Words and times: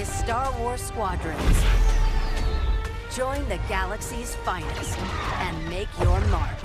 is 0.00 0.08
Star 0.08 0.50
Wars 0.58 0.80
Squadrons. 0.80 1.58
Join 3.14 3.46
the 3.50 3.58
galaxy's 3.68 4.34
finest 4.36 4.98
and 5.40 5.68
make 5.68 5.88
your 6.00 6.18
mark. 6.30 6.56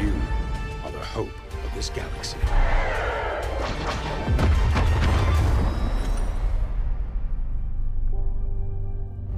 You 0.00 0.12
are 0.84 0.90
the 0.90 1.04
hope 1.14 1.30
of 1.64 1.74
this 1.76 1.90
galaxy. 1.90 2.38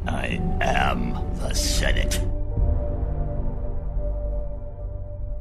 I 0.07 0.41
am 0.63 1.13
the 1.41 1.55
Senate. 1.55 2.23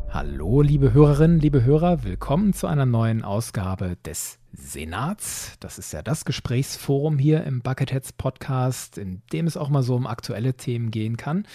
Hallo, 0.09 0.61
liebe 0.61 0.91
Hörerinnen, 0.93 1.39
liebe 1.39 1.63
Hörer, 1.63 2.03
willkommen 2.03 2.51
zu 2.51 2.67
einer 2.67 2.85
neuen 2.85 3.23
Ausgabe 3.23 3.95
des 4.05 4.40
Senats. 4.53 5.57
Das 5.59 5.77
ist 5.79 5.93
ja 5.93 6.01
das 6.01 6.25
Gesprächsforum 6.25 7.17
hier 7.17 7.43
im 7.43 7.61
Bucketheads 7.61 8.13
Podcast, 8.13 8.97
in 8.97 9.21
dem 9.31 9.47
es 9.47 9.57
auch 9.57 9.69
mal 9.69 9.83
so 9.83 9.95
um 9.95 10.07
aktuelle 10.07 10.53
Themen 10.55 10.91
gehen 10.91 11.17
kann. 11.17 11.45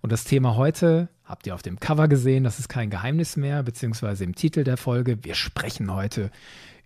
Und 0.00 0.12
das 0.12 0.24
Thema 0.24 0.56
heute 0.56 1.08
habt 1.24 1.46
ihr 1.46 1.54
auf 1.54 1.62
dem 1.62 1.78
Cover 1.78 2.08
gesehen, 2.08 2.44
das 2.44 2.58
ist 2.58 2.68
kein 2.68 2.90
Geheimnis 2.90 3.36
mehr, 3.36 3.62
beziehungsweise 3.62 4.24
im 4.24 4.34
Titel 4.34 4.64
der 4.64 4.76
Folge. 4.76 5.22
Wir 5.24 5.34
sprechen 5.34 5.92
heute 5.92 6.30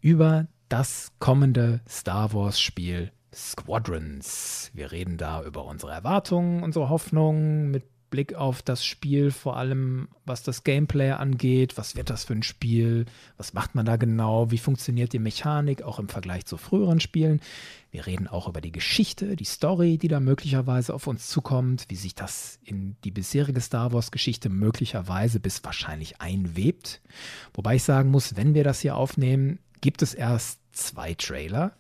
über 0.01 0.47
das 0.69 1.12
kommende 1.19 1.80
Star 1.88 2.33
Wars 2.33 2.60
Spiel 2.60 3.13
Squadrons. 3.35 4.71
Wir 4.74 4.93
reden 4.93 5.16
da 5.16 5.43
über 5.43 5.65
unsere 5.65 5.93
Erwartungen, 5.93 6.63
unsere 6.63 6.88
Hoffnungen 6.88 7.71
mit 7.71 7.85
Blick 8.12 8.34
auf 8.34 8.62
das 8.62 8.84
Spiel, 8.84 9.30
vor 9.33 9.57
allem 9.57 10.07
was 10.27 10.45
das 10.45 10.62
Gameplay 10.62 11.11
angeht. 11.11 11.79
Was 11.79 11.97
wird 11.97 12.11
das 12.11 12.25
für 12.25 12.35
ein 12.35 12.45
Spiel? 12.45 13.07
Was 13.38 13.55
macht 13.55 13.75
man 13.75 13.87
da 13.87 13.97
genau? 13.97 14.52
Wie 14.52 14.59
funktioniert 14.59 15.15
die 15.15 15.19
Mechanik 15.19 15.83
auch 15.83 15.98
im 15.98 16.09
Vergleich 16.09 16.45
zu 16.45 16.59
früheren 16.59 17.01
Spielen? 17.01 17.41
Wir 17.91 18.07
reden 18.07 18.29
auch 18.29 18.48
über 18.48 18.61
die 18.61 18.71
Geschichte, 18.71 19.35
die 19.35 19.45
Story, 19.45 19.96
die 19.96 20.09
da 20.09 20.21
möglicherweise 20.21 20.95
auf 20.95 21.07
uns 21.07 21.27
zukommt, 21.27 21.87
wie 21.88 21.96
sich 21.96 22.15
das 22.15 22.60
in 22.63 22.96
die 23.02 23.10
bisherige 23.10 23.60
Star 23.60 23.93
Wars-Geschichte 23.93 24.51
möglicherweise 24.51 25.40
bis 25.40 25.65
wahrscheinlich 25.65 26.21
einwebt. 26.21 27.01
Wobei 27.55 27.77
ich 27.77 27.83
sagen 27.83 28.10
muss, 28.10 28.37
wenn 28.37 28.55
wir 28.55 28.63
das 28.63 28.80
hier 28.80 28.95
aufnehmen, 28.95 29.59
gibt 29.80 30.02
es 30.02 30.13
erst 30.13 30.60
zwei 30.73 31.15
Trailer 31.15 31.73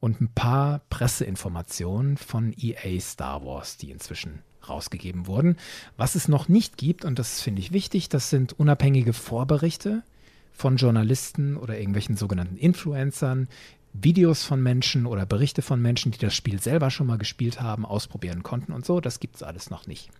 und 0.00 0.20
ein 0.20 0.32
paar 0.34 0.80
Presseinformationen 0.90 2.16
von 2.16 2.52
EA 2.58 2.98
Star 3.00 3.44
Wars, 3.44 3.76
die 3.76 3.92
inzwischen 3.92 4.42
rausgegeben 4.68 5.26
wurden. 5.26 5.56
Was 5.96 6.14
es 6.14 6.28
noch 6.28 6.48
nicht 6.48 6.76
gibt, 6.76 7.04
und 7.04 7.18
das 7.18 7.40
finde 7.40 7.60
ich 7.60 7.72
wichtig, 7.72 8.08
das 8.08 8.30
sind 8.30 8.58
unabhängige 8.58 9.12
Vorberichte 9.12 10.02
von 10.52 10.76
Journalisten 10.76 11.56
oder 11.56 11.78
irgendwelchen 11.78 12.16
sogenannten 12.16 12.56
Influencern, 12.56 13.48
Videos 13.92 14.44
von 14.44 14.62
Menschen 14.62 15.04
oder 15.04 15.26
Berichte 15.26 15.62
von 15.62 15.82
Menschen, 15.82 16.12
die 16.12 16.18
das 16.18 16.34
Spiel 16.34 16.60
selber 16.60 16.90
schon 16.90 17.08
mal 17.08 17.18
gespielt 17.18 17.60
haben, 17.60 17.84
ausprobieren 17.84 18.42
konnten 18.42 18.72
und 18.72 18.86
so. 18.86 19.00
Das 19.00 19.18
gibt 19.18 19.36
es 19.36 19.42
alles 19.42 19.68
noch 19.68 19.86
nicht. 19.86 20.10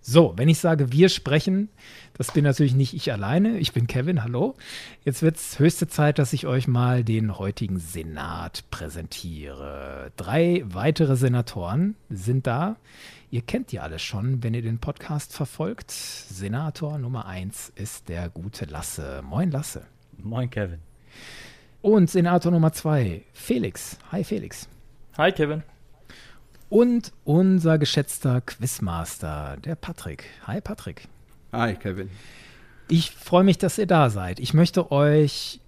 So, 0.00 0.34
wenn 0.36 0.48
ich 0.48 0.58
sage, 0.58 0.92
wir 0.92 1.08
sprechen, 1.08 1.68
das 2.14 2.32
bin 2.32 2.44
natürlich 2.44 2.74
nicht 2.74 2.94
ich 2.94 3.12
alleine. 3.12 3.58
Ich 3.58 3.72
bin 3.72 3.88
Kevin, 3.88 4.22
hallo. 4.22 4.54
Jetzt 5.04 5.22
wird 5.22 5.36
es 5.36 5.58
höchste 5.58 5.88
Zeit, 5.88 6.20
dass 6.20 6.32
ich 6.32 6.46
euch 6.46 6.68
mal 6.68 7.02
den 7.02 7.36
heutigen 7.36 7.80
Senat 7.80 8.64
präsentiere. 8.70 10.12
Drei 10.16 10.62
weitere 10.66 11.16
Senatoren 11.16 11.96
sind 12.08 12.46
da. 12.46 12.76
Ihr 13.30 13.42
kennt 13.42 13.72
die 13.72 13.80
alle 13.80 13.98
schon, 13.98 14.42
wenn 14.44 14.54
ihr 14.54 14.62
den 14.62 14.78
Podcast 14.78 15.32
verfolgt. 15.32 15.90
Senator 15.90 16.96
Nummer 16.96 17.26
eins 17.26 17.72
ist 17.74 18.08
der 18.08 18.28
gute 18.28 18.66
Lasse. 18.66 19.20
Moin, 19.24 19.50
Lasse. 19.50 19.84
Moin, 20.16 20.48
Kevin. 20.48 20.78
Und 21.82 22.08
Senator 22.08 22.52
Nummer 22.52 22.72
zwei, 22.72 23.24
Felix. 23.32 23.98
Hi, 24.12 24.22
Felix. 24.22 24.68
Hi, 25.18 25.32
Kevin. 25.32 25.64
Und 26.68 27.12
unser 27.24 27.78
geschätzter 27.78 28.40
Quizmaster, 28.42 29.56
der 29.64 29.74
Patrick. 29.74 30.24
Hi, 30.46 30.60
Patrick. 30.60 31.08
Hi, 31.52 31.74
Kevin. 31.74 32.10
Ich 32.88 33.10
freue 33.10 33.44
mich, 33.44 33.58
dass 33.58 33.78
ihr 33.78 33.86
da 33.86 34.08
seid. 34.08 34.38
Ich 34.38 34.54
möchte 34.54 34.92
euch 34.92 35.60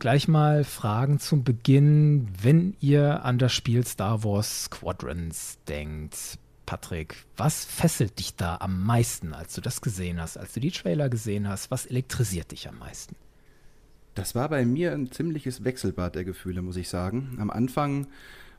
gleich 0.00 0.26
mal 0.26 0.64
fragen 0.64 1.20
zum 1.20 1.44
Beginn, 1.44 2.28
wenn 2.42 2.76
ihr 2.80 3.24
an 3.24 3.38
das 3.38 3.52
Spiel 3.52 3.86
Star 3.86 4.24
Wars 4.24 4.64
Squadrons 4.64 5.58
denkt. 5.68 6.38
Patrick, 6.66 7.24
was 7.36 7.64
fesselt 7.64 8.18
dich 8.18 8.36
da 8.36 8.56
am 8.58 8.84
meisten, 8.84 9.34
als 9.34 9.54
du 9.54 9.60
das 9.60 9.80
gesehen 9.80 10.20
hast, 10.20 10.36
als 10.36 10.52
du 10.52 10.60
die 10.60 10.70
Trailer 10.70 11.08
gesehen 11.08 11.48
hast? 11.48 11.70
Was 11.70 11.86
elektrisiert 11.86 12.52
dich 12.52 12.68
am 12.68 12.78
meisten? 12.78 13.16
Das 14.14 14.34
war 14.34 14.48
bei 14.48 14.64
mir 14.64 14.92
ein 14.92 15.10
ziemliches 15.10 15.64
Wechselbad 15.64 16.14
der 16.14 16.24
Gefühle, 16.24 16.62
muss 16.62 16.76
ich 16.76 16.88
sagen. 16.88 17.36
Am 17.40 17.50
Anfang 17.50 18.06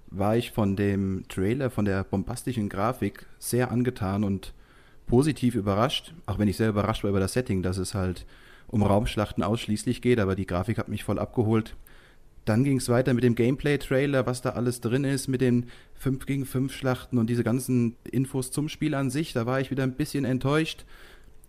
war 0.07 0.35
ich 0.35 0.51
von 0.51 0.75
dem 0.75 1.25
Trailer, 1.29 1.69
von 1.69 1.85
der 1.85 2.03
bombastischen 2.03 2.69
Grafik 2.69 3.25
sehr 3.39 3.71
angetan 3.71 4.23
und 4.23 4.53
positiv 5.07 5.55
überrascht, 5.55 6.13
auch 6.25 6.39
wenn 6.39 6.47
ich 6.47 6.57
sehr 6.57 6.69
überrascht 6.69 7.03
war 7.03 7.09
über 7.09 7.19
das 7.19 7.33
Setting, 7.33 7.63
dass 7.63 7.77
es 7.77 7.93
halt 7.93 8.25
um 8.67 8.83
Raumschlachten 8.83 9.43
ausschließlich 9.43 10.01
geht, 10.01 10.19
aber 10.19 10.35
die 10.35 10.45
Grafik 10.45 10.77
hat 10.77 10.89
mich 10.89 11.03
voll 11.03 11.19
abgeholt. 11.19 11.75
Dann 12.45 12.63
ging 12.63 12.78
es 12.78 12.89
weiter 12.89 13.13
mit 13.13 13.23
dem 13.23 13.35
Gameplay-Trailer, 13.35 14.28
was 14.28 14.41
da 14.41 14.51
alles 14.51 14.79
drin 14.79 15.03
ist, 15.03 15.28
mit 15.28 15.41
den 15.41 15.66
5 15.95 16.25
gegen 16.28 16.45
5 16.45 16.72
Schlachten 16.73 17.17
und 17.17 17.28
diese 17.29 17.44
ganzen 17.44 17.95
Infos 18.09 18.51
zum 18.51 18.69
Spiel 18.69 18.94
an 18.94 19.09
sich. 19.09 19.33
Da 19.33 19.47
war 19.47 19.59
ich 19.59 19.72
wieder 19.72 19.83
ein 19.83 19.95
bisschen 19.95 20.25
enttäuscht. 20.25 20.85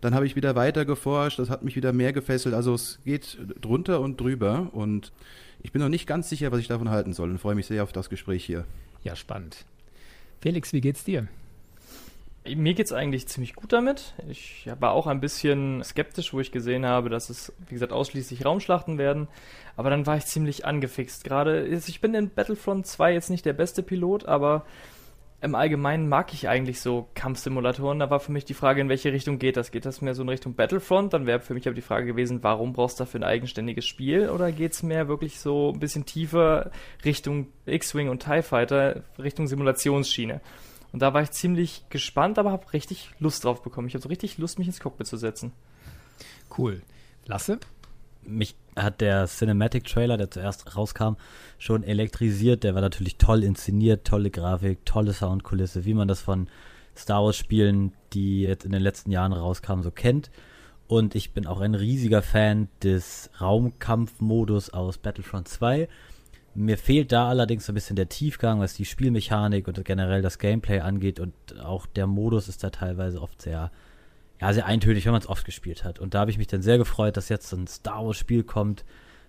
Dann 0.01 0.13
habe 0.13 0.25
ich 0.25 0.35
wieder 0.35 0.55
weiter 0.55 0.85
geforscht, 0.85 1.39
das 1.39 1.49
hat 1.49 1.63
mich 1.63 1.75
wieder 1.75 1.93
mehr 1.93 2.13
gefesselt. 2.13 2.53
Also 2.55 2.73
es 2.73 2.99
geht 3.05 3.37
drunter 3.61 4.01
und 4.01 4.19
drüber 4.19 4.69
und 4.73 5.11
ich 5.61 5.71
bin 5.71 5.81
noch 5.81 5.89
nicht 5.89 6.07
ganz 6.07 6.29
sicher, 6.29 6.51
was 6.51 6.59
ich 6.59 6.67
davon 6.67 6.89
halten 6.89 7.13
soll 7.13 7.29
und 7.29 7.39
freue 7.39 7.55
mich 7.55 7.65
sehr 7.65 7.83
auf 7.83 7.93
das 7.93 8.09
Gespräch 8.09 8.45
hier. 8.45 8.65
Ja, 9.03 9.15
spannend. 9.15 9.65
Felix, 10.41 10.73
wie 10.73 10.81
geht's 10.81 11.03
dir? 11.03 11.27
Mir 12.55 12.73
geht 12.73 12.85
es 12.85 12.93
eigentlich 12.93 13.27
ziemlich 13.27 13.55
gut 13.55 13.73
damit. 13.73 14.13
Ich 14.29 14.69
war 14.79 14.91
auch 14.91 15.07
ein 15.07 15.19
bisschen 15.19 15.83
skeptisch, 15.83 16.33
wo 16.33 16.39
ich 16.39 16.51
gesehen 16.51 16.85
habe, 16.85 17.09
dass 17.09 17.29
es, 17.29 17.53
wie 17.67 17.73
gesagt, 17.73 17.91
ausschließlich 17.91 18.45
Raumschlachten 18.45 18.97
werden. 18.97 19.27
Aber 19.75 19.89
dann 19.89 20.05
war 20.05 20.17
ich 20.17 20.25
ziemlich 20.25 20.65
angefixt. 20.65 21.23
Gerade, 21.23 21.65
ich 21.67 22.01
bin 22.01 22.13
in 22.13 22.29
Battlefront 22.29 22.87
2 22.87 23.13
jetzt 23.13 23.29
nicht 23.29 23.45
der 23.45 23.53
beste 23.53 23.83
Pilot, 23.83 24.25
aber 24.25 24.65
im 25.39 25.53
Allgemeinen 25.53 26.09
mag 26.09 26.33
ich 26.33 26.49
eigentlich 26.49 26.81
so 26.81 27.07
Kampfsimulatoren. 27.13 27.99
Da 27.99 28.09
war 28.09 28.19
für 28.19 28.31
mich 28.31 28.45
die 28.45 28.55
Frage, 28.55 28.81
in 28.81 28.89
welche 28.89 29.13
Richtung 29.13 29.37
geht 29.37 29.55
das? 29.55 29.69
Geht 29.69 29.85
das 29.85 30.01
mehr 30.01 30.15
so 30.15 30.23
in 30.23 30.29
Richtung 30.29 30.55
Battlefront? 30.55 31.13
Dann 31.13 31.27
wäre 31.27 31.39
für 31.39 31.53
mich 31.53 31.67
aber 31.67 31.75
die 31.75 31.81
Frage 31.81 32.07
gewesen, 32.07 32.41
warum 32.41 32.73
brauchst 32.73 32.99
du 32.99 33.03
dafür 33.03 33.19
ein 33.19 33.23
eigenständiges 33.23 33.85
Spiel? 33.85 34.29
Oder 34.29 34.51
geht 34.51 34.73
es 34.73 34.81
mehr 34.81 35.07
wirklich 35.07 35.39
so 35.39 35.71
ein 35.73 35.79
bisschen 35.79 36.05
tiefer 36.05 36.71
Richtung 37.05 37.47
X-Wing 37.67 38.09
und 38.09 38.23
TIE 38.23 38.41
Fighter, 38.41 39.03
Richtung 39.19 39.47
Simulationsschiene? 39.47 40.41
Und 40.97 41.01
da 41.01 41.13
war 41.13 41.21
ich 41.21 41.29
ziemlich 41.29 41.83
gespannt, 41.91 42.39
aber 42.39 42.51
habe 42.51 42.73
richtig 42.73 43.11
Lust 43.19 43.43
drauf 43.43 43.61
bekommen. 43.61 43.87
Ich 43.87 43.93
habe 43.93 44.01
so 44.01 44.09
richtig 44.09 44.39
Lust, 44.39 44.57
mich 44.57 44.67
ins 44.67 44.79
Cockpit 44.79 45.05
zu 45.05 45.15
setzen. 45.15 45.51
Cool. 46.57 46.81
Lasse? 47.27 47.59
Mich 48.23 48.55
hat 48.75 48.99
der 48.99 49.27
Cinematic 49.27 49.83
Trailer, 49.83 50.17
der 50.17 50.31
zuerst 50.31 50.75
rauskam, 50.75 51.13
schon 51.59 51.83
elektrisiert. 51.83 52.63
Der 52.63 52.73
war 52.73 52.81
natürlich 52.81 53.17
toll 53.17 53.43
inszeniert, 53.43 54.07
tolle 54.07 54.31
Grafik, 54.31 54.87
tolle 54.87 55.13
Soundkulisse, 55.13 55.85
wie 55.85 55.93
man 55.93 56.07
das 56.07 56.21
von 56.21 56.47
Star 56.95 57.23
Wars 57.23 57.37
Spielen, 57.37 57.93
die 58.13 58.41
jetzt 58.41 58.65
in 58.65 58.71
den 58.71 58.81
letzten 58.81 59.11
Jahren 59.11 59.33
rauskamen, 59.33 59.83
so 59.83 59.91
kennt. 59.91 60.31
Und 60.87 61.13
ich 61.13 61.31
bin 61.31 61.45
auch 61.45 61.59
ein 61.59 61.75
riesiger 61.75 62.23
Fan 62.23 62.69
des 62.81 63.29
Raumkampfmodus 63.39 64.71
aus 64.71 64.97
Battlefront 64.97 65.47
2 65.47 65.89
mir 66.57 66.77
fehlt 66.77 67.11
da 67.11 67.29
allerdings 67.29 67.67
so 67.67 67.71
ein 67.71 67.75
bisschen 67.75 67.95
der 67.95 68.09
Tiefgang, 68.09 68.59
was 68.59 68.73
die 68.73 68.85
Spielmechanik 68.85 69.67
und 69.67 69.83
generell 69.85 70.23
das 70.23 70.39
Gameplay 70.39 70.79
angeht 70.79 71.19
und 71.19 71.33
auch 71.61 71.85
der 71.85 72.07
Modus 72.07 72.47
ist 72.47 72.63
da 72.63 72.71
teilweise 72.71 73.21
oft 73.21 73.41
sehr, 73.43 73.71
ja, 74.41 74.53
sehr 74.53 74.65
eintönig, 74.65 75.05
wenn 75.05 75.11
man 75.11 75.21
es 75.21 75.29
oft 75.29 75.45
gespielt 75.45 75.83
hat. 75.83 75.99
Und 75.99 76.15
da 76.15 76.21
habe 76.21 76.31
ich 76.31 76.39
mich 76.39 76.47
dann 76.47 76.63
sehr 76.63 76.79
gefreut, 76.79 77.15
dass 77.15 77.29
jetzt 77.29 77.53
ein 77.53 77.67
Star 77.67 78.03
Wars 78.05 78.17
Spiel 78.17 78.43
kommt, 78.43 78.85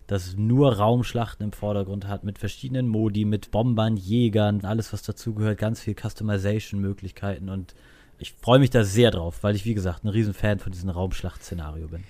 das 0.06 0.36
nur 0.36 0.76
Raumschlachten 0.78 1.44
im 1.44 1.52
Vordergrund 1.52 2.08
hat, 2.08 2.25
mit 2.25 2.38
verschiedenen 2.38 2.88
Modi, 2.88 3.26
mit 3.26 3.50
Bombern, 3.50 3.98
Jägern, 3.98 4.64
alles 4.64 4.94
was 4.94 5.02
dazugehört, 5.02 5.58
ganz 5.58 5.82
viel 5.82 5.94
Customization-Möglichkeiten 5.94 7.50
und 7.50 7.74
ich 8.19 8.32
freue 8.32 8.58
mich 8.58 8.70
da 8.70 8.84
sehr 8.84 9.10
drauf, 9.10 9.42
weil 9.42 9.54
ich, 9.54 9.66
wie 9.66 9.74
gesagt, 9.74 10.02
ein 10.02 10.08
Riesenfan 10.08 10.58
von 10.58 10.72
diesem 10.72 10.90
Raumschlacht-Szenario 10.90 11.88
bin. 11.88 12.04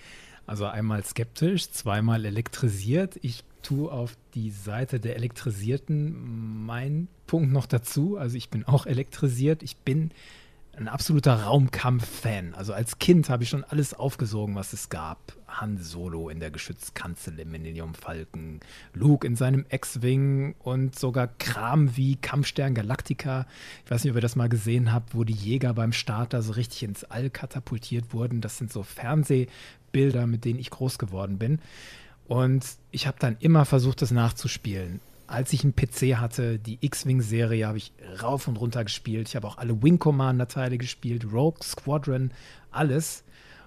Also 0.49 0.65
einmal 0.65 1.05
skeptisch, 1.05 1.71
zweimal 1.71 2.25
elektrisiert. 2.25 3.19
Ich 3.21 3.45
tue 3.63 3.93
auf 3.93 4.17
die 4.35 4.51
Seite 4.51 4.99
der 4.99 5.17
Elektrisierten 5.17 6.65
meinen 6.65 7.09
Punkt 7.27 7.53
noch 7.53 7.67
dazu. 7.67 8.17
Also 8.17 8.39
ich 8.39 8.49
bin 8.49 8.65
auch 8.65 8.87
elektrisiert. 8.87 9.63
Ich 9.63 9.77
bin 9.77 10.11
ein 10.79 10.89
absoluter 10.89 11.43
Raumkampf-Fan. 11.43 12.55
Also 12.55 12.73
als 12.73 12.99
Kind 12.99 13.29
habe 13.29 13.43
ich 13.43 13.51
schon 13.51 13.65
alles 13.65 13.93
aufgesogen, 13.93 14.55
was 14.55 14.73
es 14.73 14.89
gab. 14.89 15.19
Han 15.49 15.79
Solo 15.79 16.29
in 16.29 16.41
der 16.41 16.51
Geschützkanzel 16.51 17.39
im 17.41 17.51
Millennium 17.51 17.95
Falcon, 17.95 18.61
Luke 18.95 19.27
in 19.27 19.35
seinem 19.35 19.65
X-Wing 19.69 20.55
und 20.61 20.99
sogar 20.99 21.27
Kram 21.27 21.97
wie 21.97 22.17
Kampfstern 22.17 22.75
Galactica. 22.75 23.47
Ich 23.85 23.91
weiß 23.91 24.05
nicht, 24.05 24.13
ob 24.13 24.17
ihr 24.19 24.23
das 24.23 24.37
mal 24.37 24.49
gesehen 24.49 24.93
habt, 24.93 25.15
wo 25.15 25.25
die 25.25 25.35
Jäger 25.35 25.75
beim 25.75 25.93
Starter 25.93 26.43
so 26.43 26.53
richtig 26.53 26.85
ins 26.85 27.05
All 27.05 27.29
katapultiert 27.29 28.13
wurden. 28.13 28.41
Das 28.41 28.59
sind 28.59 28.73
so 28.73 28.83
Fernsehbilder, 29.89 30.27
mit 30.27 30.45
denen 30.45 30.59
ich 30.59 30.71
groß 30.71 30.99
geworden 30.99 31.39
bin. 31.39 31.61
Und 32.27 32.65
ich 32.91 33.07
habe 33.07 33.19
dann 33.19 33.37
immer 33.41 33.65
versucht, 33.65 34.03
das 34.03 34.11
nachzuspielen. 34.11 35.01
als 35.31 35.53
ich 35.53 35.63
einen 35.63 35.77
PC 35.77 36.17
hatte, 36.17 36.59
die 36.59 36.79
X-Wing-Serie 36.81 37.67
habe 37.67 37.77
ich 37.77 37.93
rauf 38.23 38.49
und 38.49 38.57
runter 38.57 38.83
gespielt. 38.83 39.29
Ich 39.29 39.37
habe 39.37 39.47
auch 39.47 39.59
alle 39.59 39.83
Wing 39.83 39.99
Commander-Teile 39.99 40.79
gespielt, 40.79 41.27
Rogue 41.31 41.63
Squadron, 41.63 42.31
alles. 42.71 43.25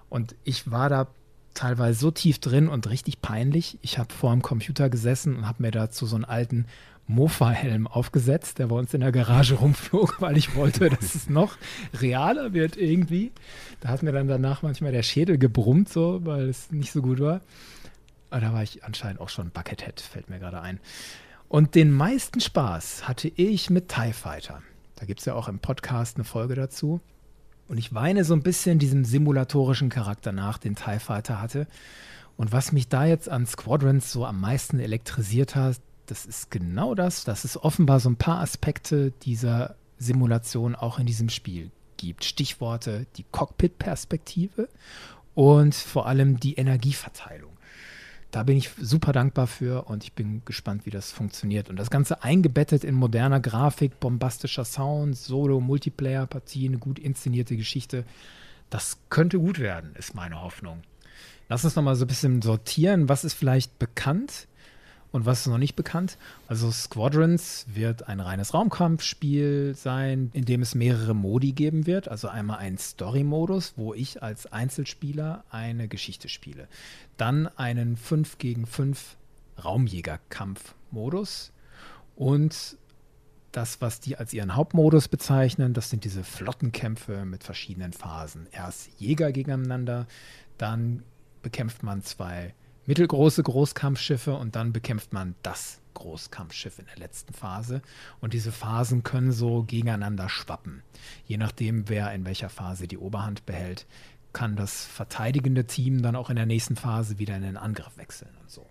Und 0.10 0.34
ich 0.44 0.72
war 0.72 0.90
da 0.90 1.08
teilweise 1.54 2.00
so 2.00 2.10
tief 2.10 2.40
drin 2.40 2.68
und 2.68 2.90
richtig 2.90 3.22
peinlich. 3.22 3.78
Ich 3.84 4.00
habe 4.00 4.12
vor 4.12 4.32
dem 4.32 4.42
Computer 4.42 4.90
gesessen 4.90 5.36
und 5.36 5.48
habe 5.48 5.62
mir 5.62 5.70
dazu 5.70 6.08
so 6.08 6.16
einen 6.16 6.26
alten 6.26 6.66
Mofa-Helm 7.12 7.88
aufgesetzt, 7.88 8.60
der 8.60 8.68
bei 8.68 8.76
uns 8.76 8.94
in 8.94 9.02
der 9.02 9.12
Garage 9.12 9.56
rumflog, 9.56 10.22
weil 10.22 10.38
ich 10.38 10.56
wollte, 10.56 10.90
dass 10.90 11.16
es 11.16 11.30
noch 11.30 11.58
realer 12.00 12.54
wird 12.54 12.78
irgendwie. 12.78 13.32
Da 13.80 13.90
hat 13.90 14.04
mir 14.04 14.12
dann 14.12 14.28
danach 14.28 14.62
manchmal 14.62 14.92
der 14.92 15.04
Schädel 15.04 15.38
gebrummt, 15.38 15.90
so, 15.90 16.26
weil 16.26 16.50
es 16.50 16.72
nicht 16.72 16.92
so 16.92 17.02
gut 17.02 17.20
war. 17.20 17.42
Aber 18.30 18.42
da 18.42 18.54
war 18.54 18.64
ich 18.64 18.84
anscheinend 18.84 19.20
auch 19.20 19.30
schon 19.30 19.52
Buckethead, 19.52 20.00
fällt 20.00 20.30
mir 20.30 20.40
gerade 20.40 20.62
ein. 20.62 20.80
Und 21.50 21.76
den 21.76 21.92
meisten 21.92 22.40
Spaß 22.40 23.08
hatte 23.08 23.28
ich 23.28 23.70
mit 23.70 23.90
TIE 23.90 24.14
Fighter. 24.14 24.62
Da 24.96 25.06
gibt 25.06 25.20
es 25.20 25.26
ja 25.26 25.34
auch 25.34 25.50
im 25.50 25.60
Podcast 25.60 26.16
eine 26.16 26.24
Folge 26.24 26.56
dazu. 26.56 27.02
Und 27.68 27.78
ich 27.78 27.94
weine 27.94 28.24
so 28.24 28.34
ein 28.34 28.44
bisschen 28.44 28.80
diesem 28.80 29.04
simulatorischen 29.04 29.90
Charakter 29.90 30.32
nach, 30.32 30.58
den 30.58 30.76
TIE 30.76 31.00
Fighter 31.00 31.42
hatte. 31.42 31.68
Und 32.38 32.52
was 32.52 32.72
mich 32.72 32.88
da 32.88 33.06
jetzt 33.06 33.28
an 33.28 33.46
Squadrons 33.46 34.12
so 34.12 34.26
am 34.26 34.40
meisten 34.40 34.80
elektrisiert 34.80 35.56
hat, 35.56 35.78
das 36.12 36.26
ist 36.26 36.52
genau 36.52 36.94
das, 36.94 37.24
dass 37.24 37.46
es 37.46 37.62
offenbar 37.62 38.00
so 38.00 38.10
ein 38.10 38.18
paar 38.18 38.42
Aspekte 38.42 39.12
dieser 39.24 39.76
Simulation 39.98 40.76
auch 40.76 41.00
in 41.00 41.06
diesem 41.06 41.30
Spiel 41.30 41.72
gibt. 41.98 42.26
Stichworte 42.26 43.08
die 43.18 43.26
Cockpit-Perspektive 43.32 44.70
und 45.34 45.74
vor 45.74 46.08
allem 46.08 46.40
die 46.40 46.56
Energieverteilung 46.56 47.52
da 48.32 48.44
bin 48.44 48.56
ich 48.58 48.72
super 48.80 49.12
dankbar 49.12 49.46
für 49.46 49.84
und 49.90 50.04
ich 50.04 50.14
bin 50.14 50.42
gespannt, 50.46 50.86
wie 50.86 50.90
das 50.90 51.12
funktioniert. 51.12 51.70
Und 51.70 51.76
das 51.76 51.90
Ganze 51.90 52.24
eingebettet 52.24 52.84
in 52.84 52.96
moderner 52.96 53.42
Grafik, 53.42 54.00
bombastischer 54.00 54.64
Sound, 54.64 55.18
Solo, 55.18 55.60
Multiplayer-Partie, 55.60 56.68
eine 56.68 56.78
gut 56.78 56.98
inszenierte 56.98 57.58
Geschichte. 57.58 58.06
Das 58.70 59.00
könnte 59.10 59.38
gut 59.38 59.60
werden, 59.60 59.94
ist 59.98 60.16
meine 60.16 60.42
Hoffnung. 60.42 60.82
Lass 61.50 61.66
uns 61.66 61.76
nochmal 61.76 61.96
so 61.96 62.06
ein 62.06 62.08
bisschen 62.08 62.42
sortieren. 62.42 63.10
Was 63.10 63.26
ist 63.26 63.34
vielleicht 63.34 63.78
bekannt? 63.78 64.48
Und 65.12 65.26
was 65.26 65.42
ist 65.42 65.48
noch 65.48 65.58
nicht 65.58 65.76
bekannt? 65.76 66.18
Also 66.48 66.72
Squadrons 66.72 67.66
wird 67.68 68.08
ein 68.08 68.22
reines 68.22 68.54
Raumkampfspiel 68.54 69.76
sein, 69.76 70.30
in 70.34 70.46
dem 70.46 70.62
es 70.62 70.74
mehrere 70.74 71.14
Modi 71.14 71.52
geben 71.52 71.86
wird. 71.86 72.08
Also 72.08 72.30
einmal 72.30 72.60
ein 72.60 72.78
Story-Modus, 72.78 73.74
wo 73.76 73.94
ich 73.94 74.24
als 74.24 74.52
Einzelspieler 74.52 75.44
eine 75.50 75.90
Geschichte 75.90 76.30
spiele. 76.30 76.68
Dann 77.18 77.48
einen 77.58 77.98
5 77.98 78.38
gegen 78.38 78.66
5 78.66 79.18
Raumjäger-Kampf-Modus. 79.64 81.52
Und 82.16 82.78
das, 83.52 83.82
was 83.82 84.00
die 84.00 84.16
als 84.16 84.34
ihren 84.34 84.56
Hauptmodus 84.56 85.10
bezeichnen, 85.10 85.74
das 85.74 85.90
sind 85.90 86.06
diese 86.06 86.24
Flottenkämpfe 86.24 87.26
mit 87.26 87.44
verschiedenen 87.44 87.92
Phasen. 87.92 88.48
Erst 88.52 88.90
Jäger 88.98 89.34
gegeneinander, 89.34 90.08
dann 90.58 91.04
bekämpft 91.42 91.84
man 91.84 92.02
zwei 92.02 92.54
mittelgroße 92.86 93.44
Großkampfschiffe 93.44 94.34
und 94.34 94.56
dann 94.56 94.74
bekämpft 94.74 95.14
man 95.14 95.36
das 95.44 95.80
Großkampfschiff 95.94 96.80
in 96.80 96.86
der 96.86 96.98
letzten 96.98 97.34
Phase. 97.34 97.82
Und 98.20 98.34
diese 98.34 98.52
Phasen 98.52 99.04
können 99.04 99.32
so 99.32 99.64
gegeneinander 99.64 100.30
schwappen. 100.30 100.82
Je 101.26 101.38
nachdem, 101.38 101.90
wer 101.90 102.12
in 102.14 102.26
welcher 102.26 102.50
Phase 102.50 102.88
die 102.88 102.98
Oberhand 102.98 103.46
behält, 103.46 103.86
kann 104.34 104.56
das 104.56 104.86
verteidigende 104.86 105.66
Team 105.66 106.02
dann 106.02 106.16
auch 106.16 106.30
in 106.30 106.38
der 106.38 106.46
nächsten 106.46 106.76
Phase 106.76 107.20
wieder 107.20 107.36
in 107.36 107.44
den 107.44 107.58
Angriff 107.58 107.98
wechseln 107.98 108.32
und 108.42 108.50
so. 108.50 108.66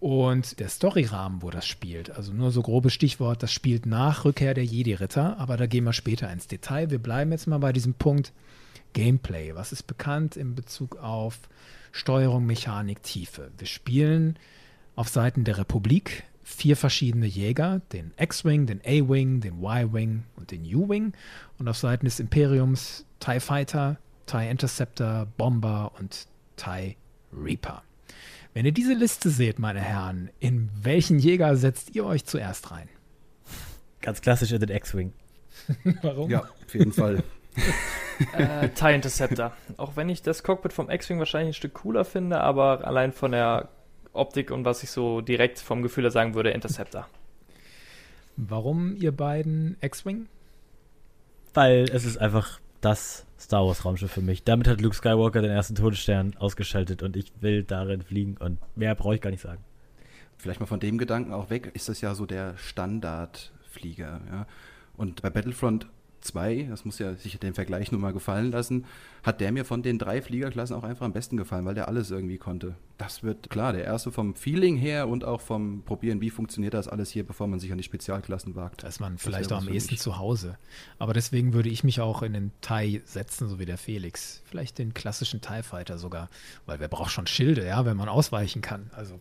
Und 0.00 0.60
der 0.60 0.68
Storyrahmen, 0.68 1.42
wo 1.42 1.50
das 1.50 1.66
spielt, 1.66 2.10
also 2.10 2.32
nur 2.32 2.52
so 2.52 2.62
grobes 2.62 2.94
Stichwort, 2.94 3.42
das 3.42 3.52
spielt 3.52 3.84
nach 3.84 4.24
Rückkehr 4.24 4.54
der 4.54 4.64
Jedi-Ritter, 4.64 5.38
aber 5.38 5.56
da 5.56 5.66
gehen 5.66 5.84
wir 5.84 5.92
später 5.92 6.30
ins 6.32 6.46
Detail. 6.46 6.90
Wir 6.90 7.00
bleiben 7.00 7.32
jetzt 7.32 7.48
mal 7.48 7.58
bei 7.58 7.72
diesem 7.72 7.94
Punkt 7.94 8.32
Gameplay. 8.92 9.54
Was 9.54 9.72
ist 9.72 9.86
bekannt 9.86 10.36
in 10.36 10.54
Bezug 10.54 10.96
auf 10.96 11.38
Steuerung, 11.92 12.46
Mechanik, 12.46 13.02
Tiefe. 13.02 13.50
Wir 13.58 13.66
spielen 13.66 14.38
auf 14.94 15.08
Seiten 15.08 15.44
der 15.44 15.58
Republik 15.58 16.24
vier 16.42 16.76
verschiedene 16.76 17.26
Jäger, 17.26 17.82
den 17.92 18.12
X-Wing, 18.16 18.66
den 18.66 18.80
A-Wing, 18.80 19.40
den 19.40 19.62
Y-Wing 19.62 20.24
und 20.36 20.50
den 20.50 20.62
U-Wing. 20.62 21.12
Und 21.58 21.68
auf 21.68 21.76
Seiten 21.76 22.06
des 22.06 22.20
Imperiums 22.20 23.04
TIE 23.20 23.40
Fighter, 23.40 23.98
TIE 24.26 24.48
Interceptor, 24.48 25.26
Bomber 25.36 25.92
und 25.98 26.26
TIE 26.56 26.96
Reaper. 27.32 27.82
Wenn 28.54 28.64
ihr 28.64 28.72
diese 28.72 28.94
Liste 28.94 29.30
seht, 29.30 29.58
meine 29.58 29.80
Herren, 29.80 30.30
in 30.40 30.70
welchen 30.82 31.18
Jäger 31.18 31.54
setzt 31.56 31.94
ihr 31.94 32.04
euch 32.04 32.24
zuerst 32.24 32.70
rein? 32.70 32.88
Ganz 34.00 34.20
klassisch 34.20 34.52
in 34.52 34.60
den 34.60 34.70
X-Wing. 34.70 35.12
Warum? 36.02 36.30
Ja, 36.30 36.40
auf 36.40 36.74
jeden 36.74 36.92
Fall. 36.92 37.22
Äh, 38.32 38.68
TIE 38.70 38.94
Interceptor. 38.94 39.52
Auch 39.76 39.96
wenn 39.96 40.08
ich 40.08 40.22
das 40.22 40.42
Cockpit 40.42 40.72
vom 40.72 40.90
X-Wing 40.90 41.18
wahrscheinlich 41.18 41.50
ein 41.50 41.58
Stück 41.58 41.74
cooler 41.74 42.04
finde, 42.04 42.40
aber 42.40 42.86
allein 42.86 43.12
von 43.12 43.32
der 43.32 43.68
Optik 44.12 44.50
und 44.50 44.64
was 44.64 44.82
ich 44.82 44.90
so 44.90 45.20
direkt 45.20 45.58
vom 45.58 45.82
Gefühl 45.82 46.04
her 46.04 46.10
sagen 46.10 46.34
würde, 46.34 46.50
Interceptor. 46.50 47.06
Warum 48.36 48.94
ihr 48.96 49.12
beiden 49.12 49.76
X-Wing? 49.80 50.26
Weil 51.54 51.84
es 51.92 52.04
ist 52.04 52.18
einfach 52.18 52.60
das 52.80 53.26
Star 53.38 53.66
Wars 53.66 53.84
Raumschiff 53.84 54.12
für 54.12 54.20
mich. 54.20 54.44
Damit 54.44 54.68
hat 54.68 54.80
Luke 54.80 54.94
Skywalker 54.94 55.42
den 55.42 55.50
ersten 55.50 55.74
Todesstern 55.74 56.36
ausgeschaltet 56.38 57.02
und 57.02 57.16
ich 57.16 57.32
will 57.40 57.64
darin 57.64 58.02
fliegen 58.02 58.36
und 58.38 58.58
mehr 58.76 58.94
brauche 58.94 59.16
ich 59.16 59.20
gar 59.20 59.30
nicht 59.30 59.42
sagen. 59.42 59.64
Vielleicht 60.36 60.60
mal 60.60 60.66
von 60.66 60.80
dem 60.80 60.98
Gedanken 60.98 61.32
auch 61.32 61.50
weg, 61.50 61.72
ist 61.74 61.88
das 61.88 62.00
ja 62.00 62.14
so 62.14 62.26
der 62.26 62.56
Standardflieger. 62.56 64.20
Ja? 64.30 64.46
Und 64.96 65.22
bei 65.22 65.30
Battlefront 65.30 65.88
2, 66.28 66.68
das 66.70 66.84
muss 66.84 66.98
ja 66.98 67.14
sich 67.14 67.38
den 67.38 67.54
Vergleich 67.54 67.92
nur 67.92 68.00
mal 68.00 68.12
gefallen 68.12 68.50
lassen, 68.50 68.86
hat 69.22 69.40
der 69.40 69.52
mir 69.52 69.64
von 69.64 69.82
den 69.82 69.98
drei 69.98 70.22
Fliegerklassen 70.22 70.76
auch 70.76 70.84
einfach 70.84 71.04
am 71.04 71.12
besten 71.12 71.36
gefallen, 71.36 71.64
weil 71.64 71.74
der 71.74 71.88
alles 71.88 72.10
irgendwie 72.10 72.38
konnte. 72.38 72.76
Das 72.98 73.22
wird 73.22 73.48
klar, 73.48 73.72
der 73.72 73.84
erste 73.84 74.10
vom 74.10 74.34
Feeling 74.34 74.76
her 74.76 75.08
und 75.08 75.24
auch 75.24 75.40
vom 75.40 75.82
Probieren, 75.84 76.20
wie 76.20 76.30
funktioniert 76.30 76.74
das 76.74 76.88
alles 76.88 77.10
hier, 77.10 77.24
bevor 77.24 77.46
man 77.46 77.60
sich 77.60 77.70
an 77.70 77.78
die 77.78 77.84
Spezialklassen 77.84 78.56
wagt. 78.56 78.82
Da 78.82 78.88
ist 78.88 79.00
man 79.00 79.18
vielleicht 79.18 79.52
auch 79.52 79.58
am 79.58 79.68
ehesten 79.68 79.96
zu 79.96 80.18
Hause. 80.18 80.58
Aber 80.98 81.14
deswegen 81.14 81.52
würde 81.52 81.68
ich 81.68 81.84
mich 81.84 82.00
auch 82.00 82.22
in 82.22 82.32
den 82.32 82.50
TIE 82.60 83.02
setzen, 83.04 83.48
so 83.48 83.60
wie 83.60 83.66
der 83.66 83.78
Felix. 83.78 84.42
Vielleicht 84.46 84.78
den 84.78 84.94
klassischen 84.94 85.40
TIE 85.40 85.62
Fighter 85.62 85.98
sogar, 85.98 86.28
weil 86.66 86.80
wer 86.80 86.88
braucht 86.88 87.12
schon 87.12 87.28
Schilde, 87.28 87.64
ja, 87.66 87.84
wenn 87.84 87.96
man 87.96 88.08
ausweichen 88.08 88.62
kann. 88.62 88.90
Also, 88.92 89.20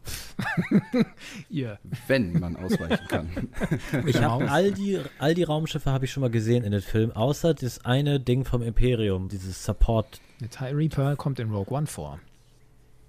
ihr. 1.49 1.79
Wenn 2.07 2.39
man 2.39 2.55
ausweichen 2.55 3.07
kann. 3.07 3.29
ich 4.07 4.19
habe 4.21 4.49
all 4.49 4.71
die, 4.71 4.99
all 5.19 5.35
die 5.35 5.43
Raumschiffe 5.43 5.91
habe 5.91 6.05
ich 6.05 6.11
schon 6.11 6.21
mal 6.21 6.31
gesehen 6.31 6.63
in 6.63 6.71
den 6.71 6.81
Filmen, 6.81 6.96
außer 7.13 7.53
das 7.53 7.85
eine 7.85 8.19
Ding 8.19 8.45
vom 8.45 8.61
Imperium, 8.61 9.29
dieses 9.29 9.63
Support. 9.63 10.19
Der 10.41 10.49
TIE 10.49 10.75
Reaper 10.75 11.15
kommt 11.15 11.39
in 11.39 11.51
Rogue 11.51 11.75
One 11.75 11.87
vor. 11.87 12.19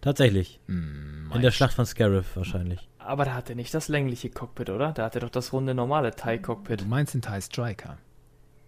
Tatsächlich. 0.01 0.61
Mm, 0.67 1.33
in 1.35 1.43
der 1.43 1.51
Schlacht 1.51 1.75
von 1.75 1.87
Scarif 1.87 2.37
wahrscheinlich. 2.37 2.89
Aber 2.99 3.25
da 3.25 3.35
hat 3.35 3.51
er 3.51 3.57
nicht 3.57 3.75
das 3.75 3.89
längliche 3.89 4.31
Cockpit, 4.31 4.71
oder? 4.71 4.93
Da 4.93 5.05
hat 5.05 5.15
er 5.15 5.23
doch 5.23 5.31
das 5.31 5.53
runde 5.53 5.75
normale 5.75 6.15
TIE-Cockpit. 6.15 6.83
Du 6.83 6.85
meinst 6.85 7.15
den 7.15 7.23
TIE 7.23 7.41
Striker. 7.41 7.99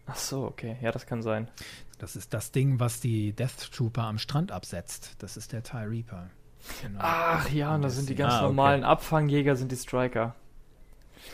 Ach 0.07 0.17
so, 0.17 0.45
okay. 0.45 0.77
Ja, 0.81 0.91
das 0.91 1.07
kann 1.07 1.23
sein. 1.23 1.49
Das 1.99 2.17
ist 2.17 2.35
das 2.35 2.51
Ding, 2.51 2.81
was 2.81 3.01
die 3.01 3.33
Death 3.33 3.71
Trooper 3.73 4.05
am 4.05 4.19
Strand 4.19 4.51
absetzt. 4.51 5.17
Das 5.19 5.37
ist 5.37 5.53
der 5.53 5.63
TIE 5.63 5.87
Reaper. 5.87 6.31
Genau. 6.83 7.01
Ach 7.03 7.49
ja, 7.51 7.75
und 7.75 7.83
da 7.83 7.91
sind 7.91 8.09
die 8.09 8.15
ganz 8.15 8.35
ah, 8.35 8.43
normalen 8.43 8.81
okay. 8.81 8.91
Abfangjäger, 8.91 9.57
sind 9.57 9.73
die 9.73 9.77
Striker. 9.77 10.35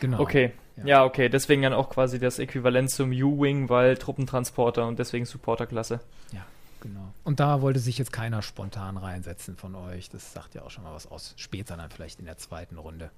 Genau. 0.00 0.20
Okay. 0.20 0.52
Ja. 0.76 0.86
ja. 0.86 1.04
okay. 1.04 1.28
Deswegen 1.28 1.62
dann 1.62 1.72
auch 1.72 1.90
quasi 1.90 2.18
das 2.18 2.38
Äquivalent 2.38 2.90
zum 2.90 3.10
U-Wing, 3.10 3.68
weil 3.68 3.96
Truppentransporter 3.96 4.86
und 4.86 4.98
deswegen 4.98 5.24
Supporterklasse. 5.24 6.00
Ja. 6.32 6.44
Genau. 6.80 7.12
Und 7.24 7.40
da 7.40 7.62
wollte 7.62 7.80
sich 7.80 7.98
jetzt 7.98 8.12
keiner 8.12 8.42
spontan 8.42 8.96
reinsetzen 8.96 9.56
von 9.56 9.74
euch. 9.74 10.10
Das 10.10 10.32
sagt 10.32 10.54
ja 10.54 10.62
auch 10.62 10.70
schon 10.70 10.84
mal 10.84 10.94
was 10.94 11.10
aus. 11.10 11.34
Später 11.36 11.76
dann 11.76 11.90
vielleicht 11.90 12.20
in 12.20 12.26
der 12.26 12.36
zweiten 12.36 12.78
Runde. 12.78 13.10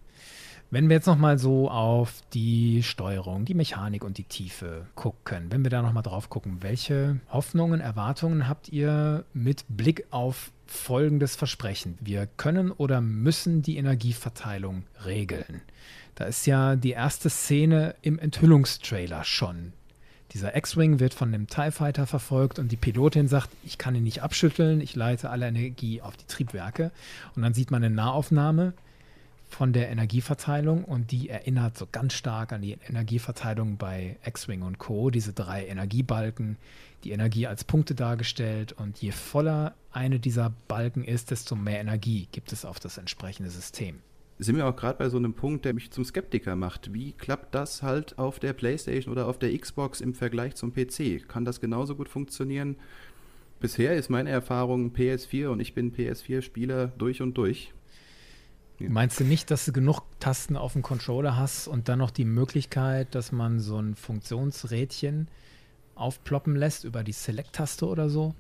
Wenn 0.71 0.89
wir 0.89 0.97
jetzt 0.97 1.07
nochmal 1.07 1.39
so 1.39 1.71
auf 1.71 2.23
die 2.35 2.83
Steuerung, 2.83 3.47
die 3.47 3.55
Mechanik 3.55 4.05
und 4.05 4.19
die 4.19 4.25
Tiefe 4.25 4.87
gucken, 4.95 5.51
wenn 5.51 5.65
wir 5.65 5.71
da 5.71 5.81
nochmal 5.81 6.03
drauf 6.03 6.29
gucken, 6.29 6.59
welche 6.61 7.21
Hoffnungen, 7.31 7.81
Erwartungen 7.81 8.49
habt 8.49 8.69
ihr 8.69 9.25
mit 9.33 9.65
Blick 9.69 10.07
auf 10.11 10.53
folgendes 10.67 11.37
Versprechen? 11.37 11.97
Wir 12.03 12.27
können 12.27 12.71
oder 12.71 13.01
müssen 13.01 13.63
die 13.63 13.79
Energieverteilung 13.79 14.85
regeln. 15.07 15.63
Da 16.19 16.25
ist 16.25 16.47
ja 16.47 16.75
die 16.75 16.91
erste 16.91 17.31
Szene 17.31 17.95
im 18.03 18.19
Enthüllungstrailer 18.19 19.23
schon 19.25 19.73
dieser 20.33 20.57
X-Wing 20.57 21.01
wird 21.01 21.15
von 21.15 21.33
einem 21.33 21.47
TIE 21.47 21.71
Fighter 21.71 22.07
verfolgt 22.07 22.59
und 22.59 22.71
die 22.71 22.77
Pilotin 22.77 23.29
sagt, 23.29 23.49
ich 23.65 23.79
kann 23.79 23.95
ihn 23.95 24.05
nicht 24.05 24.23
abschütteln, 24.23 24.81
ich 24.81 24.95
leite 24.95 25.31
alle 25.31 25.49
Energie 25.49 26.03
auf 26.03 26.17
die 26.17 26.27
Triebwerke. 26.27 26.91
Und 27.35 27.43
dann 27.43 27.55
sieht 27.55 27.71
man 27.71 27.83
eine 27.83 27.95
Nahaufnahme 27.95 28.75
von 29.49 29.73
der 29.73 29.89
Energieverteilung 29.89 30.85
und 30.85 31.11
die 31.11 31.31
erinnert 31.31 31.79
so 31.79 31.89
ganz 31.91 32.13
stark 32.13 32.53
an 32.53 32.61
die 32.61 32.77
Energieverteilung 32.87 33.79
bei 33.79 34.17
X-Wing 34.25 34.61
und 34.61 34.79
Co. 34.79 35.09
Diese 35.09 35.33
drei 35.33 35.67
Energiebalken, 35.67 36.59
die 37.05 37.13
Energie 37.13 37.47
als 37.47 37.65
Punkte 37.65 37.95
dargestellt 37.95 38.73
und 38.73 38.99
je 38.99 39.13
voller 39.13 39.75
eine 39.93 40.19
dieser 40.21 40.53
Balken 40.69 41.05
ist, 41.05 41.31
desto 41.31 41.57
mehr 41.57 41.81
Energie 41.81 42.29
gibt 42.33 42.53
es 42.53 42.67
auf 42.67 42.79
das 42.79 42.99
entsprechende 42.99 43.49
System. 43.49 44.01
Sind 44.39 44.57
wir 44.57 44.67
auch 44.67 44.77
gerade 44.77 44.99
bei 44.99 45.09
so 45.09 45.17
einem 45.17 45.35
Punkt, 45.35 45.65
der 45.65 45.75
mich 45.75 45.91
zum 45.91 46.05
Skeptiker 46.05 46.55
macht. 46.55 46.95
Wie 46.95 47.13
klappt 47.13 47.55
das 47.55 47.83
halt 47.83 48.19
auf 48.19 48.39
der 48.39 48.53
PlayStation 48.53 49.13
oder 49.13 49.27
auf 49.27 49.39
der 49.39 49.57
Xbox 49.57 50.01
im 50.01 50.15
Vergleich 50.15 50.55
zum 50.55 50.73
PC? 50.73 51.27
Kann 51.29 51.45
das 51.45 51.61
genauso 51.61 51.97
gut 51.97 52.09
funktionieren? 52.09 52.77
Bisher 53.61 53.95
ist 53.95 54.09
meine 54.09 54.31
Erfahrung 54.31 54.93
PS4 54.95 55.49
und 55.49 55.59
ich 55.59 55.75
bin 55.75 55.93
PS4-Spieler 55.93 56.89
durch 56.99 57.21
und 57.21 57.35
durch. 57.35 57.73
Meinst 58.79 59.19
du 59.19 59.25
nicht, 59.25 59.51
dass 59.51 59.65
du 59.65 59.73
genug 59.73 60.03
Tasten 60.21 60.57
auf 60.57 60.75
dem 60.75 60.83
Controller 60.83 61.37
hast 61.37 61.67
und 61.67 61.89
dann 61.89 61.99
noch 61.99 62.13
die 62.13 62.25
Möglichkeit, 62.25 63.13
dass 63.17 63.33
man 63.33 63.59
so 63.59 63.81
ein 63.81 63.97
Funktionsrädchen 63.97 65.27
aufploppen 65.97 66.55
lässt 66.55 66.85
über 66.85 67.03
die 67.03 67.13
Select-Taste 67.13 67.87
oder 67.87 68.09
so? 68.09 68.37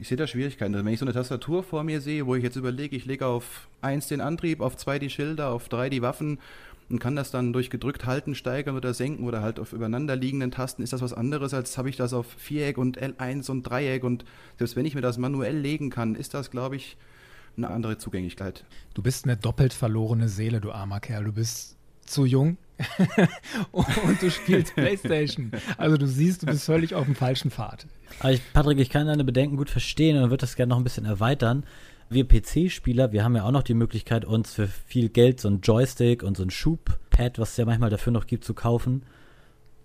Ich 0.00 0.08
sehe 0.08 0.16
da 0.16 0.26
Schwierigkeiten. 0.26 0.74
Wenn 0.74 0.86
ich 0.88 0.98
so 0.98 1.06
eine 1.06 1.14
Tastatur 1.14 1.62
vor 1.62 1.82
mir 1.82 2.00
sehe, 2.00 2.26
wo 2.26 2.34
ich 2.34 2.42
jetzt 2.42 2.56
überlege, 2.56 2.96
ich 2.96 3.06
lege 3.06 3.26
auf 3.26 3.68
1 3.80 4.08
den 4.08 4.20
Antrieb, 4.20 4.60
auf 4.60 4.76
2 4.76 4.98
die 4.98 5.10
Schilder, 5.10 5.50
auf 5.50 5.68
3 5.68 5.88
die 5.88 6.02
Waffen 6.02 6.38
und 6.88 6.98
kann 6.98 7.16
das 7.16 7.30
dann 7.30 7.52
durch 7.52 7.70
gedrückt 7.70 8.04
halten, 8.04 8.34
steigern 8.34 8.76
oder 8.76 8.94
senken 8.94 9.24
oder 9.24 9.40
halt 9.40 9.58
auf 9.58 9.72
übereinanderliegenden 9.72 10.50
Tasten, 10.50 10.82
ist 10.82 10.92
das 10.92 11.00
was 11.00 11.12
anderes, 11.12 11.54
als 11.54 11.78
habe 11.78 11.88
ich 11.88 11.96
das 11.96 12.12
auf 12.12 12.26
Viereck 12.36 12.78
und 12.78 13.00
L1 13.00 13.50
und 13.50 13.62
Dreieck 13.64 14.04
und 14.04 14.24
selbst 14.58 14.76
wenn 14.76 14.86
ich 14.86 14.94
mir 14.94 15.00
das 15.00 15.18
manuell 15.18 15.56
legen 15.56 15.90
kann, 15.90 16.14
ist 16.14 16.34
das, 16.34 16.50
glaube 16.50 16.76
ich, 16.76 16.96
eine 17.56 17.70
andere 17.70 17.96
Zugänglichkeit. 17.98 18.64
Du 18.94 19.02
bist 19.02 19.24
eine 19.24 19.36
doppelt 19.36 19.72
verlorene 19.72 20.28
Seele, 20.28 20.60
du 20.60 20.72
armer 20.72 21.00
Kerl. 21.00 21.24
Du 21.24 21.32
bist 21.32 21.76
zu 22.04 22.26
jung 22.26 22.58
und 23.72 24.22
du 24.22 24.30
spielst 24.30 24.74
Playstation. 24.74 25.52
Also 25.78 25.96
du 25.96 26.06
siehst, 26.06 26.42
du 26.42 26.46
bist 26.46 26.64
völlig 26.64 26.94
auf 26.94 27.06
dem 27.06 27.14
falschen 27.14 27.50
Pfad. 27.50 27.86
Aber 28.20 28.32
ich, 28.32 28.40
Patrick, 28.52 28.78
ich 28.78 28.90
kann 28.90 29.06
deine 29.06 29.24
Bedenken 29.24 29.56
gut 29.56 29.70
verstehen 29.70 30.16
und 30.16 30.30
würde 30.30 30.42
das 30.42 30.56
gerne 30.56 30.70
noch 30.70 30.78
ein 30.78 30.84
bisschen 30.84 31.06
erweitern. 31.06 31.64
Wir 32.08 32.26
PC-Spieler, 32.26 33.12
wir 33.12 33.24
haben 33.24 33.34
ja 33.34 33.44
auch 33.44 33.50
noch 33.50 33.62
die 33.62 33.74
Möglichkeit, 33.74 34.24
uns 34.24 34.52
für 34.52 34.68
viel 34.68 35.08
Geld 35.08 35.40
so 35.40 35.48
ein 35.48 35.60
Joystick 35.60 36.22
und 36.22 36.36
so 36.36 36.44
ein 36.44 36.50
Schubpad, 36.50 37.38
was 37.38 37.52
es 37.52 37.56
ja 37.56 37.64
manchmal 37.64 37.90
dafür 37.90 38.12
noch 38.12 38.26
gibt, 38.26 38.44
zu 38.44 38.54
kaufen. 38.54 39.02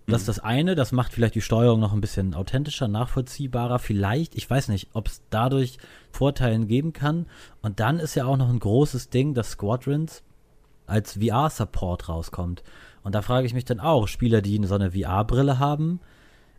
Das 0.06 0.22
ist 0.22 0.28
das 0.28 0.38
eine, 0.40 0.74
das 0.74 0.92
macht 0.92 1.12
vielleicht 1.12 1.36
die 1.36 1.40
Steuerung 1.40 1.80
noch 1.80 1.92
ein 1.92 2.00
bisschen 2.00 2.34
authentischer, 2.34 2.88
nachvollziehbarer. 2.88 3.78
Vielleicht, 3.78 4.34
ich 4.34 4.48
weiß 4.48 4.68
nicht, 4.68 4.88
ob 4.92 5.06
es 5.06 5.22
dadurch 5.30 5.78
Vorteilen 6.10 6.66
geben 6.66 6.92
kann. 6.92 7.26
Und 7.60 7.80
dann 7.80 7.98
ist 7.98 8.16
ja 8.16 8.26
auch 8.26 8.36
noch 8.36 8.48
ein 8.48 8.58
großes 8.58 9.10
Ding, 9.10 9.32
dass 9.34 9.52
Squadrons 9.52 10.22
als 10.92 11.14
VR-Support 11.14 12.08
rauskommt. 12.08 12.62
Und 13.02 13.14
da 13.14 13.22
frage 13.22 13.46
ich 13.46 13.54
mich 13.54 13.64
dann 13.64 13.80
auch, 13.80 14.06
Spieler, 14.06 14.42
die 14.42 14.60
so 14.64 14.74
eine 14.74 14.92
VR-Brille 14.92 15.58
haben, 15.58 16.00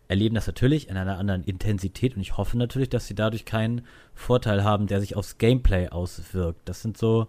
erleben 0.08 0.34
das 0.34 0.48
natürlich 0.48 0.88
in 0.88 0.96
einer 0.96 1.18
anderen 1.18 1.44
Intensität 1.44 2.16
und 2.16 2.20
ich 2.20 2.36
hoffe 2.36 2.58
natürlich, 2.58 2.90
dass 2.90 3.06
sie 3.06 3.14
dadurch 3.14 3.44
keinen 3.44 3.86
Vorteil 4.12 4.64
haben, 4.64 4.86
der 4.86 5.00
sich 5.00 5.16
aufs 5.16 5.38
Gameplay 5.38 5.88
auswirkt. 5.88 6.68
Das 6.68 6.82
sind 6.82 6.98
so 6.98 7.28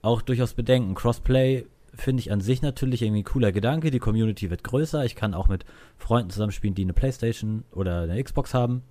auch 0.00 0.22
durchaus 0.22 0.54
Bedenken. 0.54 0.94
Crossplay 0.94 1.66
finde 1.92 2.20
ich 2.20 2.32
an 2.32 2.40
sich 2.40 2.62
natürlich 2.62 3.02
irgendwie 3.02 3.22
ein 3.22 3.26
cooler 3.26 3.52
Gedanke. 3.52 3.90
Die 3.90 3.98
Community 3.98 4.48
wird 4.48 4.64
größer. 4.64 5.04
Ich 5.04 5.16
kann 5.16 5.34
auch 5.34 5.48
mit 5.48 5.64
Freunden 5.98 6.30
zusammenspielen, 6.30 6.74
die 6.74 6.82
eine 6.82 6.92
Playstation 6.92 7.64
oder 7.72 8.02
eine 8.02 8.22
Xbox 8.22 8.54
haben. 8.54 8.82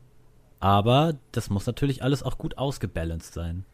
Aber 0.60 1.16
das 1.32 1.50
muss 1.50 1.66
natürlich 1.66 2.04
alles 2.04 2.24
auch 2.24 2.38
gut 2.38 2.58
ausgebalanced 2.58 3.34
sein. 3.34 3.66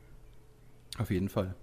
Auf 0.97 1.11
jeden 1.11 1.29
Fall. 1.29 1.55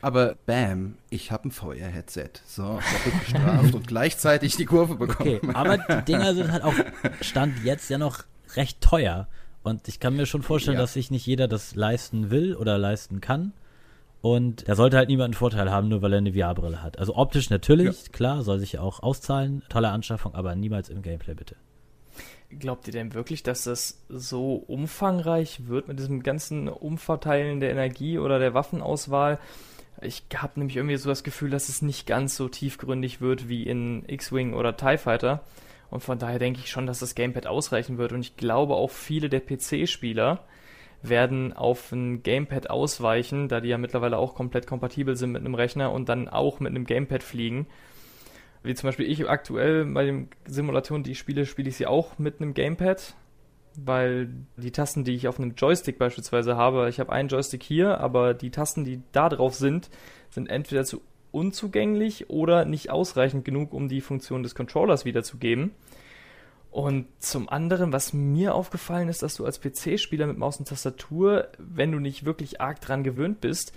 Aber 0.00 0.36
bam, 0.46 0.96
ich 1.10 1.32
habe 1.32 1.48
ein 1.48 1.50
VR-Headset. 1.50 2.30
So, 2.46 2.62
doppelt 2.62 3.20
bestraft 3.20 3.74
und 3.74 3.86
gleichzeitig 3.88 4.56
die 4.56 4.64
Kurve 4.64 4.94
bekommen. 4.94 5.40
Okay, 5.40 5.52
aber 5.54 5.78
die 5.78 6.04
Dinger 6.04 6.34
sind 6.34 6.52
halt 6.52 6.62
auch 6.62 6.74
Stand 7.20 7.64
jetzt 7.64 7.88
ja 7.90 7.98
noch 7.98 8.24
recht 8.54 8.80
teuer. 8.80 9.28
Und 9.62 9.88
ich 9.88 10.00
kann 10.00 10.16
mir 10.16 10.26
schon 10.26 10.42
vorstellen, 10.42 10.76
ja. 10.76 10.82
dass 10.82 10.94
sich 10.94 11.10
nicht 11.10 11.26
jeder 11.26 11.48
das 11.48 11.74
leisten 11.74 12.30
will 12.30 12.54
oder 12.54 12.78
leisten 12.78 13.20
kann. 13.20 13.52
Und 14.20 14.66
er 14.66 14.76
sollte 14.76 14.96
halt 14.96 15.08
niemanden 15.08 15.34
Vorteil 15.34 15.70
haben, 15.70 15.88
nur 15.88 16.02
weil 16.02 16.12
er 16.12 16.18
eine 16.18 16.32
VR-Brille 16.32 16.82
hat. 16.82 16.98
Also 16.98 17.16
optisch 17.16 17.50
natürlich, 17.50 18.04
ja. 18.04 18.12
klar, 18.12 18.42
soll 18.42 18.58
sich 18.58 18.72
ja 18.72 18.80
auch 18.80 19.02
auszahlen. 19.02 19.62
Tolle 19.68 19.90
Anschaffung, 19.90 20.34
aber 20.34 20.54
niemals 20.54 20.88
im 20.88 21.02
Gameplay 21.02 21.34
bitte. 21.34 21.56
Glaubt 22.50 22.86
ihr 22.86 22.92
denn 22.92 23.14
wirklich, 23.14 23.42
dass 23.42 23.64
das 23.64 24.02
so 24.08 24.54
umfangreich 24.54 25.68
wird 25.68 25.88
mit 25.88 25.98
diesem 25.98 26.22
ganzen 26.22 26.68
Umverteilen 26.68 27.60
der 27.60 27.70
Energie 27.70 28.18
oder 28.18 28.38
der 28.38 28.54
Waffenauswahl? 28.54 29.38
Ich 30.00 30.24
habe 30.34 30.60
nämlich 30.60 30.76
irgendwie 30.76 30.96
so 30.96 31.08
das 31.10 31.24
Gefühl, 31.24 31.50
dass 31.50 31.68
es 31.68 31.82
nicht 31.82 32.06
ganz 32.06 32.36
so 32.36 32.48
tiefgründig 32.48 33.20
wird 33.20 33.48
wie 33.48 33.64
in 33.64 34.04
X-Wing 34.06 34.54
oder 34.54 34.76
TIE 34.76 34.96
Fighter. 34.96 35.42
Und 35.90 36.02
von 36.02 36.18
daher 36.18 36.38
denke 36.38 36.60
ich 36.60 36.70
schon, 36.70 36.86
dass 36.86 37.00
das 37.00 37.14
Gamepad 37.14 37.46
ausreichen 37.46 37.98
wird. 37.98 38.12
Und 38.12 38.20
ich 38.20 38.36
glaube 38.36 38.74
auch 38.74 38.90
viele 38.90 39.28
der 39.28 39.40
PC-Spieler, 39.40 40.44
werden 41.02 41.52
auf 41.52 41.92
ein 41.92 42.22
Gamepad 42.22 42.70
ausweichen, 42.70 43.48
da 43.48 43.60
die 43.60 43.68
ja 43.68 43.78
mittlerweile 43.78 44.18
auch 44.18 44.34
komplett 44.34 44.66
kompatibel 44.66 45.16
sind 45.16 45.32
mit 45.32 45.40
einem 45.40 45.54
Rechner 45.54 45.92
und 45.92 46.08
dann 46.08 46.28
auch 46.28 46.60
mit 46.60 46.70
einem 46.70 46.84
Gamepad 46.84 47.22
fliegen. 47.22 47.66
Wie 48.62 48.74
zum 48.74 48.88
Beispiel 48.88 49.10
ich 49.10 49.28
aktuell 49.28 49.84
bei 49.86 50.04
den 50.04 50.28
Simulationen, 50.46 51.04
die 51.04 51.12
ich 51.12 51.18
spiele, 51.18 51.46
spiele 51.46 51.68
ich 51.68 51.76
sie 51.76 51.86
auch 51.86 52.18
mit 52.18 52.40
einem 52.40 52.54
Gamepad, 52.54 53.14
weil 53.76 54.30
die 54.56 54.72
Tasten, 54.72 55.04
die 55.04 55.14
ich 55.14 55.28
auf 55.28 55.38
einem 55.38 55.54
Joystick 55.54 55.98
beispielsweise 55.98 56.56
habe, 56.56 56.88
ich 56.88 56.98
habe 56.98 57.12
einen 57.12 57.28
Joystick 57.28 57.62
hier, 57.62 58.00
aber 58.00 58.34
die 58.34 58.50
Tasten, 58.50 58.84
die 58.84 59.02
da 59.12 59.28
drauf 59.28 59.54
sind, 59.54 59.90
sind 60.30 60.50
entweder 60.50 60.84
zu 60.84 61.02
unzugänglich 61.30 62.30
oder 62.30 62.64
nicht 62.64 62.90
ausreichend 62.90 63.44
genug, 63.44 63.72
um 63.72 63.88
die 63.88 64.00
Funktion 64.00 64.42
des 64.42 64.54
Controllers 64.54 65.04
wiederzugeben. 65.04 65.72
Und 66.70 67.06
zum 67.18 67.48
anderen, 67.48 67.92
was 67.92 68.12
mir 68.12 68.54
aufgefallen 68.54 69.08
ist, 69.08 69.22
dass 69.22 69.36
du 69.36 69.44
als 69.44 69.60
PC-Spieler 69.60 70.26
mit 70.26 70.38
Maus 70.38 70.58
und 70.58 70.68
Tastatur, 70.68 71.48
wenn 71.58 71.92
du 71.92 71.98
nicht 71.98 72.24
wirklich 72.24 72.60
arg 72.60 72.80
dran 72.80 73.04
gewöhnt 73.04 73.40
bist, 73.40 73.72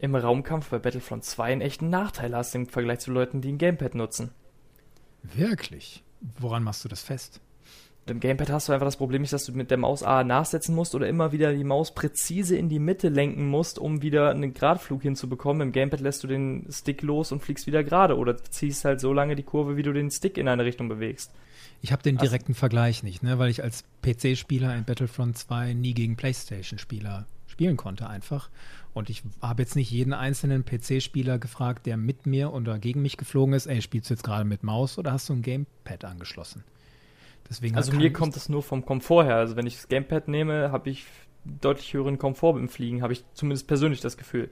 im 0.00 0.14
Raumkampf 0.14 0.68
bei 0.70 0.78
Battlefront 0.78 1.24
2 1.24 1.44
einen 1.44 1.60
echten 1.60 1.90
Nachteil 1.90 2.34
hast 2.34 2.54
im 2.54 2.66
Vergleich 2.66 3.00
zu 3.00 3.12
Leuten, 3.12 3.40
die 3.40 3.52
ein 3.52 3.58
Gamepad 3.58 3.94
nutzen. 3.94 4.30
Wirklich? 5.22 6.02
Woran 6.38 6.62
machst 6.62 6.84
du 6.84 6.88
das 6.88 7.02
fest? 7.02 7.40
Im 8.06 8.20
Gamepad 8.20 8.50
hast 8.50 8.68
du 8.68 8.72
einfach 8.74 8.86
das 8.86 8.98
Problem 8.98 9.22
nicht, 9.22 9.32
dass 9.32 9.46
du 9.46 9.52
mit 9.52 9.70
der 9.70 9.78
Maus 9.78 10.02
A 10.02 10.24
nachsetzen 10.24 10.74
musst 10.74 10.94
oder 10.94 11.08
immer 11.08 11.32
wieder 11.32 11.54
die 11.54 11.64
Maus 11.64 11.94
präzise 11.94 12.54
in 12.54 12.68
die 12.68 12.78
Mitte 12.78 13.08
lenken 13.08 13.48
musst, 13.48 13.78
um 13.78 14.02
wieder 14.02 14.30
einen 14.30 14.52
Gradflug 14.52 15.00
hinzubekommen. 15.00 15.68
Im 15.68 15.72
Gamepad 15.72 16.00
lässt 16.00 16.22
du 16.22 16.26
den 16.26 16.66
Stick 16.70 17.00
los 17.00 17.32
und 17.32 17.40
fliegst 17.40 17.66
wieder 17.66 17.82
gerade 17.82 18.18
oder 18.18 18.36
ziehst 18.36 18.84
halt 18.84 19.00
so 19.00 19.14
lange 19.14 19.36
die 19.36 19.42
Kurve, 19.42 19.78
wie 19.78 19.82
du 19.82 19.94
den 19.94 20.10
Stick 20.10 20.36
in 20.36 20.48
eine 20.48 20.66
Richtung 20.66 20.88
bewegst. 20.88 21.32
Ich 21.80 21.92
habe 21.92 22.02
den 22.02 22.18
direkten 22.18 22.52
also, 22.52 22.60
Vergleich 22.60 23.02
nicht, 23.02 23.22
ne? 23.22 23.38
weil 23.38 23.48
ich 23.48 23.62
als 23.62 23.84
PC-Spieler 24.02 24.76
in 24.76 24.84
Battlefront 24.84 25.38
2 25.38 25.72
nie 25.72 25.94
gegen 25.94 26.16
PlayStation-Spieler 26.16 27.26
spielen 27.54 27.76
konnte 27.76 28.08
einfach. 28.08 28.50
Und 28.94 29.10
ich 29.10 29.22
habe 29.40 29.62
jetzt 29.62 29.76
nicht 29.76 29.92
jeden 29.92 30.12
einzelnen 30.12 30.64
PC-Spieler 30.64 31.38
gefragt, 31.38 31.86
der 31.86 31.96
mit 31.96 32.26
mir 32.26 32.52
oder 32.52 32.80
gegen 32.80 33.00
mich 33.00 33.16
geflogen 33.16 33.54
ist, 33.54 33.66
ey, 33.66 33.80
spielst 33.80 34.10
du 34.10 34.14
jetzt 34.14 34.24
gerade 34.24 34.44
mit 34.44 34.64
Maus 34.64 34.98
oder 34.98 35.12
hast 35.12 35.28
du 35.28 35.34
ein 35.34 35.42
Gamepad 35.42 36.04
angeschlossen? 36.04 36.64
Deswegen 37.48 37.76
also 37.76 37.92
mir 37.92 38.12
kommt 38.12 38.36
es 38.36 38.48
nur 38.48 38.62
vom 38.62 38.84
Komfort 38.84 39.24
her. 39.24 39.36
Also 39.36 39.54
wenn 39.54 39.66
ich 39.66 39.76
das 39.76 39.86
Gamepad 39.86 40.26
nehme, 40.26 40.72
habe 40.72 40.90
ich 40.90 41.04
deutlich 41.44 41.92
höheren 41.94 42.18
Komfort 42.18 42.54
beim 42.54 42.68
Fliegen, 42.68 43.02
habe 43.02 43.12
ich 43.12 43.24
zumindest 43.34 43.68
persönlich 43.68 44.00
das 44.00 44.16
Gefühl. 44.16 44.50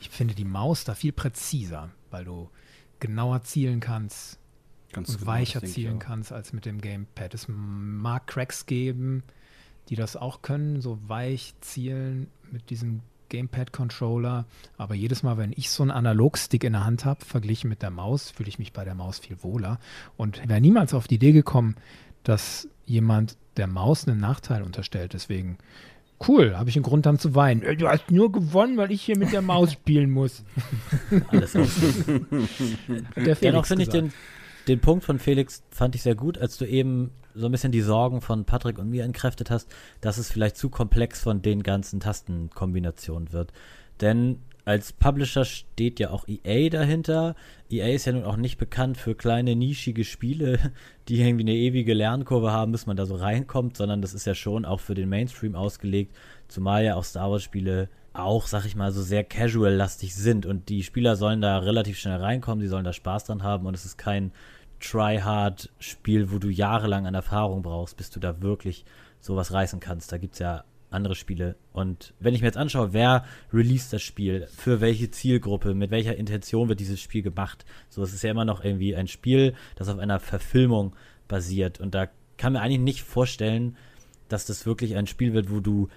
Ich 0.00 0.10
finde 0.10 0.34
die 0.34 0.44
Maus 0.44 0.84
da 0.84 0.94
viel 0.94 1.12
präziser, 1.12 1.90
weil 2.10 2.24
du 2.24 2.50
genauer 3.00 3.42
zielen 3.42 3.80
kannst, 3.80 4.38
Ganz 4.92 5.08
und 5.08 5.18
genau, 5.18 5.26
weicher 5.32 5.62
zielen 5.64 5.98
kannst 5.98 6.30
als 6.30 6.52
mit 6.52 6.66
dem 6.66 6.80
Gamepad. 6.80 7.34
Es 7.34 7.46
mag 7.48 8.28
Cracks 8.28 8.66
geben, 8.66 9.24
die 9.88 9.96
das 9.96 10.16
auch 10.16 10.42
können, 10.42 10.80
so 10.80 10.98
weich 11.08 11.54
zielen 11.60 12.30
mit 12.54 12.70
diesem 12.70 13.00
Gamepad-Controller. 13.28 14.46
Aber 14.78 14.94
jedes 14.94 15.22
Mal, 15.22 15.36
wenn 15.36 15.52
ich 15.54 15.70
so 15.70 15.82
einen 15.82 15.90
Analogstick 15.90 16.64
in 16.64 16.72
der 16.72 16.84
Hand 16.84 17.04
habe, 17.04 17.24
verglichen 17.24 17.68
mit 17.68 17.82
der 17.82 17.90
Maus, 17.90 18.30
fühle 18.30 18.48
ich 18.48 18.58
mich 18.58 18.72
bei 18.72 18.84
der 18.84 18.94
Maus 18.94 19.18
viel 19.18 19.36
wohler. 19.42 19.78
Und 20.16 20.48
wäre 20.48 20.60
niemals 20.60 20.94
auf 20.94 21.08
die 21.08 21.16
Idee 21.16 21.32
gekommen, 21.32 21.74
dass 22.22 22.68
jemand 22.86 23.36
der 23.56 23.66
Maus 23.66 24.06
einen 24.06 24.20
Nachteil 24.20 24.62
unterstellt. 24.62 25.14
Deswegen 25.14 25.58
cool, 26.28 26.56
habe 26.56 26.70
ich 26.70 26.76
einen 26.76 26.84
Grund 26.84 27.06
dann 27.06 27.18
zu 27.18 27.34
weinen. 27.34 27.76
Du 27.76 27.88
hast 27.88 28.10
nur 28.10 28.30
gewonnen, 28.30 28.76
weil 28.76 28.92
ich 28.92 29.02
hier 29.02 29.18
mit 29.18 29.32
der 29.32 29.42
Maus 29.42 29.72
spielen 29.72 30.10
muss. 30.10 30.44
Alles 31.28 31.52
Dennoch 33.42 33.66
finde 33.66 33.82
ich 33.82 33.88
den, 33.88 34.12
den 34.68 34.80
Punkt 34.80 35.04
von 35.04 35.18
Felix 35.18 35.62
fand 35.70 35.94
ich 35.94 36.02
sehr 36.02 36.14
gut, 36.14 36.38
als 36.38 36.56
du 36.56 36.64
eben 36.64 37.10
so 37.34 37.46
ein 37.46 37.52
bisschen 37.52 37.72
die 37.72 37.80
Sorgen 37.80 38.20
von 38.20 38.44
Patrick 38.44 38.78
und 38.78 38.90
mir 38.90 39.04
entkräftet 39.04 39.50
hast, 39.50 39.68
dass 40.00 40.18
es 40.18 40.30
vielleicht 40.30 40.56
zu 40.56 40.70
komplex 40.70 41.20
von 41.20 41.42
den 41.42 41.62
ganzen 41.62 42.00
Tastenkombinationen 42.00 43.32
wird. 43.32 43.52
Denn 44.00 44.38
als 44.64 44.92
Publisher 44.92 45.44
steht 45.44 46.00
ja 46.00 46.10
auch 46.10 46.26
EA 46.26 46.70
dahinter. 46.70 47.34
EA 47.70 47.88
ist 47.88 48.06
ja 48.06 48.12
nun 48.12 48.24
auch 48.24 48.36
nicht 48.36 48.56
bekannt 48.56 48.96
für 48.96 49.14
kleine 49.14 49.56
nischige 49.56 50.04
Spiele, 50.04 50.58
die 51.08 51.20
irgendwie 51.20 51.44
eine 51.44 51.54
ewige 51.54 51.92
Lernkurve 51.92 52.50
haben, 52.50 52.72
bis 52.72 52.86
man 52.86 52.96
da 52.96 53.04
so 53.04 53.16
reinkommt, 53.16 53.76
sondern 53.76 54.00
das 54.00 54.14
ist 54.14 54.26
ja 54.26 54.34
schon 54.34 54.64
auch 54.64 54.80
für 54.80 54.94
den 54.94 55.08
Mainstream 55.08 55.54
ausgelegt, 55.54 56.16
zumal 56.48 56.84
ja 56.84 56.94
auch 56.94 57.04
Star 57.04 57.30
Wars 57.30 57.42
Spiele 57.42 57.88
auch, 58.14 58.46
sag 58.46 58.64
ich 58.64 58.76
mal, 58.76 58.92
so 58.92 59.02
sehr 59.02 59.24
casual-lastig 59.24 60.14
sind 60.14 60.46
und 60.46 60.68
die 60.68 60.84
Spieler 60.84 61.16
sollen 61.16 61.40
da 61.40 61.58
relativ 61.58 61.98
schnell 61.98 62.18
reinkommen, 62.18 62.62
die 62.62 62.68
sollen 62.68 62.84
da 62.84 62.92
Spaß 62.92 63.24
dran 63.24 63.42
haben 63.42 63.66
und 63.66 63.74
es 63.74 63.84
ist 63.84 63.98
kein 63.98 64.30
Try-Hard-Spiel, 64.90 66.30
wo 66.30 66.38
du 66.38 66.48
jahrelang 66.48 67.06
an 67.06 67.14
Erfahrung 67.14 67.62
brauchst, 67.62 67.96
bis 67.96 68.10
du 68.10 68.20
da 68.20 68.42
wirklich 68.42 68.84
sowas 69.20 69.52
reißen 69.52 69.80
kannst. 69.80 70.12
Da 70.12 70.18
gibt 70.18 70.34
es 70.34 70.40
ja 70.40 70.64
andere 70.90 71.14
Spiele. 71.14 71.56
Und 71.72 72.14
wenn 72.20 72.34
ich 72.34 72.40
mir 72.40 72.46
jetzt 72.46 72.56
anschaue, 72.56 72.92
wer 72.92 73.24
released 73.52 73.92
das 73.92 74.02
Spiel, 74.02 74.46
für 74.54 74.80
welche 74.80 75.10
Zielgruppe, 75.10 75.74
mit 75.74 75.90
welcher 75.90 76.16
Intention 76.16 76.68
wird 76.68 76.80
dieses 76.80 77.00
Spiel 77.00 77.22
gemacht, 77.22 77.64
so 77.88 78.02
es 78.02 78.14
ist 78.14 78.22
ja 78.22 78.30
immer 78.30 78.44
noch 78.44 78.64
irgendwie 78.64 78.94
ein 78.94 79.08
Spiel, 79.08 79.54
das 79.76 79.88
auf 79.88 79.98
einer 79.98 80.20
Verfilmung 80.20 80.94
basiert. 81.28 81.80
Und 81.80 81.94
da 81.94 82.08
kann 82.36 82.52
mir 82.52 82.60
eigentlich 82.60 82.80
nicht 82.80 83.02
vorstellen, 83.02 83.76
dass 84.28 84.46
das 84.46 84.66
wirklich 84.66 84.96
ein 84.96 85.06
Spiel 85.06 85.34
wird, 85.34 85.50
wo 85.50 85.60
du 85.60 85.88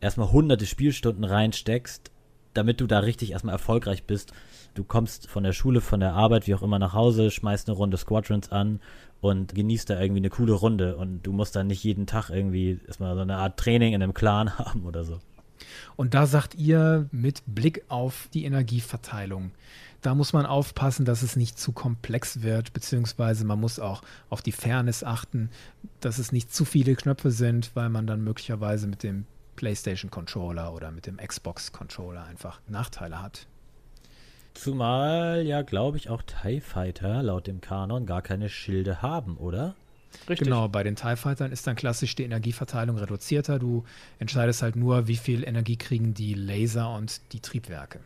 erstmal 0.00 0.32
hunderte 0.32 0.66
Spielstunden 0.66 1.24
reinsteckst, 1.24 2.10
damit 2.54 2.80
du 2.80 2.86
da 2.86 3.00
richtig 3.00 3.32
erstmal 3.32 3.54
erfolgreich 3.54 4.04
bist. 4.04 4.32
Du 4.74 4.84
kommst 4.84 5.28
von 5.28 5.42
der 5.42 5.52
Schule, 5.52 5.80
von 5.80 6.00
der 6.00 6.14
Arbeit, 6.14 6.46
wie 6.46 6.54
auch 6.54 6.62
immer 6.62 6.78
nach 6.78 6.92
Hause, 6.92 7.30
schmeißt 7.30 7.68
eine 7.68 7.76
Runde 7.76 7.96
Squadrons 7.96 8.50
an 8.50 8.80
und 9.20 9.54
genießt 9.54 9.90
da 9.90 10.00
irgendwie 10.00 10.20
eine 10.20 10.30
coole 10.30 10.52
Runde 10.52 10.96
und 10.96 11.22
du 11.22 11.32
musst 11.32 11.56
dann 11.56 11.66
nicht 11.66 11.84
jeden 11.84 12.06
Tag 12.06 12.30
irgendwie 12.30 12.80
erstmal 12.86 13.14
so 13.14 13.20
eine 13.22 13.36
Art 13.36 13.58
Training 13.58 13.94
in 13.94 14.02
einem 14.02 14.14
Clan 14.14 14.58
haben 14.58 14.84
oder 14.84 15.04
so. 15.04 15.20
Und 15.96 16.14
da 16.14 16.26
sagt 16.26 16.54
ihr 16.54 17.08
mit 17.10 17.42
Blick 17.46 17.84
auf 17.88 18.28
die 18.32 18.44
Energieverteilung, 18.44 19.52
da 20.00 20.14
muss 20.14 20.32
man 20.32 20.46
aufpassen, 20.46 21.04
dass 21.04 21.22
es 21.22 21.36
nicht 21.36 21.58
zu 21.58 21.72
komplex 21.72 22.40
wird, 22.42 22.72
beziehungsweise 22.72 23.44
man 23.44 23.60
muss 23.60 23.78
auch 23.78 24.02
auf 24.30 24.40
die 24.40 24.52
Fairness 24.52 25.04
achten, 25.04 25.50
dass 26.00 26.18
es 26.18 26.32
nicht 26.32 26.54
zu 26.54 26.64
viele 26.64 26.94
Knöpfe 26.94 27.30
sind, 27.30 27.72
weil 27.74 27.90
man 27.90 28.06
dann 28.06 28.24
möglicherweise 28.24 28.86
mit 28.86 29.02
dem 29.02 29.26
PlayStation 29.56 30.10
Controller 30.10 30.72
oder 30.72 30.90
mit 30.90 31.06
dem 31.06 31.18
Xbox 31.18 31.72
Controller 31.72 32.24
einfach 32.24 32.60
Nachteile 32.66 33.20
hat. 33.20 33.46
Zumal 34.60 35.40
ja, 35.46 35.62
glaube 35.62 35.96
ich, 35.96 36.10
auch 36.10 36.20
TIE 36.20 36.60
Fighter 36.60 37.22
laut 37.22 37.46
dem 37.46 37.62
Kanon 37.62 38.04
gar 38.04 38.20
keine 38.20 38.50
Schilde 38.50 39.00
haben, 39.00 39.38
oder? 39.38 39.74
Richtig. 40.28 40.46
Genau, 40.46 40.68
bei 40.68 40.82
den 40.82 40.96
TIE 40.96 41.16
Fightern 41.16 41.50
ist 41.50 41.66
dann 41.66 41.76
klassisch 41.76 42.14
die 42.14 42.24
Energieverteilung 42.24 42.98
reduzierter. 42.98 43.58
Du 43.58 43.84
entscheidest 44.18 44.60
halt 44.60 44.76
nur, 44.76 45.08
wie 45.08 45.16
viel 45.16 45.44
Energie 45.44 45.76
kriegen 45.76 46.12
die 46.12 46.34
Laser 46.34 46.94
und 46.94 47.32
die 47.32 47.40
Triebwerke. 47.40 48.00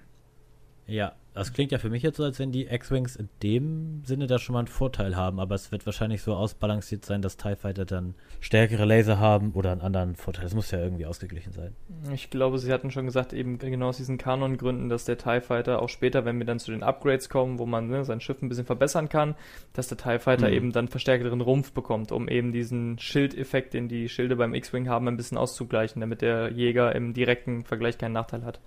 Ja, 0.87 1.14
das 1.34 1.52
klingt 1.52 1.72
ja 1.72 1.78
für 1.78 1.90
mich 1.90 2.02
jetzt 2.02 2.16
so, 2.16 2.24
als 2.24 2.38
wenn 2.38 2.52
die 2.52 2.66
X-Wings 2.66 3.16
in 3.16 3.28
dem 3.42 4.02
Sinne 4.04 4.28
da 4.28 4.38
schon 4.38 4.52
mal 4.52 4.60
einen 4.60 4.68
Vorteil 4.68 5.16
haben, 5.16 5.40
aber 5.40 5.56
es 5.56 5.72
wird 5.72 5.84
wahrscheinlich 5.84 6.22
so 6.22 6.34
ausbalanciert 6.34 7.04
sein, 7.04 7.22
dass 7.22 7.36
TIE 7.36 7.56
Fighter 7.56 7.84
dann 7.84 8.14
stärkere 8.40 8.84
Laser 8.84 9.18
haben 9.18 9.50
oder 9.52 9.72
einen 9.72 9.80
anderen 9.80 10.14
Vorteil. 10.14 10.44
Das 10.44 10.54
muss 10.54 10.70
ja 10.70 10.78
irgendwie 10.78 11.06
ausgeglichen 11.06 11.52
sein. 11.52 11.74
Ich 12.12 12.30
glaube, 12.30 12.58
sie 12.58 12.72
hatten 12.72 12.92
schon 12.92 13.06
gesagt, 13.06 13.32
eben 13.32 13.58
genau 13.58 13.88
aus 13.88 13.96
diesen 13.96 14.16
Kanon-Gründen, 14.16 14.88
dass 14.88 15.06
der 15.06 15.18
TIE 15.18 15.40
Fighter 15.40 15.82
auch 15.82 15.88
später, 15.88 16.24
wenn 16.24 16.38
wir 16.38 16.46
dann 16.46 16.60
zu 16.60 16.70
den 16.70 16.84
Upgrades 16.84 17.28
kommen, 17.28 17.58
wo 17.58 17.66
man 17.66 17.88
ne, 17.88 18.04
sein 18.04 18.20
Schiff 18.20 18.40
ein 18.40 18.48
bisschen 18.48 18.66
verbessern 18.66 19.08
kann, 19.08 19.34
dass 19.72 19.88
der 19.88 19.98
TIE 19.98 20.20
Fighter 20.20 20.46
mhm. 20.48 20.54
eben 20.54 20.72
dann 20.72 20.86
verstärkteren 20.86 21.40
Rumpf 21.40 21.72
bekommt, 21.72 22.12
um 22.12 22.28
eben 22.28 22.52
diesen 22.52 22.98
Schildeffekt, 23.00 23.74
den 23.74 23.88
die 23.88 24.08
Schilde 24.08 24.36
beim 24.36 24.54
X-Wing 24.54 24.88
haben, 24.88 25.08
ein 25.08 25.16
bisschen 25.16 25.36
auszugleichen, 25.38 26.00
damit 26.00 26.22
der 26.22 26.52
Jäger 26.52 26.94
im 26.94 27.12
direkten 27.12 27.64
Vergleich 27.64 27.98
keinen 27.98 28.12
Nachteil 28.12 28.44
hat. 28.44 28.60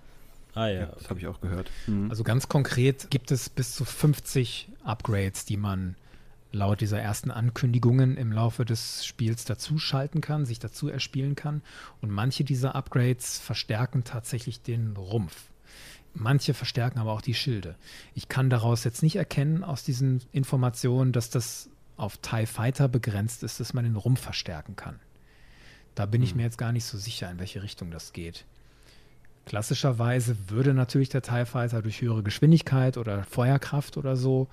Ah 0.53 0.67
ja, 0.67 0.81
ja 0.81 0.85
das 0.87 1.09
habe 1.09 1.19
ich 1.19 1.27
auch 1.27 1.41
gehört. 1.41 1.69
Mhm. 1.87 2.09
Also 2.09 2.23
ganz 2.23 2.47
konkret 2.47 3.09
gibt 3.09 3.31
es 3.31 3.49
bis 3.49 3.75
zu 3.75 3.85
50 3.85 4.69
Upgrades, 4.83 5.45
die 5.45 5.57
man 5.57 5.95
laut 6.51 6.81
dieser 6.81 6.99
ersten 6.99 7.31
Ankündigungen 7.31 8.17
im 8.17 8.31
Laufe 8.31 8.65
des 8.65 9.05
Spiels 9.05 9.45
dazuschalten 9.45 10.21
kann, 10.21 10.45
sich 10.45 10.59
dazu 10.59 10.87
erspielen 10.87 11.35
kann. 11.35 11.61
Und 12.01 12.09
manche 12.09 12.43
dieser 12.43 12.75
Upgrades 12.75 13.37
verstärken 13.37 14.03
tatsächlich 14.03 14.61
den 14.61 14.95
Rumpf. 14.95 15.51
Manche 16.13 16.53
verstärken 16.53 16.99
aber 16.99 17.11
auch 17.11 17.21
die 17.21 17.35
Schilde. 17.35 17.75
Ich 18.15 18.27
kann 18.27 18.49
daraus 18.49 18.83
jetzt 18.83 19.03
nicht 19.03 19.17
erkennen 19.17 19.63
aus 19.63 19.83
diesen 19.83 20.23
Informationen, 20.31 21.11
dass 21.11 21.29
das 21.29 21.69
auf 21.95 22.17
TIE 22.17 22.45
Fighter 22.45 22.87
begrenzt 22.87 23.43
ist, 23.43 23.59
dass 23.59 23.73
man 23.73 23.83
den 23.83 23.95
Rumpf 23.95 24.21
verstärken 24.21 24.75
kann. 24.75 24.99
Da 25.95 26.05
bin 26.05 26.21
ich 26.21 26.31
hm. 26.31 26.37
mir 26.37 26.43
jetzt 26.43 26.57
gar 26.57 26.71
nicht 26.71 26.85
so 26.85 26.97
sicher, 26.97 27.29
in 27.29 27.39
welche 27.39 27.61
Richtung 27.61 27.91
das 27.91 28.13
geht. 28.13 28.45
Klassischerweise 29.47 30.35
würde 30.49 30.73
natürlich 30.73 31.07
der 31.07 31.21
TIE 31.21 31.45
Fighter 31.45 31.81
durch 31.81 32.01
höhere 32.01 32.21
Geschwindigkeit 32.21 32.97
oder 32.97 33.23
Feuerkraft 33.23 33.95
oder 33.95 34.17
so 34.17 34.49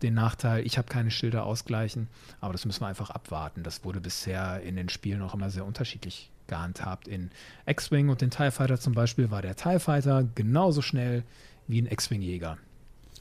den 0.00 0.14
Nachteil, 0.14 0.64
ich 0.64 0.78
habe 0.78 0.86
keine 0.86 1.10
Schilder 1.10 1.44
ausgleichen, 1.44 2.06
aber 2.40 2.52
das 2.52 2.64
müssen 2.64 2.82
wir 2.82 2.86
einfach 2.86 3.10
abwarten. 3.10 3.64
Das 3.64 3.84
wurde 3.84 4.00
bisher 4.00 4.60
in 4.62 4.76
den 4.76 4.88
Spielen 4.88 5.22
auch 5.22 5.34
immer 5.34 5.50
sehr 5.50 5.64
unterschiedlich 5.64 6.30
gehandhabt. 6.46 7.08
In 7.08 7.30
X-Wing 7.66 8.10
und 8.10 8.20
den 8.20 8.30
TIE 8.30 8.52
Fighter 8.52 8.78
zum 8.78 8.94
Beispiel 8.94 9.32
war 9.32 9.42
der 9.42 9.56
TIE 9.56 9.80
Fighter 9.80 10.24
genauso 10.36 10.82
schnell 10.82 11.24
wie 11.66 11.82
ein 11.82 11.86
X-Wing-Jäger. 11.86 12.58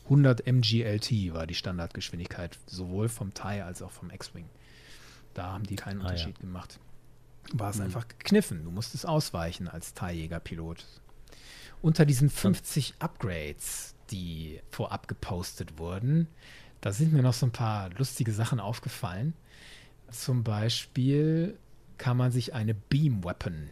100 0.03 0.45
MGLT 0.45 1.33
war 1.33 1.47
die 1.47 1.55
Standardgeschwindigkeit, 1.55 2.59
sowohl 2.67 3.09
vom 3.09 3.33
TIE 3.33 3.61
als 3.61 3.81
auch 3.81 3.91
vom 3.91 4.11
X-Wing. 4.11 4.45
Da 5.33 5.51
haben 5.51 5.63
die 5.63 5.77
keinen 5.77 6.01
ah, 6.01 6.05
Unterschied 6.05 6.37
ja. 6.37 6.41
gemacht 6.41 6.79
war 7.53 7.69
es 7.69 7.77
mhm. 7.77 7.85
einfach 7.85 8.07
gekniffen. 8.07 8.63
Du 8.63 8.71
musstest 8.71 9.07
ausweichen 9.07 9.67
als 9.67 9.93
Teiljägerpilot. 9.93 10.85
Unter 11.81 12.05
diesen 12.05 12.29
50 12.29 12.95
Upgrades, 12.99 13.95
die 14.11 14.61
vorab 14.69 15.07
gepostet 15.07 15.77
wurden, 15.77 16.27
da 16.81 16.91
sind 16.91 17.13
mir 17.13 17.21
noch 17.21 17.33
so 17.33 17.45
ein 17.45 17.51
paar 17.51 17.89
lustige 17.91 18.31
Sachen 18.31 18.59
aufgefallen. 18.59 19.33
Zum 20.09 20.43
Beispiel 20.43 21.57
kann 21.97 22.17
man 22.17 22.31
sich 22.31 22.53
eine 22.53 22.73
Beam 22.73 23.23
Weapon 23.23 23.69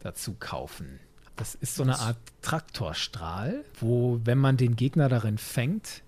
dazu 0.00 0.34
kaufen. 0.38 1.00
Das 1.36 1.54
ist 1.54 1.76
so 1.76 1.82
eine 1.82 1.98
Art 1.98 2.18
Traktorstrahl, 2.42 3.64
wo, 3.80 4.20
wenn 4.24 4.38
man 4.38 4.56
den 4.56 4.76
Gegner 4.76 5.08
darin 5.08 5.38
fängt, 5.38 6.02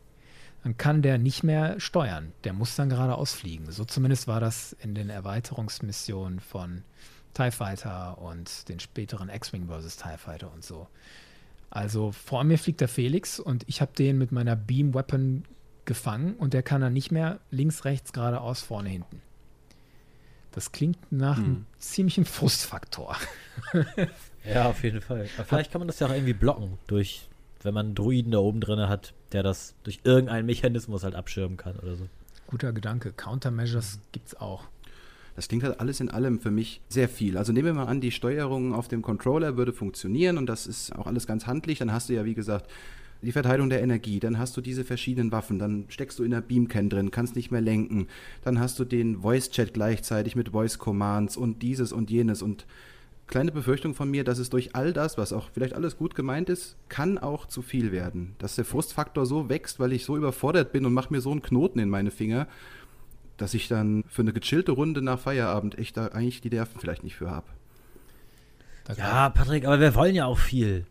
dann 0.64 0.78
kann 0.78 1.02
der 1.02 1.18
nicht 1.18 1.42
mehr 1.42 1.78
steuern. 1.78 2.32
Der 2.42 2.54
muss 2.54 2.74
dann 2.74 2.88
geradeaus 2.88 3.34
fliegen. 3.34 3.70
So 3.70 3.84
zumindest 3.84 4.26
war 4.26 4.40
das 4.40 4.74
in 4.80 4.94
den 4.94 5.10
Erweiterungsmissionen 5.10 6.40
von 6.40 6.82
TIE 7.34 7.50
Fighter 7.50 8.18
und 8.18 8.68
den 8.70 8.80
späteren 8.80 9.28
X-Wing 9.28 9.68
vs. 9.68 9.98
TIE 9.98 10.16
Fighter 10.16 10.50
und 10.52 10.64
so. 10.64 10.88
Also 11.68 12.12
vor 12.12 12.44
mir 12.44 12.58
fliegt 12.58 12.80
der 12.80 12.88
Felix 12.88 13.38
und 13.38 13.64
ich 13.68 13.82
habe 13.82 13.92
den 13.92 14.16
mit 14.16 14.32
meiner 14.32 14.56
Beam 14.56 14.94
Weapon 14.94 15.44
gefangen 15.84 16.34
und 16.34 16.54
der 16.54 16.62
kann 16.62 16.80
dann 16.80 16.94
nicht 16.94 17.12
mehr 17.12 17.40
links, 17.50 17.84
rechts, 17.84 18.14
geradeaus, 18.14 18.62
vorne, 18.62 18.88
hinten. 18.88 19.20
Das 20.52 20.72
klingt 20.72 20.98
nach 21.10 21.36
hm. 21.36 21.44
einem 21.44 21.66
ziemlichen 21.78 22.24
Frustfaktor. 22.24 23.16
ja, 24.44 24.70
auf 24.70 24.82
jeden 24.82 25.02
Fall. 25.02 25.28
Aber 25.36 25.44
vielleicht 25.44 25.72
kann 25.72 25.80
man 25.80 25.88
das 25.88 25.98
ja 25.98 26.06
auch 26.06 26.12
irgendwie 26.12 26.32
blocken 26.32 26.78
durch 26.86 27.28
wenn 27.64 27.74
man 27.74 27.86
einen 27.86 27.94
Druiden 27.94 28.32
da 28.32 28.38
oben 28.38 28.60
drin 28.60 28.88
hat, 28.88 29.14
der 29.32 29.42
das 29.42 29.74
durch 29.82 30.00
irgendeinen 30.04 30.46
Mechanismus 30.46 31.02
halt 31.02 31.14
abschirmen 31.14 31.56
kann 31.56 31.76
oder 31.76 31.96
so. 31.96 32.08
Guter 32.46 32.72
Gedanke. 32.72 33.12
Countermeasures 33.12 33.98
gibt 34.12 34.28
es 34.28 34.40
auch. 34.40 34.64
Das 35.34 35.48
klingt 35.48 35.64
halt 35.64 35.80
alles 35.80 35.98
in 36.00 36.10
allem 36.10 36.38
für 36.38 36.52
mich 36.52 36.80
sehr 36.88 37.08
viel. 37.08 37.36
Also 37.36 37.52
nehmen 37.52 37.66
wir 37.66 37.74
mal 37.74 37.86
an, 37.86 38.00
die 38.00 38.12
Steuerung 38.12 38.72
auf 38.72 38.86
dem 38.86 39.02
Controller 39.02 39.56
würde 39.56 39.72
funktionieren 39.72 40.38
und 40.38 40.46
das 40.46 40.66
ist 40.66 40.94
auch 40.94 41.06
alles 41.06 41.26
ganz 41.26 41.46
handlich. 41.46 41.78
Dann 41.78 41.92
hast 41.92 42.08
du 42.08 42.12
ja, 42.12 42.24
wie 42.24 42.34
gesagt, 42.34 42.70
die 43.22 43.32
Verteilung 43.32 43.70
der 43.70 43.82
Energie, 43.82 44.20
dann 44.20 44.38
hast 44.38 44.56
du 44.56 44.60
diese 44.60 44.84
verschiedenen 44.84 45.32
Waffen, 45.32 45.58
dann 45.58 45.86
steckst 45.88 46.18
du 46.18 46.24
in 46.24 46.30
der 46.30 46.42
Beamcan 46.42 46.90
drin, 46.90 47.10
kannst 47.10 47.36
nicht 47.36 47.50
mehr 47.50 47.62
lenken, 47.62 48.08
dann 48.42 48.60
hast 48.60 48.78
du 48.78 48.84
den 48.84 49.22
Voice-Chat 49.22 49.72
gleichzeitig 49.72 50.36
mit 50.36 50.50
Voice-Commands 50.50 51.36
und 51.36 51.62
dieses 51.62 51.92
und 51.92 52.10
jenes 52.10 52.42
und 52.42 52.66
kleine 53.26 53.52
Befürchtung 53.52 53.94
von 53.94 54.10
mir, 54.10 54.24
dass 54.24 54.38
es 54.38 54.50
durch 54.50 54.74
all 54.74 54.92
das, 54.92 55.18
was 55.18 55.32
auch 55.32 55.48
vielleicht 55.52 55.74
alles 55.74 55.96
gut 55.96 56.14
gemeint 56.14 56.48
ist, 56.48 56.76
kann 56.88 57.18
auch 57.18 57.46
zu 57.46 57.62
viel 57.62 57.92
werden. 57.92 58.36
Dass 58.38 58.56
der 58.56 58.64
Frustfaktor 58.64 59.26
so 59.26 59.48
wächst, 59.48 59.80
weil 59.80 59.92
ich 59.92 60.04
so 60.04 60.16
überfordert 60.16 60.72
bin 60.72 60.84
und 60.86 60.92
mache 60.92 61.12
mir 61.12 61.20
so 61.20 61.30
einen 61.30 61.42
Knoten 61.42 61.78
in 61.78 61.88
meine 61.88 62.10
Finger, 62.10 62.46
dass 63.36 63.54
ich 63.54 63.68
dann 63.68 64.04
für 64.08 64.22
eine 64.22 64.32
gechillte 64.32 64.72
Runde 64.72 65.02
nach 65.02 65.18
Feierabend 65.18 65.78
echt 65.78 65.96
da 65.96 66.08
eigentlich 66.08 66.40
die 66.40 66.50
Nerven 66.50 66.80
vielleicht 66.80 67.02
nicht 67.02 67.16
für 67.16 67.30
habe. 67.30 67.46
Ja, 68.96 69.30
Patrick, 69.30 69.64
aber 69.64 69.80
wir 69.80 69.94
wollen 69.94 70.14
ja 70.14 70.26
auch 70.26 70.38
viel. 70.38 70.86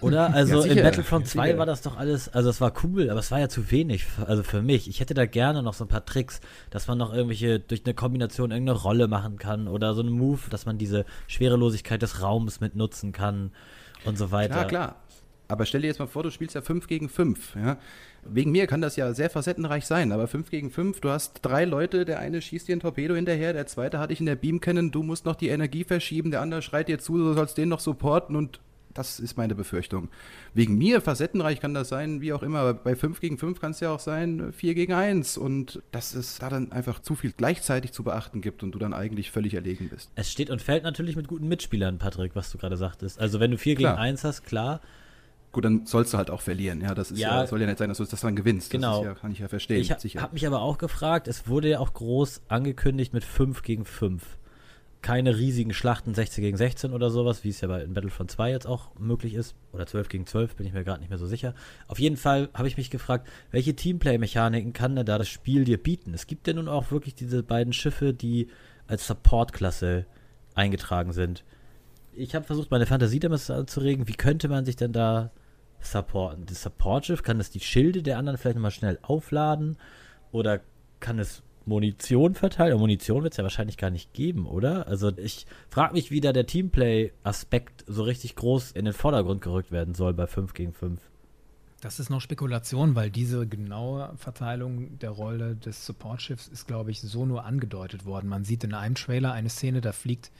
Oder? 0.00 0.32
Also 0.42 0.64
ja, 0.64 0.72
in 0.72 0.82
Battlefront 0.82 1.28
2 1.28 1.46
sicher. 1.46 1.58
war 1.58 1.66
das 1.66 1.82
doch 1.82 1.96
alles, 1.96 2.28
also 2.28 2.50
es 2.50 2.60
war 2.60 2.72
cool, 2.84 3.10
aber 3.10 3.20
es 3.20 3.30
war 3.30 3.38
ja 3.38 3.48
zu 3.48 3.70
wenig, 3.70 4.06
also 4.26 4.42
für 4.42 4.62
mich. 4.62 4.88
Ich 4.88 5.00
hätte 5.00 5.14
da 5.14 5.26
gerne 5.26 5.62
noch 5.62 5.74
so 5.74 5.84
ein 5.84 5.88
paar 5.88 6.04
Tricks, 6.04 6.40
dass 6.70 6.88
man 6.88 6.98
noch 6.98 7.12
irgendwelche, 7.12 7.60
durch 7.60 7.84
eine 7.84 7.94
Kombination 7.94 8.50
irgendeine 8.50 8.78
Rolle 8.78 9.08
machen 9.08 9.38
kann 9.38 9.68
oder 9.68 9.94
so 9.94 10.00
einen 10.00 10.10
Move, 10.10 10.40
dass 10.50 10.66
man 10.66 10.78
diese 10.78 11.04
Schwerelosigkeit 11.26 12.02
des 12.02 12.22
Raums 12.22 12.60
mit 12.60 12.76
nutzen 12.76 13.12
kann 13.12 13.52
und 14.04 14.18
so 14.18 14.30
weiter. 14.30 14.64
Klar, 14.64 14.66
klar. 14.66 14.96
Aber 15.48 15.66
stell 15.66 15.82
dir 15.82 15.88
jetzt 15.88 15.98
mal 15.98 16.06
vor, 16.06 16.22
du 16.22 16.30
spielst 16.30 16.54
ja 16.54 16.62
5 16.62 16.86
gegen 16.86 17.10
5, 17.10 17.56
ja. 17.56 17.76
Wegen 18.24 18.52
mir 18.52 18.66
kann 18.66 18.80
das 18.80 18.96
ja 18.96 19.12
sehr 19.12 19.28
facettenreich 19.28 19.84
sein, 19.84 20.12
aber 20.12 20.26
5 20.26 20.48
gegen 20.48 20.70
5, 20.70 21.00
du 21.00 21.10
hast 21.10 21.40
drei 21.42 21.66
Leute, 21.66 22.04
der 22.04 22.20
eine 22.20 22.40
schießt 22.40 22.68
dir 22.68 22.76
ein 22.76 22.80
Torpedo 22.80 23.14
hinterher, 23.14 23.52
der 23.52 23.66
zweite 23.66 23.98
hat 23.98 24.10
dich 24.10 24.20
in 24.20 24.26
der 24.26 24.36
Beam 24.36 24.60
kennen, 24.60 24.92
du 24.92 25.02
musst 25.02 25.26
noch 25.26 25.34
die 25.34 25.48
Energie 25.48 25.84
verschieben, 25.84 26.30
der 26.30 26.40
andere 26.40 26.62
schreit 26.62 26.88
dir 26.88 26.98
zu, 26.98 27.18
du 27.18 27.34
sollst 27.34 27.58
den 27.58 27.68
noch 27.68 27.80
supporten 27.80 28.34
und 28.34 28.60
das 28.94 29.20
ist 29.20 29.36
meine 29.36 29.54
Befürchtung. 29.54 30.08
Wegen 30.54 30.76
mir, 30.76 31.00
facettenreich 31.00 31.60
kann 31.60 31.74
das 31.74 31.88
sein, 31.88 32.20
wie 32.20 32.32
auch 32.32 32.42
immer, 32.42 32.60
aber 32.60 32.74
bei 32.74 32.96
5 32.96 33.20
gegen 33.20 33.38
5 33.38 33.60
kann 33.60 33.72
es 33.72 33.80
ja 33.80 33.90
auch 33.90 34.00
sein, 34.00 34.52
4 34.52 34.74
gegen 34.74 34.92
1 34.92 35.38
und 35.38 35.82
dass 35.90 36.14
es 36.14 36.38
da 36.38 36.48
dann 36.48 36.72
einfach 36.72 37.00
zu 37.00 37.14
viel 37.14 37.32
gleichzeitig 37.32 37.92
zu 37.92 38.02
beachten 38.02 38.40
gibt 38.40 38.62
und 38.62 38.72
du 38.72 38.78
dann 38.78 38.94
eigentlich 38.94 39.30
völlig 39.30 39.54
erlegen 39.54 39.88
bist. 39.88 40.10
Es 40.14 40.30
steht 40.30 40.50
und 40.50 40.62
fällt 40.62 40.84
natürlich 40.84 41.16
mit 41.16 41.28
guten 41.28 41.48
Mitspielern, 41.48 41.98
Patrick, 41.98 42.34
was 42.34 42.50
du 42.50 42.58
gerade 42.58 42.76
sagtest. 42.76 43.20
Also 43.20 43.40
wenn 43.40 43.50
du 43.50 43.58
4 43.58 43.76
gegen 43.76 43.88
1 43.88 44.24
hast, 44.24 44.44
klar. 44.44 44.80
Gut, 45.52 45.66
dann 45.66 45.84
sollst 45.84 46.14
du 46.14 46.18
halt 46.18 46.30
auch 46.30 46.40
verlieren. 46.40 46.80
Ja, 46.80 46.94
das 46.94 47.10
ist 47.10 47.18
ja, 47.18 47.42
ja 47.42 47.46
soll 47.46 47.60
ja 47.60 47.66
nicht 47.66 47.78
sein, 47.78 47.90
dass 47.90 47.98
du 47.98 48.04
das 48.04 48.20
dann 48.22 48.34
gewinnst. 48.34 48.70
Genau. 48.70 49.04
Ja, 49.04 49.14
kann 49.14 49.32
ich 49.32 49.38
ja 49.38 49.48
verstehen. 49.48 49.86
Ich 50.02 50.16
habe 50.16 50.32
mich 50.32 50.46
aber 50.46 50.62
auch 50.62 50.78
gefragt, 50.78 51.28
es 51.28 51.46
wurde 51.46 51.68
ja 51.68 51.78
auch 51.78 51.92
groß 51.92 52.40
angekündigt 52.48 53.12
mit 53.12 53.22
5 53.22 53.62
gegen 53.62 53.84
5. 53.84 54.22
keine 55.02 55.36
riesigen 55.36 55.74
Schlachten 55.74 56.14
16 56.14 56.42
gegen 56.42 56.56
16 56.56 56.92
oder 56.92 57.10
sowas, 57.10 57.42
wie 57.42 57.48
es 57.48 57.60
ja 57.60 57.68
bei 57.68 57.84
Battlefront 57.86 58.30
2 58.30 58.50
jetzt 58.50 58.66
auch 58.66 58.94
möglich 58.98 59.34
ist. 59.34 59.56
Oder 59.72 59.86
12 59.86 60.08
gegen 60.08 60.26
12, 60.26 60.54
bin 60.56 60.66
ich 60.66 60.72
mir 60.72 60.84
gerade 60.84 61.00
nicht 61.00 61.10
mehr 61.10 61.18
so 61.18 61.26
sicher. 61.26 61.54
Auf 61.88 61.98
jeden 61.98 62.16
Fall 62.16 62.48
habe 62.54 62.68
ich 62.68 62.76
mich 62.76 62.88
gefragt, 62.88 63.28
welche 63.50 63.74
Teamplay-Mechaniken 63.74 64.72
kann 64.72 64.94
denn 64.94 65.04
da 65.04 65.18
das 65.18 65.28
Spiel 65.28 65.64
dir 65.64 65.82
bieten? 65.82 66.14
Es 66.14 66.26
gibt 66.28 66.46
ja 66.46 66.54
nun 66.54 66.68
auch 66.68 66.92
wirklich 66.92 67.14
diese 67.14 67.42
beiden 67.42 67.72
Schiffe, 67.72 68.14
die 68.14 68.48
als 68.86 69.06
Support-Klasse 69.06 70.06
eingetragen 70.54 71.12
sind. 71.12 71.44
Ich 72.12 72.34
habe 72.34 72.44
versucht, 72.44 72.70
meine 72.70 72.86
Fantasie 72.86 73.18
damit 73.18 73.48
anzuregen. 73.50 74.06
Wie 74.06 74.12
könnte 74.12 74.48
man 74.48 74.64
sich 74.64 74.76
denn 74.76 74.92
da 74.92 75.32
supporten? 75.80 76.46
Das 76.46 76.62
Support-Schiff, 76.62 77.22
kann 77.22 77.40
es 77.40 77.50
die 77.50 77.60
Schilde 77.60 78.02
der 78.02 78.18
anderen 78.18 78.38
vielleicht 78.38 78.56
nochmal 78.56 78.70
schnell 78.70 78.98
aufladen? 79.02 79.78
Oder 80.30 80.60
kann 81.00 81.18
es 81.18 81.42
Munition 81.66 82.34
verteilen. 82.34 82.78
Munition 82.78 83.22
wird 83.22 83.34
es 83.34 83.36
ja 83.36 83.44
wahrscheinlich 83.44 83.76
gar 83.76 83.90
nicht 83.90 84.12
geben, 84.12 84.46
oder? 84.46 84.86
Also 84.86 85.16
ich 85.16 85.46
frage 85.70 85.94
mich, 85.94 86.10
wie 86.10 86.20
da 86.20 86.32
der 86.32 86.46
Teamplay-Aspekt 86.46 87.84
so 87.86 88.02
richtig 88.02 88.34
groß 88.36 88.72
in 88.72 88.84
den 88.84 88.94
Vordergrund 88.94 89.42
gerückt 89.42 89.70
werden 89.70 89.94
soll 89.94 90.14
bei 90.14 90.26
5 90.26 90.54
gegen 90.54 90.72
5. 90.72 91.00
Das 91.80 91.98
ist 91.98 92.10
noch 92.10 92.20
Spekulation, 92.20 92.94
weil 92.94 93.10
diese 93.10 93.44
genaue 93.46 94.12
Verteilung 94.16 94.98
der 95.00 95.10
Rolle 95.10 95.56
des 95.56 95.84
Support-Schiffs 95.84 96.46
ist, 96.46 96.68
glaube 96.68 96.92
ich, 96.92 97.00
so 97.00 97.26
nur 97.26 97.44
angedeutet 97.44 98.04
worden. 98.04 98.28
Man 98.28 98.44
sieht 98.44 98.62
in 98.62 98.72
einem 98.72 98.94
Trailer 98.94 99.32
eine 99.32 99.48
Szene, 99.48 99.80
da 99.80 99.90
fliegt, 99.90 100.30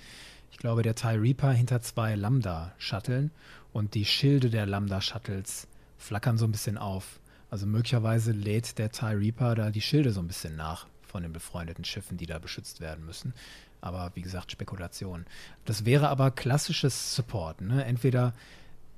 ich 0.53 0.59
glaube, 0.59 0.83
der 0.83 0.95
TIE 0.95 1.19
Reaper 1.21 1.51
hinter 1.51 1.81
zwei 1.81 2.15
Lambda-Shutteln 2.15 3.33
und 3.73 3.95
die 3.95 4.05
Schilde 4.05 4.51
der 4.51 4.67
Lambda-Shuttles 4.67 5.67
flackern 5.99 6.39
so 6.39 6.45
ein 6.45 6.53
bisschen 6.53 6.79
auf. 6.79 7.19
Also 7.51 7.67
möglicherweise 7.67 8.31
lädt 8.31 8.79
der 8.79 8.93
TIE 8.93 9.19
Reaper 9.19 9.57
da 9.57 9.71
die 9.71 9.81
Schilde 9.81 10.13
so 10.13 10.21
ein 10.21 10.29
bisschen 10.29 10.55
nach 10.55 10.87
von 11.13 11.23
den 11.23 11.33
befreundeten 11.33 11.85
Schiffen, 11.85 12.17
die 12.17 12.27
da 12.27 12.39
beschützt 12.39 12.81
werden 12.81 13.05
müssen. 13.05 13.35
Aber 13.81 14.11
wie 14.15 14.23
gesagt, 14.23 14.51
Spekulation. 14.51 15.27
Das 15.65 15.85
wäre 15.85 16.09
aber 16.09 16.31
klassisches 16.31 17.15
Support. 17.15 17.61
Ne? 17.61 17.85
Entweder 17.85 18.33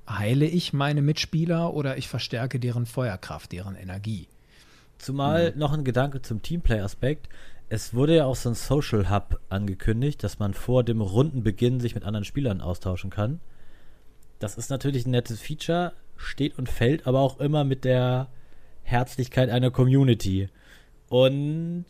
heile 0.09 0.45
ich 0.45 0.73
meine 0.73 1.01
Mitspieler 1.01 1.73
oder 1.73 1.97
ich 1.97 2.07
verstärke 2.07 2.59
deren 2.59 2.85
Feuerkraft, 2.85 3.51
deren 3.51 3.75
Energie. 3.75 4.27
Zumal 4.97 5.51
mhm. 5.51 5.59
noch 5.59 5.73
ein 5.73 5.83
Gedanke 5.83 6.21
zum 6.21 6.41
Teamplay-Aspekt. 6.41 7.27
Es 7.67 7.93
wurde 7.93 8.15
ja 8.15 8.25
auch 8.25 8.35
so 8.35 8.49
ein 8.49 8.55
Social 8.55 9.09
Hub 9.09 9.39
angekündigt, 9.49 10.23
dass 10.23 10.39
man 10.39 10.53
vor 10.53 10.83
dem 10.83 11.01
Rundenbeginn 11.01 11.79
sich 11.79 11.95
mit 11.95 12.05
anderen 12.05 12.25
Spielern 12.25 12.61
austauschen 12.61 13.09
kann. 13.09 13.41
Das 14.39 14.55
ist 14.55 14.69
natürlich 14.69 15.05
ein 15.05 15.11
nettes 15.11 15.41
Feature, 15.41 15.93
steht 16.15 16.57
und 16.57 16.69
fällt 16.69 17.07
aber 17.07 17.19
auch 17.19 17.39
immer 17.39 17.63
mit 17.63 17.83
der 17.83 18.29
Herzlichkeit 18.83 19.49
einer 19.49 19.71
Community. 19.71 20.47
Und 21.09 21.85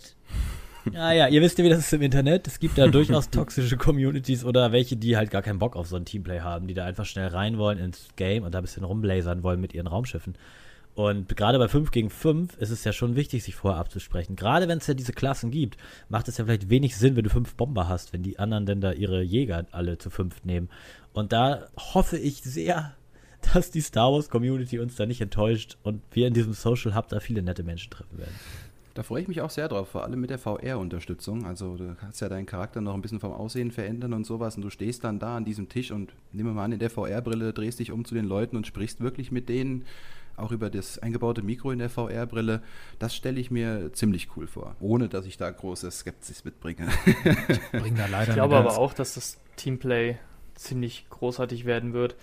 naja, 0.91 1.27
ihr 1.27 1.41
wisst 1.41 1.57
ja, 1.57 1.63
wie 1.63 1.69
das 1.69 1.79
ist 1.79 1.93
im 1.93 2.01
Internet. 2.01 2.47
Es 2.47 2.59
gibt 2.59 2.77
da 2.77 2.87
durchaus 2.87 3.29
toxische 3.29 3.77
Communities 3.77 4.45
oder 4.45 4.71
welche, 4.71 4.97
die 4.97 5.17
halt 5.17 5.31
gar 5.31 5.41
keinen 5.41 5.59
Bock 5.59 5.75
auf 5.75 5.87
so 5.87 5.95
ein 5.95 6.05
Teamplay 6.05 6.41
haben, 6.41 6.67
die 6.67 6.73
da 6.73 6.85
einfach 6.85 7.05
schnell 7.05 7.27
rein 7.27 7.57
wollen 7.57 7.79
ins 7.79 8.09
Game 8.15 8.43
und 8.43 8.53
da 8.53 8.59
ein 8.59 8.63
bisschen 8.63 8.83
rumblazern 8.83 9.43
wollen 9.43 9.59
mit 9.59 9.73
ihren 9.73 9.87
Raumschiffen. 9.87 10.35
Und 10.93 11.35
gerade 11.35 11.59
bei 11.59 11.67
5 11.67 11.91
gegen 11.91 12.09
5 12.09 12.55
ist 12.57 12.69
es 12.69 12.85
ja 12.85 12.93
schon 12.93 13.17
wichtig, 13.17 13.43
sich 13.43 13.55
vorher 13.55 13.79
abzusprechen. 13.79 14.37
Gerade 14.37 14.69
wenn 14.69 14.77
es 14.77 14.87
ja 14.87 14.93
diese 14.93 15.11
Klassen 15.11 15.51
gibt, 15.51 15.75
macht 16.07 16.29
es 16.29 16.37
ja 16.37 16.45
vielleicht 16.45 16.69
wenig 16.69 16.95
Sinn, 16.95 17.17
wenn 17.17 17.25
du 17.25 17.29
fünf 17.29 17.55
Bomber 17.55 17.89
hast, 17.89 18.13
wenn 18.13 18.23
die 18.23 18.39
anderen 18.39 18.65
denn 18.65 18.79
da 18.79 18.93
ihre 18.93 19.21
Jäger 19.21 19.65
alle 19.71 19.97
zu 19.97 20.09
fünf 20.09 20.45
nehmen. 20.45 20.69
Und 21.11 21.33
da 21.33 21.67
hoffe 21.77 22.17
ich 22.17 22.41
sehr, 22.43 22.93
dass 23.53 23.71
die 23.71 23.81
Star 23.81 24.13
Wars 24.13 24.29
Community 24.29 24.79
uns 24.79 24.95
da 24.95 25.05
nicht 25.05 25.19
enttäuscht 25.19 25.77
und 25.83 26.01
wir 26.11 26.27
in 26.27 26.33
diesem 26.33 26.53
Social 26.53 26.95
Hub 26.95 27.09
da 27.09 27.19
viele 27.19 27.41
nette 27.41 27.63
Menschen 27.63 27.91
treffen 27.91 28.17
werden. 28.17 28.35
Da 28.95 29.03
freue 29.03 29.21
ich 29.21 29.27
mich 29.27 29.41
auch 29.41 29.49
sehr 29.49 29.67
drauf, 29.67 29.89
vor 29.89 30.05
allem 30.05 30.21
mit 30.21 30.29
der 30.29 30.39
VR-Unterstützung. 30.39 31.45
Also 31.45 31.75
du 31.75 31.95
kannst 31.95 32.21
ja 32.21 32.29
deinen 32.29 32.45
Charakter 32.45 32.79
noch 32.79 32.93
ein 32.93 33.01
bisschen 33.01 33.19
vom 33.19 33.33
Aussehen 33.33 33.71
verändern 33.71 34.13
und 34.13 34.25
sowas 34.25 34.55
und 34.55 34.61
du 34.61 34.69
stehst 34.69 35.03
dann 35.03 35.19
da 35.19 35.35
an 35.35 35.43
diesem 35.43 35.67
Tisch 35.67 35.91
und 35.91 36.13
nimm 36.31 36.53
mal 36.53 36.63
an, 36.63 36.71
in 36.71 36.79
der 36.79 36.89
VR-Brille 36.89 37.51
drehst 37.51 37.79
dich 37.79 37.91
um 37.91 38.05
zu 38.05 38.15
den 38.15 38.23
Leuten 38.23 38.55
und 38.55 38.65
sprichst 38.65 39.01
wirklich 39.01 39.33
mit 39.33 39.49
denen, 39.49 39.83
auch 40.37 40.53
über 40.53 40.69
das 40.69 40.97
eingebaute 40.97 41.41
Mikro 41.41 41.71
in 41.71 41.79
der 41.79 41.89
VR-Brille. 41.89 42.61
Das 42.97 43.13
stelle 43.13 43.37
ich 43.37 43.51
mir 43.51 43.91
ziemlich 43.91 44.29
cool 44.37 44.47
vor, 44.47 44.77
ohne 44.79 45.09
dass 45.09 45.25
ich 45.25 45.35
da 45.35 45.51
große 45.51 45.91
Skepsis 45.91 46.45
mitbringe. 46.45 46.87
ich 47.49 47.71
bringe 47.71 47.97
da 47.97 48.05
leider 48.05 48.29
Ich 48.29 48.35
glaube 48.35 48.55
aber 48.55 48.77
auch, 48.77 48.93
dass 48.93 49.15
das 49.15 49.41
Teamplay 49.57 50.15
ziemlich 50.53 51.05
großartig 51.09 51.65
werden 51.65 51.91
wird 51.91 52.15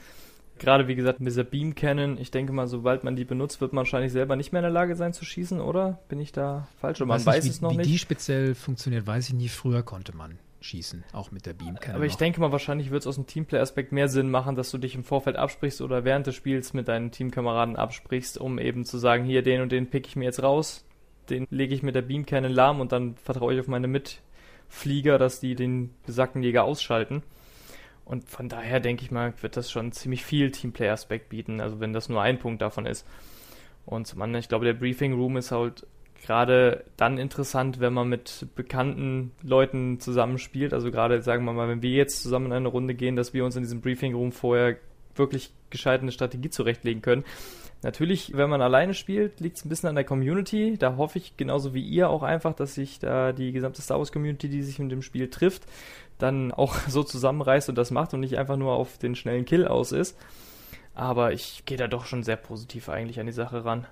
gerade 0.58 0.88
wie 0.88 0.94
gesagt 0.94 1.20
mit 1.20 1.28
dieser 1.28 1.44
Beam 1.44 1.74
Cannon, 1.74 2.18
ich 2.18 2.30
denke 2.30 2.52
mal, 2.52 2.66
sobald 2.66 3.04
man 3.04 3.16
die 3.16 3.24
benutzt, 3.24 3.60
wird 3.60 3.72
man 3.72 3.84
wahrscheinlich 3.84 4.12
selber 4.12 4.36
nicht 4.36 4.52
mehr 4.52 4.60
in 4.60 4.64
der 4.64 4.72
Lage 4.72 4.96
sein 4.96 5.12
zu 5.12 5.24
schießen, 5.24 5.60
oder? 5.60 6.00
Bin 6.08 6.20
ich 6.20 6.32
da 6.32 6.68
falsch? 6.80 7.00
Oder 7.00 7.08
man 7.08 7.18
weiß, 7.18 7.26
weiß 7.26 7.44
nicht, 7.44 7.54
es 7.54 7.60
noch 7.60 7.72
wie, 7.72 7.78
nicht. 7.78 7.86
Wie 7.86 7.92
die 7.92 7.98
speziell 7.98 8.54
funktioniert, 8.54 9.06
weiß 9.06 9.28
ich 9.28 9.34
nicht. 9.34 9.52
Früher 9.52 9.82
konnte 9.82 10.16
man 10.16 10.38
schießen, 10.60 11.04
auch 11.12 11.30
mit 11.30 11.46
der 11.46 11.54
Beam 11.54 11.74
Cannon. 11.78 11.96
Aber 11.96 12.06
ich 12.06 12.12
noch. 12.12 12.18
denke 12.18 12.40
mal, 12.40 12.52
wahrscheinlich 12.52 12.90
wird 12.90 13.02
es 13.02 13.06
aus 13.06 13.16
dem 13.16 13.26
Teamplay-Aspekt 13.26 13.92
mehr 13.92 14.08
Sinn 14.08 14.30
machen, 14.30 14.56
dass 14.56 14.70
du 14.70 14.78
dich 14.78 14.94
im 14.94 15.04
Vorfeld 15.04 15.36
absprichst 15.36 15.80
oder 15.80 16.04
während 16.04 16.26
des 16.26 16.34
Spiels 16.34 16.72
mit 16.72 16.88
deinen 16.88 17.10
Teamkameraden 17.10 17.76
absprichst, 17.76 18.38
um 18.38 18.58
eben 18.58 18.84
zu 18.84 18.98
sagen, 18.98 19.24
hier, 19.24 19.42
den 19.42 19.60
und 19.60 19.72
den 19.72 19.90
pick 19.90 20.06
ich 20.06 20.16
mir 20.16 20.24
jetzt 20.24 20.42
raus, 20.42 20.84
den 21.30 21.46
lege 21.50 21.74
ich 21.74 21.82
mit 21.82 21.94
der 21.94 22.02
Beam 22.02 22.26
Cannon 22.26 22.52
lahm 22.52 22.80
und 22.80 22.92
dann 22.92 23.16
vertraue 23.16 23.54
ich 23.54 23.60
auf 23.60 23.68
meine 23.68 23.88
Mitflieger, 23.88 25.18
dass 25.18 25.40
die 25.40 25.54
den 25.54 25.90
besagten 26.06 26.42
Jäger 26.42 26.64
ausschalten. 26.64 27.22
Und 28.04 28.28
von 28.28 28.48
daher 28.48 28.80
denke 28.80 29.04
ich 29.04 29.10
mal, 29.10 29.32
wird 29.40 29.56
das 29.56 29.70
schon 29.70 29.92
ziemlich 29.92 30.24
viel 30.24 30.50
Teamplay-Aspekt 30.50 31.28
bieten, 31.28 31.60
also 31.60 31.80
wenn 31.80 31.92
das 31.92 32.08
nur 32.08 32.20
ein 32.20 32.38
Punkt 32.38 32.60
davon 32.60 32.86
ist. 32.86 33.06
Und 33.86 34.06
zum 34.06 34.20
anderen, 34.22 34.40
ich 34.40 34.48
glaube, 34.48 34.64
der 34.64 34.74
Briefing 34.74 35.14
Room 35.14 35.36
ist 35.36 35.50
halt 35.50 35.86
gerade 36.22 36.84
dann 36.96 37.18
interessant, 37.18 37.80
wenn 37.80 37.92
man 37.92 38.08
mit 38.08 38.46
bekannten 38.54 39.32
Leuten 39.42 39.98
zusammenspielt. 39.98 40.72
Also 40.72 40.90
gerade, 40.90 41.20
sagen 41.22 41.44
wir 41.44 41.52
mal, 41.52 41.68
wenn 41.68 41.82
wir 41.82 41.90
jetzt 41.90 42.22
zusammen 42.22 42.46
in 42.46 42.52
eine 42.52 42.68
Runde 42.68 42.94
gehen, 42.94 43.16
dass 43.16 43.34
wir 43.34 43.44
uns 43.44 43.56
in 43.56 43.62
diesem 43.62 43.80
Briefing 43.80 44.14
Room 44.14 44.30
vorher 44.30 44.76
wirklich 45.16 45.52
gescheit 45.70 46.00
eine 46.00 46.12
Strategie 46.12 46.50
zurechtlegen 46.50 47.02
können. 47.02 47.24
Natürlich, 47.82 48.36
wenn 48.36 48.48
man 48.48 48.62
alleine 48.62 48.94
spielt, 48.94 49.40
liegt 49.40 49.56
es 49.56 49.64
ein 49.64 49.68
bisschen 49.68 49.88
an 49.88 49.96
der 49.96 50.04
Community. 50.04 50.76
Da 50.78 50.96
hoffe 50.96 51.18
ich 51.18 51.36
genauso 51.36 51.74
wie 51.74 51.82
ihr 51.82 52.08
auch 52.08 52.22
einfach, 52.22 52.54
dass 52.54 52.76
sich 52.76 53.00
da 53.00 53.32
die 53.32 53.50
gesamte 53.50 53.82
Star 53.82 53.98
Wars 53.98 54.12
Community, 54.12 54.48
die 54.48 54.62
sich 54.62 54.78
mit 54.78 54.92
dem 54.92 55.02
Spiel 55.02 55.28
trifft, 55.28 55.64
dann 56.22 56.52
auch 56.52 56.76
so 56.88 57.02
zusammenreißt 57.02 57.68
und 57.68 57.76
das 57.76 57.90
macht 57.90 58.14
und 58.14 58.20
nicht 58.20 58.38
einfach 58.38 58.56
nur 58.56 58.72
auf 58.72 58.98
den 58.98 59.14
schnellen 59.14 59.44
Kill 59.44 59.66
aus 59.66 59.92
ist. 59.92 60.16
Aber 60.94 61.32
ich 61.32 61.62
gehe 61.64 61.78
da 61.78 61.88
doch 61.88 62.06
schon 62.06 62.22
sehr 62.22 62.36
positiv 62.36 62.88
eigentlich 62.88 63.18
an 63.18 63.26
die 63.26 63.32
Sache 63.32 63.64
ran. 63.64 63.86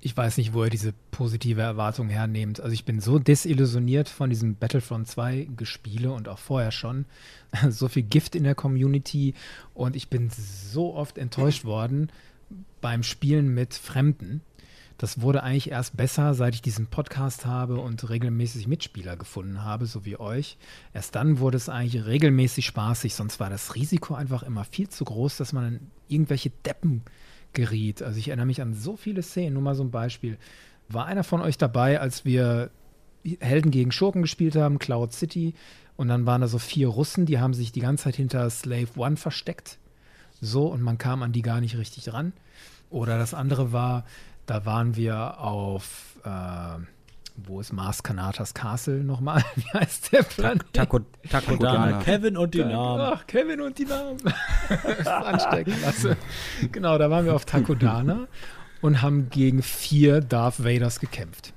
Ich 0.00 0.14
weiß 0.14 0.36
nicht, 0.36 0.52
wo 0.52 0.64
ihr 0.64 0.70
diese 0.70 0.92
positive 1.10 1.62
Erwartung 1.62 2.10
hernehmt. 2.10 2.60
Also 2.60 2.74
ich 2.74 2.84
bin 2.84 3.00
so 3.00 3.18
desillusioniert 3.18 4.10
von 4.10 4.28
diesem 4.28 4.54
Battlefront 4.54 5.08
2 5.08 5.48
Gespiele 5.56 6.12
und 6.12 6.28
auch 6.28 6.38
vorher 6.38 6.72
schon. 6.72 7.06
So 7.70 7.88
viel 7.88 8.02
Gift 8.02 8.34
in 8.34 8.42
der 8.42 8.56
Community 8.56 9.34
und 9.74 9.94
ich 9.94 10.08
bin 10.08 10.28
so 10.28 10.94
oft 10.94 11.18
enttäuscht 11.18 11.64
worden 11.64 12.10
beim 12.80 13.02
Spielen 13.02 13.54
mit 13.54 13.74
Fremden. 13.74 14.42
Das 14.98 15.20
wurde 15.20 15.42
eigentlich 15.42 15.70
erst 15.70 15.96
besser, 15.96 16.34
seit 16.34 16.54
ich 16.54 16.62
diesen 16.62 16.86
Podcast 16.86 17.46
habe 17.46 17.80
und 17.80 18.08
regelmäßig 18.08 18.68
Mitspieler 18.68 19.16
gefunden 19.16 19.64
habe, 19.64 19.86
so 19.86 20.04
wie 20.04 20.18
euch. 20.18 20.56
Erst 20.92 21.14
dann 21.16 21.40
wurde 21.40 21.56
es 21.56 21.68
eigentlich 21.68 22.06
regelmäßig 22.06 22.64
spaßig, 22.66 23.14
sonst 23.14 23.40
war 23.40 23.50
das 23.50 23.74
Risiko 23.74 24.14
einfach 24.14 24.44
immer 24.44 24.64
viel 24.64 24.88
zu 24.88 25.04
groß, 25.04 25.36
dass 25.36 25.52
man 25.52 25.66
in 25.66 25.80
irgendwelche 26.08 26.50
Deppen 26.64 27.02
geriet. 27.52 28.02
Also 28.02 28.18
ich 28.18 28.28
erinnere 28.28 28.46
mich 28.46 28.62
an 28.62 28.74
so 28.74 28.96
viele 28.96 29.22
Szenen, 29.22 29.54
nur 29.54 29.62
mal 29.62 29.74
so 29.74 29.82
ein 29.82 29.90
Beispiel. 29.90 30.38
War 30.88 31.06
einer 31.06 31.24
von 31.24 31.40
euch 31.40 31.58
dabei, 31.58 32.00
als 32.00 32.24
wir 32.24 32.70
Helden 33.40 33.70
gegen 33.70 33.90
Schurken 33.90 34.22
gespielt 34.22 34.54
haben, 34.54 34.78
Cloud 34.78 35.12
City, 35.12 35.54
und 35.96 36.08
dann 36.08 36.26
waren 36.26 36.40
da 36.40 36.48
so 36.48 36.58
vier 36.58 36.88
Russen, 36.88 37.24
die 37.24 37.38
haben 37.38 37.54
sich 37.54 37.72
die 37.72 37.80
ganze 37.80 38.04
Zeit 38.04 38.16
hinter 38.16 38.50
Slave 38.50 38.88
One 38.96 39.16
versteckt. 39.16 39.78
So, 40.40 40.66
und 40.66 40.82
man 40.82 40.98
kam 40.98 41.22
an 41.22 41.32
die 41.32 41.42
gar 41.42 41.60
nicht 41.60 41.78
richtig 41.78 42.04
dran. 42.04 42.32
Oder 42.90 43.16
das 43.18 43.32
andere 43.32 43.72
war, 43.72 44.04
da 44.46 44.66
waren 44.66 44.96
wir 44.96 45.40
auf, 45.40 46.16
äh, 46.24 46.78
wo 47.36 47.60
ist 47.60 47.72
Mars 47.72 48.02
Kanatas 48.02 48.54
Castle 48.54 49.02
nochmal? 49.02 49.42
Wie 49.56 49.68
heißt 49.72 50.12
der 50.12 50.22
Planet? 50.22 50.64
Taco, 50.72 51.00
Taco, 51.28 51.56
Taco 51.56 51.98
Kevin 52.00 52.36
und 52.36 52.54
die 52.54 52.64
Namen. 52.64 53.00
Ach, 53.00 53.26
Kevin 53.26 53.60
und 53.60 53.78
die 53.78 53.86
Namen. 53.86 54.18
Ansteckklasse. 55.06 56.16
Genau, 56.72 56.98
da 56.98 57.10
waren 57.10 57.26
wir 57.26 57.34
auf 57.34 57.44
Takodana 57.44 58.28
und 58.80 59.02
haben 59.02 59.30
gegen 59.30 59.62
vier 59.62 60.20
Darth 60.20 60.62
Vaders 60.62 61.00
gekämpft. 61.00 61.52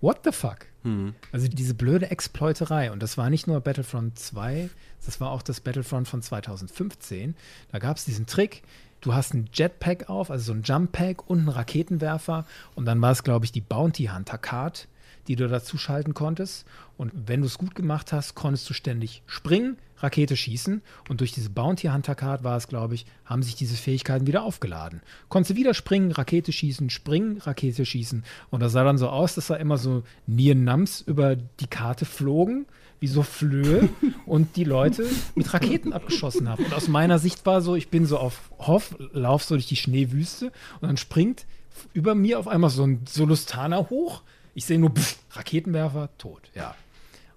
What 0.00 0.20
the 0.24 0.32
fuck? 0.32 0.66
Hm. 0.82 1.14
Also 1.32 1.48
diese 1.48 1.74
blöde 1.74 2.10
Exploiterei. 2.10 2.92
Und 2.92 3.02
das 3.02 3.16
war 3.16 3.30
nicht 3.30 3.46
nur 3.46 3.60
Battlefront 3.60 4.18
2, 4.18 4.68
das 5.04 5.20
war 5.20 5.30
auch 5.30 5.42
das 5.42 5.60
Battlefront 5.60 6.08
von 6.08 6.22
2015. 6.22 7.34
Da 7.72 7.78
gab 7.78 7.96
es 7.96 8.04
diesen 8.04 8.26
Trick, 8.26 8.62
du 9.04 9.14
hast 9.14 9.34
ein 9.34 9.48
Jetpack 9.52 10.08
auf, 10.08 10.30
also 10.30 10.46
so 10.46 10.52
ein 10.52 10.62
Jumppack 10.62 11.28
und 11.28 11.40
einen 11.40 11.48
Raketenwerfer. 11.48 12.46
Und 12.74 12.86
dann 12.86 13.00
war 13.00 13.12
es, 13.12 13.22
glaube 13.22 13.44
ich, 13.44 13.52
die 13.52 13.60
Bounty 13.60 14.06
Hunter 14.06 14.38
Card, 14.38 14.88
die 15.28 15.36
du 15.36 15.48
dazu 15.48 15.78
schalten 15.78 16.14
konntest. 16.14 16.66
Und 16.96 17.12
wenn 17.26 17.40
du 17.40 17.46
es 17.46 17.58
gut 17.58 17.74
gemacht 17.74 18.12
hast, 18.12 18.34
konntest 18.34 18.68
du 18.68 18.74
ständig 18.74 19.22
springen, 19.26 19.78
Rakete 19.98 20.36
schießen. 20.36 20.82
Und 21.08 21.20
durch 21.20 21.32
diese 21.32 21.50
Bounty 21.50 21.88
Hunter 21.88 22.14
Card 22.14 22.44
war 22.44 22.56
es, 22.56 22.68
glaube 22.68 22.94
ich, 22.94 23.06
haben 23.24 23.42
sich 23.42 23.54
diese 23.54 23.76
Fähigkeiten 23.76 24.26
wieder 24.26 24.42
aufgeladen. 24.42 25.02
Konntest 25.28 25.52
du 25.52 25.56
wieder 25.56 25.74
springen, 25.74 26.12
Rakete 26.12 26.52
schießen, 26.52 26.90
springen, 26.90 27.38
Rakete 27.38 27.86
schießen. 27.86 28.24
Und 28.50 28.60
das 28.60 28.72
sah 28.72 28.84
dann 28.84 28.98
so 28.98 29.08
aus, 29.08 29.34
dass 29.34 29.48
da 29.48 29.56
immer 29.56 29.78
so 29.78 30.02
Nier 30.26 30.54
Nams 30.54 31.00
über 31.00 31.36
die 31.36 31.66
Karte 31.66 32.04
flogen 32.04 32.66
wie 33.00 33.08
so 33.08 33.22
Flöhe 33.22 33.90
und 34.26 34.56
die 34.56 34.64
Leute 34.64 35.06
mit 35.34 35.52
Raketen 35.52 35.92
abgeschossen 35.92 36.48
haben. 36.48 36.64
Und 36.64 36.72
aus 36.72 36.88
meiner 36.88 37.18
Sicht 37.18 37.44
war 37.44 37.60
so, 37.60 37.74
ich 37.74 37.88
bin 37.88 38.06
so 38.06 38.16
auf 38.16 38.50
Hoff, 38.58 38.96
lauf 39.12 39.44
so 39.44 39.56
durch 39.56 39.66
die 39.66 39.76
Schneewüste 39.76 40.46
und 40.80 40.88
dann 40.88 40.96
springt 40.96 41.44
über 41.92 42.14
mir 42.14 42.38
auf 42.38 42.48
einmal 42.48 42.70
so 42.70 42.84
ein 42.84 43.02
Solustana 43.06 43.90
hoch. 43.90 44.22
Ich 44.54 44.64
sehe 44.66 44.78
nur 44.78 44.90
pff, 44.90 45.18
Raketenwerfer, 45.32 46.08
tot, 46.18 46.50
ja. 46.54 46.74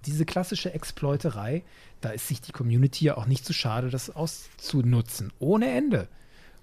Diese 0.06 0.26
klassische 0.26 0.74
Exploiterei, 0.74 1.64
da 2.02 2.10
ist 2.12 2.28
sich 2.28 2.40
die 2.42 2.52
Community 2.52 3.06
ja 3.06 3.18
auch 3.18 3.26
nicht 3.26 3.46
zu 3.46 3.54
schade, 3.54 3.90
das 3.90 4.10
auszunutzen. 4.10 5.34
Ohne 5.40 5.70
Ende. 5.72 6.08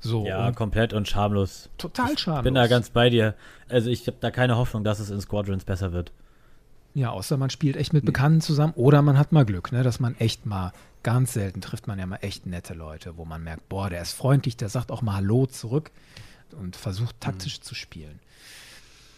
So, 0.00 0.26
Ja, 0.26 0.52
komplett 0.52 0.92
und 0.92 1.08
schamlos. 1.08 1.68
total 1.78 2.16
schamlos. 2.18 2.40
Ich 2.40 2.44
bin 2.44 2.54
da 2.54 2.66
ganz 2.66 2.90
bei 2.90 3.10
dir. 3.10 3.34
Also 3.68 3.90
ich 3.90 4.06
habe 4.06 4.18
da 4.20 4.30
keine 4.30 4.56
Hoffnung, 4.56 4.84
dass 4.84 4.98
es 5.00 5.10
in 5.10 5.20
Squadrons 5.20 5.64
besser 5.64 5.92
wird. 5.92 6.12
Ja, 6.94 7.10
außer 7.10 7.36
man 7.36 7.50
spielt 7.50 7.76
echt 7.76 7.92
mit 7.92 8.04
Bekannten 8.04 8.40
zusammen 8.40 8.72
oder 8.76 9.02
man 9.02 9.18
hat 9.18 9.32
mal 9.32 9.44
Glück, 9.44 9.72
ne, 9.72 9.82
dass 9.82 9.98
man 9.98 10.14
echt 10.18 10.46
mal, 10.46 10.72
ganz 11.02 11.32
selten 11.32 11.60
trifft 11.60 11.88
man 11.88 11.98
ja 11.98 12.06
mal 12.06 12.18
echt 12.22 12.46
nette 12.46 12.72
Leute, 12.72 13.16
wo 13.16 13.24
man 13.24 13.42
merkt, 13.42 13.68
boah, 13.68 13.90
der 13.90 14.00
ist 14.00 14.12
freundlich, 14.12 14.56
der 14.56 14.68
sagt 14.68 14.92
auch 14.92 15.02
mal 15.02 15.16
Hallo 15.16 15.46
zurück 15.46 15.90
und 16.52 16.76
versucht 16.76 17.20
taktisch 17.20 17.60
zu 17.60 17.74
spielen. 17.74 18.20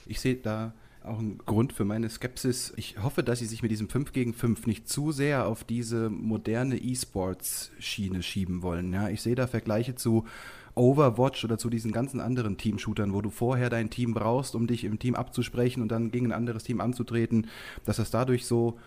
Ich 0.06 0.20
sehe 0.20 0.36
da 0.36 0.72
auch 1.06 1.18
einen 1.18 1.38
Grund 1.38 1.72
für 1.72 1.84
meine 1.84 2.08
Skepsis. 2.08 2.72
Ich 2.76 3.02
hoffe, 3.02 3.22
dass 3.22 3.38
sie 3.38 3.46
sich 3.46 3.62
mit 3.62 3.70
diesem 3.70 3.88
5 3.88 4.12
gegen 4.12 4.34
5 4.34 4.66
nicht 4.66 4.88
zu 4.88 5.12
sehr 5.12 5.46
auf 5.46 5.64
diese 5.64 6.10
moderne 6.10 6.78
E-Sports-Schiene 6.78 8.22
schieben 8.22 8.62
wollen. 8.62 8.92
Ja, 8.92 9.08
ich 9.08 9.22
sehe 9.22 9.34
da 9.34 9.46
Vergleiche 9.46 9.94
zu 9.94 10.24
Overwatch 10.74 11.44
oder 11.44 11.58
zu 11.58 11.70
diesen 11.70 11.90
ganzen 11.90 12.20
anderen 12.20 12.58
Team-Shootern, 12.58 13.14
wo 13.14 13.22
du 13.22 13.30
vorher 13.30 13.70
dein 13.70 13.90
Team 13.90 14.12
brauchst, 14.12 14.54
um 14.54 14.66
dich 14.66 14.84
im 14.84 14.98
Team 14.98 15.14
abzusprechen 15.14 15.82
und 15.82 15.88
dann 15.88 16.10
gegen 16.10 16.26
ein 16.26 16.32
anderes 16.32 16.64
Team 16.64 16.80
anzutreten, 16.80 17.46
dass 17.84 17.96
das 17.96 18.10
dadurch 18.10 18.44
so 18.44 18.78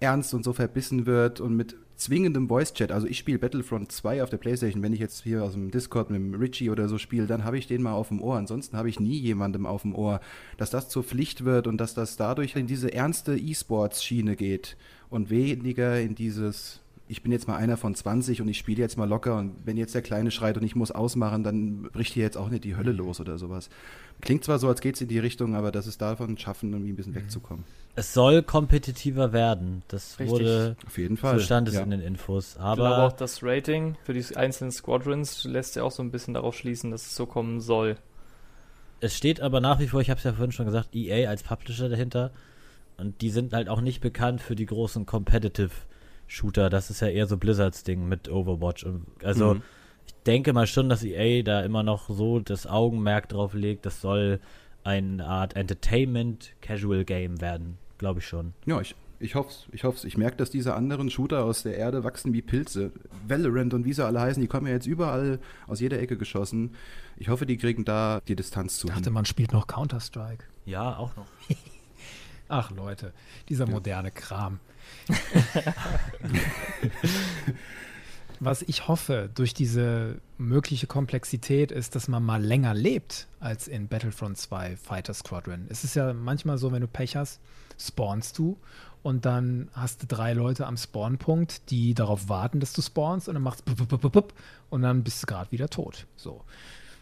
ernst 0.00 0.34
und 0.34 0.44
so 0.44 0.52
verbissen 0.52 1.06
wird 1.06 1.40
und 1.40 1.56
mit 1.56 1.76
zwingendem 1.98 2.48
Voice-Chat. 2.48 2.92
Also 2.92 3.06
ich 3.06 3.18
spiele 3.18 3.38
Battlefront 3.38 3.92
2 3.92 4.22
auf 4.22 4.30
der 4.30 4.38
Playstation. 4.38 4.82
Wenn 4.82 4.92
ich 4.92 5.00
jetzt 5.00 5.22
hier 5.24 5.42
aus 5.44 5.52
dem 5.52 5.70
Discord 5.70 6.10
mit 6.10 6.20
dem 6.20 6.34
Richie 6.34 6.70
oder 6.70 6.88
so 6.88 6.96
spiele, 6.96 7.26
dann 7.26 7.44
habe 7.44 7.58
ich 7.58 7.66
den 7.66 7.82
mal 7.82 7.92
auf 7.92 8.08
dem 8.08 8.22
Ohr. 8.22 8.36
Ansonsten 8.36 8.76
habe 8.76 8.88
ich 8.88 9.00
nie 9.00 9.18
jemandem 9.18 9.66
auf 9.66 9.82
dem 9.82 9.94
Ohr. 9.94 10.20
Dass 10.56 10.70
das 10.70 10.88
zur 10.88 11.02
Pflicht 11.02 11.44
wird 11.44 11.66
und 11.66 11.78
dass 11.78 11.94
das 11.94 12.16
dadurch 12.16 12.56
in 12.56 12.66
diese 12.66 12.92
ernste 12.92 13.36
E-Sports-Schiene 13.36 14.36
geht 14.36 14.76
und 15.10 15.28
weniger 15.28 16.00
in 16.00 16.14
dieses 16.14 16.80
ich 17.08 17.22
bin 17.22 17.32
jetzt 17.32 17.48
mal 17.48 17.56
einer 17.56 17.78
von 17.78 17.94
20 17.94 18.42
und 18.42 18.48
ich 18.48 18.58
spiele 18.58 18.82
jetzt 18.82 18.98
mal 18.98 19.08
locker 19.08 19.38
und 19.38 19.54
wenn 19.64 19.78
jetzt 19.78 19.94
der 19.94 20.02
Kleine 20.02 20.30
schreit 20.30 20.58
und 20.58 20.64
ich 20.64 20.76
muss 20.76 20.90
ausmachen, 20.90 21.42
dann 21.42 21.82
bricht 21.90 22.12
hier 22.12 22.22
jetzt 22.22 22.36
auch 22.36 22.50
nicht 22.50 22.64
die 22.64 22.76
Hölle 22.76 22.92
los 22.92 23.18
oder 23.18 23.38
sowas. 23.38 23.70
Klingt 24.20 24.44
zwar 24.44 24.58
so, 24.58 24.68
als 24.68 24.80
geht 24.80 24.96
es 24.96 25.00
in 25.00 25.08
die 25.08 25.18
Richtung, 25.18 25.54
aber 25.54 25.70
das 25.70 25.86
ist 25.86 26.00
davon 26.02 26.36
schaffen, 26.38 26.72
irgendwie 26.72 26.92
ein 26.92 26.96
bisschen 26.96 27.14
wegzukommen. 27.14 27.64
Es 27.94 28.14
soll 28.14 28.42
kompetitiver 28.42 29.32
werden. 29.32 29.82
Das 29.88 30.18
Richtig. 30.18 30.28
wurde 30.30 30.76
Auf 30.86 30.98
jeden 30.98 31.16
Fall. 31.16 31.38
so 31.38 31.44
stand 31.44 31.68
es 31.68 31.74
ja. 31.74 31.82
in 31.82 31.90
den 31.90 32.00
Infos. 32.00 32.50
Ich 32.50 32.54
glaube 32.56 32.86
Aber 32.86 33.04
auch, 33.06 33.12
das 33.12 33.42
Rating 33.42 33.96
für 34.04 34.12
die 34.12 34.24
einzelnen 34.36 34.70
Squadrons 34.72 35.44
lässt 35.44 35.76
ja 35.76 35.82
auch 35.82 35.90
so 35.92 36.02
ein 36.02 36.10
bisschen 36.10 36.34
darauf 36.34 36.56
schließen, 36.56 36.90
dass 36.90 37.06
es 37.06 37.16
so 37.16 37.26
kommen 37.26 37.60
soll. 37.60 37.96
es 39.00 39.16
steht 39.16 39.40
aber 39.40 39.60
nach 39.60 39.78
wie 39.78 39.86
vor, 39.88 40.00
ich 40.00 40.10
habe 40.10 40.18
es 40.18 40.24
ja 40.24 40.32
vorhin 40.32 40.52
schon 40.52 40.66
gesagt, 40.66 40.94
EA 40.94 41.28
als 41.28 41.42
Publisher 41.42 41.88
dahinter. 41.88 42.30
Und 42.96 43.20
die 43.20 43.30
sind 43.30 43.52
halt 43.52 43.68
auch 43.68 43.80
nicht 43.80 44.00
bekannt 44.00 44.40
für 44.40 44.56
die 44.56 44.66
großen 44.66 45.06
Competitive 45.06 45.70
Shooter. 46.26 46.68
Das 46.70 46.90
ist 46.90 47.00
ja 47.00 47.08
eher 47.08 47.26
so 47.28 47.36
Blizzards 47.36 47.84
Ding 47.84 48.08
mit 48.08 48.28
Overwatch. 48.28 48.84
Und 48.84 49.06
also 49.22 49.54
Mhm. 49.54 49.62
Ich 50.08 50.14
denke 50.24 50.54
mal 50.54 50.66
schon, 50.66 50.88
dass 50.88 51.04
EA 51.04 51.42
da 51.42 51.62
immer 51.62 51.82
noch 51.82 52.08
so 52.08 52.40
das 52.40 52.66
Augenmerk 52.66 53.28
drauf 53.28 53.52
legt. 53.52 53.84
Das 53.84 54.00
soll 54.00 54.40
eine 54.82 55.26
Art 55.26 55.54
Entertainment 55.54 56.54
Casual 56.62 57.04
Game 57.04 57.42
werden, 57.42 57.76
glaube 57.98 58.20
ich 58.20 58.26
schon. 58.26 58.54
Ja, 58.64 58.80
ich, 58.80 58.94
ich 59.20 59.34
hoffe 59.34 59.50
es. 59.50 59.66
Ich, 59.72 59.84
hoff's. 59.84 60.04
ich 60.04 60.16
merke, 60.16 60.38
dass 60.38 60.50
diese 60.50 60.74
anderen 60.74 61.10
Shooter 61.10 61.44
aus 61.44 61.62
der 61.62 61.76
Erde 61.76 62.04
wachsen 62.04 62.32
wie 62.32 62.40
Pilze. 62.40 62.92
Valorant 63.26 63.74
und 63.74 63.84
wie 63.84 63.92
sie 63.92 64.04
alle 64.04 64.20
heißen, 64.20 64.40
die 64.40 64.48
kommen 64.48 64.66
ja 64.66 64.72
jetzt 64.72 64.86
überall 64.86 65.40
aus 65.66 65.80
jeder 65.80 66.00
Ecke 66.00 66.16
geschossen. 66.16 66.74
Ich 67.18 67.28
hoffe, 67.28 67.44
die 67.44 67.58
kriegen 67.58 67.84
da 67.84 68.22
die 68.26 68.36
Distanz 68.36 68.78
zu. 68.78 68.88
Ich 68.88 68.94
dachte, 68.94 69.10
man 69.10 69.26
spielt 69.26 69.52
noch 69.52 69.66
Counter-Strike. 69.66 70.44
Ja, 70.64 70.96
auch 70.96 71.14
noch. 71.16 71.26
Ach 72.48 72.70
Leute, 72.70 73.12
dieser 73.50 73.68
moderne 73.68 74.10
Kram. 74.10 74.58
Was 78.40 78.62
ich 78.62 78.88
hoffe 78.88 79.28
durch 79.34 79.54
diese 79.54 80.20
mögliche 80.36 80.86
Komplexität 80.86 81.72
ist, 81.72 81.94
dass 81.94 82.08
man 82.08 82.22
mal 82.22 82.42
länger 82.42 82.74
lebt 82.74 83.26
als 83.40 83.68
in 83.68 83.88
Battlefront 83.88 84.38
2 84.38 84.76
Fighter 84.76 85.14
Squadron. 85.14 85.66
Es 85.68 85.84
ist 85.84 85.94
ja 85.96 86.12
manchmal 86.12 86.58
so, 86.58 86.72
wenn 86.72 86.80
du 86.80 86.88
Pech 86.88 87.16
hast, 87.16 87.40
spawnst 87.78 88.38
du 88.38 88.56
und 89.02 89.24
dann 89.24 89.68
hast 89.72 90.02
du 90.02 90.06
drei 90.06 90.32
Leute 90.32 90.66
am 90.66 90.76
Spawnpunkt, 90.76 91.70
die 91.70 91.94
darauf 91.94 92.28
warten, 92.28 92.60
dass 92.60 92.72
du 92.72 92.82
spawnst 92.82 93.28
und 93.28 93.34
dann 93.34 93.42
machst 93.42 93.64
bup, 93.64 94.32
und 94.70 94.82
dann 94.82 95.02
bist 95.04 95.22
du 95.22 95.26
gerade 95.26 95.50
wieder 95.52 95.68
tot. 95.68 96.06
So. 96.16 96.42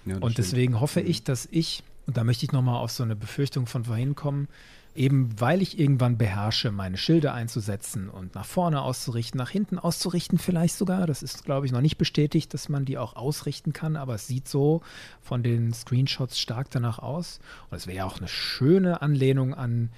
Ja, 0.04 0.14
Und 0.14 0.32
stimmt. 0.32 0.38
deswegen 0.38 0.80
hoffe 0.80 1.00
ich, 1.00 1.24
dass 1.24 1.48
ich, 1.50 1.82
und 2.06 2.16
da 2.16 2.24
möchte 2.24 2.44
ich 2.44 2.52
nochmal 2.52 2.76
auf 2.76 2.90
so 2.90 3.02
eine 3.02 3.16
Befürchtung 3.16 3.66
von 3.66 3.84
vorhin 3.84 4.14
kommen, 4.14 4.48
eben 4.96 5.40
weil 5.40 5.62
ich 5.62 5.78
irgendwann 5.78 6.18
beherrsche, 6.18 6.72
meine 6.72 6.96
Schilde 6.96 7.32
einzusetzen 7.32 8.08
und 8.08 8.34
nach 8.34 8.44
vorne 8.44 8.82
auszurichten, 8.82 9.38
nach 9.38 9.50
hinten 9.50 9.78
auszurichten 9.78 10.38
vielleicht 10.38 10.76
sogar. 10.76 11.06
Das 11.06 11.22
ist, 11.22 11.44
glaube 11.44 11.66
ich, 11.66 11.72
noch 11.72 11.80
nicht 11.80 11.98
bestätigt, 11.98 12.52
dass 12.54 12.68
man 12.68 12.84
die 12.84 12.98
auch 12.98 13.16
ausrichten 13.16 13.72
kann, 13.72 13.96
aber 13.96 14.14
es 14.14 14.26
sieht 14.26 14.48
so 14.48 14.82
von 15.20 15.42
den 15.42 15.72
Screenshots 15.72 16.38
stark 16.38 16.70
danach 16.70 16.98
aus. 16.98 17.40
Und 17.70 17.76
es 17.76 17.86
wäre 17.86 17.98
ja 17.98 18.04
auch 18.04 18.18
eine 18.18 18.28
schöne 18.28 19.02
Anlehnung 19.02 19.54
an 19.54 19.90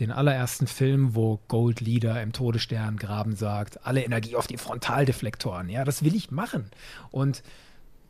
den 0.00 0.12
allerersten 0.12 0.66
Film, 0.66 1.14
wo 1.14 1.40
Gold 1.48 1.80
Leader 1.80 2.22
im 2.22 2.32
Todesstern 2.32 2.96
graben 2.96 3.34
sagt, 3.34 3.86
alle 3.86 4.04
Energie 4.04 4.36
auf 4.36 4.46
die 4.46 4.58
Frontaldeflektoren. 4.58 5.68
Ja, 5.68 5.84
das 5.84 6.02
will 6.02 6.14
ich 6.14 6.30
machen. 6.30 6.70
Und 7.10 7.42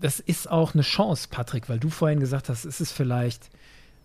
das 0.00 0.20
ist 0.20 0.50
auch 0.50 0.74
eine 0.74 0.82
Chance, 0.82 1.28
Patrick, 1.30 1.68
weil 1.68 1.78
du 1.78 1.88
vorhin 1.88 2.20
gesagt 2.20 2.48
hast, 2.48 2.64
es 2.64 2.80
ist 2.80 2.92
vielleicht 2.92 3.50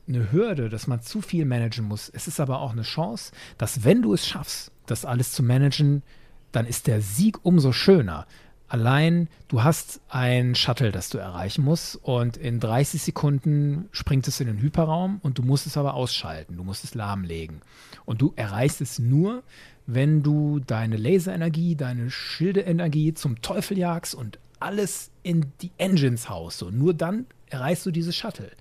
eine 0.07 0.31
Hürde, 0.31 0.69
dass 0.69 0.87
man 0.87 1.01
zu 1.01 1.21
viel 1.21 1.45
managen 1.45 1.85
muss. 1.85 2.09
Es 2.09 2.27
ist 2.27 2.39
aber 2.39 2.59
auch 2.59 2.71
eine 2.71 2.81
Chance, 2.81 3.31
dass 3.57 3.83
wenn 3.83 4.01
du 4.01 4.13
es 4.13 4.27
schaffst, 4.27 4.71
das 4.85 5.05
alles 5.05 5.31
zu 5.31 5.43
managen, 5.43 6.03
dann 6.51 6.65
ist 6.65 6.87
der 6.87 7.01
Sieg 7.01 7.39
umso 7.43 7.71
schöner. 7.71 8.27
Allein 8.67 9.27
du 9.49 9.63
hast 9.63 9.99
ein 10.07 10.55
Shuttle, 10.55 10.93
das 10.93 11.09
du 11.09 11.17
erreichen 11.17 11.63
musst 11.63 11.97
und 11.97 12.37
in 12.37 12.61
30 12.61 13.01
Sekunden 13.01 13.89
springt 13.91 14.27
es 14.29 14.39
in 14.39 14.47
den 14.47 14.61
Hyperraum 14.61 15.19
und 15.23 15.37
du 15.37 15.43
musst 15.43 15.67
es 15.67 15.75
aber 15.75 15.93
ausschalten, 15.93 16.55
du 16.55 16.63
musst 16.63 16.85
es 16.85 16.95
lahmlegen. 16.95 17.61
Und 18.05 18.21
du 18.21 18.31
erreichst 18.37 18.79
es 18.79 18.97
nur, 18.97 19.43
wenn 19.87 20.23
du 20.23 20.59
deine 20.59 20.95
Laserenergie, 20.95 21.75
deine 21.75 22.09
Schildeenergie 22.09 23.13
zum 23.13 23.41
Teufel 23.41 23.77
jagst 23.77 24.15
und 24.15 24.39
alles 24.61 25.11
in 25.21 25.51
die 25.61 25.71
Engines 25.77 26.29
haust. 26.29 26.59
So, 26.59 26.69
nur 26.69 26.93
dann 26.93 27.25
erreichst 27.49 27.85
du 27.85 27.91
dieses 27.91 28.15
Shuttle. 28.15 28.51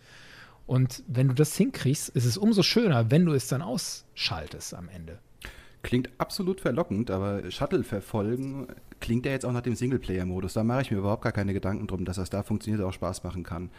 Und 0.70 1.02
wenn 1.08 1.26
du 1.26 1.34
das 1.34 1.56
hinkriegst, 1.56 2.10
ist 2.10 2.24
es 2.24 2.38
umso 2.38 2.62
schöner, 2.62 3.10
wenn 3.10 3.26
du 3.26 3.32
es 3.32 3.48
dann 3.48 3.60
ausschaltest 3.60 4.72
am 4.72 4.88
Ende. 4.88 5.18
Klingt 5.82 6.08
absolut 6.18 6.60
verlockend, 6.60 7.10
aber 7.10 7.50
Shuttle 7.50 7.82
verfolgen 7.82 8.68
klingt 9.00 9.26
ja 9.26 9.32
jetzt 9.32 9.44
auch 9.44 9.50
nach 9.50 9.62
dem 9.62 9.74
Singleplayer-Modus. 9.74 10.52
Da 10.52 10.62
mache 10.62 10.82
ich 10.82 10.92
mir 10.92 10.98
überhaupt 10.98 11.22
gar 11.24 11.32
keine 11.32 11.54
Gedanken 11.54 11.88
drum, 11.88 12.04
dass 12.04 12.18
das 12.18 12.30
da 12.30 12.44
funktioniert 12.44 12.80
und 12.80 12.88
auch 12.88 12.92
Spaß 12.92 13.24
machen 13.24 13.42
kann. 13.42 13.70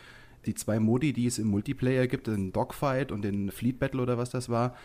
Die 0.45 0.53
zwei 0.53 0.81
Modi, 0.81 1.13
die 1.13 1.27
es 1.27 1.39
im 1.39 1.47
Multiplayer 1.47 2.07
gibt, 2.07 2.27
den 2.27 2.51
Dogfight 2.51 3.13
und 3.13 3.21
den 3.21 3.51
Fleet 3.51 3.79
Battle 3.79 4.01
oder 4.01 4.17
was 4.17 4.29
das 4.29 4.49
war, 4.49 4.75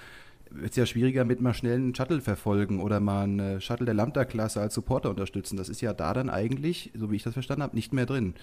wird 0.50 0.70
es 0.70 0.76
ja 0.76 0.86
schwieriger 0.86 1.24
mit 1.24 1.40
mal 1.40 1.54
schnell 1.54 1.74
einen 1.74 1.94
Shuttle 1.96 2.20
verfolgen 2.20 2.80
oder 2.80 3.00
mal 3.00 3.24
einen 3.24 3.60
Shuttle 3.60 3.84
der 3.84 3.94
Lambda-Klasse 3.94 4.60
als 4.60 4.74
Supporter 4.74 5.10
unterstützen. 5.10 5.56
Das 5.56 5.68
ist 5.68 5.80
ja 5.80 5.92
da 5.92 6.14
dann 6.14 6.30
eigentlich, 6.30 6.92
so 6.94 7.10
wie 7.10 7.16
ich 7.16 7.24
das 7.24 7.32
verstanden 7.32 7.64
habe, 7.64 7.74
nicht 7.74 7.92
mehr 7.92 8.06
drin. 8.06 8.34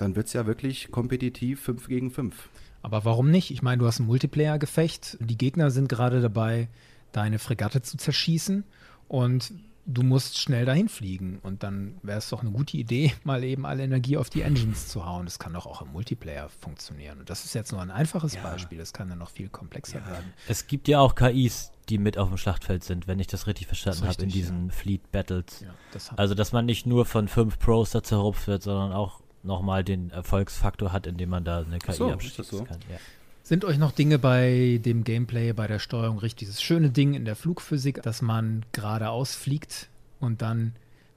Dann 0.00 0.16
wird 0.16 0.28
es 0.28 0.32
ja 0.32 0.46
wirklich 0.46 0.90
kompetitiv 0.90 1.60
5 1.60 1.88
gegen 1.88 2.10
5. 2.10 2.48
Aber 2.82 3.04
warum 3.04 3.30
nicht? 3.30 3.50
Ich 3.50 3.60
meine, 3.60 3.78
du 3.78 3.86
hast 3.86 3.98
ein 4.00 4.06
Multiplayer-Gefecht. 4.06 5.18
Die 5.20 5.36
Gegner 5.36 5.70
sind 5.70 5.88
gerade 5.90 6.22
dabei, 6.22 6.68
deine 7.12 7.38
Fregatte 7.38 7.82
zu 7.82 7.98
zerschießen. 7.98 8.64
Und 9.08 9.52
du 9.84 10.02
musst 10.02 10.38
schnell 10.38 10.64
dahin 10.64 10.88
fliegen. 10.88 11.38
Und 11.42 11.62
dann 11.62 11.96
wäre 12.02 12.16
es 12.16 12.30
doch 12.30 12.40
eine 12.40 12.50
gute 12.50 12.78
Idee, 12.78 13.12
mal 13.24 13.44
eben 13.44 13.66
alle 13.66 13.82
Energie 13.82 14.16
auf 14.16 14.30
die 14.30 14.40
Engines 14.40 14.88
zu 14.88 15.04
hauen. 15.04 15.26
Das 15.26 15.38
kann 15.38 15.52
doch 15.52 15.66
auch 15.66 15.82
im 15.82 15.92
Multiplayer 15.92 16.48
funktionieren. 16.48 17.18
Und 17.18 17.28
das 17.28 17.44
ist 17.44 17.54
jetzt 17.54 17.70
nur 17.72 17.82
ein 17.82 17.90
einfaches 17.90 18.34
Ja. 18.34 18.42
Beispiel. 18.42 18.78
Das 18.78 18.94
kann 18.94 19.10
dann 19.10 19.18
noch 19.18 19.30
viel 19.30 19.50
komplexer 19.50 20.06
werden. 20.06 20.32
Es 20.48 20.66
gibt 20.66 20.88
ja 20.88 21.00
auch 21.00 21.14
KIs, 21.14 21.72
die 21.90 21.98
mit 21.98 22.16
auf 22.16 22.28
dem 22.28 22.38
Schlachtfeld 22.38 22.84
sind, 22.84 23.06
wenn 23.06 23.18
ich 23.18 23.26
das 23.26 23.46
richtig 23.46 23.66
verstanden 23.66 24.06
habe, 24.06 24.22
in 24.22 24.30
diesen 24.30 24.70
Fleet 24.70 25.12
Battles. 25.12 25.60
Ja, 25.60 25.74
das 25.92 26.10
Also, 26.16 26.34
dass 26.34 26.52
man 26.52 26.64
nicht 26.64 26.86
nur 26.86 27.04
von 27.04 27.28
fünf 27.28 27.58
Pros 27.58 27.90
da 27.90 28.02
zerrupft 28.02 28.46
wird, 28.46 28.62
sondern 28.62 28.92
auch 28.92 29.20
nochmal 29.42 29.84
den 29.84 30.10
Erfolgsfaktor 30.10 30.92
hat, 30.92 31.06
indem 31.06 31.30
man 31.30 31.44
da 31.44 31.60
eine 31.60 31.78
KI 31.78 31.92
so, 31.92 32.10
abschließen 32.10 32.44
so? 32.44 32.64
kann. 32.64 32.78
Ja. 32.90 32.98
Sind 33.42 33.64
euch 33.64 33.78
noch 33.78 33.92
Dinge 33.92 34.18
bei 34.18 34.80
dem 34.84 35.02
Gameplay, 35.02 35.52
bei 35.52 35.66
der 35.66 35.78
Steuerung 35.78 36.18
richtig? 36.18 36.48
Dieses 36.48 36.62
schöne 36.62 36.90
Ding 36.90 37.14
in 37.14 37.24
der 37.24 37.36
Flugphysik, 37.36 38.02
dass 38.02 38.22
man 38.22 38.64
geradeaus 38.72 39.34
fliegt 39.34 39.88
und 40.20 40.42
dann 40.42 40.74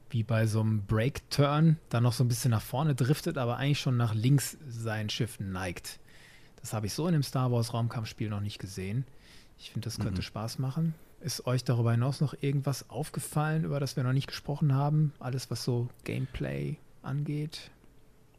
wie 0.09 0.23
bei 0.23 0.45
so 0.45 0.61
einem 0.61 0.85
Break-Turn 0.85 1.77
dann 1.89 2.03
noch 2.03 2.13
so 2.13 2.23
ein 2.23 2.27
bisschen 2.27 2.51
nach 2.51 2.61
vorne 2.61 2.95
driftet, 2.95 3.37
aber 3.37 3.57
eigentlich 3.57 3.79
schon 3.79 3.97
nach 3.97 4.13
links 4.13 4.57
sein 4.67 5.09
Schiff 5.09 5.39
neigt. 5.39 5.99
Das 6.61 6.73
habe 6.73 6.85
ich 6.85 6.93
so 6.93 7.07
in 7.07 7.13
dem 7.13 7.23
Star 7.23 7.51
Wars 7.51 7.73
Raumkampfspiel 7.73 8.29
noch 8.29 8.39
nicht 8.39 8.59
gesehen. 8.59 9.05
Ich 9.57 9.71
finde, 9.71 9.85
das 9.85 9.99
könnte 9.99 10.21
mhm. 10.21 10.25
Spaß 10.25 10.59
machen. 10.59 10.93
Ist 11.19 11.45
euch 11.45 11.63
darüber 11.63 11.91
hinaus 11.91 12.21
noch 12.21 12.35
irgendwas 12.41 12.89
aufgefallen, 12.89 13.63
über 13.63 13.79
das 13.79 13.95
wir 13.95 14.03
noch 14.03 14.13
nicht 14.13 14.27
gesprochen 14.27 14.73
haben? 14.73 15.13
Alles, 15.19 15.49
was 15.49 15.63
so 15.63 15.89
Gameplay 16.03 16.77
angeht? 17.01 17.71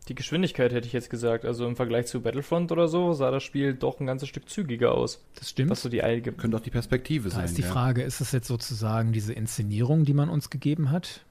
Die 0.08 0.14
Geschwindigkeit 0.14 0.72
hätte 0.72 0.86
ich 0.86 0.92
jetzt 0.92 1.08
gesagt. 1.08 1.44
Also 1.44 1.66
im 1.66 1.76
Vergleich 1.76 2.06
zu 2.06 2.20
Battlefront 2.20 2.70
oder 2.72 2.88
so 2.88 3.14
sah 3.14 3.30
das 3.30 3.42
Spiel 3.42 3.74
doch 3.74 4.00
ein 4.00 4.06
ganzes 4.06 4.28
Stück 4.28 4.48
zügiger 4.48 4.92
aus. 4.92 5.24
Das 5.36 5.50
stimmt. 5.50 5.70
Was 5.70 5.82
so 5.82 5.88
die 5.88 6.02
eilige 6.02 6.32
Könnte 6.32 6.56
auch 6.56 6.62
die 6.62 6.70
Perspektive 6.70 7.28
da 7.28 7.36
sein. 7.36 7.40
Da 7.40 7.44
ist 7.46 7.56
die 7.56 7.62
ja. 7.62 7.72
Frage, 7.72 8.02
ist 8.02 8.20
es 8.20 8.32
jetzt 8.32 8.46
sozusagen 8.46 9.12
diese 9.12 9.32
Inszenierung, 9.32 10.04
die 10.04 10.14
man 10.14 10.28
uns 10.28 10.50
gegeben 10.50 10.90
hat? 10.90 11.24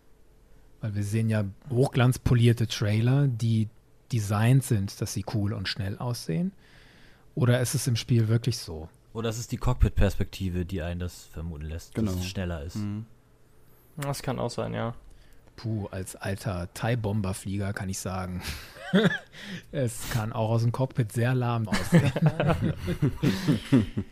Weil 0.81 0.95
wir 0.95 1.03
sehen 1.03 1.29
ja 1.29 1.45
hochglanzpolierte 1.69 2.67
Trailer, 2.67 3.27
die 3.27 3.69
designt 4.11 4.63
sind, 4.63 4.99
dass 5.01 5.13
sie 5.13 5.23
cool 5.33 5.53
und 5.53 5.67
schnell 5.67 5.97
aussehen. 5.97 6.51
Oder 7.35 7.61
ist 7.61 7.73
es 7.75 7.87
im 7.87 7.95
Spiel 7.95 8.27
wirklich 8.27 8.57
so? 8.57 8.89
Oder 9.13 9.29
es 9.29 9.37
ist 9.37 9.51
die 9.51 9.57
Cockpit-Perspektive, 9.57 10.65
die 10.65 10.81
einen 10.81 10.99
das 10.99 11.25
vermuten 11.25 11.65
lässt, 11.65 11.93
genau. 11.93 12.11
dass 12.11 12.19
es 12.19 12.27
schneller 12.27 12.63
ist. 12.63 12.75
Mhm. 12.77 13.05
Das 13.97 14.23
kann 14.23 14.39
auch 14.39 14.49
sein, 14.49 14.73
ja. 14.73 14.95
Puh, 15.55 15.87
als 15.91 16.15
alter 16.15 16.69
Thai-Bomberflieger 16.73 17.73
kann 17.73 17.89
ich 17.89 17.99
sagen, 17.99 18.41
es 19.71 20.09
kann 20.11 20.33
auch 20.33 20.49
aus 20.49 20.63
dem 20.63 20.71
Cockpit 20.71 21.11
sehr 21.11 21.35
lahm 21.35 21.67
aussehen. 21.67 22.11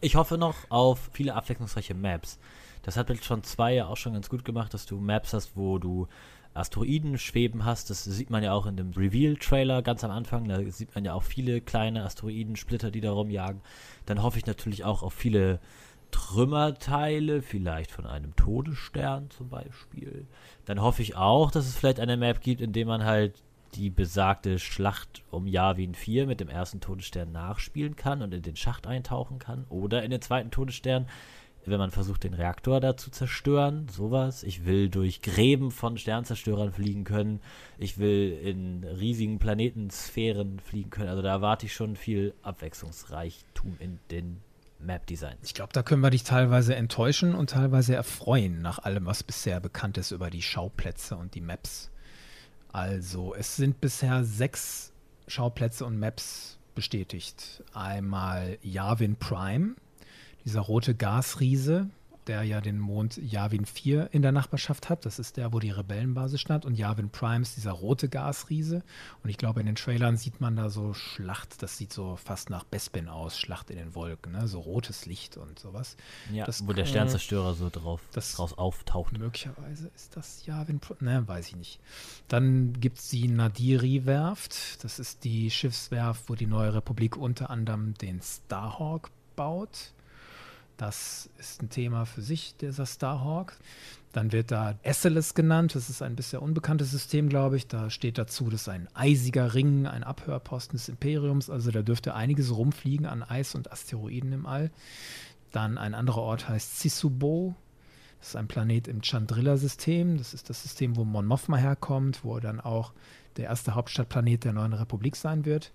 ich 0.00 0.16
hoffe 0.16 0.38
noch 0.38 0.56
auf 0.68 1.10
viele 1.12 1.34
abwechslungsreiche 1.34 1.94
Maps. 1.94 2.38
Das 2.82 2.96
hat 2.96 3.12
schon 3.24 3.44
2 3.44 3.74
ja 3.74 3.86
auch 3.86 3.96
schon 3.96 4.14
ganz 4.14 4.28
gut 4.28 4.44
gemacht, 4.44 4.74
dass 4.74 4.86
du 4.86 4.98
Maps 4.98 5.32
hast, 5.32 5.56
wo 5.56 5.78
du 5.78 6.08
Asteroiden 6.54 7.18
schweben 7.18 7.64
hast. 7.64 7.90
Das 7.90 8.04
sieht 8.04 8.30
man 8.30 8.42
ja 8.42 8.52
auch 8.52 8.66
in 8.66 8.76
dem 8.76 8.90
Reveal-Trailer 8.90 9.82
ganz 9.82 10.04
am 10.04 10.10
Anfang. 10.10 10.48
Da 10.48 10.62
sieht 10.70 10.94
man 10.94 11.04
ja 11.04 11.14
auch 11.14 11.22
viele 11.22 11.60
kleine 11.60 12.04
Asteroidensplitter, 12.04 12.90
die 12.90 13.00
da 13.00 13.12
rumjagen. 13.12 13.62
Dann 14.06 14.22
hoffe 14.22 14.38
ich 14.38 14.46
natürlich 14.46 14.84
auch 14.84 15.02
auf 15.02 15.14
viele 15.14 15.60
Trümmerteile, 16.12 17.42
vielleicht 17.42 17.90
von 17.90 18.06
einem 18.06 18.36
Todesstern 18.36 19.30
zum 19.30 19.48
Beispiel. 19.48 20.26
Dann 20.64 20.80
hoffe 20.80 21.02
ich 21.02 21.16
auch, 21.16 21.50
dass 21.50 21.66
es 21.66 21.76
vielleicht 21.76 21.98
eine 21.98 22.16
Map 22.16 22.40
gibt, 22.40 22.60
in 22.60 22.72
der 22.72 22.86
man 22.86 23.04
halt 23.04 23.42
die 23.74 23.90
besagte 23.90 24.60
Schlacht 24.60 25.24
um 25.30 25.48
Yavin 25.48 25.94
4 25.94 26.26
mit 26.26 26.38
dem 26.38 26.48
ersten 26.48 26.80
Todesstern 26.80 27.32
nachspielen 27.32 27.96
kann 27.96 28.22
und 28.22 28.32
in 28.32 28.42
den 28.42 28.56
Schacht 28.56 28.86
eintauchen 28.86 29.40
kann. 29.40 29.64
Oder 29.70 30.04
in 30.04 30.10
den 30.10 30.22
zweiten 30.22 30.50
Todesstern 30.50 31.06
wenn 31.64 31.78
man 31.78 31.90
versucht, 31.90 32.24
den 32.24 32.34
Reaktor 32.34 32.80
da 32.80 32.96
zu 32.96 33.10
zerstören, 33.10 33.86
sowas. 33.88 34.42
Ich 34.42 34.64
will 34.64 34.88
durch 34.88 35.22
Gräben 35.22 35.70
von 35.70 35.96
Sternzerstörern 35.96 36.72
fliegen 36.72 37.04
können. 37.04 37.40
Ich 37.78 37.98
will 37.98 38.32
in 38.42 38.84
riesigen 38.84 39.38
Planetensphären 39.38 40.58
fliegen 40.58 40.90
können. 40.90 41.08
Also 41.08 41.22
da 41.22 41.30
erwarte 41.30 41.66
ich 41.66 41.74
schon 41.74 41.94
viel 41.94 42.34
Abwechslungsreichtum 42.42 43.76
in 43.78 43.98
den 44.10 44.40
Map-Designs. 44.84 45.38
Ich 45.42 45.54
glaube, 45.54 45.72
da 45.72 45.82
können 45.82 46.02
wir 46.02 46.10
dich 46.10 46.24
teilweise 46.24 46.74
enttäuschen 46.74 47.34
und 47.34 47.50
teilweise 47.50 47.94
erfreuen 47.94 48.62
nach 48.62 48.78
allem, 48.78 49.06
was 49.06 49.22
bisher 49.22 49.60
bekannt 49.60 49.98
ist 49.98 50.10
über 50.10 50.30
die 50.30 50.42
Schauplätze 50.42 51.16
und 51.16 51.34
die 51.34 51.40
Maps. 51.40 51.90
Also, 52.72 53.34
es 53.34 53.56
sind 53.56 53.80
bisher 53.80 54.24
sechs 54.24 54.92
Schauplätze 55.26 55.84
und 55.84 55.98
Maps 55.98 56.58
bestätigt. 56.74 57.62
Einmal 57.74 58.58
Yavin 58.62 59.16
Prime, 59.16 59.74
dieser 60.44 60.60
rote 60.60 60.94
Gasriese, 60.94 61.90
der 62.26 62.42
ja 62.42 62.60
den 62.60 62.78
Mond 62.78 63.16
Yavin 63.16 63.66
4 63.66 64.10
in 64.12 64.22
der 64.22 64.32
Nachbarschaft 64.32 64.88
hat. 64.88 65.04
Das 65.06 65.18
ist 65.18 65.36
der, 65.36 65.52
wo 65.52 65.58
die 65.58 65.70
Rebellenbasis 65.70 66.40
stand. 66.40 66.64
Und 66.64 66.76
Yavin 66.76 67.10
Prime 67.10 67.42
ist 67.42 67.56
dieser 67.56 67.72
rote 67.72 68.08
Gasriese. 68.08 68.82
Und 69.22 69.30
ich 69.30 69.38
glaube, 69.38 69.60
in 69.60 69.66
den 69.66 69.74
Trailern 69.74 70.16
sieht 70.16 70.40
man 70.40 70.56
da 70.56 70.70
so 70.70 70.94
Schlacht. 70.94 71.62
Das 71.62 71.76
sieht 71.76 71.92
so 71.92 72.16
fast 72.16 72.50
nach 72.50 72.64
Bespin 72.64 73.08
aus. 73.08 73.38
Schlacht 73.38 73.70
in 73.70 73.76
den 73.76 73.94
Wolken. 73.94 74.32
Ne? 74.32 74.48
So 74.48 74.60
rotes 74.60 75.06
Licht 75.06 75.36
und 75.36 75.58
sowas. 75.58 75.96
Ja, 76.32 76.44
das, 76.44 76.66
wo 76.66 76.72
der 76.72 76.86
Sternzerstörer 76.86 77.54
so 77.54 77.70
drauf 77.70 78.00
das 78.12 78.32
draus 78.32 78.56
auftaucht. 78.56 79.18
Möglicherweise 79.18 79.90
ist 79.94 80.16
das 80.16 80.46
Yavin 80.46 80.80
Prime. 80.80 81.02
Ne, 81.02 81.26
weiß 81.26 81.48
ich 81.48 81.56
nicht. 81.56 81.80
Dann 82.28 82.74
gibt 82.80 82.98
es 82.98 83.08
die 83.08 83.28
Nadiri-Werft. 83.28 84.84
Das 84.84 84.98
ist 84.98 85.24
die 85.24 85.50
Schiffswerft, 85.50 86.28
wo 86.28 86.34
die 86.34 86.46
Neue 86.46 86.74
Republik 86.74 87.16
unter 87.16 87.50
anderem 87.50 87.94
den 87.94 88.20
Starhawk 88.20 89.10
baut. 89.36 89.92
Das 90.82 91.30
ist 91.38 91.62
ein 91.62 91.70
Thema 91.70 92.06
für 92.06 92.22
sich, 92.22 92.56
dieser 92.56 92.86
Starhawk. 92.86 93.56
Dann 94.12 94.32
wird 94.32 94.50
da 94.50 94.74
Esseles 94.82 95.34
genannt. 95.34 95.76
Das 95.76 95.88
ist 95.88 96.02
ein 96.02 96.16
bisher 96.16 96.42
unbekanntes 96.42 96.90
System, 96.90 97.28
glaube 97.28 97.56
ich. 97.56 97.68
Da 97.68 97.88
steht 97.88 98.18
dazu, 98.18 98.50
das 98.50 98.62
ist 98.62 98.68
ein 98.68 98.88
eisiger 98.92 99.54
Ring, 99.54 99.86
ein 99.86 100.02
Abhörposten 100.02 100.76
des 100.76 100.88
Imperiums. 100.88 101.50
Also 101.50 101.70
da 101.70 101.82
dürfte 101.82 102.16
einiges 102.16 102.52
rumfliegen 102.52 103.06
an 103.06 103.22
Eis 103.22 103.54
und 103.54 103.70
Asteroiden 103.70 104.32
im 104.32 104.44
All. 104.44 104.72
Dann 105.52 105.78
ein 105.78 105.94
anderer 105.94 106.22
Ort 106.22 106.48
heißt 106.48 106.80
Sisubo. 106.80 107.54
Das 108.18 108.30
ist 108.30 108.36
ein 108.36 108.48
Planet 108.48 108.88
im 108.88 109.02
Chandrilla-System. 109.02 110.18
Das 110.18 110.34
ist 110.34 110.50
das 110.50 110.64
System, 110.64 110.96
wo 110.96 111.04
Mon 111.04 111.26
Mothma 111.26 111.58
herkommt, 111.58 112.24
wo 112.24 112.40
dann 112.40 112.58
auch 112.58 112.92
der 113.36 113.44
erste 113.44 113.76
Hauptstadtplanet 113.76 114.42
der 114.42 114.52
neuen 114.52 114.72
Republik 114.72 115.14
sein 115.14 115.44
wird. 115.44 115.70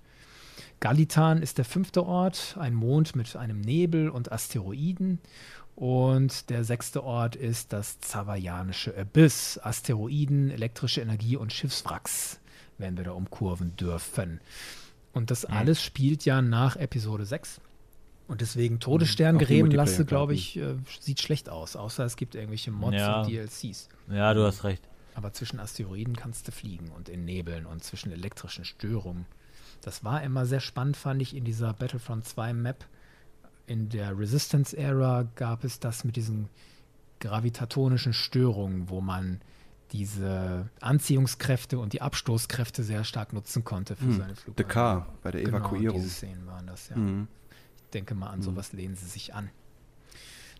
Galitan 0.79 1.41
ist 1.41 1.57
der 1.57 1.65
fünfte 1.65 2.05
Ort, 2.05 2.55
ein 2.59 2.73
Mond 2.73 3.15
mit 3.15 3.35
einem 3.35 3.61
Nebel 3.61 4.09
und 4.09 4.31
Asteroiden. 4.31 5.19
Und 5.75 6.49
der 6.49 6.63
sechste 6.63 7.03
Ort 7.03 7.35
ist 7.35 7.73
das 7.73 7.99
Zawaianische 7.99 8.97
Abyss. 8.97 9.59
Asteroiden, 9.61 10.49
elektrische 10.49 11.01
Energie 11.01 11.37
und 11.37 11.53
Schiffswracks 11.53 12.39
werden 12.77 12.97
wir 12.97 13.05
da 13.05 13.11
umkurven 13.11 13.75
dürfen. 13.75 14.39
Und 15.13 15.31
das 15.31 15.47
mhm. 15.47 15.53
alles 15.53 15.81
spielt 15.81 16.25
ja 16.25 16.41
nach 16.41 16.75
Episode 16.75 17.25
6. 17.25 17.61
Und 18.27 18.41
deswegen 18.41 18.79
Todesstern 18.79 19.37
gereben 19.37 19.71
lasse, 19.71 20.03
glaube 20.05 20.33
ich, 20.33 20.57
äh, 20.57 20.75
sieht 20.99 21.21
schlecht 21.21 21.49
aus. 21.49 21.75
Außer 21.75 22.03
es 22.05 22.17
gibt 22.17 22.35
irgendwelche 22.35 22.71
Mods 22.71 22.97
ja. 22.97 23.21
und 23.21 23.29
DLCs. 23.29 23.87
Ja, 24.11 24.33
du 24.33 24.45
hast 24.45 24.63
recht. 24.63 24.83
Aber 25.15 25.33
zwischen 25.33 25.59
Asteroiden 25.59 26.15
kannst 26.15 26.47
du 26.47 26.51
fliegen 26.51 26.89
und 26.89 27.09
in 27.09 27.25
Nebeln 27.25 27.65
und 27.65 27.83
zwischen 27.83 28.11
elektrischen 28.11 28.65
Störungen. 28.65 29.25
Das 29.81 30.03
war 30.03 30.23
immer 30.23 30.45
sehr 30.45 30.59
spannend, 30.59 30.97
fand 30.97 31.21
ich, 31.21 31.35
in 31.35 31.43
dieser 31.43 31.73
Battlefront 31.73 32.25
2 32.25 32.53
Map. 32.53 32.85
In 33.65 33.89
der 33.89 34.17
Resistance-Ära 34.17 35.27
gab 35.35 35.63
es 35.63 35.79
das 35.79 36.03
mit 36.03 36.15
diesen 36.15 36.49
gravitatonischen 37.19 38.13
Störungen, 38.13 38.89
wo 38.89 39.01
man 39.01 39.41
diese 39.91 40.69
Anziehungskräfte 40.81 41.79
und 41.79 41.93
die 41.93 42.01
Abstoßkräfte 42.01 42.83
sehr 42.83 43.03
stark 43.03 43.33
nutzen 43.33 43.63
konnte 43.63 43.95
für 43.95 44.05
hm. 44.05 44.17
seine 44.17 44.35
Flugzeuge. 44.35 44.69
Car 44.69 45.07
bei 45.23 45.31
der 45.31 45.43
genau, 45.43 45.57
Evakuierung. 45.57 46.01
Diese 46.01 46.09
Szenen 46.13 46.45
waren 46.45 46.67
das, 46.67 46.89
ja. 46.89 46.95
Hm. 46.95 47.27
Ich 47.77 47.91
denke 47.91 48.15
mal, 48.15 48.27
an 48.27 48.37
hm. 48.37 48.43
sowas 48.43 48.73
lehnen 48.73 48.95
sie 48.95 49.05
sich 49.05 49.33
an. 49.33 49.49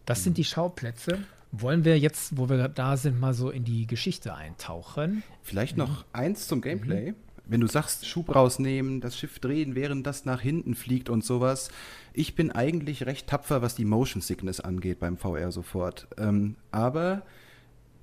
Das 0.05 0.23
sind 0.23 0.31
hm. 0.31 0.35
die 0.35 0.43
Schauplätze. 0.45 1.19
Wollen 1.51 1.85
wir 1.85 1.97
jetzt, 1.97 2.37
wo 2.37 2.49
wir 2.49 2.67
da 2.67 2.97
sind, 2.97 3.19
mal 3.19 3.33
so 3.33 3.49
in 3.49 3.63
die 3.63 3.87
Geschichte 3.87 4.33
eintauchen? 4.35 5.23
Vielleicht 5.43 5.77
noch 5.77 6.05
eins 6.11 6.47
zum 6.47 6.61
Gameplay. 6.61 7.13
Wenn 7.49 7.61
du 7.61 7.67
sagst, 7.67 8.07
Schub 8.07 8.33
rausnehmen, 8.35 9.01
das 9.01 9.17
Schiff 9.17 9.39
drehen, 9.39 9.75
während 9.75 10.05
das 10.05 10.25
nach 10.25 10.41
hinten 10.41 10.75
fliegt 10.75 11.09
und 11.09 11.23
sowas. 11.23 11.69
Ich 12.13 12.35
bin 12.35 12.51
eigentlich 12.51 13.05
recht 13.05 13.27
tapfer, 13.27 13.61
was 13.61 13.75
die 13.75 13.85
Motion 13.85 14.21
Sickness 14.21 14.59
angeht 14.59 14.99
beim 14.99 15.17
VR 15.17 15.51
sofort. 15.51 16.07
Ähm, 16.17 16.55
aber 16.71 17.23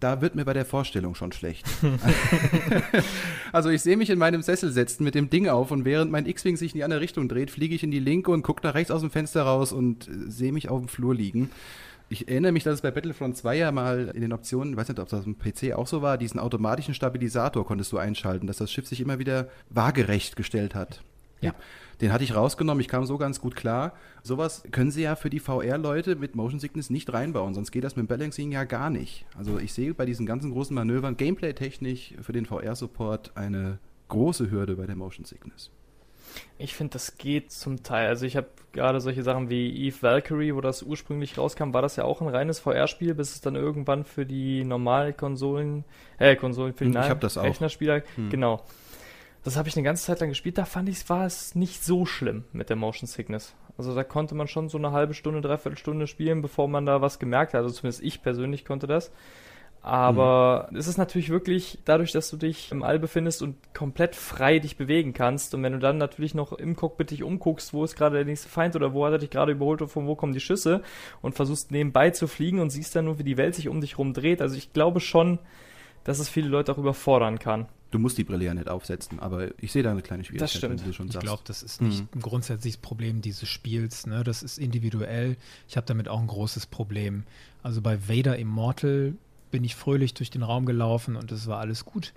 da 0.00 0.20
wird 0.20 0.34
mir 0.34 0.44
bei 0.44 0.52
der 0.52 0.66
Vorstellung 0.66 1.14
schon 1.14 1.32
schlecht. 1.32 1.66
also 3.52 3.70
ich 3.70 3.82
sehe 3.82 3.96
mich 3.96 4.10
in 4.10 4.18
meinem 4.18 4.42
Sessel 4.42 4.70
setzen 4.70 5.04
mit 5.04 5.14
dem 5.14 5.30
Ding 5.30 5.48
auf 5.48 5.70
und 5.70 5.84
während 5.84 6.10
mein 6.10 6.26
X-Wing 6.26 6.56
sich 6.56 6.72
in 6.72 6.78
die 6.78 6.84
andere 6.84 7.00
Richtung 7.00 7.28
dreht, 7.28 7.50
fliege 7.50 7.74
ich 7.74 7.82
in 7.82 7.90
die 7.90 8.00
linke 8.00 8.30
und 8.30 8.42
gucke 8.42 8.66
nach 8.66 8.74
rechts 8.74 8.90
aus 8.90 9.00
dem 9.00 9.10
Fenster 9.10 9.42
raus 9.42 9.72
und 9.72 10.08
äh, 10.08 10.30
sehe 10.30 10.52
mich 10.52 10.68
auf 10.68 10.80
dem 10.80 10.88
Flur 10.88 11.14
liegen. 11.14 11.50
Ich 12.14 12.28
erinnere 12.28 12.52
mich, 12.52 12.62
dass 12.62 12.74
es 12.74 12.80
bei 12.80 12.92
Battlefront 12.92 13.36
2 13.36 13.56
ja 13.56 13.72
mal 13.72 14.12
in 14.14 14.20
den 14.20 14.32
Optionen, 14.32 14.74
ich 14.74 14.76
weiß 14.78 14.86
nicht, 14.86 15.00
ob 15.00 15.08
das 15.08 15.18
auf 15.18 15.24
dem 15.24 15.36
PC 15.36 15.76
auch 15.76 15.88
so 15.88 16.00
war, 16.00 16.16
diesen 16.16 16.38
automatischen 16.38 16.94
Stabilisator 16.94 17.66
konntest 17.66 17.90
du 17.90 17.98
einschalten, 17.98 18.46
dass 18.46 18.58
das 18.58 18.70
Schiff 18.70 18.86
sich 18.86 19.00
immer 19.00 19.18
wieder 19.18 19.48
waagerecht 19.68 20.36
gestellt 20.36 20.76
hat. 20.76 21.02
Ja. 21.40 21.56
Den 22.00 22.12
hatte 22.12 22.22
ich 22.22 22.36
rausgenommen, 22.36 22.80
ich 22.80 22.86
kam 22.86 23.04
so 23.04 23.18
ganz 23.18 23.40
gut 23.40 23.56
klar. 23.56 23.94
Sowas 24.22 24.62
können 24.70 24.92
sie 24.92 25.02
ja 25.02 25.16
für 25.16 25.28
die 25.28 25.40
VR-Leute 25.40 26.14
mit 26.14 26.36
Motion 26.36 26.60
Sickness 26.60 26.88
nicht 26.88 27.12
reinbauen, 27.12 27.52
sonst 27.52 27.72
geht 27.72 27.82
das 27.82 27.96
mit 27.96 28.06
Balancing 28.06 28.52
ja 28.52 28.62
gar 28.62 28.90
nicht. 28.90 29.26
Also 29.36 29.58
ich 29.58 29.72
sehe 29.72 29.92
bei 29.92 30.06
diesen 30.06 30.24
ganzen 30.24 30.52
großen 30.52 30.72
Manövern 30.72 31.16
gameplay-technisch 31.16 32.14
für 32.22 32.32
den 32.32 32.46
VR-Support 32.46 33.36
eine 33.36 33.80
große 34.06 34.52
Hürde 34.52 34.76
bei 34.76 34.86
der 34.86 34.94
Motion 34.94 35.24
Sickness. 35.24 35.72
Ich 36.58 36.74
finde, 36.74 36.92
das 36.94 37.18
geht 37.18 37.52
zum 37.52 37.82
Teil. 37.82 38.08
Also 38.08 38.26
ich 38.26 38.36
habe 38.36 38.48
gerade 38.72 39.00
solche 39.00 39.22
Sachen 39.22 39.50
wie 39.50 39.86
Eve 39.86 40.02
Valkyrie, 40.02 40.54
wo 40.54 40.60
das 40.60 40.82
ursprünglich 40.82 41.38
rauskam, 41.38 41.72
war 41.72 41.82
das 41.82 41.96
ja 41.96 42.04
auch 42.04 42.20
ein 42.20 42.28
reines 42.28 42.60
VR-Spiel, 42.60 43.14
bis 43.14 43.34
es 43.34 43.40
dann 43.40 43.56
irgendwann 43.56 44.04
für 44.04 44.26
die 44.26 44.64
normalen 44.64 45.16
Konsolen, 45.16 45.84
äh, 46.18 46.36
Konsolen, 46.36 46.74
für 46.74 46.84
die 46.84 46.96
Rechnerspieler, 46.96 48.02
hm. 48.16 48.30
genau. 48.30 48.62
Das 49.44 49.56
habe 49.56 49.68
ich 49.68 49.76
eine 49.76 49.84
ganze 49.84 50.04
Zeit 50.04 50.20
lang 50.20 50.30
gespielt, 50.30 50.56
da 50.56 50.64
fand 50.64 50.88
ich, 50.88 51.08
war 51.10 51.26
es 51.26 51.54
nicht 51.54 51.84
so 51.84 52.06
schlimm 52.06 52.44
mit 52.52 52.70
der 52.70 52.76
Motion 52.76 53.06
Sickness. 53.06 53.54
Also 53.76 53.94
da 53.94 54.04
konnte 54.04 54.34
man 54.34 54.48
schon 54.48 54.68
so 54.68 54.78
eine 54.78 54.92
halbe 54.92 55.14
Stunde, 55.14 55.40
dreiviertel 55.40 55.76
Stunde 55.76 56.06
spielen, 56.06 56.42
bevor 56.42 56.68
man 56.68 56.86
da 56.86 57.00
was 57.00 57.18
gemerkt 57.18 57.54
hat. 57.54 57.62
Also 57.62 57.74
zumindest 57.74 58.02
ich 58.02 58.22
persönlich 58.22 58.64
konnte 58.64 58.86
das. 58.86 59.10
Aber 59.84 60.68
mhm. 60.70 60.78
es 60.78 60.86
ist 60.88 60.96
natürlich 60.96 61.28
wirklich 61.28 61.78
dadurch, 61.84 62.10
dass 62.10 62.30
du 62.30 62.38
dich 62.38 62.72
im 62.72 62.82
All 62.82 62.98
befindest 62.98 63.42
und 63.42 63.56
komplett 63.74 64.16
frei 64.16 64.58
dich 64.58 64.78
bewegen 64.78 65.12
kannst. 65.12 65.54
Und 65.54 65.62
wenn 65.62 65.74
du 65.74 65.78
dann 65.78 65.98
natürlich 65.98 66.34
noch 66.34 66.54
im 66.54 66.74
Cockpit 66.74 67.10
dich 67.10 67.22
umguckst, 67.22 67.74
wo 67.74 67.84
ist 67.84 67.94
gerade 67.94 68.16
der 68.16 68.24
nächste 68.24 68.48
Feind 68.48 68.76
oder 68.76 68.94
wo 68.94 69.04
hat 69.04 69.12
er 69.12 69.18
dich 69.18 69.28
gerade 69.28 69.52
überholt 69.52 69.82
und 69.82 69.88
von 69.88 70.06
wo 70.06 70.14
kommen 70.14 70.32
die 70.32 70.40
Schüsse 70.40 70.82
und 71.20 71.34
versuchst 71.34 71.70
nebenbei 71.70 72.08
zu 72.08 72.28
fliegen 72.28 72.60
und 72.60 72.70
siehst 72.70 72.96
dann 72.96 73.04
nur, 73.04 73.18
wie 73.18 73.24
die 73.24 73.36
Welt 73.36 73.54
sich 73.54 73.68
um 73.68 73.82
dich 73.82 73.98
rum 73.98 74.14
dreht. 74.14 74.40
Also 74.40 74.56
ich 74.56 74.72
glaube 74.72 75.00
schon, 75.00 75.38
dass 76.02 76.18
es 76.18 76.30
viele 76.30 76.48
Leute 76.48 76.72
auch 76.72 76.78
überfordern 76.78 77.38
kann. 77.38 77.66
Du 77.90 77.98
musst 77.98 78.16
die 78.16 78.24
Brille 78.24 78.46
ja 78.46 78.54
nicht 78.54 78.68
aufsetzen, 78.68 79.20
aber 79.20 79.48
ich 79.58 79.70
sehe 79.70 79.82
da 79.82 79.90
eine 79.90 80.00
kleine 80.00 80.24
Schwierigkeit, 80.24 80.48
das 80.48 80.56
stimmt. 80.56 80.80
wenn 80.80 80.86
du 80.86 80.94
schon 80.94 81.06
ich 81.08 81.12
sagst. 81.12 81.24
Ich 81.24 81.28
glaube, 81.28 81.42
das 81.46 81.62
ist 81.62 81.82
nicht 81.82 82.00
mhm. 82.00 82.08
ein 82.14 82.20
grundsätzliches 82.22 82.78
Problem 82.78 83.20
dieses 83.20 83.50
Spiels. 83.50 84.06
Ne? 84.06 84.24
Das 84.24 84.42
ist 84.42 84.58
individuell. 84.58 85.36
Ich 85.68 85.76
habe 85.76 85.86
damit 85.86 86.08
auch 86.08 86.20
ein 86.20 86.26
großes 86.26 86.66
Problem. 86.66 87.24
Also 87.62 87.82
bei 87.82 88.08
Vader 88.08 88.38
Immortal 88.38 89.14
bin 89.54 89.62
ich 89.62 89.76
fröhlich 89.76 90.14
durch 90.14 90.30
den 90.30 90.42
Raum 90.42 90.66
gelaufen 90.66 91.14
und 91.14 91.30
es 91.30 91.46
war 91.46 91.60
alles 91.60 91.84
gut. 91.84 92.12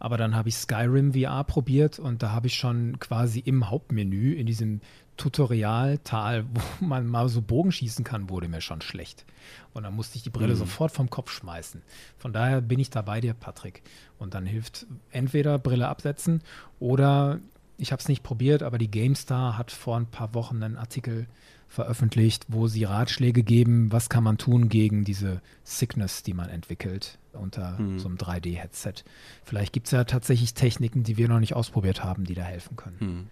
Aber 0.00 0.16
dann 0.16 0.34
habe 0.34 0.48
ich 0.48 0.56
Skyrim 0.56 1.12
VR 1.12 1.44
probiert 1.44 2.00
und 2.00 2.20
da 2.20 2.32
habe 2.32 2.48
ich 2.48 2.54
schon 2.54 2.98
quasi 2.98 3.38
im 3.38 3.70
Hauptmenü 3.70 4.32
in 4.32 4.44
diesem 4.44 4.80
Tutorialtal, 5.16 6.46
wo 6.80 6.84
man 6.84 7.06
mal 7.06 7.28
so 7.28 7.42
Bogen 7.42 7.70
schießen 7.70 8.04
kann, 8.04 8.28
wurde 8.28 8.48
mir 8.48 8.60
schon 8.60 8.80
schlecht. 8.80 9.24
Und 9.72 9.84
dann 9.84 9.94
musste 9.94 10.16
ich 10.16 10.24
die 10.24 10.30
Brille 10.30 10.54
mhm. 10.54 10.58
sofort 10.58 10.90
vom 10.90 11.10
Kopf 11.10 11.30
schmeißen. 11.30 11.80
Von 12.18 12.32
daher 12.32 12.60
bin 12.60 12.80
ich 12.80 12.90
da 12.90 13.02
bei 13.02 13.20
dir, 13.20 13.34
Patrick. 13.34 13.84
Und 14.18 14.34
dann 14.34 14.44
hilft 14.44 14.88
entweder 15.12 15.60
Brille 15.60 15.86
absetzen 15.86 16.42
oder 16.80 17.38
ich 17.78 17.92
habe 17.92 18.00
es 18.00 18.08
nicht 18.08 18.24
probiert, 18.24 18.64
aber 18.64 18.78
die 18.78 18.90
GameStar 18.90 19.56
hat 19.56 19.70
vor 19.70 19.96
ein 19.96 20.06
paar 20.06 20.34
Wochen 20.34 20.60
einen 20.60 20.76
Artikel 20.76 21.28
veröffentlicht, 21.70 22.46
wo 22.48 22.66
sie 22.66 22.82
Ratschläge 22.82 23.44
geben, 23.44 23.92
was 23.92 24.08
kann 24.08 24.24
man 24.24 24.38
tun 24.38 24.68
gegen 24.68 25.04
diese 25.04 25.40
Sickness, 25.62 26.24
die 26.24 26.34
man 26.34 26.50
entwickelt 26.50 27.18
unter 27.32 27.78
hm. 27.78 28.00
so 28.00 28.08
einem 28.08 28.16
3D-Headset. 28.16 29.04
Vielleicht 29.44 29.72
gibt 29.72 29.86
es 29.86 29.92
ja 29.92 30.02
tatsächlich 30.02 30.52
Techniken, 30.54 31.04
die 31.04 31.16
wir 31.16 31.28
noch 31.28 31.38
nicht 31.38 31.54
ausprobiert 31.54 32.02
haben, 32.02 32.24
die 32.24 32.34
da 32.34 32.42
helfen 32.42 32.76
können. 32.76 32.96
Hm. 32.98 33.26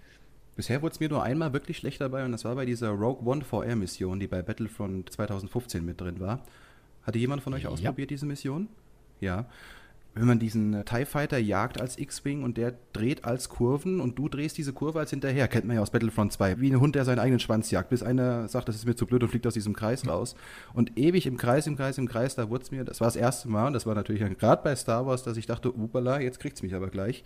Bisher 0.55 0.83
wurde 0.83 0.93
es 0.93 1.01
mir 1.01 1.09
nur 1.09 1.25
einmal 1.25 1.53
wirklich 1.53 1.79
schlecht 1.79 2.01
dabei 2.01 2.25
und 2.25 2.31
das 2.31 2.45
war 2.45 2.55
bei 2.55 2.65
dieser 2.65 2.91
Rogue 2.91 3.29
One 3.29 3.45
VR-Mission, 3.45 4.21
die 4.21 4.29
bei 4.29 4.41
Battlefront 4.41 5.13
2015 5.13 5.85
mit 5.85 6.01
drin 6.01 6.21
war. 6.21 6.45
Hatte 7.03 7.19
jemand 7.19 7.43
von 7.43 7.55
euch 7.55 7.65
ja. 7.65 7.71
ausprobiert, 7.71 8.11
diese 8.11 8.27
Mission? 8.27 8.69
Ja 9.21 9.47
wenn 10.19 10.27
man 10.27 10.39
diesen 10.39 10.75
äh, 10.75 10.85
TIE 10.85 11.05
Fighter 11.05 11.39
jagt 11.39 11.81
als 11.81 11.99
X-Wing 11.99 12.43
und 12.43 12.57
der 12.57 12.75
dreht 12.93 13.25
als 13.25 13.49
Kurven 13.49 14.01
und 14.01 14.19
du 14.19 14.29
drehst 14.29 14.59
diese 14.59 14.73
Kurve 14.73 14.99
als 14.99 15.11
hinterher, 15.11 15.49
kennt 15.49 15.65
man 15.67 15.77
ja 15.77 15.83
aus 15.83 15.91
Battlefront 15.91 16.33
2, 16.33 16.61
wie 16.61 16.71
ein 16.71 16.81
Hund, 16.81 16.95
der 16.95 17.05
seinen 17.05 17.19
eigenen 17.21 17.41
Schwanz 17.41 17.71
jagt, 17.71 17.91
bis 17.91 18.03
einer 18.03 18.49
sagt, 18.49 18.69
das 18.69 18.77
ist 18.77 18.87
mir 18.87 18.97
zu 18.97 19.07
blöd 19.07 19.23
und 19.23 19.29
fliegt 19.29 19.47
aus 19.47 19.55
diesem 19.55 19.75
Kreis 19.75 20.07
raus. 20.07 20.35
Und 20.75 20.99
ewig 20.99 21.27
im 21.27 21.37
Kreis, 21.37 21.67
im 21.67 21.77
Kreis, 21.77 21.99
im 21.99 22.09
Kreis, 22.09 22.35
da 22.35 22.51
wurde 22.51 22.65
es 22.65 22.71
mir, 22.71 22.85
das 22.85 23.01
war 23.01 23.07
das 23.07 23.17
erste 23.17 23.49
Mal 23.49 23.69
und 23.69 23.73
das 23.73 23.87
war 23.87 23.95
natürlich 23.95 24.23
gerade 24.39 24.63
bei 24.63 24.75
Star 24.75 25.07
Wars, 25.07 25.23
dass 25.23 25.37
ich 25.37 25.47
dachte, 25.47 25.73
upala, 25.73 26.21
jetzt 26.21 26.41
kriegt 26.41 26.57
es 26.57 26.63
mich 26.63 26.75
aber 26.75 26.89
gleich. 26.89 27.23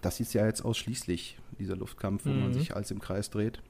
Das 0.00 0.20
ist 0.20 0.32
ja 0.32 0.46
jetzt 0.46 0.64
ausschließlich 0.64 1.38
dieser 1.58 1.76
Luftkampf, 1.76 2.24
wo 2.24 2.30
mhm. 2.30 2.40
man 2.40 2.54
sich 2.54 2.74
als 2.74 2.90
im 2.90 3.00
Kreis 3.00 3.30
dreht 3.30 3.60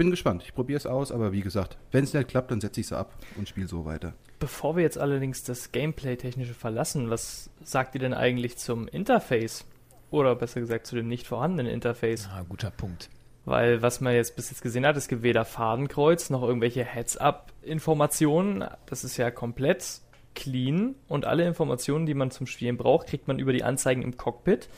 bin 0.00 0.10
gespannt. 0.10 0.42
Ich 0.46 0.54
probiere 0.54 0.78
es 0.78 0.86
aus, 0.86 1.12
aber 1.12 1.30
wie 1.30 1.42
gesagt, 1.42 1.76
wenn 1.92 2.04
es 2.04 2.14
nicht 2.14 2.28
klappt, 2.28 2.50
dann 2.50 2.62
setze 2.62 2.80
ich 2.80 2.86
es 2.86 2.92
ab 2.94 3.12
und 3.36 3.50
spiele 3.50 3.68
so 3.68 3.84
weiter. 3.84 4.14
Bevor 4.38 4.74
wir 4.74 4.82
jetzt 4.82 4.96
allerdings 4.96 5.44
das 5.44 5.72
Gameplay-Technische 5.72 6.54
verlassen, 6.54 7.10
was 7.10 7.50
sagt 7.62 7.94
ihr 7.94 8.00
denn 8.00 8.14
eigentlich 8.14 8.56
zum 8.56 8.88
Interface? 8.88 9.66
Oder 10.10 10.36
besser 10.36 10.60
gesagt 10.60 10.86
zu 10.86 10.96
dem 10.96 11.06
nicht 11.06 11.26
vorhandenen 11.26 11.70
Interface? 11.70 12.30
Ah, 12.32 12.46
guter 12.48 12.70
Punkt. 12.70 13.10
Weil 13.44 13.82
was 13.82 14.00
man 14.00 14.14
jetzt 14.14 14.36
bis 14.36 14.48
jetzt 14.48 14.62
gesehen 14.62 14.86
hat, 14.86 14.96
es 14.96 15.06
gibt 15.06 15.22
weder 15.22 15.44
Fadenkreuz 15.44 16.30
noch 16.30 16.44
irgendwelche 16.44 16.82
Heads-Up-Informationen. 16.82 18.64
Das 18.86 19.04
ist 19.04 19.18
ja 19.18 19.30
komplett 19.30 20.00
clean 20.34 20.94
und 21.08 21.26
alle 21.26 21.46
Informationen, 21.46 22.06
die 22.06 22.14
man 22.14 22.30
zum 22.30 22.46
Spielen 22.46 22.78
braucht, 22.78 23.08
kriegt 23.08 23.28
man 23.28 23.38
über 23.38 23.52
die 23.52 23.64
Anzeigen 23.64 24.00
im 24.00 24.16
Cockpit. 24.16 24.70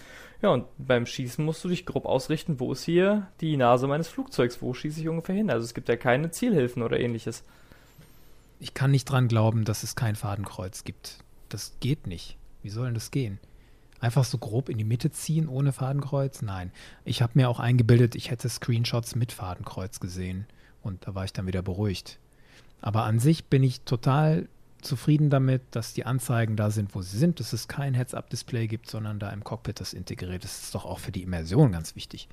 Ja, 0.42 0.50
und 0.50 0.66
beim 0.76 1.06
Schießen 1.06 1.44
musst 1.44 1.62
du 1.62 1.68
dich 1.68 1.86
grob 1.86 2.04
ausrichten, 2.04 2.58
wo 2.58 2.72
ist 2.72 2.82
hier 2.82 3.28
die 3.40 3.56
Nase 3.56 3.86
meines 3.86 4.08
Flugzeugs, 4.08 4.60
wo 4.60 4.74
schieße 4.74 5.00
ich 5.00 5.08
ungefähr 5.08 5.36
hin. 5.36 5.50
Also 5.50 5.64
es 5.64 5.72
gibt 5.72 5.88
ja 5.88 5.96
keine 5.96 6.32
Zielhilfen 6.32 6.82
oder 6.82 6.98
ähnliches. 6.98 7.44
Ich 8.58 8.74
kann 8.74 8.90
nicht 8.90 9.04
dran 9.04 9.28
glauben, 9.28 9.64
dass 9.64 9.84
es 9.84 9.94
kein 9.94 10.16
Fadenkreuz 10.16 10.82
gibt. 10.82 11.18
Das 11.48 11.74
geht 11.78 12.08
nicht. 12.08 12.36
Wie 12.62 12.70
soll 12.70 12.86
denn 12.86 12.94
das 12.94 13.12
gehen? 13.12 13.38
Einfach 14.00 14.24
so 14.24 14.36
grob 14.36 14.68
in 14.68 14.78
die 14.78 14.84
Mitte 14.84 15.12
ziehen 15.12 15.48
ohne 15.48 15.72
Fadenkreuz? 15.72 16.42
Nein. 16.42 16.72
Ich 17.04 17.22
habe 17.22 17.32
mir 17.36 17.48
auch 17.48 17.60
eingebildet, 17.60 18.16
ich 18.16 18.30
hätte 18.30 18.48
Screenshots 18.48 19.14
mit 19.14 19.30
Fadenkreuz 19.30 20.00
gesehen. 20.00 20.46
Und 20.82 21.06
da 21.06 21.14
war 21.14 21.24
ich 21.24 21.32
dann 21.32 21.46
wieder 21.46 21.62
beruhigt. 21.62 22.18
Aber 22.80 23.04
an 23.04 23.20
sich 23.20 23.44
bin 23.44 23.62
ich 23.62 23.82
total 23.82 24.48
zufrieden 24.82 25.30
damit, 25.30 25.62
dass 25.70 25.92
die 25.92 26.04
Anzeigen 26.04 26.56
da 26.56 26.70
sind, 26.70 26.94
wo 26.94 27.02
sie 27.02 27.16
sind, 27.16 27.40
dass 27.40 27.52
es 27.52 27.68
kein 27.68 27.94
Heads-Up-Display 27.94 28.66
gibt, 28.66 28.90
sondern 28.90 29.18
da 29.18 29.30
im 29.30 29.44
Cockpit 29.44 29.80
das 29.80 29.92
integriert 29.92 30.44
ist. 30.44 30.56
Das 30.56 30.64
ist 30.64 30.74
doch 30.74 30.84
auch 30.84 30.98
für 30.98 31.12
die 31.12 31.22
Immersion 31.22 31.72
ganz 31.72 31.96
wichtig. 31.96 32.28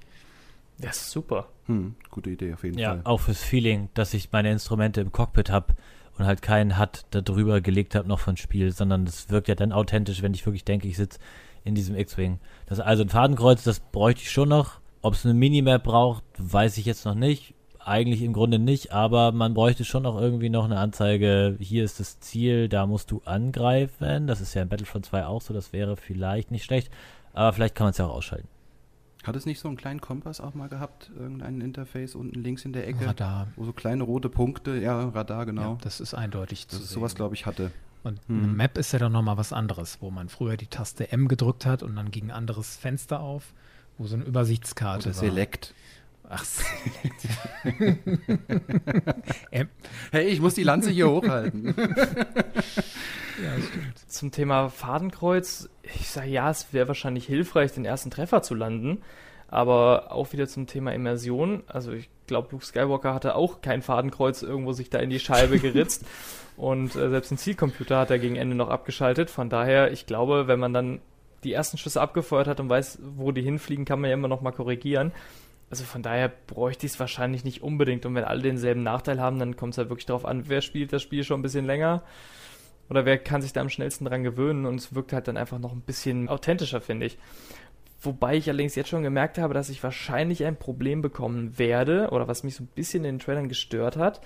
Das 0.78 0.98
ist 0.98 1.12
super. 1.12 1.48
Hm, 1.66 1.96
gute 2.10 2.30
Idee 2.30 2.54
auf 2.54 2.64
jeden 2.64 2.78
ja, 2.78 2.90
Fall. 2.90 2.98
Ja, 3.00 3.06
auch 3.06 3.20
fürs 3.20 3.44
Feeling, 3.44 3.90
dass 3.94 4.14
ich 4.14 4.32
meine 4.32 4.52
Instrumente 4.52 5.02
im 5.02 5.12
Cockpit 5.12 5.50
habe 5.50 5.76
und 6.18 6.26
halt 6.26 6.42
keinen 6.42 6.78
hat 6.78 7.06
da 7.12 7.22
drüber 7.22 7.62
gelegt 7.62 7.96
habe 7.96 8.08
noch 8.08 8.20
von 8.20 8.38
Spiel, 8.38 8.72
sondern 8.72 9.06
das 9.06 9.30
wirkt 9.30 9.48
ja 9.48 9.56
dann 9.56 9.72
authentisch, 9.72 10.22
wenn 10.22 10.34
ich 10.34 10.46
wirklich 10.46 10.66
denke, 10.66 10.88
ich 10.88 10.98
sitze 10.98 11.20
in 11.64 11.76
diesem 11.76 11.96
X-Wing. 11.96 12.40
Das 12.66 12.80
also 12.80 13.04
ein 13.04 13.10
Fadenkreuz, 13.10 13.64
das 13.64 13.80
bräuchte 13.80 14.22
ich 14.22 14.32
schon 14.32 14.50
noch. 14.50 14.80
Ob 15.02 15.14
es 15.14 15.26
eine 15.26 15.34
Minimap 15.34 15.84
braucht, 15.84 16.24
weiß 16.38 16.78
ich 16.78 16.86
jetzt 16.86 17.06
noch 17.06 17.16
nicht 17.16 17.54
eigentlich 17.80 18.22
im 18.22 18.34
Grunde 18.34 18.60
nicht, 18.60 18.92
aber 18.92 19.32
man 19.32 19.54
bräuchte 19.54 19.86
schon 19.86 20.06
auch 20.06 20.20
irgendwie 20.20 20.50
noch 20.50 20.66
eine 20.66 20.78
Anzeige, 20.78 21.58
hier 21.60 21.84
ist 21.84 22.00
das 22.00 22.20
Ziel, 22.20 22.70
da 22.70 22.86
musst 22.86 23.12
du 23.12 23.22
angreifen. 23.26 24.28
Das 24.28 24.42
ist 24.42 24.54
ja 24.54 24.62
in 24.62 24.70
Battlefront 24.70 25.06
2 25.06 25.26
auch 25.26 25.42
so, 25.42 25.54
das 25.54 25.74
wäre 25.74 25.96
vielleicht 25.98 26.52
nicht 26.52 26.66
schlecht, 26.66 26.92
aber 27.34 27.54
vielleicht 27.54 27.76
kann 27.76 27.86
man 27.86 27.92
es 27.92 27.98
ja 27.98 28.06
auch 28.06 28.16
ausschalten. 28.16 28.48
Hat 29.24 29.36
es 29.36 29.46
nicht 29.46 29.60
so 29.60 29.68
einen 29.68 29.78
kleinen 29.78 30.00
Kompass 30.00 30.40
auch 30.40 30.54
mal 30.54 30.70
gehabt, 30.70 31.12
irgendein 31.18 31.60
Interface 31.60 32.16
unten 32.16 32.42
links 32.42 32.64
in 32.64 32.72
der 32.72 32.88
Ecke? 32.88 33.06
Radar. 33.06 33.48
Wo 33.58 33.66
so 33.66 33.74
kleine 33.74 34.04
rote 34.04 34.30
Punkte, 34.30 34.78
ja, 34.78 35.10
Radar, 35.10 35.46
genau. 35.46 35.74
Ja, 35.74 35.78
das 35.82 36.00
ist 36.00 36.14
eindeutig 36.14 36.68
zu 36.70 36.80
das 36.80 36.90
sowas, 36.90 37.16
glaube 37.16 37.36
ich, 37.36 37.46
hatte. 37.46 37.72
Und 38.04 38.22
hm. 38.28 38.44
eine 38.44 38.48
Map 38.48 38.78
ist 38.78 38.94
ja 38.94 39.00
dann 39.00 39.12
nochmal 39.12 39.38
was 39.38 39.52
anderes, 39.52 39.98
wo 40.00 40.10
man 40.10 40.30
früher 40.30 40.56
die 40.56 40.68
Taste 40.68 41.12
M 41.12 41.28
gedrückt 41.28 41.66
hat 41.66 41.84
und 41.84 41.96
dann 41.96 42.12
ging 42.12 42.26
ein 42.26 42.32
anderes 42.32 42.78
Fenster 42.78 43.20
auf, 43.20 43.54
wo 43.98 44.08
so 44.08 44.16
eine 44.16 44.24
Übersichtskarte 44.24 45.10
Oder 45.10 45.16
war. 45.16 45.24
Select. 45.24 45.74
Ach, 46.32 46.46
hey, 50.12 50.28
ich 50.28 50.40
muss 50.40 50.54
die 50.54 50.64
Lanze 50.64 50.92
hier 50.92 51.10
hochhalten. 51.10 51.74
ja, 51.76 53.58
stimmt. 53.68 53.98
Zum 54.08 54.32
Thema 54.32 54.70
Fadenkreuz, 54.70 55.70
ich 55.82 56.08
sage 56.08 56.30
ja, 56.30 56.52
es 56.52 56.72
wäre 56.72 56.88
wahrscheinlich 56.88 57.26
hilfreich, 57.26 57.72
den 57.72 57.84
ersten 57.84 58.12
Treffer 58.12 58.44
zu 58.44 58.54
landen. 58.54 59.02
Aber 59.48 60.12
auch 60.12 60.32
wieder 60.32 60.48
zum 60.48 60.68
Thema 60.68 60.94
Immersion. 60.94 61.64
Also 61.66 61.94
ich 61.94 62.08
glaube, 62.28 62.50
Luke 62.52 62.64
Skywalker 62.64 63.16
hatte 63.16 63.34
auch 63.34 63.62
kein 63.62 63.82
Fadenkreuz 63.82 64.44
irgendwo 64.44 64.74
sich 64.74 64.92
da 64.92 65.00
in 65.00 65.10
die 65.10 65.20
Scheibe 65.20 65.58
geritzt. 65.60 66.06
Und 66.58 66.96
äh, 66.96 67.10
selbst 67.10 67.32
ein 67.32 67.40
Zielcomputer 67.40 67.98
hat 67.98 68.12
er 68.12 68.20
gegen 68.20 68.36
Ende 68.36 68.56
noch 68.56 68.70
abgeschaltet. 68.70 69.32
Von 69.32 69.50
daher, 69.50 69.92
ich 69.92 70.06
glaube, 70.06 70.48
wenn 70.48 70.60
man 70.60 70.74
dann 70.74 71.02
die 71.44 71.54
ersten 71.54 71.80
Schüsse 71.80 72.02
abgefeuert 72.02 72.48
hat 72.48 72.60
und 72.60 72.70
weiß, 72.70 73.00
wo 73.02 73.32
die 73.32 73.42
hinfliegen, 73.42 73.86
kann 73.86 74.00
man 74.00 74.12
ja 74.12 74.14
immer 74.14 74.28
noch 74.28 74.42
mal 74.42 74.52
korrigieren. 74.52 75.12
Also 75.70 75.84
von 75.84 76.02
daher 76.02 76.30
bräuchte 76.48 76.86
ich 76.86 76.94
es 76.94 77.00
wahrscheinlich 77.00 77.44
nicht 77.44 77.62
unbedingt. 77.62 78.06
Und 78.06 78.16
wenn 78.16 78.24
alle 78.24 78.42
denselben 78.42 78.84
Nachteil 78.84 79.20
haben, 79.20 79.40
dann 79.40 79.56
kommt 79.56 79.74
es 79.74 79.78
halt 79.78 79.90
wirklich 79.90 80.08
darauf 80.08 80.26
an, 80.26 80.50
wer 80.50 80.62
spielt 80.62 80.94
das 80.94 81.04
Spiel 81.04 81.24
schon 81.24 81.40
ein 81.40 81.44
bisschen 81.44 81.66
länger 81.66 82.04
oder 82.90 83.06
wer 83.06 83.20
kann 83.20 83.42
sich 83.42 83.54
da 83.54 83.62
am 83.62 83.70
schnellsten 83.70 84.06
dran 84.06 84.24
gewöhnen 84.24 84.66
und 84.66 84.76
es 84.76 84.96
wirkt 84.96 85.14
halt 85.14 85.28
dann 85.28 85.38
einfach 85.38 85.60
noch 85.60 85.74
ein 85.74 85.82
bisschen 85.82 86.28
authentischer, 86.28 86.82
finde 86.82 87.06
ich. 87.06 87.18
Wobei 88.02 88.38
ich 88.38 88.50
allerdings 88.50 88.76
jetzt 88.76 88.90
schon 88.90 89.04
gemerkt 89.04 89.38
habe, 89.38 89.54
dass 89.54 89.70
ich 89.70 89.84
wahrscheinlich 89.84 90.44
ein 90.46 90.56
Problem 90.56 91.02
bekommen 91.02 91.60
werde 91.60 92.10
oder 92.10 92.28
was 92.28 92.44
mich 92.44 92.56
so 92.56 92.64
ein 92.64 92.70
bisschen 92.74 93.06
in 93.06 93.18
den 93.18 93.20
Trailern 93.20 93.50
gestört 93.50 93.98
hat, 93.98 94.22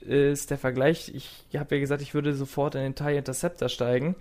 ist 0.00 0.50
der 0.50 0.58
Vergleich. 0.58 1.12
Ich 1.14 1.46
habe 1.56 1.76
ja 1.76 1.80
gesagt, 1.80 2.02
ich 2.02 2.12
würde 2.12 2.34
sofort 2.34 2.74
in 2.74 2.82
den 2.82 2.94
TIE 2.94 3.16
Interceptor 3.16 3.68
steigen 3.68 4.16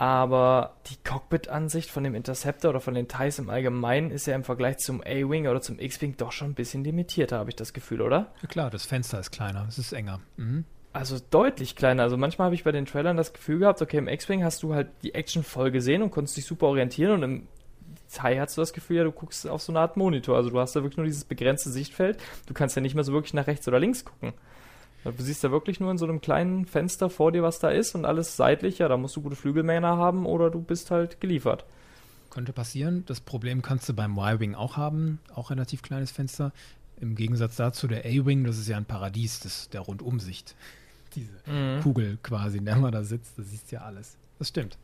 aber 0.00 0.76
die 0.86 0.96
Cockpit-Ansicht 1.06 1.90
von 1.90 2.02
dem 2.04 2.14
Interceptor 2.14 2.70
oder 2.70 2.80
von 2.80 2.94
den 2.94 3.06
TIEs 3.06 3.38
im 3.38 3.50
Allgemeinen 3.50 4.10
ist 4.10 4.24
ja 4.24 4.34
im 4.34 4.44
Vergleich 4.44 4.78
zum 4.78 5.02
A-Wing 5.02 5.46
oder 5.46 5.60
zum 5.60 5.78
X-Wing 5.78 6.16
doch 6.16 6.32
schon 6.32 6.52
ein 6.52 6.54
bisschen 6.54 6.82
limitierter, 6.84 7.38
habe 7.38 7.50
ich 7.50 7.56
das 7.56 7.74
Gefühl, 7.74 8.00
oder? 8.00 8.32
Ja 8.40 8.48
klar, 8.48 8.70
das 8.70 8.86
Fenster 8.86 9.20
ist 9.20 9.30
kleiner, 9.30 9.66
es 9.68 9.76
ist 9.76 9.92
enger. 9.92 10.20
Mhm. 10.38 10.64
Also 10.94 11.18
deutlich 11.30 11.76
kleiner. 11.76 12.02
Also 12.02 12.16
manchmal 12.16 12.46
habe 12.46 12.54
ich 12.54 12.64
bei 12.64 12.72
den 12.72 12.86
Trailern 12.86 13.18
das 13.18 13.34
Gefühl 13.34 13.58
gehabt, 13.58 13.82
okay, 13.82 13.98
im 13.98 14.08
X-Wing 14.08 14.42
hast 14.42 14.62
du 14.62 14.72
halt 14.72 14.88
die 15.02 15.14
Action 15.14 15.42
voll 15.42 15.70
gesehen 15.70 16.00
und 16.00 16.10
konntest 16.10 16.34
dich 16.38 16.46
super 16.46 16.68
orientieren 16.68 17.12
und 17.12 17.22
im 17.22 17.48
TIE 18.10 18.40
hast 18.40 18.56
du 18.56 18.62
das 18.62 18.72
Gefühl, 18.72 18.96
ja, 18.96 19.04
du 19.04 19.12
guckst 19.12 19.46
auf 19.46 19.60
so 19.60 19.70
eine 19.70 19.80
Art 19.80 19.98
Monitor. 19.98 20.34
Also 20.34 20.48
du 20.48 20.58
hast 20.58 20.74
da 20.74 20.82
wirklich 20.82 20.96
nur 20.96 21.04
dieses 21.04 21.26
begrenzte 21.26 21.68
Sichtfeld. 21.68 22.16
Du 22.46 22.54
kannst 22.54 22.74
ja 22.74 22.80
nicht 22.80 22.94
mehr 22.94 23.04
so 23.04 23.12
wirklich 23.12 23.34
nach 23.34 23.46
rechts 23.46 23.68
oder 23.68 23.78
links 23.78 24.06
gucken. 24.06 24.32
Du 25.04 25.22
siehst 25.22 25.42
ja 25.42 25.50
wirklich 25.50 25.80
nur 25.80 25.90
in 25.90 25.98
so 25.98 26.04
einem 26.04 26.20
kleinen 26.20 26.66
Fenster 26.66 27.08
vor 27.08 27.32
dir, 27.32 27.42
was 27.42 27.58
da 27.58 27.70
ist 27.70 27.94
und 27.94 28.04
alles 28.04 28.36
seitlich, 28.36 28.78
ja, 28.78 28.88
da 28.88 28.96
musst 28.96 29.16
du 29.16 29.22
gute 29.22 29.36
Flügelmänner 29.36 29.96
haben 29.96 30.26
oder 30.26 30.50
du 30.50 30.60
bist 30.60 30.90
halt 30.90 31.20
geliefert. 31.20 31.64
Könnte 32.28 32.52
passieren. 32.52 33.04
Das 33.06 33.20
Problem 33.20 33.62
kannst 33.62 33.88
du 33.88 33.94
beim 33.94 34.16
Y-Wing 34.18 34.54
auch 34.54 34.76
haben. 34.76 35.18
Auch 35.34 35.50
relativ 35.50 35.82
kleines 35.82 36.10
Fenster. 36.10 36.52
Im 37.00 37.14
Gegensatz 37.16 37.56
dazu 37.56 37.88
der 37.88 38.04
A-Wing, 38.04 38.44
das 38.44 38.58
ist 38.58 38.68
ja 38.68 38.76
ein 38.76 38.84
Paradies, 38.84 39.40
das 39.40 39.68
der 39.70 39.80
Rundumsicht. 39.80 40.54
Diese 41.14 41.32
Mhm. 41.46 41.80
Kugel 41.82 42.18
quasi, 42.22 42.58
in 42.58 42.66
der 42.66 42.76
man 42.76 42.92
da 42.92 43.02
sitzt, 43.02 43.38
da 43.38 43.42
siehst 43.42 43.72
du 43.72 43.76
ja 43.76 43.82
alles. 43.82 44.16
Das 44.38 44.48
stimmt. 44.48 44.76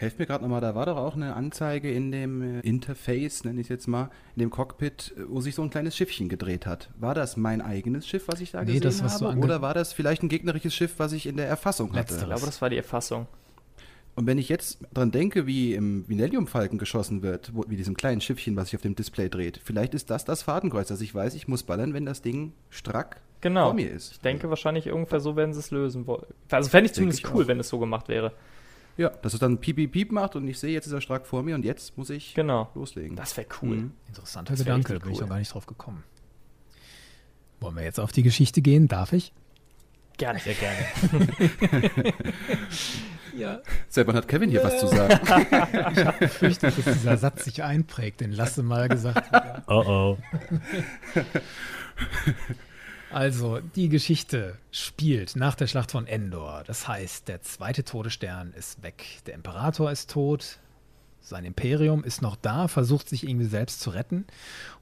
Helft 0.00 0.20
mir 0.20 0.26
gerade 0.26 0.44
nochmal, 0.44 0.60
da 0.60 0.76
war 0.76 0.86
doch 0.86 0.96
auch 0.96 1.16
eine 1.16 1.34
Anzeige 1.34 1.90
in 1.90 2.12
dem 2.12 2.40
äh, 2.40 2.60
Interface, 2.60 3.42
nenne 3.42 3.60
ich 3.60 3.64
es 3.64 3.68
jetzt 3.68 3.88
mal, 3.88 4.10
in 4.36 4.40
dem 4.40 4.50
Cockpit, 4.50 5.12
äh, 5.16 5.22
wo 5.28 5.40
sich 5.40 5.56
so 5.56 5.62
ein 5.62 5.70
kleines 5.70 5.96
Schiffchen 5.96 6.28
gedreht 6.28 6.66
hat. 6.66 6.88
War 7.00 7.14
das 7.16 7.36
mein 7.36 7.60
eigenes 7.60 8.06
Schiff, 8.06 8.28
was 8.28 8.40
ich 8.40 8.52
da 8.52 8.60
Nee, 8.60 8.66
gesehen 8.66 8.82
das, 8.82 9.02
was 9.02 9.20
habe? 9.20 9.36
Oder 9.40 9.60
war 9.60 9.74
das 9.74 9.92
vielleicht 9.92 10.22
ein 10.22 10.28
gegnerisches 10.28 10.72
Schiff, 10.72 10.94
was 10.98 11.10
ich 11.12 11.26
in 11.26 11.36
der 11.36 11.48
Erfassung 11.48 11.92
hatte? 11.94 12.14
Ich 12.14 12.24
glaube, 12.24 12.46
das 12.46 12.62
war 12.62 12.70
die 12.70 12.76
Erfassung. 12.76 13.26
Und 14.14 14.26
wenn 14.26 14.38
ich 14.38 14.48
jetzt 14.48 14.78
dran 14.94 15.10
denke, 15.10 15.46
wie 15.46 15.74
im 15.74 16.08
Vinellium-Falken 16.08 16.78
geschossen 16.78 17.22
wird, 17.22 17.50
wo, 17.54 17.64
wie 17.68 17.76
diesem 17.76 17.96
kleinen 17.96 18.20
Schiffchen, 18.20 18.54
was 18.54 18.68
sich 18.68 18.76
auf 18.76 18.82
dem 18.82 18.94
Display 18.94 19.28
dreht, 19.28 19.60
vielleicht 19.64 19.94
ist 19.94 20.10
das 20.10 20.24
das 20.24 20.42
Fadenkreuz, 20.42 20.88
dass 20.88 21.00
ich 21.00 21.12
weiß, 21.12 21.34
ich 21.34 21.48
muss 21.48 21.64
ballern, 21.64 21.92
wenn 21.92 22.06
das 22.06 22.22
Ding 22.22 22.52
strack 22.70 23.20
Genau. 23.40 23.66
vor 23.66 23.74
mir 23.74 23.90
ist. 23.90 24.12
Ich 24.12 24.20
denke 24.20 24.48
wahrscheinlich 24.48 24.90
ungefähr 24.90 25.18
so 25.20 25.34
werden 25.34 25.52
sie 25.54 25.60
es 25.60 25.70
lösen 25.72 26.06
wollen. 26.06 26.26
Also 26.50 26.70
fände 26.70 26.86
ich 26.86 26.94
zumindest 26.94 27.20
ich 27.24 27.32
cool, 27.34 27.44
auch. 27.44 27.48
wenn 27.48 27.60
es 27.60 27.68
so 27.68 27.78
gemacht 27.78 28.08
wäre. 28.08 28.32
Ja, 28.98 29.08
dass 29.08 29.32
es 29.32 29.40
dann 29.40 29.58
piep, 29.58 29.76
piep, 29.76 29.92
piep 29.92 30.12
macht 30.12 30.36
und 30.36 30.46
ich 30.48 30.58
sehe, 30.58 30.72
jetzt 30.72 30.86
ist 30.86 30.92
er 30.92 31.00
stark 31.00 31.26
vor 31.26 31.42
mir 31.42 31.54
und 31.54 31.64
jetzt 31.64 31.96
muss 31.96 32.10
ich 32.10 32.34
Genau. 32.34 32.68
loslegen. 32.74 33.16
Das 33.16 33.36
wäre 33.36 33.46
cool. 33.62 33.76
Mhm. 33.76 33.92
Interessanter 34.08 34.52
Das 34.52 34.60
Gedanke, 34.60 34.92
da 34.92 34.98
bin 34.98 35.12
ich 35.12 35.20
noch 35.20 35.28
gar 35.28 35.38
nicht 35.38 35.54
drauf 35.54 35.66
gekommen. 35.66 36.04
Wollen 37.60 37.76
wir 37.76 37.84
jetzt 37.84 37.98
auf 38.00 38.12
die 38.12 38.22
Geschichte 38.22 38.60
gehen? 38.60 38.88
Darf 38.88 39.12
ich? 39.12 39.32
Gerne. 40.18 40.40
Sehr 40.40 40.54
gerne. 40.54 42.12
Ja. 43.36 43.60
Selber 43.88 44.14
hat 44.14 44.26
Kevin 44.26 44.50
hier 44.50 44.64
was 44.64 44.80
zu 44.80 44.88
sagen. 44.88 45.20
Ich 45.96 46.04
habe 46.04 46.18
befürchtet, 46.18 46.76
dass 46.76 46.84
dieser 46.84 47.16
Satz 47.16 47.44
sich 47.44 47.62
einprägt, 47.62 48.20
den 48.20 48.32
Lasse 48.32 48.64
mal 48.64 48.88
gesagt 48.88 49.30
hat. 49.30 49.62
Oh 49.68 49.84
oh. 49.86 50.18
Also, 53.10 53.60
die 53.74 53.88
Geschichte 53.88 54.58
spielt 54.70 55.34
nach 55.34 55.54
der 55.54 55.66
Schlacht 55.66 55.92
von 55.92 56.06
Endor. 56.06 56.62
Das 56.66 56.86
heißt, 56.86 57.26
der 57.28 57.40
zweite 57.40 57.82
Todesstern 57.82 58.52
ist 58.52 58.82
weg. 58.82 59.04
Der 59.26 59.34
Imperator 59.34 59.90
ist 59.90 60.10
tot. 60.10 60.58
Sein 61.20 61.44
Imperium 61.44 62.04
ist 62.04 62.22
noch 62.22 62.36
da, 62.36 62.68
versucht 62.68 63.08
sich 63.08 63.26
irgendwie 63.26 63.46
selbst 63.46 63.80
zu 63.80 63.90
retten. 63.90 64.26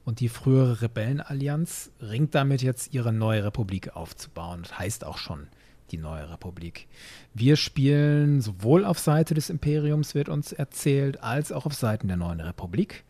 Und 0.03 0.19
die 0.19 0.29
frühere 0.29 0.81
Rebellenallianz 0.81 1.91
ringt 2.01 2.35
damit 2.35 2.61
jetzt 2.61 2.93
ihre 2.93 3.13
neue 3.13 3.45
Republik 3.45 3.95
aufzubauen. 3.95 4.63
Das 4.63 4.77
heißt 4.77 5.05
auch 5.05 5.17
schon 5.17 5.47
die 5.91 5.97
neue 5.97 6.29
Republik. 6.29 6.87
Wir 7.33 7.55
spielen 7.55 8.41
sowohl 8.41 8.83
auf 8.83 8.99
Seite 8.99 9.35
des 9.35 9.49
Imperiums, 9.49 10.15
wird 10.15 10.27
uns 10.27 10.51
erzählt, 10.51 11.23
als 11.23 11.53
auch 11.53 11.65
auf 11.65 11.73
Seiten 11.73 12.09
der 12.09 12.17
neuen 12.17 12.41
Republik 12.41 13.05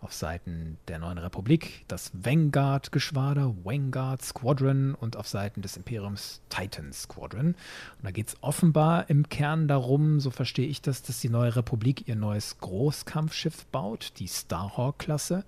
auf 0.00 0.12
Seiten 0.12 0.78
der 0.88 0.98
neuen 0.98 1.18
Republik 1.18 1.84
das 1.88 2.10
Vanguard-Geschwader, 2.14 3.54
Vanguard 3.64 4.22
Squadron 4.22 4.94
und 4.94 5.16
auf 5.16 5.28
Seiten 5.28 5.62
des 5.62 5.76
Imperiums 5.76 6.40
Titan 6.48 6.92
Squadron. 6.92 7.48
Und 7.48 7.56
da 8.02 8.10
geht 8.10 8.28
es 8.28 8.36
offenbar 8.40 9.10
im 9.10 9.28
Kern 9.28 9.68
darum, 9.68 10.20
so 10.20 10.30
verstehe 10.30 10.68
ich 10.68 10.82
das, 10.82 11.02
dass 11.02 11.20
die 11.20 11.28
neue 11.28 11.56
Republik 11.56 12.08
ihr 12.08 12.16
neues 12.16 12.58
Großkampfschiff 12.58 13.66
baut, 13.66 14.14
die 14.18 14.28
Starhawk-Klasse. 14.28 15.44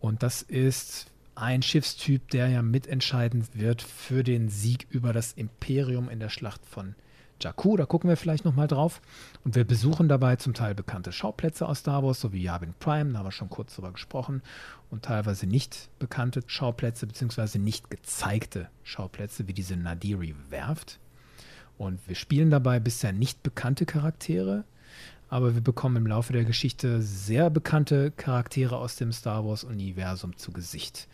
Und 0.00 0.22
das 0.22 0.42
ist 0.42 1.10
ein 1.34 1.62
Schiffstyp, 1.62 2.28
der 2.30 2.48
ja 2.48 2.62
mitentscheidend 2.62 3.48
wird 3.54 3.82
für 3.82 4.22
den 4.22 4.48
Sieg 4.48 4.86
über 4.90 5.12
das 5.12 5.32
Imperium 5.32 6.08
in 6.08 6.20
der 6.20 6.28
Schlacht 6.28 6.64
von 6.66 6.94
Jakku. 7.44 7.76
Da 7.76 7.86
gucken 7.86 8.08
wir 8.08 8.16
vielleicht 8.16 8.44
nochmal 8.44 8.68
drauf. 8.68 9.00
Und 9.44 9.54
wir 9.54 9.64
besuchen 9.64 10.08
dabei 10.08 10.36
zum 10.36 10.54
Teil 10.54 10.74
bekannte 10.74 11.12
Schauplätze 11.12 11.66
aus 11.66 11.80
Star 11.80 12.02
Wars, 12.02 12.20
so 12.20 12.32
wie 12.32 12.42
Yavin 12.42 12.74
Prime, 12.78 13.12
da 13.12 13.18
haben 13.18 13.26
wir 13.26 13.32
schon 13.32 13.50
kurz 13.50 13.74
drüber 13.74 13.92
gesprochen. 13.92 14.42
Und 14.90 15.04
teilweise 15.04 15.46
nicht 15.46 15.88
bekannte 15.98 16.42
Schauplätze, 16.46 17.06
beziehungsweise 17.06 17.58
nicht 17.58 17.90
gezeigte 17.90 18.68
Schauplätze, 18.82 19.46
wie 19.48 19.54
diese 19.54 19.76
Nadiri-Werft. 19.76 20.98
Und 21.78 22.06
wir 22.06 22.14
spielen 22.14 22.50
dabei 22.50 22.78
bisher 22.78 23.12
nicht 23.12 23.42
bekannte 23.42 23.86
Charaktere, 23.86 24.64
aber 25.30 25.54
wir 25.54 25.62
bekommen 25.62 25.96
im 25.96 26.06
Laufe 26.06 26.32
der 26.32 26.44
Geschichte 26.44 27.00
sehr 27.00 27.48
bekannte 27.48 28.10
Charaktere 28.10 28.76
aus 28.76 28.96
dem 28.96 29.12
Star 29.12 29.46
Wars-Universum 29.46 30.36
zu 30.36 30.52
Gesicht. 30.52 31.08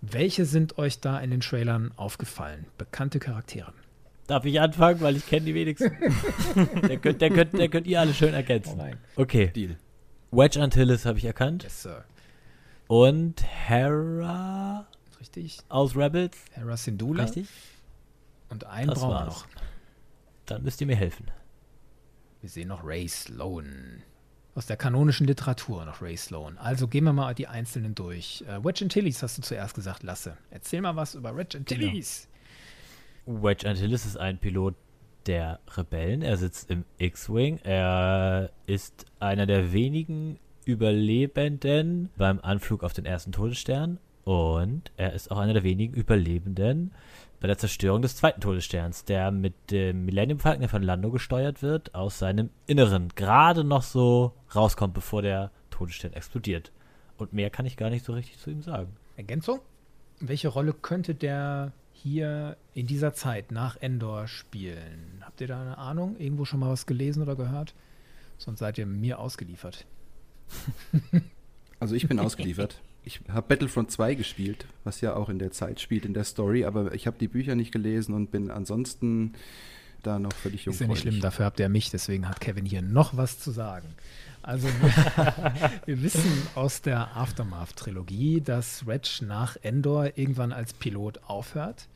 Welche 0.00 0.46
sind 0.46 0.78
euch 0.78 1.00
da 1.00 1.18
in 1.18 1.30
den 1.30 1.40
Trailern 1.40 1.92
aufgefallen? 1.96 2.64
Bekannte 2.78 3.18
Charaktere. 3.18 3.74
Darf 4.30 4.44
ich 4.44 4.60
anfangen, 4.60 5.00
weil 5.00 5.16
ich 5.16 5.26
kenne 5.26 5.46
die 5.46 5.56
wenigsten? 5.56 5.90
der, 6.88 6.98
könnt, 6.98 7.20
der, 7.20 7.30
könnt, 7.30 7.52
der 7.52 7.68
könnt 7.68 7.88
ihr 7.88 7.98
alle 7.98 8.14
schön 8.14 8.32
ergänzen. 8.32 8.80
rein. 8.80 8.96
Okay, 9.16 9.48
Deal. 9.48 9.76
Wedge 10.30 10.62
Antilles 10.62 11.04
habe 11.04 11.18
ich 11.18 11.24
erkannt. 11.24 11.64
Yes, 11.64 11.82
Sir. 11.82 12.04
Und 12.86 13.42
Hera 13.42 14.86
Richtig. 15.18 15.58
aus 15.68 15.96
Rebels. 15.96 16.38
Hera 16.52 16.76
Syndulla. 16.76 17.24
Richtig? 17.24 17.48
Und 18.50 18.66
einen 18.66 18.90
Das 18.90 19.00
brauchen 19.00 19.14
wir 19.14 19.24
noch. 19.24 19.46
Dann 20.46 20.62
müsst 20.62 20.80
ihr 20.80 20.86
mir 20.86 20.94
helfen. 20.94 21.28
Wir 22.40 22.50
sehen 22.50 22.68
noch 22.68 22.84
Ray 22.84 23.08
Sloan. 23.08 24.04
Aus 24.54 24.66
der 24.66 24.76
kanonischen 24.76 25.26
Literatur 25.26 25.84
noch 25.86 26.00
Ray 26.02 26.16
Sloan. 26.16 26.56
Also 26.56 26.86
gehen 26.86 27.02
wir 27.02 27.12
mal 27.12 27.34
die 27.34 27.48
einzelnen 27.48 27.96
durch. 27.96 28.44
Äh, 28.46 28.62
Wedge 28.62 28.84
Antilles 28.84 29.24
hast 29.24 29.38
du 29.38 29.42
zuerst 29.42 29.74
gesagt, 29.74 30.04
Lasse. 30.04 30.36
Erzähl 30.50 30.82
mal 30.82 30.94
was 30.94 31.16
über 31.16 31.36
Wedge 31.36 31.58
Antilles. 31.58 32.28
Wedge 33.26 33.68
Antilles 33.68 34.06
ist 34.06 34.16
ein 34.16 34.38
Pilot 34.38 34.74
der 35.26 35.60
Rebellen. 35.76 36.22
Er 36.22 36.36
sitzt 36.36 36.70
im 36.70 36.84
X-Wing. 36.98 37.58
Er 37.62 38.50
ist 38.66 39.06
einer 39.18 39.46
der 39.46 39.72
wenigen 39.72 40.38
Überlebenden 40.64 42.10
beim 42.16 42.40
Anflug 42.40 42.82
auf 42.82 42.92
den 42.92 43.04
ersten 43.04 43.32
Todesstern. 43.32 43.98
Und 44.24 44.92
er 44.96 45.12
ist 45.12 45.30
auch 45.30 45.38
einer 45.38 45.54
der 45.54 45.62
wenigen 45.62 45.94
Überlebenden 45.94 46.92
bei 47.40 47.48
der 47.48 47.58
Zerstörung 47.58 48.02
des 48.02 48.16
zweiten 48.16 48.40
Todessterns, 48.40 49.04
der 49.04 49.30
mit 49.30 49.54
dem 49.70 50.04
Millennium 50.04 50.38
Falcon, 50.38 50.68
von 50.68 50.82
Lando 50.82 51.10
gesteuert 51.10 51.62
wird, 51.62 51.94
aus 51.94 52.18
seinem 52.18 52.50
Inneren 52.66 53.08
gerade 53.14 53.64
noch 53.64 53.82
so 53.82 54.34
rauskommt, 54.54 54.92
bevor 54.92 55.22
der 55.22 55.50
Todesstern 55.70 56.12
explodiert. 56.12 56.70
Und 57.16 57.32
mehr 57.32 57.50
kann 57.50 57.66
ich 57.66 57.76
gar 57.76 57.90
nicht 57.90 58.04
so 58.04 58.12
richtig 58.12 58.38
zu 58.38 58.50
ihm 58.50 58.62
sagen. 58.62 58.94
Ergänzung? 59.16 59.60
Welche 60.20 60.48
Rolle 60.48 60.74
könnte 60.74 61.14
der 61.14 61.72
hier 62.02 62.56
in 62.74 62.86
dieser 62.86 63.12
Zeit 63.12 63.52
nach 63.52 63.76
Endor 63.76 64.26
spielen? 64.26 65.22
Habt 65.22 65.40
ihr 65.40 65.46
da 65.46 65.60
eine 65.60 65.78
Ahnung? 65.78 66.16
Irgendwo 66.18 66.44
schon 66.44 66.60
mal 66.60 66.70
was 66.70 66.86
gelesen 66.86 67.22
oder 67.22 67.36
gehört? 67.36 67.74
Sonst 68.38 68.60
seid 68.60 68.78
ihr 68.78 68.86
mir 68.86 69.18
ausgeliefert. 69.18 69.86
Also 71.78 71.94
ich 71.94 72.08
bin 72.08 72.18
ausgeliefert. 72.18 72.80
Ich 73.04 73.20
habe 73.28 73.48
Battlefront 73.48 73.90
2 73.90 74.14
gespielt, 74.14 74.66
was 74.84 75.00
ja 75.00 75.14
auch 75.14 75.28
in 75.28 75.38
der 75.38 75.52
Zeit 75.52 75.80
spielt, 75.80 76.04
in 76.04 76.14
der 76.14 76.24
Story, 76.24 76.64
aber 76.64 76.94
ich 76.94 77.06
habe 77.06 77.16
die 77.18 77.28
Bücher 77.28 77.54
nicht 77.54 77.72
gelesen 77.72 78.14
und 78.14 78.30
bin 78.30 78.50
ansonsten 78.50 79.32
da 80.02 80.18
noch 80.18 80.32
völlig 80.32 80.66
Ist 80.66 80.80
ja 80.80 80.86
nicht 80.86 81.00
schlimm, 81.00 81.20
dafür 81.20 81.46
habt 81.46 81.60
ihr 81.60 81.68
mich, 81.68 81.90
deswegen 81.90 82.28
hat 82.28 82.40
Kevin 82.40 82.64
hier 82.64 82.82
noch 82.82 83.16
was 83.16 83.38
zu 83.38 83.50
sagen. 83.50 83.88
Also 84.42 84.68
wir, 84.68 85.70
wir 85.86 86.02
wissen 86.02 86.30
aus 86.54 86.82
der 86.82 87.16
Aftermath-Trilogie, 87.16 88.40
dass 88.40 88.86
Reg 88.86 89.22
nach 89.22 89.56
Endor 89.62 90.16
irgendwann 90.16 90.52
als 90.52 90.72
Pilot 90.72 91.20
aufhört 91.26 91.88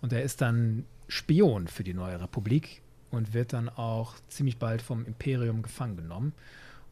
und 0.00 0.12
er 0.12 0.22
ist 0.22 0.40
dann 0.40 0.84
Spion 1.08 1.68
für 1.68 1.84
die 1.84 1.94
neue 1.94 2.20
Republik 2.20 2.82
und 3.10 3.32
wird 3.32 3.52
dann 3.52 3.68
auch 3.68 4.14
ziemlich 4.28 4.58
bald 4.58 4.82
vom 4.82 5.06
Imperium 5.06 5.62
gefangen 5.62 5.96
genommen 5.96 6.32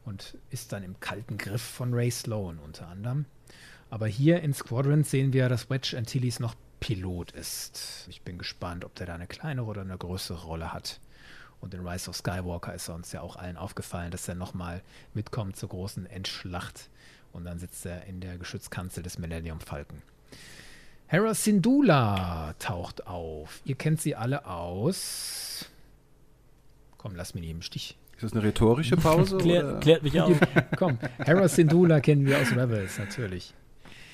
und 0.04 0.38
ist 0.50 0.72
dann 0.72 0.82
im 0.82 0.98
kalten 1.00 1.36
Griff 1.36 1.62
von 1.62 1.92
Ray 1.92 2.10
Sloan 2.10 2.58
unter 2.58 2.88
anderem. 2.88 3.26
Aber 3.90 4.06
hier 4.06 4.40
in 4.42 4.54
Squadron 4.54 5.04
sehen 5.04 5.32
wir, 5.32 5.48
dass 5.48 5.70
Wedge 5.70 5.96
Antilles 5.96 6.40
noch 6.40 6.54
Pilot 6.80 7.32
ist. 7.32 8.06
Ich 8.08 8.22
bin 8.22 8.38
gespannt, 8.38 8.84
ob 8.84 8.94
der 8.94 9.06
da 9.06 9.14
eine 9.14 9.26
kleinere 9.26 9.66
oder 9.66 9.80
eine 9.82 9.98
größere 9.98 10.44
Rolle 10.44 10.72
hat. 10.72 11.00
Und 11.60 11.74
in 11.74 11.86
Rise 11.86 12.10
of 12.10 12.16
Skywalker 12.16 12.74
ist 12.74 12.88
er 12.88 12.94
uns 12.94 13.12
ja 13.12 13.22
auch 13.22 13.36
allen 13.36 13.56
aufgefallen, 13.56 14.10
dass 14.10 14.28
er 14.28 14.34
nochmal 14.34 14.82
mitkommt 15.14 15.56
zur 15.56 15.70
großen 15.70 16.06
Endschlacht. 16.06 16.90
Und 17.32 17.44
dann 17.44 17.58
sitzt 17.58 17.86
er 17.86 18.04
in 18.04 18.20
der 18.20 18.38
Geschützkanzel 18.38 19.02
des 19.02 19.18
Millennium 19.18 19.60
Falcon. 19.60 20.02
Hera 21.08 21.34
Syndulla 21.34 22.54
taucht 22.58 23.06
auf. 23.06 23.60
Ihr 23.64 23.76
kennt 23.76 24.00
sie 24.00 24.16
alle 24.16 24.46
aus. 24.46 25.66
Komm, 26.98 27.14
lass 27.14 27.34
mich 27.34 27.42
nicht 27.42 27.50
im 27.52 27.62
Stich. 27.62 27.96
Ist 28.14 28.24
das 28.24 28.32
eine 28.32 28.42
rhethorische 28.42 28.96
Pause? 28.96 29.36
Klär, 29.40 29.64
oder? 29.64 29.80
klärt 29.80 30.02
mich 30.02 30.20
auf. 30.20 30.38
Komm, 30.76 30.98
Hera 31.18 31.48
Syndulla 31.48 32.00
kennen 32.00 32.26
wir 32.26 32.38
aus 32.38 32.50
Rebels 32.52 32.98
natürlich. 32.98 33.54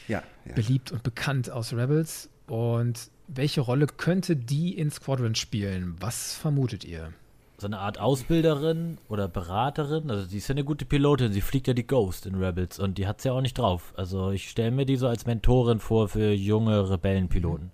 Ja, 0.08 0.22
ja. 0.44 0.54
beliebt 0.54 0.92
und 0.92 1.02
bekannt 1.02 1.48
aus 1.48 1.72
Rebels. 1.72 2.28
Und 2.52 3.08
welche 3.28 3.62
Rolle 3.62 3.86
könnte 3.86 4.36
die 4.36 4.76
in 4.76 4.90
Squadron 4.90 5.34
spielen? 5.34 5.96
Was 6.00 6.34
vermutet 6.34 6.84
ihr? 6.84 7.14
so 7.56 7.66
eine 7.66 7.78
Art 7.78 7.98
Ausbilderin 7.98 8.98
oder 9.08 9.26
Beraterin. 9.26 10.10
Also 10.10 10.28
die 10.28 10.36
ist 10.36 10.48
ja 10.48 10.52
eine 10.52 10.64
gute 10.64 10.84
Pilotin. 10.84 11.32
Sie 11.32 11.40
fliegt 11.40 11.66
ja 11.68 11.72
die 11.72 11.86
Ghost 11.86 12.26
in 12.26 12.34
Rebels 12.34 12.78
und 12.78 12.98
die 12.98 13.06
hat's 13.06 13.24
ja 13.24 13.32
auch 13.32 13.40
nicht 13.40 13.56
drauf. 13.56 13.94
Also 13.96 14.32
ich 14.32 14.50
stelle 14.50 14.72
mir 14.72 14.84
die 14.84 14.96
so 14.96 15.06
als 15.06 15.24
Mentorin 15.26 15.78
vor 15.78 16.08
für 16.08 16.32
junge 16.32 16.90
Rebellenpiloten. 16.90 17.70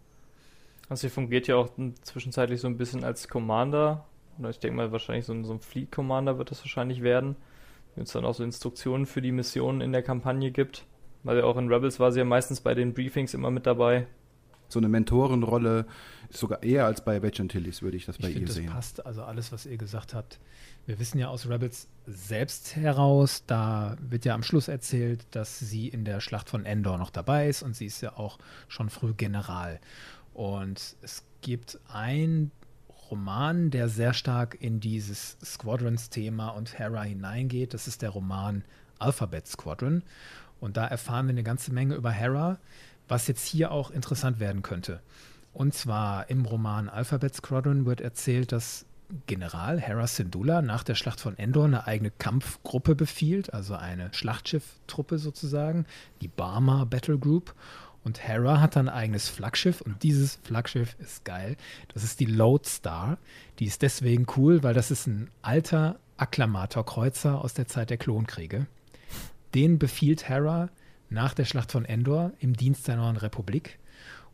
Also 0.88 1.08
sie 1.08 1.08
fungiert 1.08 1.48
ja 1.48 1.56
auch 1.56 1.70
zwischenzeitlich 2.02 2.60
so 2.60 2.68
ein 2.68 2.76
bisschen 2.76 3.02
als 3.02 3.28
Commander. 3.28 4.04
Oder 4.38 4.50
ich 4.50 4.60
denke 4.60 4.76
mal, 4.76 4.92
wahrscheinlich 4.92 5.24
so 5.24 5.32
ein, 5.32 5.44
so 5.44 5.54
ein 5.54 5.60
Fleet 5.60 5.90
Commander 5.90 6.38
wird 6.38 6.52
das 6.52 6.60
wahrscheinlich 6.60 7.02
werden. 7.02 7.34
Wenn 7.96 8.04
es 8.04 8.12
dann 8.12 8.26
auch 8.26 8.34
so 8.34 8.44
Instruktionen 8.44 9.06
für 9.06 9.22
die 9.22 9.32
Missionen 9.32 9.80
in 9.80 9.90
der 9.90 10.02
Kampagne 10.02 10.52
gibt. 10.52 10.84
Weil 11.24 11.38
ja 11.38 11.44
auch 11.44 11.56
in 11.56 11.72
Rebels 11.72 11.98
war 11.98 12.12
sie 12.12 12.20
ja 12.20 12.24
meistens 12.24 12.60
bei 12.60 12.74
den 12.74 12.94
Briefings 12.94 13.34
immer 13.34 13.50
mit 13.50 13.66
dabei. 13.66 14.06
So 14.68 14.78
eine 14.78 14.88
Mentorenrolle 14.88 15.86
sogar 16.30 16.62
eher 16.62 16.84
als 16.84 17.02
bei 17.02 17.22
Wedge 17.22 17.42
Antilles 17.42 17.82
würde 17.82 17.96
ich 17.96 18.06
das 18.06 18.18
bei 18.18 18.28
ich 18.28 18.34
ihr 18.34 18.40
find, 18.40 18.52
sehen. 18.52 18.66
Das 18.66 18.74
passt, 18.74 19.06
also 19.06 19.22
alles, 19.22 19.50
was 19.50 19.66
ihr 19.66 19.78
gesagt 19.78 20.14
habt. 20.14 20.38
Wir 20.86 20.98
wissen 20.98 21.18
ja 21.18 21.28
aus 21.28 21.48
Rebels 21.48 21.88
selbst 22.06 22.76
heraus, 22.76 23.44
da 23.46 23.96
wird 24.00 24.24
ja 24.24 24.34
am 24.34 24.42
Schluss 24.42 24.68
erzählt, 24.68 25.26
dass 25.30 25.58
sie 25.58 25.88
in 25.88 26.04
der 26.04 26.20
Schlacht 26.20 26.48
von 26.48 26.64
Endor 26.64 26.98
noch 26.98 27.10
dabei 27.10 27.48
ist 27.48 27.62
und 27.62 27.76
sie 27.76 27.86
ist 27.86 28.00
ja 28.00 28.16
auch 28.16 28.38
schon 28.68 28.90
früh 28.90 29.14
General. 29.14 29.80
Und 30.34 30.96
es 31.02 31.24
gibt 31.40 31.78
ein 31.88 32.50
Roman, 33.10 33.70
der 33.70 33.88
sehr 33.88 34.12
stark 34.12 34.56
in 34.60 34.80
dieses 34.80 35.38
Squadrons-Thema 35.42 36.48
und 36.50 36.78
Hera 36.78 37.02
hineingeht. 37.02 37.72
Das 37.74 37.88
ist 37.88 38.02
der 38.02 38.10
Roman 38.10 38.64
Alphabet 38.98 39.46
Squadron. 39.46 40.02
Und 40.60 40.76
da 40.76 40.86
erfahren 40.86 41.26
wir 41.26 41.32
eine 41.32 41.42
ganze 41.42 41.72
Menge 41.72 41.94
über 41.94 42.10
Hera, 42.10 42.58
was 43.08 43.26
jetzt 43.26 43.46
hier 43.46 43.70
auch 43.72 43.90
interessant 43.90 44.40
werden 44.40 44.62
könnte. 44.62 45.00
Und 45.52 45.74
zwar 45.74 46.30
im 46.30 46.44
Roman 46.44 46.88
Alphabet 46.88 47.34
Squadron 47.34 47.86
wird 47.86 48.00
erzählt, 48.00 48.52
dass 48.52 48.86
General 49.26 49.80
Hera 49.80 50.06
Syndulla 50.06 50.60
nach 50.60 50.84
der 50.84 50.94
Schlacht 50.94 51.20
von 51.20 51.38
Endor 51.38 51.64
eine 51.64 51.86
eigene 51.86 52.10
Kampfgruppe 52.10 52.94
befiehlt, 52.94 53.54
also 53.54 53.74
eine 53.74 54.12
Schlachtschifftruppe 54.12 55.18
sozusagen, 55.18 55.86
die 56.20 56.28
Barma 56.28 56.84
Battle 56.84 57.18
Group. 57.18 57.54
Und 58.04 58.26
Hera 58.26 58.60
hat 58.60 58.76
dann 58.76 58.88
ein 58.88 58.94
eigenes 58.94 59.28
Flaggschiff 59.28 59.80
und 59.80 60.02
dieses 60.02 60.36
Flaggschiff 60.44 60.96
ist 60.98 61.24
geil. 61.24 61.56
Das 61.92 62.04
ist 62.04 62.20
die 62.20 62.26
Lodestar. 62.26 63.18
Die 63.58 63.66
ist 63.66 63.82
deswegen 63.82 64.26
cool, 64.36 64.62
weil 64.62 64.74
das 64.74 64.90
ist 64.90 65.06
ein 65.06 65.30
alter 65.42 65.98
Akklamator-Kreuzer 66.16 67.42
aus 67.42 67.54
der 67.54 67.66
Zeit 67.66 67.90
der 67.90 67.96
Klonkriege. 67.96 68.66
Den 69.54 69.78
befiehlt 69.78 70.28
Hera 70.28 70.68
nach 71.10 71.34
der 71.34 71.44
Schlacht 71.44 71.72
von 71.72 71.84
Endor 71.84 72.32
im 72.40 72.54
Dienst 72.54 72.88
der 72.88 72.96
neuen 72.96 73.16
Republik. 73.16 73.78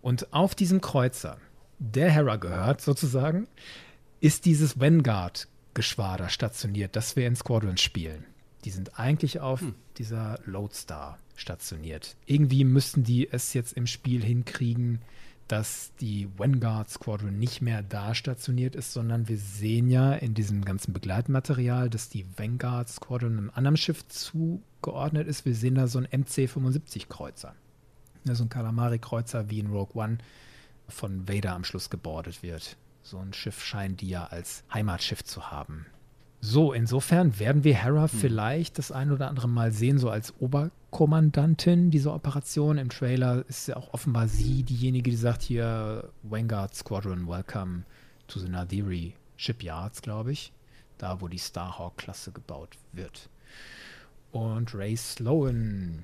Und 0.03 0.33
auf 0.33 0.55
diesem 0.55 0.81
Kreuzer, 0.81 1.39
der 1.79 2.11
Hera 2.11 2.37
gehört 2.37 2.81
sozusagen, 2.81 3.49
ist 4.20 4.45
dieses 4.45 4.79
Vanguard-Geschwader 4.81 6.29
stationiert, 6.29 6.97
das 6.97 7.16
wir 7.16 7.27
in 7.27 7.37
Squadrons 7.37 7.81
spielen. 7.81 8.25
Die 8.64 8.70
sind 8.70 8.99
eigentlich 8.99 9.41
auf 9.41 9.61
hm. 9.61 9.75
dieser 9.99 10.39
Lodestar 10.45 11.18
stationiert. 11.37 12.16
Irgendwie 12.27 12.64
müssten 12.64 13.05
die 13.05 13.31
es 13.31 13.53
jetzt 13.55 13.72
im 13.75 13.87
Spiel 13.87 14.22
hinkriegen, 14.22 15.01
dass 15.49 15.93
die 16.01 16.29
Vanguard 16.37 16.89
Squadron 16.89 17.39
nicht 17.39 17.61
mehr 17.61 17.83
da 17.83 18.14
stationiert 18.14 18.75
ist, 18.75 18.93
sondern 18.93 19.29
wir 19.29 19.37
sehen 19.37 19.89
ja 19.89 20.14
in 20.14 20.35
diesem 20.35 20.64
ganzen 20.64 20.93
Begleitmaterial, 20.93 21.91
dass 21.91 22.09
die 22.09 22.25
Vanguard 22.37 22.89
Squadron 22.89 23.39
einem 23.39 23.51
anderen 23.55 23.77
Schiff 23.77 24.07
zugeordnet 24.85 25.26
ist. 25.26 25.45
Wir 25.47 25.55
sehen 25.55 25.76
da 25.76 25.87
so 25.87 25.99
ein 25.99 26.07
MC-75-Kreuzer. 26.07 27.55
So 28.24 28.45
ein 28.45 28.49
Kalamari-Kreuzer 28.49 29.51
wie 29.51 29.61
in 29.61 29.68
Rogue 29.68 29.95
One 29.95 30.18
von 30.89 31.26
Vader 31.28 31.55
am 31.55 31.64
Schluss 31.64 31.89
gebordet 31.89 32.43
wird. 32.43 32.76
So 33.03 33.18
ein 33.18 33.32
Schiff 33.32 33.64
scheint 33.64 34.01
die 34.01 34.09
ja 34.09 34.26
als 34.26 34.64
Heimatschiff 34.72 35.24
zu 35.24 35.51
haben. 35.51 35.87
So, 36.41 36.74
insofern 36.74 37.39
werden 37.39 37.64
wir 37.64 37.74
Hera 37.74 38.03
hm. 38.03 38.09
vielleicht 38.09 38.78
das 38.78 38.93
ein 38.93 39.11
oder 39.11 39.28
andere 39.28 39.49
Mal 39.49 39.72
sehen, 39.72 39.99
so 39.99 40.11
als 40.11 40.35
Oberkommandantin 40.41 41.91
dieser 41.91 42.14
Operation. 42.14 42.76
Im 42.76 42.91
Trailer 42.91 43.45
ist 43.49 43.68
ja 43.68 43.76
auch 43.76 43.95
offenbar 43.95 44.28
sie 44.28 44.62
diejenige, 44.62 45.11
die 45.11 45.16
sagt 45.16 45.41
hier, 45.41 46.11
Vanguard 46.22 46.74
Squadron, 46.74 47.26
welcome 47.26 47.85
to 48.26 48.39
the 48.39 48.49
Nadiri 48.49 49.14
Shipyards, 49.37 50.03
glaube 50.03 50.32
ich. 50.32 50.53
Da, 50.99 51.20
wo 51.22 51.28
die 51.28 51.39
Starhawk-Klasse 51.39 52.32
gebaut 52.32 52.76
wird. 52.93 53.30
Und 54.35 54.74
Ray 54.74 54.97
Sloan. 54.97 56.03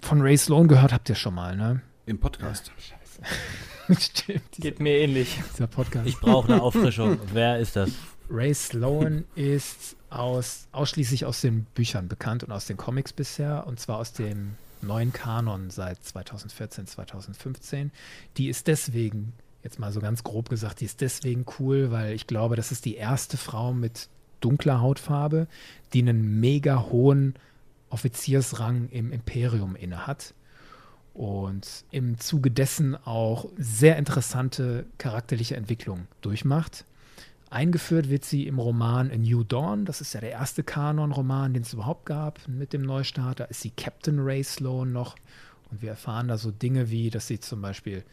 Von 0.00 0.22
Ray 0.22 0.38
Sloan 0.38 0.68
gehört 0.68 0.90
habt 0.90 1.10
ihr 1.10 1.14
schon 1.14 1.34
mal, 1.34 1.54
ne? 1.54 1.82
Im 2.06 2.18
Podcast. 2.18 2.72
Ja, 2.74 2.96
scheiße. 3.90 4.00
Stimmt. 4.10 4.52
Geht 4.52 4.80
mir 4.80 4.96
ähnlich. 4.96 5.38
Dieser 5.52 5.66
Podcast. 5.66 6.06
Ich 6.06 6.18
brauche 6.18 6.50
eine 6.50 6.62
Auffrischung. 6.62 7.18
Wer 7.34 7.58
ist 7.58 7.76
das? 7.76 7.90
Ray 8.30 8.54
Sloan 8.54 9.26
ist 9.34 9.96
aus, 10.08 10.66
ausschließlich 10.72 11.26
aus 11.26 11.42
den 11.42 11.64
Büchern 11.74 12.08
bekannt 12.08 12.42
und 12.42 12.52
aus 12.52 12.64
den 12.64 12.78
Comics 12.78 13.12
bisher, 13.12 13.66
und 13.66 13.78
zwar 13.78 13.98
aus 13.98 14.14
dem 14.14 14.52
neuen 14.80 15.12
Kanon 15.12 15.68
seit 15.68 16.02
2014, 16.02 16.86
2015. 16.86 17.92
Die 18.38 18.48
ist 18.48 18.66
deswegen, 18.66 19.34
jetzt 19.62 19.78
mal 19.78 19.92
so 19.92 20.00
ganz 20.00 20.24
grob 20.24 20.48
gesagt, 20.48 20.80
die 20.80 20.86
ist 20.86 21.02
deswegen 21.02 21.44
cool, 21.58 21.90
weil 21.90 22.14
ich 22.14 22.26
glaube, 22.26 22.56
das 22.56 22.72
ist 22.72 22.86
die 22.86 22.94
erste 22.94 23.36
Frau 23.36 23.74
mit 23.74 24.08
dunkler 24.40 24.80
Hautfarbe, 24.80 25.48
die 25.92 26.00
einen 26.00 26.40
mega 26.40 26.86
hohen 26.90 27.34
Offiziersrang 27.90 28.88
im 28.90 29.12
Imperium 29.12 29.76
innehat 29.76 30.34
und 31.14 31.84
im 31.90 32.18
Zuge 32.18 32.50
dessen 32.50 32.94
auch 32.94 33.48
sehr 33.56 33.96
interessante 33.96 34.86
charakterliche 34.98 35.56
Entwicklung 35.56 36.06
durchmacht. 36.20 36.84
Eingeführt 37.50 38.10
wird 38.10 38.24
sie 38.24 38.46
im 38.46 38.58
Roman 38.58 39.10
A 39.10 39.16
New 39.16 39.42
Dawn. 39.42 39.86
Das 39.86 40.00
ist 40.00 40.12
ja 40.12 40.20
der 40.20 40.32
erste 40.32 40.62
Kanon-Roman, 40.62 41.54
den 41.54 41.62
es 41.62 41.72
überhaupt 41.72 42.04
gab 42.04 42.46
mit 42.46 42.74
dem 42.74 42.82
Neustart. 42.82 43.40
Da 43.40 43.44
ist 43.44 43.62
sie 43.62 43.70
Captain 43.70 44.18
Ray 44.18 44.44
Sloan 44.44 44.92
noch. 44.92 45.16
Und 45.70 45.80
wir 45.82 45.90
erfahren 45.90 46.28
da 46.28 46.36
so 46.36 46.50
Dinge 46.50 46.90
wie, 46.90 47.10
dass 47.10 47.26
sie 47.26 47.40
zum 47.40 47.62
Beispiel 47.62 48.04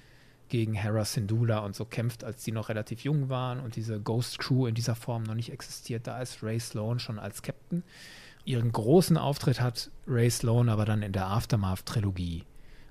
gegen 0.48 0.74
Hera 0.74 1.04
Syndulla 1.04 1.60
und 1.60 1.76
so 1.76 1.86
kämpft, 1.86 2.24
als 2.24 2.44
sie 2.44 2.52
noch 2.52 2.70
relativ 2.70 3.02
jung 3.02 3.30
waren 3.30 3.60
und 3.60 3.76
diese 3.76 4.00
Ghost 4.00 4.40
Crew 4.40 4.68
in 4.68 4.76
dieser 4.76 4.96
Form 4.96 5.24
noch 5.24 5.36
nicht 5.36 5.52
existiert. 5.52 6.08
Da 6.08 6.22
ist 6.22 6.42
Ray 6.42 6.60
Sloan 6.60 7.00
schon 7.00 7.20
als 7.20 7.42
Captain. 7.42 7.84
Ihren 8.46 8.72
großen 8.72 9.18
Auftritt 9.18 9.60
hat 9.60 9.90
Ray 10.08 10.30
Sloan 10.30 10.70
aber 10.70 10.86
dann 10.86 11.02
in 11.02 11.12
der 11.12 11.28
Aftermath-Trilogie. 11.28 12.44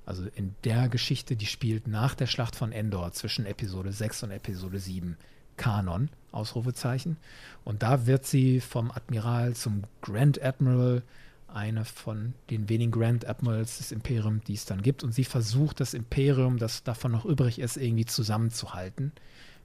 Also 0.05 0.27
in 0.35 0.55
der 0.65 0.89
Geschichte, 0.89 1.37
die 1.37 1.47
spielt 1.47 1.87
nach 1.87 2.15
der 2.15 2.27
Schlacht 2.27 2.57
von 2.57 2.73
Endor 2.73 3.13
zwischen 3.13 3.47
Episode 3.47 3.93
6 3.93 4.25
und 4.25 4.31
Episode 4.33 4.79
7 4.79 5.17
Kanon, 5.57 6.11
Ausrufezeichen. 6.33 7.17
Und 7.65 7.83
da 7.83 8.07
wird 8.07 8.27
sie 8.27 8.61
vom 8.61 8.91
Admiral 8.91 9.55
zum 9.55 9.85
Grand 10.03 10.43
Admiral, 10.43 11.03
eine 11.47 11.85
von 11.85 12.35
den 12.51 12.69
wenigen 12.69 12.91
Grand 12.91 13.29
Admirals 13.29 13.79
des 13.79 13.93
Imperiums, 13.93 14.43
die 14.45 14.55
es 14.55 14.67
dann 14.67 14.83
gibt. 14.83 15.05
Und 15.05 15.15
sie 15.15 15.25
versucht, 15.25 15.79
das 15.79 15.95
Imperium, 15.95 16.59
das 16.59 16.83
davon 16.83 17.13
noch 17.13 17.25
übrig 17.25 17.61
ist, 17.61 17.77
irgendwie 17.77 18.07
zusammenzuhalten 18.07 19.13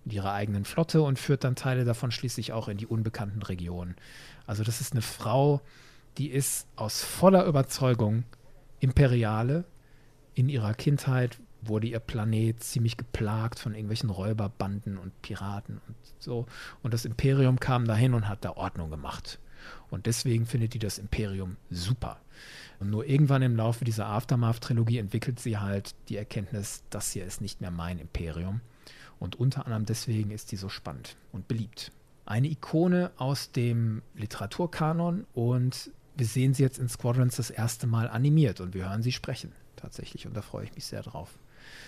mit 0.05 0.13
ihrer 0.13 0.33
eigenen 0.33 0.65
Flotte 0.65 1.01
und 1.01 1.19
führt 1.19 1.43
dann 1.43 1.55
Teile 1.55 1.83
davon 1.83 2.11
schließlich 2.11 2.53
auch 2.53 2.67
in 2.67 2.77
die 2.77 2.87
unbekannten 2.87 3.41
Regionen. 3.41 3.95
Also 4.49 4.63
das 4.63 4.81
ist 4.81 4.93
eine 4.93 5.03
Frau, 5.03 5.61
die 6.17 6.31
ist 6.31 6.65
aus 6.75 7.03
voller 7.03 7.45
Überzeugung 7.45 8.23
Imperiale. 8.79 9.63
In 10.33 10.49
ihrer 10.49 10.73
Kindheit 10.73 11.39
wurde 11.61 11.85
ihr 11.85 11.99
Planet 11.99 12.63
ziemlich 12.63 12.97
geplagt 12.97 13.59
von 13.59 13.75
irgendwelchen 13.75 14.09
Räuberbanden 14.09 14.97
und 14.97 15.21
Piraten 15.21 15.79
und 15.87 15.95
so. 16.17 16.47
Und 16.81 16.95
das 16.95 17.05
Imperium 17.05 17.59
kam 17.59 17.85
dahin 17.85 18.15
und 18.15 18.27
hat 18.27 18.43
da 18.43 18.53
Ordnung 18.53 18.89
gemacht. 18.89 19.37
Und 19.91 20.07
deswegen 20.07 20.47
findet 20.47 20.73
die 20.73 20.79
das 20.79 20.97
Imperium 20.97 21.57
super. 21.69 22.19
Und 22.79 22.89
nur 22.89 23.05
irgendwann 23.05 23.43
im 23.43 23.55
Laufe 23.55 23.85
dieser 23.85 24.07
Aftermath-Trilogie 24.07 24.97
entwickelt 24.97 25.39
sie 25.39 25.59
halt 25.59 25.93
die 26.07 26.17
Erkenntnis, 26.17 26.81
das 26.89 27.11
hier 27.11 27.23
ist 27.23 27.39
nicht 27.39 27.61
mehr 27.61 27.69
mein 27.69 27.99
Imperium. 27.99 28.61
Und 29.19 29.35
unter 29.35 29.67
anderem 29.67 29.85
deswegen 29.85 30.31
ist 30.31 30.51
die 30.51 30.57
so 30.57 30.69
spannend 30.69 31.17
und 31.31 31.47
beliebt. 31.47 31.91
Eine 32.29 32.47
Ikone 32.47 33.09
aus 33.17 33.51
dem 33.53 34.03
Literaturkanon 34.13 35.25
und 35.33 35.89
wir 36.15 36.27
sehen 36.27 36.53
sie 36.53 36.61
jetzt 36.61 36.77
in 36.77 36.87
Squadrons 36.87 37.37
das 37.37 37.49
erste 37.49 37.87
Mal 37.87 38.07
animiert 38.07 38.61
und 38.61 38.75
wir 38.75 38.87
hören 38.87 39.01
sie 39.01 39.11
sprechen 39.11 39.51
tatsächlich 39.75 40.27
und 40.27 40.37
da 40.37 40.43
freue 40.43 40.65
ich 40.65 40.75
mich 40.75 40.85
sehr 40.85 41.01
drauf. 41.01 41.39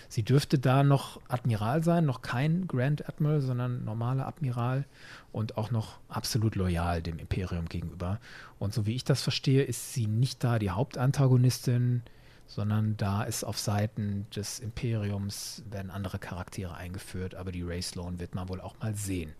Sie 0.08 0.24
dürfte 0.24 0.58
da 0.58 0.82
noch 0.82 1.20
Admiral 1.28 1.84
sein, 1.84 2.06
noch 2.06 2.22
kein 2.22 2.66
Grand 2.66 3.08
Admiral, 3.08 3.40
sondern 3.40 3.84
normaler 3.84 4.26
Admiral 4.26 4.84
und 5.30 5.56
auch 5.56 5.70
noch 5.70 6.00
absolut 6.08 6.56
loyal 6.56 7.02
dem 7.02 7.20
Imperium 7.20 7.68
gegenüber. 7.68 8.18
Und 8.58 8.74
so 8.74 8.84
wie 8.84 8.96
ich 8.96 9.04
das 9.04 9.22
verstehe, 9.22 9.62
ist 9.62 9.92
sie 9.94 10.08
nicht 10.08 10.42
da 10.42 10.58
die 10.58 10.70
Hauptantagonistin, 10.70 12.02
sondern 12.48 12.96
da 12.96 13.22
ist 13.22 13.44
auf 13.44 13.58
Seiten 13.58 14.26
des 14.34 14.58
Imperiums 14.58 15.62
werden 15.70 15.90
andere 15.90 16.18
Charaktere 16.18 16.74
eingeführt, 16.74 17.34
aber 17.34 17.52
die 17.52 17.62
Ray 17.62 17.80
Sloan 17.80 18.18
wird 18.18 18.34
man 18.34 18.48
wohl 18.48 18.60
auch 18.60 18.78
mal 18.80 18.94
sehen, 18.94 19.32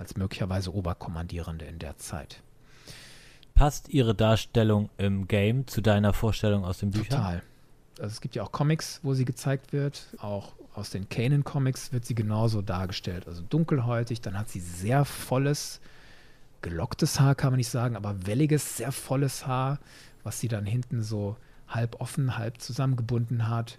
als 0.00 0.16
möglicherweise 0.16 0.74
Oberkommandierende 0.74 1.66
in 1.66 1.78
der 1.78 1.96
Zeit. 1.98 2.42
Passt 3.54 3.90
ihre 3.90 4.16
Darstellung 4.16 4.90
im 4.96 5.28
Game 5.28 5.68
zu 5.68 5.80
deiner 5.80 6.12
Vorstellung 6.12 6.64
aus 6.64 6.78
den 6.78 6.90
Büchern? 6.90 7.10
Total 7.10 7.42
also 8.00 8.12
es 8.14 8.20
gibt 8.20 8.34
ja 8.34 8.42
auch 8.42 8.52
Comics, 8.52 9.00
wo 9.02 9.14
sie 9.14 9.24
gezeigt 9.24 9.72
wird. 9.72 10.06
Auch 10.18 10.54
aus 10.74 10.90
den 10.90 11.08
Kanan-Comics 11.08 11.92
wird 11.92 12.04
sie 12.04 12.14
genauso 12.14 12.62
dargestellt. 12.62 13.26
Also 13.26 13.42
dunkelhäutig, 13.42 14.20
dann 14.20 14.38
hat 14.38 14.48
sie 14.48 14.60
sehr 14.60 15.04
volles, 15.04 15.80
gelocktes 16.62 17.20
Haar, 17.20 17.34
kann 17.34 17.52
man 17.52 17.58
nicht 17.58 17.68
sagen, 17.68 17.96
aber 17.96 18.26
welliges, 18.26 18.78
sehr 18.78 18.92
volles 18.92 19.46
Haar, 19.46 19.78
was 20.22 20.40
sie 20.40 20.48
dann 20.48 20.66
hinten 20.66 21.02
so 21.02 21.36
halb 21.68 22.00
offen, 22.00 22.38
halb 22.38 22.60
zusammengebunden 22.60 23.48
hat. 23.48 23.78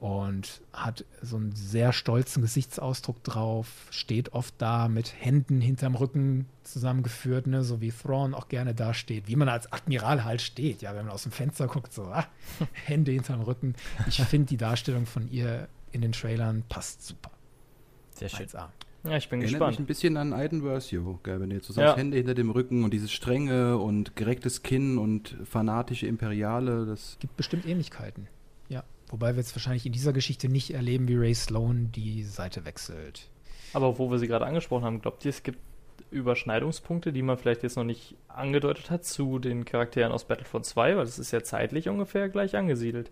Und 0.00 0.62
hat 0.72 1.04
so 1.20 1.36
einen 1.36 1.52
sehr 1.52 1.92
stolzen 1.92 2.40
Gesichtsausdruck 2.42 3.22
drauf, 3.22 3.68
steht 3.90 4.32
oft 4.32 4.54
da 4.58 4.88
mit 4.88 5.14
Händen 5.18 5.60
hinterm 5.60 5.94
Rücken 5.94 6.46
zusammengeführt, 6.64 7.46
ne, 7.46 7.62
so 7.62 7.82
wie 7.82 7.92
Thrawn 7.92 8.32
auch 8.32 8.48
gerne 8.48 8.74
da 8.74 8.94
steht, 8.94 9.28
wie 9.28 9.36
man 9.36 9.48
als 9.50 9.70
Admiral 9.72 10.24
halt 10.24 10.40
steht, 10.40 10.80
ja, 10.80 10.94
wenn 10.94 11.04
man 11.04 11.12
aus 11.14 11.24
dem 11.24 11.32
Fenster 11.32 11.66
guckt, 11.66 11.92
so 11.92 12.04
ah, 12.04 12.26
Hände 12.72 13.12
hinterm 13.12 13.42
Rücken. 13.42 13.74
Ich 14.08 14.22
finde 14.22 14.46
die 14.46 14.56
Darstellung 14.56 15.04
von 15.04 15.30
ihr 15.30 15.68
in 15.92 16.00
den 16.00 16.12
Trailern 16.12 16.62
passt 16.68 17.06
super. 17.06 17.30
Sehr 18.14 18.30
schön. 18.30 18.46
1A. 18.46 18.68
Ja, 19.02 19.16
ich 19.16 19.28
bin 19.30 19.40
Erinnert 19.40 19.40
mich 19.40 19.50
gespannt. 19.52 19.78
ein 19.80 19.86
bisschen 19.86 20.16
an 20.16 20.32
Aiden 20.32 20.62
Versio, 20.62 21.18
gell, 21.22 21.40
wenn 21.40 21.50
ihr 21.50 21.62
zusammen 21.62 21.86
Ja. 21.88 21.96
Hände 21.96 22.16
hinter 22.18 22.34
dem 22.34 22.50
Rücken 22.50 22.84
und 22.84 22.92
dieses 22.92 23.10
strenge 23.12 23.78
und 23.78 24.14
gerecktes 24.16 24.62
Kinn 24.62 24.98
und 24.98 25.36
fanatische 25.44 26.06
Imperiale, 26.06 26.84
das 26.86 27.16
Gibt 27.18 27.36
bestimmt 27.36 27.66
Ähnlichkeiten. 27.66 28.28
Ja. 28.68 28.84
Wobei 29.10 29.32
wir 29.34 29.38
jetzt 29.38 29.54
wahrscheinlich 29.56 29.86
in 29.86 29.92
dieser 29.92 30.12
Geschichte 30.12 30.48
nicht 30.48 30.70
erleben, 30.70 31.08
wie 31.08 31.16
Ray 31.16 31.34
Sloan 31.34 31.90
die 31.92 32.22
Seite 32.22 32.64
wechselt. 32.64 33.28
Aber 33.72 33.98
wo 33.98 34.10
wir 34.10 34.18
sie 34.18 34.28
gerade 34.28 34.46
angesprochen 34.46 34.84
haben, 34.84 35.00
glaubt 35.00 35.24
ihr, 35.24 35.30
es 35.30 35.42
gibt 35.42 35.58
Überschneidungspunkte, 36.10 37.12
die 37.12 37.22
man 37.22 37.36
vielleicht 37.36 37.62
jetzt 37.62 37.76
noch 37.76 37.84
nicht 37.84 38.16
angedeutet 38.28 38.90
hat 38.90 39.04
zu 39.04 39.38
den 39.38 39.64
Charakteren 39.64 40.12
aus 40.12 40.24
Battlefront 40.24 40.64
2, 40.64 40.96
weil 40.96 41.04
es 41.04 41.18
ist 41.18 41.32
ja 41.32 41.42
zeitlich 41.42 41.88
ungefähr 41.88 42.28
gleich 42.28 42.56
angesiedelt. 42.56 43.10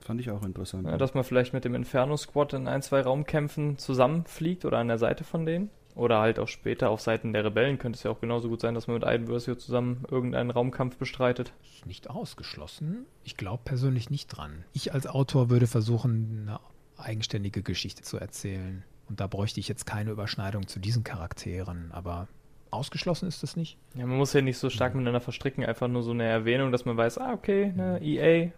fand 0.00 0.20
ich 0.20 0.30
auch 0.30 0.42
interessant. 0.42 0.86
Ja, 0.86 0.96
dass 0.96 1.14
man 1.14 1.24
vielleicht 1.24 1.52
mit 1.52 1.64
dem 1.64 1.74
Inferno 1.74 2.16
Squad 2.16 2.54
in 2.54 2.66
ein, 2.66 2.82
zwei 2.82 3.02
Raumkämpfen 3.02 3.78
zusammenfliegt 3.78 4.64
oder 4.64 4.78
an 4.78 4.88
der 4.88 4.98
Seite 4.98 5.24
von 5.24 5.46
denen. 5.46 5.70
Oder 5.94 6.20
halt 6.20 6.38
auch 6.38 6.48
später 6.48 6.90
auf 6.90 7.00
Seiten 7.00 7.32
der 7.32 7.44
Rebellen 7.44 7.78
könnte 7.78 7.96
es 7.96 8.02
ja 8.02 8.10
auch 8.10 8.20
genauso 8.20 8.48
gut 8.48 8.60
sein, 8.60 8.74
dass 8.74 8.86
man 8.86 8.94
mit 8.94 9.04
Aiden 9.04 9.26
Versio 9.26 9.54
zusammen 9.54 10.04
irgendeinen 10.10 10.50
Raumkampf 10.50 10.96
bestreitet. 10.96 11.52
Ist 11.62 11.86
nicht 11.86 12.10
ausgeschlossen. 12.10 13.06
Ich 13.24 13.36
glaube 13.36 13.62
persönlich 13.64 14.10
nicht 14.10 14.28
dran. 14.28 14.64
Ich 14.72 14.94
als 14.94 15.06
Autor 15.06 15.50
würde 15.50 15.66
versuchen, 15.66 16.46
eine 16.48 16.60
eigenständige 16.96 17.62
Geschichte 17.62 18.02
zu 18.02 18.18
erzählen. 18.18 18.84
Und 19.08 19.20
da 19.20 19.26
bräuchte 19.26 19.58
ich 19.58 19.68
jetzt 19.68 19.86
keine 19.86 20.12
Überschneidung 20.12 20.68
zu 20.68 20.78
diesen 20.78 21.02
Charakteren. 21.02 21.90
Aber 21.92 22.28
ausgeschlossen 22.70 23.26
ist 23.26 23.42
das 23.42 23.56
nicht. 23.56 23.76
Ja, 23.94 24.06
man 24.06 24.16
muss 24.16 24.32
ja 24.32 24.42
nicht 24.42 24.58
so 24.58 24.70
stark 24.70 24.94
miteinander 24.94 25.20
verstricken, 25.20 25.64
einfach 25.64 25.88
nur 25.88 26.02
so 26.02 26.12
eine 26.12 26.24
Erwähnung, 26.24 26.70
dass 26.70 26.84
man 26.84 26.96
weiß, 26.96 27.18
ah, 27.18 27.32
okay, 27.32 27.72
ne, 27.74 28.00
EA, 28.00 28.52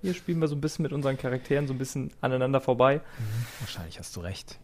hier 0.00 0.14
spielen 0.14 0.38
wir 0.40 0.46
so 0.46 0.54
ein 0.54 0.60
bisschen 0.60 0.84
mit 0.84 0.92
unseren 0.92 1.16
Charakteren 1.16 1.66
so 1.66 1.74
ein 1.74 1.78
bisschen 1.78 2.12
aneinander 2.20 2.60
vorbei. 2.60 3.00
Wahrscheinlich 3.60 3.98
hast 3.98 4.14
du 4.14 4.20
recht. 4.20 4.60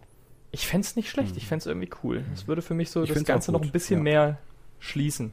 Ich 0.55 0.69
fände 0.69 0.87
es 0.87 0.95
nicht 0.95 1.11
schlecht, 1.11 1.37
ich 1.37 1.47
fände 1.47 1.63
es 1.63 1.67
irgendwie 1.67 1.91
cool. 2.05 2.25
Es 2.33 2.47
würde 2.47 2.63
für 2.63 2.75
mich 2.75 2.89
so 2.89 3.03
Ich 3.03 3.13
das 3.13 3.25
Ganze 3.25 3.51
noch 3.51 3.61
ein 3.61 3.73
bisschen 3.73 3.99
ja. 3.99 4.03
mehr 4.05 4.39
schließen. 4.79 5.33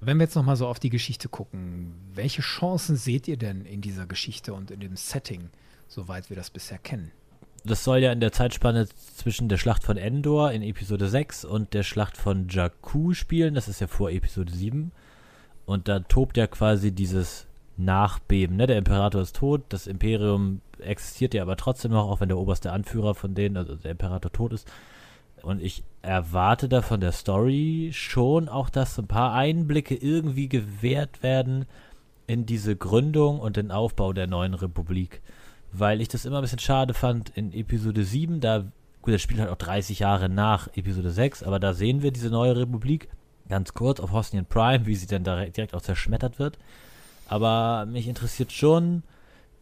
Wenn 0.00 0.16
wir 0.16 0.24
jetzt 0.24 0.34
nochmal 0.34 0.56
so 0.56 0.66
auf 0.66 0.80
die 0.80 0.90
Geschichte 0.90 1.28
gucken, 1.28 1.94
welche 2.12 2.42
Chancen 2.42 2.96
seht 2.96 3.28
ihr 3.28 3.36
denn 3.36 3.64
in 3.64 3.82
dieser 3.82 4.06
Geschichte 4.06 4.52
und 4.52 4.72
in 4.72 4.80
dem 4.80 4.96
Setting, 4.96 5.50
soweit 5.86 6.28
wir 6.28 6.36
das 6.36 6.50
bisher 6.50 6.78
kennen? 6.78 7.12
Das 7.64 7.84
soll 7.84 7.98
ja 7.98 8.10
in 8.10 8.18
der 8.18 8.32
Zeitspanne 8.32 8.88
zwischen 9.16 9.48
der 9.48 9.58
Schlacht 9.58 9.84
von 9.84 9.96
Endor 9.96 10.50
in 10.50 10.62
Episode 10.62 11.08
6 11.08 11.44
und 11.44 11.72
der 11.72 11.84
Schlacht 11.84 12.16
von 12.16 12.48
Jakku 12.48 13.14
spielen. 13.14 13.54
Das 13.54 13.68
ist 13.68 13.80
ja 13.80 13.86
vor 13.86 14.10
Episode 14.10 14.52
7. 14.52 14.90
Und 15.66 15.86
da 15.86 16.00
tobt 16.00 16.36
ja 16.36 16.48
quasi 16.48 16.90
dieses 16.90 17.46
Nachbeben. 17.84 18.56
Ne? 18.56 18.66
Der 18.66 18.78
Imperator 18.78 19.22
ist 19.22 19.36
tot, 19.36 19.62
das 19.68 19.86
Imperium 19.86 20.60
existiert 20.78 21.34
ja 21.34 21.42
aber 21.42 21.56
trotzdem 21.56 21.92
noch, 21.92 22.08
auch 22.08 22.20
wenn 22.20 22.28
der 22.28 22.38
oberste 22.38 22.72
Anführer 22.72 23.14
von 23.14 23.34
denen, 23.34 23.56
also 23.56 23.74
der 23.74 23.92
Imperator 23.92 24.32
tot 24.32 24.52
ist. 24.52 24.70
Und 25.42 25.62
ich 25.62 25.82
erwarte 26.02 26.68
da 26.68 26.82
von 26.82 27.00
der 27.00 27.12
Story 27.12 27.90
schon 27.92 28.48
auch, 28.48 28.68
dass 28.68 28.98
ein 28.98 29.06
paar 29.06 29.32
Einblicke 29.32 29.94
irgendwie 29.94 30.48
gewährt 30.48 31.22
werden 31.22 31.66
in 32.26 32.46
diese 32.46 32.76
Gründung 32.76 33.40
und 33.40 33.56
den 33.56 33.70
Aufbau 33.70 34.12
der 34.12 34.26
neuen 34.26 34.54
Republik. 34.54 35.20
Weil 35.72 36.00
ich 36.00 36.08
das 36.08 36.24
immer 36.24 36.38
ein 36.38 36.42
bisschen 36.42 36.58
schade 36.58 36.94
fand 36.94 37.30
in 37.30 37.52
Episode 37.52 38.04
7, 38.04 38.40
da, 38.40 38.64
gut, 39.02 39.14
das 39.14 39.22
spielt 39.22 39.40
halt 39.40 39.50
auch 39.50 39.56
30 39.56 40.00
Jahre 40.00 40.28
nach 40.28 40.68
Episode 40.76 41.10
6, 41.10 41.42
aber 41.42 41.58
da 41.58 41.74
sehen 41.74 42.02
wir 42.02 42.10
diese 42.10 42.30
neue 42.30 42.56
Republik 42.56 43.08
ganz 43.48 43.74
kurz 43.74 44.00
auf 44.00 44.12
Hosnian 44.12 44.46
Prime, 44.46 44.86
wie 44.86 44.94
sie 44.94 45.06
dann 45.06 45.24
direkt, 45.24 45.56
direkt 45.56 45.74
auch 45.74 45.82
zerschmettert 45.82 46.38
wird. 46.38 46.56
Aber 47.30 47.86
mich 47.86 48.08
interessiert 48.08 48.50
schon, 48.50 49.04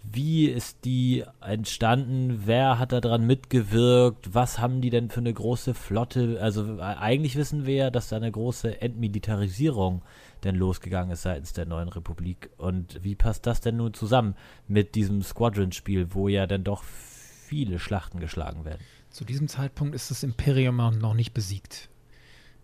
wie 0.03 0.47
ist 0.47 0.87
die 0.87 1.23
entstanden? 1.43 2.47
Wer 2.47 2.79
hat 2.79 2.93
daran 2.93 3.27
mitgewirkt? 3.27 4.33
Was 4.33 4.59
haben 4.59 4.81
die 4.81 4.89
denn 4.89 5.11
für 5.11 5.21
eine 5.21 5.35
große 5.35 5.75
Flotte? 5.75 6.39
Also 6.41 6.79
äh, 6.79 6.81
eigentlich 6.81 7.37
wissen 7.37 7.67
wir 7.67 7.75
ja, 7.75 7.91
dass 7.91 8.09
da 8.09 8.17
eine 8.17 8.33
große 8.33 8.81
Entmilitarisierung 8.81 10.01
denn 10.45 10.55
losgegangen 10.55 11.11
ist 11.11 11.23
seitens 11.23 11.53
der 11.53 11.67
neuen 11.67 11.91
Republik. 11.91 12.49
Und 12.57 13.05
wie 13.05 13.15
passt 13.15 13.47
das 13.47 13.61
denn 13.61 13.77
nun 13.77 13.93
zusammen 13.93 14.35
mit 14.67 14.95
diesem 14.95 15.21
Squadron-Spiel, 15.21 16.15
wo 16.15 16.29
ja 16.29 16.47
dann 16.47 16.65
doch 16.65 16.83
viele 16.85 17.79
Schlachten 17.79 18.19
geschlagen 18.19 18.65
werden? 18.65 18.81
Zu 19.11 19.27
diesem 19.27 19.47
Zeitpunkt 19.47 19.95
ist 19.95 20.11
das 20.11 20.23
Imperium 20.23 20.77
noch 20.77 21.13
nicht 21.13 21.35
besiegt. 21.35 21.91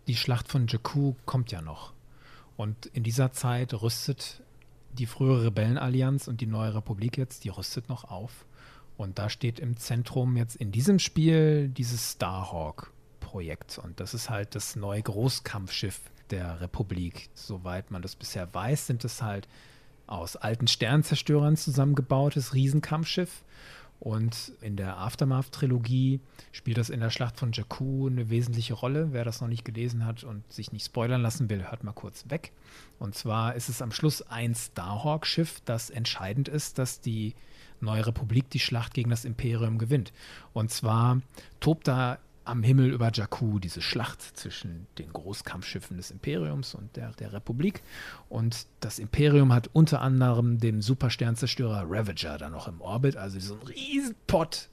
Die 0.07 0.16
Schlacht 0.16 0.48
von 0.48 0.66
Jakku 0.66 1.12
kommt 1.26 1.52
ja 1.52 1.61
noch. 1.61 1.92
Und 2.57 2.86
in 2.86 3.02
dieser 3.02 3.32
Zeit 3.32 3.74
rüstet 3.74 4.40
die 4.95 5.07
frühere 5.07 5.47
Rebellenallianz 5.47 6.28
und 6.28 6.40
die 6.40 6.47
neue 6.47 6.74
Republik 6.74 7.18
jetzt, 7.18 7.45
die 7.45 7.49
rüstet 7.49 7.88
noch 7.88 8.05
auf. 8.05 8.47
Und 8.97 9.18
da 9.18 9.28
steht 9.28 9.59
im 9.59 9.76
Zentrum 9.76 10.36
jetzt 10.36 10.57
in 10.57 10.70
diesem 10.70 10.99
Spiel 10.99 11.68
dieses 11.68 12.12
Starhawk-Projekt. 12.12 13.78
Und 13.78 13.99
das 13.99 14.14
ist 14.14 14.30
halt 14.30 14.55
das 14.55 14.76
neue 14.76 15.03
Großkampfschiff 15.03 16.01
der 16.30 16.61
Republik. 16.61 17.28
Soweit 17.34 17.90
man 17.90 18.03
das 18.03 18.14
bisher 18.14 18.53
weiß, 18.53 18.86
sind 18.86 19.05
es 19.05 19.20
halt 19.20 19.49
aus 20.07 20.36
alten 20.36 20.68
Sternzerstörern 20.68 21.57
zusammengebautes 21.57 22.55
Riesenkampfschiff. 22.55 23.42
Und 24.05 24.52
in 24.61 24.76
der 24.76 24.98
Aftermath-Trilogie 24.98 26.20
spielt 26.52 26.76
das 26.76 26.90
in 26.90 27.00
der 27.00 27.09
Schlacht 27.09 27.38
von 27.38 27.52
Jakku 27.52 28.07
eine 28.07 28.28
wesentliche 28.28 28.74
Rolle. 28.74 29.09
Wer 29.12 29.24
das 29.24 29.40
noch 29.40 29.48
nicht 29.48 29.64
gelesen 29.64 30.05
hat 30.05 30.24
und 30.24 30.44
sich 30.52 30.72
nicht 30.72 30.84
spoilern 30.84 31.22
lassen 31.22 31.48
will, 31.48 31.70
hört 31.70 31.84
mal 31.84 31.92
kurz 31.92 32.28
weg. 32.28 32.52
Und 32.98 33.14
zwar 33.14 33.55
ist 33.55 33.70
es 33.70 33.80
am 33.80 33.92
Schluss 33.92 34.20
ein 34.20 34.55
Starhawk-Schiff, 34.55 35.62
das 35.64 35.88
entscheidend 35.88 36.48
ist, 36.48 36.76
dass 36.76 37.00
die 37.00 37.34
neue 37.80 38.07
Republik 38.07 38.50
die 38.50 38.61
Schlacht 38.61 38.92
gegen 38.92 39.09
das 39.09 39.24
Imperium 39.24 39.78
gewinnt. 39.78 40.12
Und 40.52 40.70
zwar 40.70 41.22
tobt 41.61 41.88
da 41.88 42.18
am 42.45 42.62
Himmel 42.62 42.90
über 42.92 43.11
Jakku 43.12 43.59
diese 43.59 43.80
Schlacht 43.80 44.22
zwischen 44.36 44.86
den 44.99 45.12
Großkampfschiffen 45.12 45.97
des 45.97 46.11
Imperiums 46.11 46.74
und 46.74 46.95
der, 46.97 47.12
der 47.12 47.32
Republik. 47.32 47.82
Und 48.28 48.66
das 48.80 48.99
Imperium 48.99 49.53
hat 49.53 49.70
unter 49.72 50.01
anderem 50.01 50.59
den 50.59 50.82
Supersternzerstörer 50.82 51.84
Ravager 51.88 52.38
da 52.38 52.51
noch 52.51 52.68
im 52.68 52.80
Orbit, 52.80 53.16
also 53.16 53.40
so 53.40 53.55
ein 53.55 53.66
Riesenpott. 53.66 54.68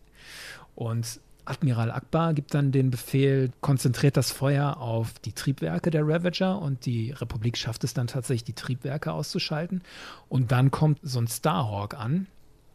Und 0.76 1.20
Admiral 1.46 1.92
Akbar 1.92 2.34
gibt 2.34 2.54
dann 2.54 2.72
den 2.72 2.92
Befehl, 2.92 3.52
konzentriert 3.62 4.16
das 4.16 4.32
Feuer 4.32 4.78
auf 4.78 5.20
die 5.20 5.34
Triebwerke 5.34 5.90
der 5.90 6.08
Ravager 6.08 6.62
und 6.62 6.86
die 6.86 7.12
Republik 7.12 7.58
schafft 7.58 7.84
es 7.84 7.94
dann 7.94 8.08
tatsächlich, 8.08 8.44
die 8.44 8.54
Triebwerke 8.54 9.12
auszuschalten. 9.12 9.82
Und 10.30 10.52
dann 10.52 10.72
kommt 10.72 11.00
so 11.02 11.20
ein 11.20 11.28
Starhawk 11.28 11.96
an 11.96 12.28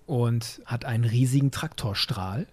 und 0.06 0.62
hat 0.66 0.84
einen 0.84 1.04
riesigen 1.04 1.50
Traktorstrahl, 1.50 2.46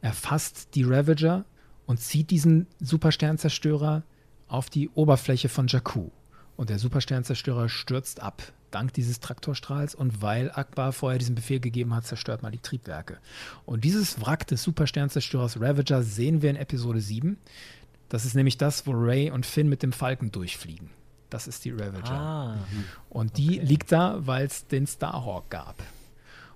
erfasst 0.00 0.74
die 0.74 0.84
Ravager 0.84 1.44
und 1.86 2.00
zieht 2.00 2.30
diesen 2.30 2.66
Supersternzerstörer 2.80 4.02
auf 4.48 4.70
die 4.70 4.88
Oberfläche 4.90 5.48
von 5.48 5.66
Jakku. 5.66 6.10
Und 6.56 6.70
der 6.70 6.78
Supersternzerstörer 6.78 7.68
stürzt 7.68 8.20
ab, 8.20 8.42
dank 8.70 8.92
dieses 8.92 9.20
Traktorstrahls. 9.20 9.94
Und 9.94 10.22
weil 10.22 10.50
Akbar 10.52 10.92
vorher 10.92 11.18
diesen 11.18 11.34
Befehl 11.34 11.60
gegeben 11.60 11.94
hat, 11.94 12.06
zerstört 12.06 12.42
man 12.42 12.52
die 12.52 12.58
Triebwerke. 12.58 13.18
Und 13.64 13.84
dieses 13.84 14.20
Wrack 14.20 14.46
des 14.46 14.62
Supersternzerstörers 14.62 15.60
Ravager 15.60 16.02
sehen 16.02 16.42
wir 16.42 16.50
in 16.50 16.56
Episode 16.56 17.00
7. 17.00 17.38
Das 18.08 18.24
ist 18.24 18.34
nämlich 18.34 18.58
das, 18.58 18.86
wo 18.86 18.92
Ray 18.92 19.30
und 19.30 19.46
Finn 19.46 19.68
mit 19.68 19.82
dem 19.82 19.92
Falken 19.92 20.30
durchfliegen. 20.30 20.90
Das 21.30 21.48
ist 21.48 21.64
die 21.64 21.70
Ravager. 21.70 22.12
Ah, 22.12 22.58
Und 23.08 23.38
die 23.38 23.58
liegt 23.58 23.90
da, 23.90 24.18
weil 24.20 24.46
es 24.46 24.66
den 24.66 24.86
Starhawk 24.86 25.50
gab. 25.50 25.82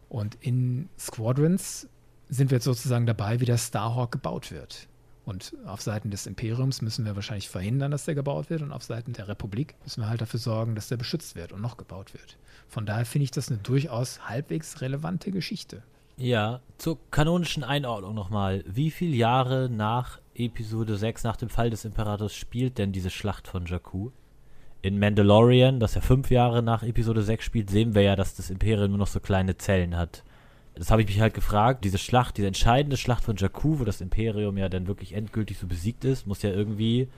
Und 0.09 0.37
in 0.41 0.89
Squadrons 0.99 1.89
sind 2.29 2.51
wir 2.51 2.57
jetzt 2.57 2.65
sozusagen 2.65 3.07
dabei, 3.07 3.41
wie 3.41 3.45
der 3.45 3.59
Starhawk 3.59 4.13
gebaut 4.13 4.53
wird. 4.53 4.88
Und 5.29 5.55
auf 5.67 5.83
Seiten 5.83 6.11
des 6.11 6.27
Imperiums 6.27 6.81
müssen 6.81 7.05
wir 7.05 7.15
wahrscheinlich 7.15 7.51
verhindern, 7.51 7.91
dass 7.91 8.07
der 8.07 8.15
gebaut 8.15 8.49
wird. 8.49 8.63
Und 8.63 8.73
auf 8.73 8.83
Seiten 8.83 9.13
der 9.13 9.29
Republik 9.29 9.75
müssen 9.85 10.01
wir 10.01 10.09
halt 10.09 10.23
dafür 10.23 10.41
sorgen, 10.41 10.75
dass 10.75 10.89
der 10.89 10.97
beschützt 10.97 11.37
wird 11.37 11.53
und 11.53 11.61
noch 11.61 11.77
gebaut 11.77 12.15
wird. 12.15 12.39
Von 12.67 12.87
daher 12.87 13.05
finde 13.05 13.25
ich 13.25 13.31
das 13.31 13.51
eine 13.51 13.59
durchaus 13.59 14.27
halbwegs 14.27 14.81
relevante 14.81 15.31
Geschichte. 15.31 15.83
Ja, 16.17 16.61
zur 16.79 16.99
kanonischen 17.11 17.63
Einordnung 17.63 18.15
nochmal. 18.15 18.65
Wie 18.67 18.91
viele 18.91 19.17
Jahre 19.17 19.69
nach 19.69 20.19
Episode 20.35 20.97
6, 20.97 21.25
nach 21.25 21.37
dem 21.37 21.51
Fall 21.51 21.69
des 21.69 21.85
Imperators, 21.85 22.35
spielt 22.35 22.79
denn 22.79 22.93
diese 22.93 23.11
Schlacht 23.11 23.49
von 23.49 23.67
Jakku? 23.67 24.13
In 24.81 24.99
Mandalorian, 24.99 25.79
das 25.79 25.95
ja 25.95 26.01
fünf 26.01 26.31
Jahre 26.31 26.63
nach 26.63 26.83
Episode 26.83 27.23
6 27.23 27.45
spielt, 27.45 27.69
sehen 27.69 27.95
wir 27.95 28.01
ja, 28.01 28.17
dass 28.17 28.35
das 28.35 28.49
Imperium 28.49 28.93
nur 28.93 28.99
noch 28.99 29.07
so 29.07 29.21
kleine 29.21 29.59
Zellen 29.59 29.95
hat. 29.95 30.25
Das 30.79 30.91
habe 30.91 31.03
ich 31.03 31.09
mich 31.09 31.21
halt 31.21 31.35
gefragt. 31.35 31.85
Diese 31.85 31.99
Schlacht, 31.99 32.37
diese 32.37 32.47
entscheidende 32.47 32.97
Schlacht 32.97 33.25
von 33.25 33.37
Jakku, 33.37 33.81
wo 33.81 33.85
das 33.85 34.01
Imperium 34.01 34.57
ja 34.57 34.69
dann 34.69 34.87
wirklich 34.87 35.13
endgültig 35.13 35.59
so 35.59 35.67
besiegt 35.67 36.05
ist, 36.05 36.27
muss 36.27 36.43
ja 36.43 36.51
irgendwie 36.51 37.09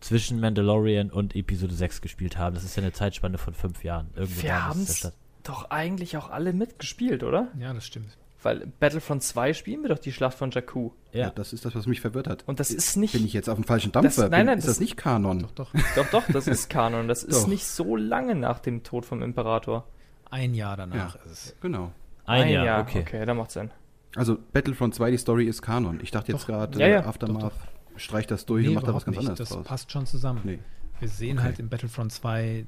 zwischen 0.00 0.40
Mandalorian 0.40 1.10
und 1.10 1.34
Episode 1.36 1.74
6 1.74 2.00
gespielt 2.00 2.36
haben. 2.38 2.54
Das 2.54 2.64
ist 2.64 2.76
ja 2.76 2.82
eine 2.82 2.92
Zeitspanne 2.92 3.38
von 3.38 3.54
fünf 3.54 3.84
Jahren. 3.84 4.08
Irgendwie 4.14 4.42
Wir 4.44 4.72
muss 4.74 4.88
es 5.04 5.12
doch 5.42 5.70
eigentlich 5.70 6.16
auch 6.16 6.30
alle 6.30 6.52
mitgespielt, 6.52 7.22
oder? 7.24 7.48
Ja, 7.58 7.72
das 7.72 7.84
stimmt. 7.86 8.16
Weil 8.44 8.66
Battlefront 8.80 9.22
2 9.22 9.54
spielen 9.54 9.82
wir 9.82 9.88
doch 9.90 10.00
die 10.00 10.10
Schlacht 10.12 10.36
von 10.36 10.50
Jakku. 10.50 10.90
Ja. 11.12 11.20
Ja. 11.26 11.30
das 11.30 11.52
ist 11.52 11.64
das, 11.64 11.76
was 11.76 11.86
mich 11.86 12.00
verwirrt 12.00 12.26
hat. 12.26 12.42
Und 12.48 12.58
das 12.58 12.70
ist 12.72 12.96
nicht. 12.96 13.12
Bin 13.12 13.24
ich 13.24 13.32
jetzt 13.32 13.48
auf 13.48 13.56
dem 13.56 13.62
falschen 13.64 13.92
Dampfer? 13.92 14.22
Das- 14.22 14.30
nein, 14.30 14.46
nein, 14.46 14.58
ist 14.58 14.66
das- 14.66 14.74
das 14.76 14.80
nicht 14.80 14.96
Kanon? 14.96 15.40
Doch, 15.40 15.52
doch. 15.52 15.72
Doch, 15.96 16.10
doch, 16.10 16.24
das 16.32 16.48
ist 16.48 16.68
Kanon. 16.68 17.06
Das 17.06 17.22
ist 17.22 17.42
Doch. 17.44 17.46
nicht 17.48 17.64
so 17.64 17.94
lange 17.94 18.34
nach 18.34 18.58
dem 18.58 18.82
Tod 18.82 19.06
vom 19.06 19.22
Imperator. 19.22 19.86
Ein 20.30 20.54
Jahr 20.54 20.76
danach 20.76 21.14
Ja. 21.14 21.20
ist 21.22 21.30
es. 21.30 21.56
Genau. 21.60 21.92
Ein, 22.26 22.48
Jahr, 22.50 22.80
okay. 22.82 23.00
okay, 23.00 23.24
da 23.26 23.34
macht 23.34 23.50
Sinn. 23.50 23.70
Also 24.14 24.36
Battlefront 24.52 24.94
2, 24.94 25.10
die 25.10 25.16
Story 25.18 25.46
ist 25.46 25.62
Kanon. 25.62 26.00
Ich 26.02 26.10
dachte 26.10 26.32
jetzt 26.32 26.42
Doch. 26.42 26.46
gerade, 26.48 26.78
Ja, 26.78 26.86
ja. 26.86 27.04
Aftermath 27.06 27.52
streicht 27.96 28.30
das 28.30 28.46
durch 28.46 28.62
Nee, 28.62 28.68
und 28.68 28.74
macht 28.74 28.86
da 28.88 28.94
was 28.94 29.04
ganz 29.04 29.16
nicht. 29.16 29.28
anderes 29.28 29.38
Das 29.38 29.56
draus. 29.56 29.66
passt 29.66 29.90
schon 29.92 30.06
zusammen. 30.06 30.40
Nee. 30.44 30.58
Wir 31.00 31.08
sehen 31.08 31.38
Okay. 31.38 31.46
halt 31.46 31.58
in 31.58 31.68
Battlefront 31.68 32.12
2 32.12 32.66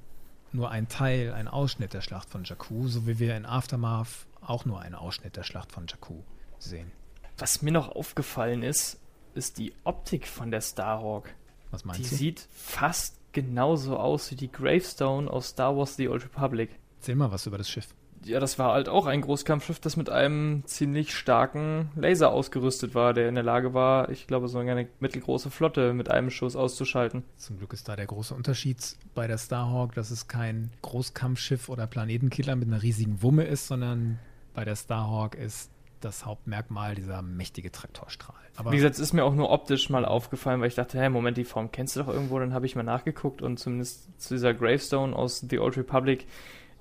nur 0.53 0.71
einen 0.71 0.89
Teil, 0.89 1.33
einen 1.33 1.49
Ausschnitt 1.49 1.93
der 1.95 2.01
Schlacht 2.01 2.31
von 2.31 2.45
Jakku, 2.45 2.89
so 2.89 3.07
wie 3.07 3.19
wir 3.19 3.37
in 3.37 3.45
Aftermath 3.47 4.27
auch 4.41 4.65
nur 4.65 4.81
einen 4.81 4.95
Ausschnitt 4.95 5.37
der 5.37 5.43
Schlacht 5.43 5.73
von 5.73 5.87
Jakku 5.87 6.15
sehen. 6.59 6.91
Was 7.39 7.63
mir 7.63 7.73
noch 7.73 7.89
aufgefallen 7.95 8.63
ist, 8.63 9.01
ist 9.35 9.59
die 9.59 9.73
Optik 9.85 10.27
von 10.29 10.51
der 10.51 10.61
Starhawk. 10.61 11.31
Was 11.71 11.83
Die 11.83 11.89
meinst 11.89 12.13
du? 12.13 12.17
sieht 12.17 12.47
fast 12.53 13.17
genauso 13.33 13.97
aus 13.99 14.31
wie 14.31 14.37
die 14.37 14.51
Gravestone 14.51 15.29
aus 15.29 15.49
Star 15.49 15.77
Wars 15.77 15.97
The 15.97 16.09
Old 16.09 16.25
Republic. 16.25 16.71
Erzähl 16.99 17.17
mal 17.17 17.33
was 17.33 17.47
über 17.47 17.59
das 17.59 17.69
Schiff. 17.69 17.89
Ja, 18.25 18.41
das 18.41 18.59
war 18.59 18.73
halt 18.73 18.89
auch 18.89 19.07
ein 19.07 19.21
Großkampfschiff, 19.21 19.81
das 19.81 19.97
mit 19.97 20.11
einem 20.11 20.63
ziemlich 20.67 21.15
starken 21.15 21.91
Laser 21.95 22.31
ausgerüstet 22.31 22.95
war, 22.95 23.13
der 23.13 23.29
in 23.29 23.35
der 23.35 23.45
Lage 23.45 23.75
war, 23.75 24.09
ich 24.09 24.27
glaube, 24.27 24.49
so 24.49 24.59
eine 24.59 24.89
mittelgroße 25.01 25.51
Flotte 25.51 25.93
mit 25.93 26.11
einem 26.11 26.31
Schuss 26.31 26.57
auszuschalten. 26.57 27.25
Zum 27.37 27.59
Glück 27.59 27.73
ist 27.73 27.89
da 27.89 27.97
der 27.97 28.07
große 28.07 28.35
Unterschied 28.35 28.97
bei 29.15 29.27
der 29.27 29.39
Starhawk, 29.39 29.95
dass 29.95 30.11
es 30.11 30.29
kein 30.29 30.71
Großkampfschiff 30.83 31.69
oder 31.69 31.87
Planetenkiller 31.87 32.57
mit 32.57 32.69
einer 32.69 32.83
riesigen 32.83 33.23
Wumme 33.23 33.45
ist, 33.45 33.67
sondern 33.67 34.19
bei 34.55 34.65
der 34.65 34.77
Starhawk 34.77 35.35
ist 35.35 35.71
das 36.05 36.27
Hauptmerkmal 36.27 36.95
dieser 36.95 37.23
mächtige 37.23 37.73
Traktorstrahl. 37.73 38.37
Aber 38.57 38.73
Wie 38.73 38.77
gesagt, 38.77 38.95
es 38.95 39.01
ist 39.01 39.13
mir 39.13 39.25
auch 39.25 39.35
nur 39.35 39.51
optisch 39.51 39.89
mal 39.89 40.05
aufgefallen, 40.05 40.61
weil 40.61 40.69
ich 40.69 40.75
dachte, 40.75 40.99
hey, 40.99 41.09
Moment, 41.09 41.37
die 41.37 41.45
Form 41.45 41.73
kennst 41.73 41.97
du 41.97 42.01
doch 42.01 42.09
irgendwo, 42.09 42.39
dann 42.39 42.53
habe 42.53 42.67
ich 42.67 42.77
mal 42.77 42.83
nachgeguckt 42.83 43.43
und 43.43 43.59
zumindest 43.59 44.21
zu 44.21 44.35
dieser 44.35 44.55
Gravestone 44.55 45.17
aus 45.17 45.45
The 45.49 45.59
Old 45.59 45.77
Republic 45.77 46.27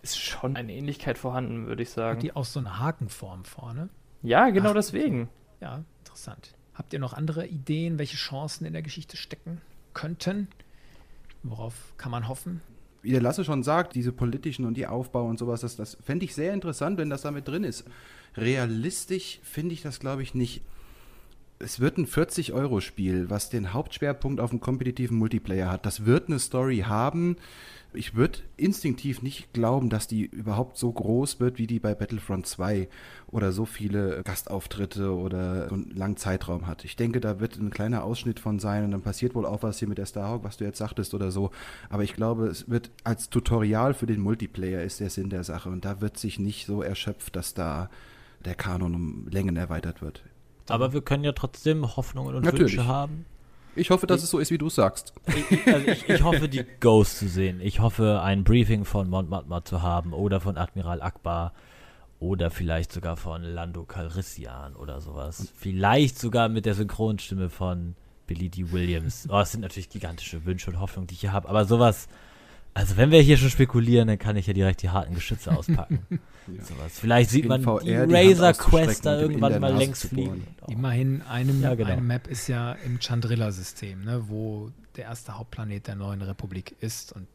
ist 0.03 0.19
schon 0.19 0.55
eine 0.55 0.73
Ähnlichkeit 0.73 1.17
vorhanden, 1.17 1.65
würde 1.65 1.81
ich 1.81 1.89
hat 1.89 1.95
sagen. 1.95 2.19
die 2.19 2.35
auch 2.35 2.45
so 2.45 2.59
eine 2.59 2.79
Hakenform 2.79 3.45
vorne. 3.45 3.89
Ja, 4.21 4.49
genau 4.49 4.69
Ach, 4.69 4.75
deswegen. 4.75 5.29
Ja, 5.61 5.83
interessant. 5.99 6.55
Habt 6.73 6.93
ihr 6.93 6.99
noch 6.99 7.13
andere 7.13 7.47
Ideen, 7.47 7.97
welche 7.97 8.17
Chancen 8.17 8.65
in 8.65 8.73
der 8.73 8.81
Geschichte 8.81 9.17
stecken 9.17 9.61
könnten? 9.93 10.49
Worauf 11.43 11.93
kann 11.97 12.11
man 12.11 12.27
hoffen? 12.27 12.61
Wie 13.01 13.11
der 13.11 13.21
Lasse 13.21 13.43
schon 13.43 13.63
sagt, 13.63 13.95
diese 13.95 14.11
politischen 14.11 14.65
und 14.65 14.75
die 14.75 14.87
Aufbau 14.87 15.25
und 15.25 15.37
sowas, 15.37 15.61
das, 15.61 15.75
das 15.75 15.97
fände 16.01 16.25
ich 16.25 16.35
sehr 16.35 16.53
interessant, 16.53 16.97
wenn 16.97 17.09
das 17.09 17.21
damit 17.21 17.47
drin 17.47 17.63
ist. 17.63 17.85
Realistisch 18.35 19.39
finde 19.43 19.73
ich 19.73 19.81
das, 19.81 19.99
glaube 19.99 20.23
ich, 20.23 20.33
nicht. 20.33 20.61
Es 21.63 21.79
wird 21.79 21.97
ein 21.97 22.07
40-Euro-Spiel, 22.07 23.29
was 23.29 23.49
den 23.49 23.71
Hauptschwerpunkt 23.71 24.41
auf 24.41 24.49
dem 24.49 24.59
kompetitiven 24.59 25.17
Multiplayer 25.17 25.71
hat. 25.71 25.85
Das 25.85 26.05
wird 26.05 26.27
eine 26.27 26.39
Story 26.39 26.79
haben. 26.79 27.37
Ich 27.93 28.15
würde 28.15 28.39
instinktiv 28.57 29.21
nicht 29.21 29.53
glauben, 29.53 29.89
dass 29.89 30.07
die 30.07 30.25
überhaupt 30.25 30.77
so 30.77 30.91
groß 30.91 31.39
wird 31.39 31.59
wie 31.59 31.67
die 31.67 31.79
bei 31.79 31.95
Battlefront 31.95 32.47
2 32.47 32.89
oder 33.27 33.51
so 33.51 33.65
viele 33.65 34.23
Gastauftritte 34.23 35.15
oder 35.15 35.69
so 35.69 35.75
einen 35.75 35.91
langen 35.91 36.17
Zeitraum 36.17 36.67
hat. 36.67 36.83
Ich 36.83 36.95
denke, 36.95 37.21
da 37.21 37.39
wird 37.39 37.57
ein 37.57 37.69
kleiner 37.69 38.03
Ausschnitt 38.03 38.39
von 38.39 38.59
sein 38.59 38.83
und 38.83 38.91
dann 38.91 39.01
passiert 39.01 39.35
wohl 39.35 39.45
auch 39.45 39.63
was 39.63 39.79
hier 39.79 39.87
mit 39.87 39.99
der 39.99 40.07
Starhawk, 40.07 40.43
was 40.43 40.57
du 40.57 40.65
jetzt 40.65 40.79
sagtest 40.79 41.13
oder 41.13 41.31
so. 41.31 41.51
Aber 41.89 42.03
ich 42.03 42.13
glaube, 42.13 42.47
es 42.47 42.69
wird 42.69 42.89
als 43.03 43.29
Tutorial 43.29 43.93
für 43.93 44.07
den 44.07 44.19
Multiplayer 44.19 44.83
ist 44.83 44.99
der 44.99 45.11
Sinn 45.11 45.29
der 45.29 45.43
Sache 45.43 45.69
und 45.69 45.85
da 45.85 46.01
wird 46.01 46.17
sich 46.17 46.39
nicht 46.39 46.65
so 46.65 46.81
erschöpft, 46.81 47.35
dass 47.35 47.53
da 47.53 47.89
der 48.43 48.55
Kanon 48.55 48.95
um 48.95 49.27
Längen 49.29 49.55
erweitert 49.55 50.01
wird. 50.01 50.23
Aber 50.69 50.93
wir 50.93 51.01
können 51.01 51.23
ja 51.23 51.33
trotzdem 51.33 51.95
Hoffnungen 51.95 52.35
und 52.35 52.45
Natürlich. 52.45 52.77
Wünsche 52.77 52.87
haben. 52.87 53.25
Ich 53.75 53.89
hoffe, 53.89 54.05
dass 54.05 54.21
es 54.21 54.29
so 54.29 54.39
ist, 54.39 54.51
wie 54.51 54.57
du 54.57 54.67
es 54.67 54.75
sagst. 54.75 55.13
Ich, 55.49 55.67
also 55.67 55.87
ich, 55.87 56.07
ich 56.07 56.23
hoffe, 56.23 56.47
die 56.47 56.63
Ghost 56.79 57.17
zu 57.17 57.27
sehen. 57.27 57.59
Ich 57.61 57.79
hoffe, 57.79 58.21
ein 58.21 58.43
Briefing 58.43 58.85
von 58.85 59.09
Mont 59.09 59.29
Montmartre 59.29 59.63
zu 59.63 59.81
haben 59.81 60.13
oder 60.13 60.39
von 60.39 60.57
Admiral 60.57 61.01
Akbar 61.01 61.53
oder 62.19 62.51
vielleicht 62.51 62.91
sogar 62.91 63.17
von 63.17 63.41
Lando 63.43 63.83
Calrissian 63.83 64.75
oder 64.75 65.01
sowas. 65.01 65.51
Vielleicht 65.57 66.19
sogar 66.19 66.49
mit 66.49 66.65
der 66.65 66.75
Synchronstimme 66.75 67.49
von 67.49 67.95
Billy 68.27 68.49
D. 68.49 68.71
Williams. 68.71 69.25
Oh, 69.27 69.33
das 69.33 69.51
sind 69.51 69.61
natürlich 69.61 69.89
gigantische 69.89 70.45
Wünsche 70.45 70.69
und 70.69 70.79
Hoffnungen, 70.79 71.07
die 71.07 71.15
ich 71.15 71.21
hier 71.21 71.33
habe. 71.33 71.49
Aber 71.49 71.65
sowas, 71.65 72.07
also 72.73 72.97
wenn 72.97 73.11
wir 73.11 73.21
hier 73.21 73.37
schon 73.37 73.49
spekulieren, 73.49 74.07
dann 74.07 74.17
kann 74.19 74.35
ich 74.35 74.47
ja 74.47 74.53
direkt 74.53 74.81
die 74.81 74.89
harten 74.89 75.13
Geschütze 75.13 75.51
auspacken. 75.57 75.99
Sowas. 76.61 76.99
Vielleicht 76.99 77.29
sieht 77.29 77.43
In 77.43 77.49
man 77.49 77.61
VR 77.61 77.79
die 77.81 77.95
auszustrecken 78.15 78.55
Quest 78.57 79.05
da 79.05 79.19
irgendwann 79.19 79.59
mal 79.61 79.73
längs 79.75 80.05
fliegen. 80.07 80.45
bohren. 80.59 80.71
Immerhin, 80.71 81.21
eine, 81.21 81.53
Ja, 81.53 81.75
genau. 81.75 81.91
eine 81.91 82.01
Map 82.01 82.27
ist 82.27 82.47
ja 82.47 82.73
im 82.73 82.99
Chandrilla-System, 82.99 84.03
ne, 84.03 84.23
wo 84.27 84.71
der 84.97 85.05
erste 85.05 85.37
Hauptplanet 85.37 85.87
der 85.87 85.95
neuen 85.95 86.21
Republik 86.21 86.75
ist. 86.81 87.13
Und 87.13 87.27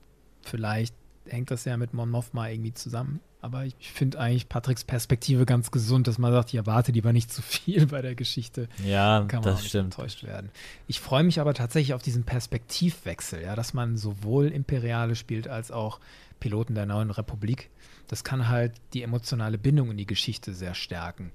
vielleicht 0.43 0.95
hängt 1.31 1.51
das 1.51 1.65
ja 1.65 1.77
mit 1.77 1.95
Mon 1.95 2.11
Mothma 2.11 2.49
irgendwie 2.49 2.73
zusammen. 2.75 3.21
Aber 3.41 3.65
ich 3.65 3.93
finde 3.93 4.19
eigentlich 4.19 4.49
Patricks 4.49 4.83
Perspektive 4.83 5.47
ganz 5.47 5.71
gesund, 5.71 6.09
dass 6.09 6.19
man 6.19 6.33
sagt, 6.33 6.49
ich 6.49 6.57
erwarte 6.57 6.91
lieber 6.91 7.13
nicht 7.13 7.33
zu 7.33 7.41
viel 7.43 7.87
bei 7.87 8.03
der 8.03 8.15
Geschichte. 8.17 8.69
Ja, 8.85 9.25
Kann 9.29 9.41
man 9.41 9.51
auch 9.51 9.53
das 9.55 9.61
nicht 9.61 9.69
stimmt. 9.69 9.95
enttäuscht 9.97 10.25
werden. 10.25 10.51
Ich 10.89 10.99
freue 10.99 11.23
mich 11.23 11.41
aber 11.41 11.55
tatsächlich 11.55 11.95
auf 11.95 12.03
diesen 12.03 12.25
Perspektivwechsel, 12.25 13.43
ja, 13.43 13.55
dass 13.55 13.75
man 13.75 13.97
sowohl 13.97 14.49
Imperiale 14.49 15.15
spielt 15.15 15.47
als 15.47 15.71
auch 15.71 16.01
Piloten 16.41 16.75
der 16.75 16.87
neuen 16.87 17.11
Republik. 17.11 17.71
Das 18.09 18.25
kann 18.25 18.49
halt 18.49 18.73
die 18.93 19.03
emotionale 19.03 19.59
Bindung 19.59 19.91
in 19.91 19.97
die 19.97 20.07
Geschichte 20.07 20.53
sehr 20.53 20.75
stärken. 20.75 21.31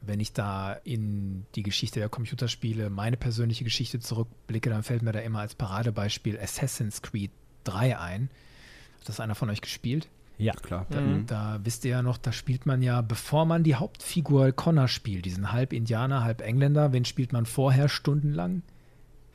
Wenn 0.00 0.20
ich 0.20 0.32
da 0.32 0.74
in 0.84 1.46
die 1.54 1.62
Geschichte 1.62 1.98
der 1.98 2.08
Computerspiele, 2.08 2.90
meine 2.90 3.16
persönliche 3.16 3.64
Geschichte 3.64 4.00
zurückblicke, 4.00 4.70
dann 4.70 4.82
fällt 4.82 5.02
mir 5.02 5.12
da 5.12 5.20
immer 5.20 5.40
als 5.40 5.54
Paradebeispiel 5.54 6.38
Assassin's 6.38 7.02
Creed 7.02 7.30
3 7.64 7.98
ein. 7.98 8.30
Hat 9.00 9.08
das 9.08 9.20
einer 9.20 9.34
von 9.34 9.50
euch 9.50 9.60
gespielt? 9.60 10.08
Ja. 10.38 10.52
Klar. 10.52 10.86
Da, 10.90 11.00
Mhm. 11.00 11.26
da 11.26 11.58
wisst 11.64 11.84
ihr 11.84 11.90
ja 11.92 12.02
noch, 12.02 12.16
da 12.16 12.30
spielt 12.32 12.64
man 12.66 12.80
ja, 12.82 13.00
bevor 13.00 13.44
man 13.44 13.64
die 13.64 13.74
Hauptfigur 13.74 14.52
Connor 14.52 14.86
spielt, 14.88 15.24
diesen 15.24 15.50
halb 15.52 15.72
Indianer, 15.72 16.22
halb 16.22 16.40
Engländer, 16.42 16.92
wen 16.92 17.04
spielt 17.04 17.32
man 17.32 17.44
vorher 17.46 17.88
stundenlang? 17.88 18.62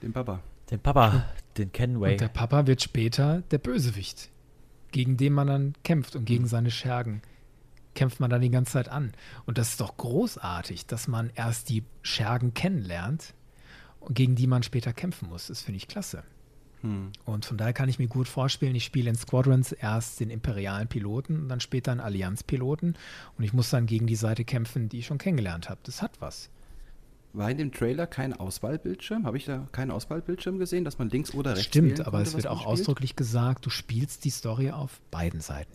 Den 0.01 0.14
Papa. 0.14 0.39
Den 0.72 0.80
Papa, 0.80 1.26
den 1.57 1.72
Kenway. 1.74 2.14
Und 2.14 2.22
der 2.22 2.30
Papa 2.30 2.68
wird 2.68 2.82
später 2.82 3.41
der 3.51 3.57
Bösewicht, 3.57 4.30
gegen 4.91 5.18
den 5.18 5.34
man 5.34 5.47
dann 5.47 5.74
kämpft 5.84 6.16
und 6.16 6.24
gegen 6.26 6.47
seine 6.47 6.72
Schergen 6.72 7.22
kämpft 7.95 8.20
man 8.20 8.30
dann 8.32 8.41
die 8.41 8.49
ganze 8.49 8.72
Zeit 8.74 8.89
an. 8.89 9.11
Und 9.45 9.57
das 9.59 9.70
ist 9.72 9.82
doch 9.82 9.97
großartig, 9.97 10.88
dass 10.88 11.07
man 11.07 11.30
erst 11.36 11.70
die 11.70 11.84
Schergen 12.01 12.53
kennenlernt, 12.53 13.34
und 13.99 14.16
gegen 14.16 14.36
die 14.36 14.47
man 14.47 14.64
später 14.64 14.91
kämpfen 14.93 15.30
muss. 15.30 15.47
Das 15.47 15.61
finde 15.61 15.78
ich 15.78 15.88
klasse. 15.88 16.24
Hm. 16.84 17.11
Und 17.25 17.45
von 17.45 17.57
daher 17.57 17.73
kann 17.73 17.89
ich 17.89 17.97
mir 17.97 18.07
gut 18.07 18.27
vorstellen, 18.27 18.75
ich 18.75 18.84
spiele 18.84 19.09
in 19.09 19.15
Squadrons 19.15 19.71
erst 19.71 20.19
den 20.19 20.29
imperialen 20.29 20.88
Piloten 20.88 21.39
und 21.41 21.49
dann 21.49 21.59
später 21.59 21.91
einen 21.91 22.01
Allianzpiloten 22.01 22.95
und 23.38 23.43
ich 23.43 23.53
muss 23.53 23.69
dann 23.69 23.86
gegen 23.88 24.05
die 24.05 24.15
Seite 24.15 24.43
kämpfen, 24.45 24.89
die 24.89 24.99
ich 24.99 25.05
schon 25.07 25.17
kennengelernt 25.17 25.69
habe. 25.69 25.79
Das 25.84 26.01
hat 26.01 26.19
was. 26.19 26.49
War 27.36 27.49
in 27.49 27.57
dem 27.57 27.71
Trailer 27.71 28.05
kein 28.05 28.34
Auswahlbildschirm? 28.34 29.25
Habe 29.25 29.38
ich 29.38 29.45
da 29.45 29.67
keinen 29.71 29.89
Auswahlbildschirm 29.89 30.59
gesehen, 30.59 30.84
dass 30.86 30.99
man 30.99 31.09
links 31.09 31.34
oder 31.34 31.51
rechts 31.53 31.65
Stimmt, 31.65 32.01
aber 32.01 32.17
konnte, 32.17 32.29
es 32.29 32.36
wird 32.36 32.45
auch 32.47 32.59
spielt? 32.61 32.67
ausdrücklich 32.69 33.15
gesagt, 33.15 33.65
du 33.65 33.71
spielst 33.71 34.23
die 34.25 34.29
Story 34.29 34.69
auf 34.69 35.01
beiden 35.09 35.39
Seiten. 35.41 35.71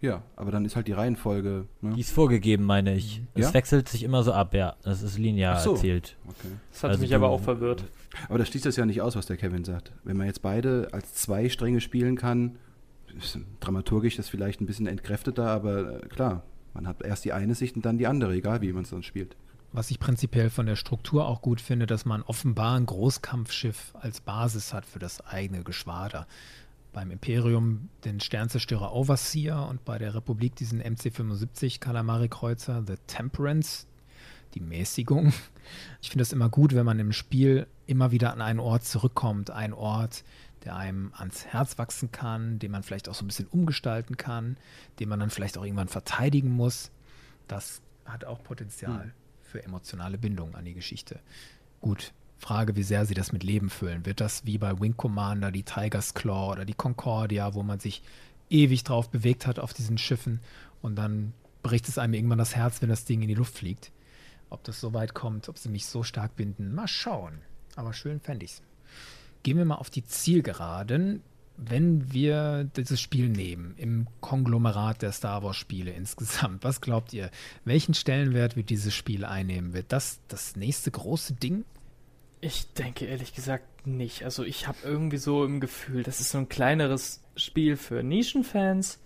Ja, 0.00 0.22
aber 0.36 0.50
dann 0.50 0.64
ist 0.64 0.76
halt 0.76 0.86
die 0.86 0.92
Reihenfolge. 0.92 1.66
Ne? 1.80 1.94
Die 1.94 2.00
ist 2.00 2.10
vorgegeben, 2.10 2.64
meine 2.64 2.94
ich. 2.94 3.22
Es 3.34 3.46
Ja? 3.46 3.54
wechselt 3.54 3.88
sich 3.88 4.02
immer 4.02 4.22
so 4.22 4.32
ab, 4.32 4.54
ja. 4.54 4.76
Das 4.82 5.02
ist 5.02 5.18
linear 5.18 5.58
so. 5.60 5.72
erzählt. 5.74 6.16
Okay. 6.26 6.48
Das 6.72 6.82
hat 6.84 6.90
Also 6.90 7.00
mich 7.02 7.10
du- 7.10 7.16
aber 7.16 7.28
auch 7.28 7.40
verwirrt. 7.40 7.84
Aber 8.28 8.38
das 8.38 8.48
schließt 8.48 8.66
das 8.66 8.76
ja 8.76 8.86
nicht 8.86 9.00
aus, 9.00 9.16
was 9.16 9.26
der 9.26 9.36
Kevin 9.36 9.64
sagt. 9.64 9.92
Wenn 10.04 10.16
man 10.16 10.26
jetzt 10.26 10.42
beide 10.42 10.88
als 10.92 11.14
zwei 11.14 11.48
Stränge 11.48 11.80
spielen 11.80 12.16
kann, 12.16 12.58
ist 13.16 13.38
dramaturgisch 13.60 14.16
das 14.16 14.28
vielleicht 14.28 14.60
ein 14.60 14.66
bisschen 14.66 14.86
entkräfteter, 14.86 15.46
aber 15.46 16.02
äh, 16.02 16.06
klar, 16.06 16.42
man 16.72 16.88
hat 16.88 17.02
erst 17.02 17.24
die 17.24 17.32
eine 17.32 17.54
Sicht 17.54 17.76
und 17.76 17.84
dann 17.84 17.98
die 17.98 18.06
andere, 18.06 18.34
egal 18.34 18.60
wie 18.60 18.72
man 18.72 18.82
es 18.82 18.90
dann 18.90 19.02
spielt. 19.02 19.36
Was 19.72 19.90
ich 19.90 19.98
prinzipiell 19.98 20.50
von 20.50 20.66
der 20.66 20.76
Struktur 20.76 21.26
auch 21.26 21.42
gut 21.42 21.60
finde, 21.60 21.86
dass 21.86 22.04
man 22.04 22.22
offenbar 22.22 22.76
ein 22.76 22.86
Großkampfschiff 22.86 23.92
als 23.94 24.20
Basis 24.20 24.72
hat 24.72 24.86
für 24.86 25.00
das 25.00 25.20
eigene 25.20 25.64
Geschwader. 25.64 26.26
Beim 26.92 27.10
Imperium 27.10 27.88
den 28.04 28.20
Sternzerstörer 28.20 28.94
Overseer 28.94 29.66
und 29.68 29.84
bei 29.84 29.98
der 29.98 30.14
Republik 30.14 30.54
diesen 30.54 30.80
MC-75 30.80 31.80
Kalamari-Kreuzer 31.80 32.84
The 32.86 32.94
Temperance, 33.08 33.86
die 34.54 34.60
Mäßigung. 34.60 35.32
Ich 36.02 36.10
finde 36.10 36.22
es 36.22 36.32
immer 36.32 36.50
gut, 36.50 36.74
wenn 36.74 36.84
man 36.84 36.98
im 36.98 37.12
Spiel 37.12 37.66
immer 37.86 38.10
wieder 38.10 38.34
an 38.34 38.42
einen 38.42 38.60
Ort 38.60 38.84
zurückkommt, 38.84 39.50
ein 39.50 39.72
Ort, 39.72 40.22
der 40.64 40.76
einem 40.76 41.12
ans 41.14 41.46
Herz 41.46 41.78
wachsen 41.78 42.12
kann, 42.12 42.58
den 42.58 42.70
man 42.70 42.82
vielleicht 42.82 43.08
auch 43.08 43.14
so 43.14 43.24
ein 43.24 43.28
bisschen 43.28 43.46
umgestalten 43.48 44.16
kann, 44.16 44.58
den 45.00 45.08
man 45.08 45.20
dann 45.20 45.30
vielleicht 45.30 45.56
auch 45.56 45.64
irgendwann 45.64 45.88
verteidigen 45.88 46.50
muss. 46.50 46.90
Das 47.48 47.80
hat 48.04 48.24
auch 48.24 48.42
Potenzial 48.42 49.14
für 49.42 49.64
emotionale 49.64 50.18
Bindung 50.18 50.54
an 50.54 50.64
die 50.64 50.74
Geschichte. 50.74 51.20
Gut, 51.80 52.12
Frage, 52.38 52.76
wie 52.76 52.82
sehr 52.82 53.06
sie 53.06 53.14
das 53.14 53.32
mit 53.32 53.42
Leben 53.42 53.70
füllen. 53.70 54.04
Wird 54.04 54.20
das 54.20 54.44
wie 54.44 54.58
bei 54.58 54.78
Wing 54.80 54.96
Commander, 54.96 55.50
die 55.50 55.62
Tiger's 55.62 56.14
Claw 56.14 56.52
oder 56.52 56.64
die 56.64 56.74
Concordia, 56.74 57.54
wo 57.54 57.62
man 57.62 57.80
sich 57.80 58.02
ewig 58.50 58.84
drauf 58.84 59.10
bewegt 59.10 59.46
hat 59.46 59.58
auf 59.58 59.72
diesen 59.72 59.98
Schiffen 59.98 60.40
und 60.82 60.96
dann 60.96 61.32
bricht 61.62 61.88
es 61.88 61.98
einem 61.98 62.14
irgendwann 62.14 62.38
das 62.38 62.54
Herz, 62.54 62.82
wenn 62.82 62.90
das 62.90 63.04
Ding 63.04 63.22
in 63.22 63.28
die 63.28 63.34
Luft 63.34 63.56
fliegt. 63.56 63.90
Ob 64.54 64.62
das 64.62 64.80
so 64.80 64.94
weit 64.94 65.14
kommt, 65.14 65.48
ob 65.48 65.58
sie 65.58 65.68
mich 65.68 65.86
so 65.86 66.04
stark 66.04 66.36
binden, 66.36 66.72
mal 66.72 66.86
schauen. 66.86 67.40
Aber 67.74 67.92
schön 67.92 68.20
fände 68.20 68.44
ich's. 68.44 68.62
Gehen 69.42 69.58
wir 69.58 69.64
mal 69.64 69.74
auf 69.74 69.90
die 69.90 70.04
Zielgeraden. 70.04 71.24
Wenn 71.56 72.12
wir 72.12 72.62
dieses 72.76 73.00
Spiel 73.00 73.28
nehmen, 73.28 73.74
im 73.78 74.06
Konglomerat 74.20 75.02
der 75.02 75.10
Star 75.10 75.42
Wars-Spiele 75.42 75.90
insgesamt, 75.90 76.62
was 76.62 76.80
glaubt 76.80 77.12
ihr? 77.12 77.30
Welchen 77.64 77.94
Stellenwert 77.94 78.54
wird 78.54 78.70
dieses 78.70 78.94
Spiel 78.94 79.24
einnehmen? 79.24 79.72
Wird 79.72 79.90
das 79.90 80.20
das 80.28 80.54
nächste 80.54 80.92
große 80.92 81.34
Ding? 81.34 81.64
Ich 82.40 82.72
denke 82.74 83.06
ehrlich 83.06 83.34
gesagt 83.34 83.88
nicht. 83.88 84.22
Also 84.22 84.44
ich 84.44 84.68
habe 84.68 84.78
irgendwie 84.84 85.16
so 85.16 85.44
im 85.44 85.58
Gefühl, 85.58 86.04
das 86.04 86.20
ist 86.20 86.30
so 86.30 86.38
ein 86.38 86.48
kleineres 86.48 87.22
Spiel 87.34 87.76
für 87.76 88.04
Nischenfans, 88.04 89.00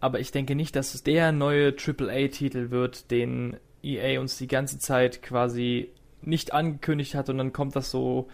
aber 0.00 0.18
ich 0.20 0.30
denke 0.30 0.54
nicht, 0.54 0.74
dass 0.76 0.94
es 0.94 1.02
der 1.02 1.30
neue 1.32 1.76
AAA-Titel 1.76 2.70
wird, 2.70 3.10
den 3.10 3.58
EA 3.84 4.20
uns 4.20 4.38
die 4.38 4.46
ganze 4.46 4.78
Zeit 4.78 5.22
quasi 5.22 5.90
nicht 6.22 6.52
angekündigt 6.52 7.14
hat 7.14 7.28
und 7.28 7.38
dann 7.38 7.52
kommt 7.52 7.76
das 7.76 7.90
so 7.90 8.28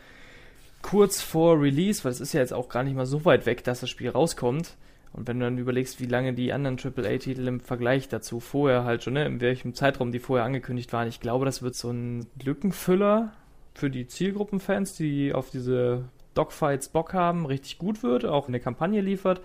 kurz 0.82 1.20
vor 1.20 1.60
Release, 1.60 2.04
weil 2.04 2.12
es 2.12 2.20
ist 2.20 2.32
ja 2.32 2.40
jetzt 2.40 2.52
auch 2.52 2.68
gar 2.68 2.82
nicht 2.84 2.96
mal 2.96 3.06
so 3.06 3.24
weit 3.24 3.46
weg, 3.46 3.64
dass 3.64 3.80
das 3.80 3.90
Spiel 3.90 4.10
rauskommt. 4.10 4.76
Und 5.12 5.26
wenn 5.26 5.40
du 5.40 5.46
dann 5.46 5.58
überlegst, 5.58 6.00
wie 6.00 6.06
lange 6.06 6.34
die 6.34 6.52
anderen 6.52 6.78
AAA-Titel 6.78 7.46
im 7.48 7.60
Vergleich 7.60 8.08
dazu 8.08 8.38
vorher 8.38 8.84
halt 8.84 9.02
schon, 9.02 9.14
ne, 9.14 9.26
in 9.26 9.40
welchem 9.40 9.74
Zeitraum 9.74 10.12
die 10.12 10.20
vorher 10.20 10.46
angekündigt 10.46 10.92
waren, 10.92 11.08
ich 11.08 11.20
glaube, 11.20 11.44
das 11.44 11.62
wird 11.62 11.74
so 11.74 11.90
ein 11.90 12.26
Lückenfüller 12.42 13.32
für 13.74 13.90
die 13.90 14.06
Zielgruppenfans, 14.06 14.94
die 14.94 15.32
auf 15.32 15.50
diese 15.50 16.04
Dogfights 16.34 16.90
Bock 16.90 17.12
haben, 17.12 17.44
richtig 17.44 17.78
gut 17.78 18.04
wird, 18.04 18.24
auch 18.24 18.46
eine 18.46 18.60
Kampagne 18.60 19.00
liefert, 19.00 19.40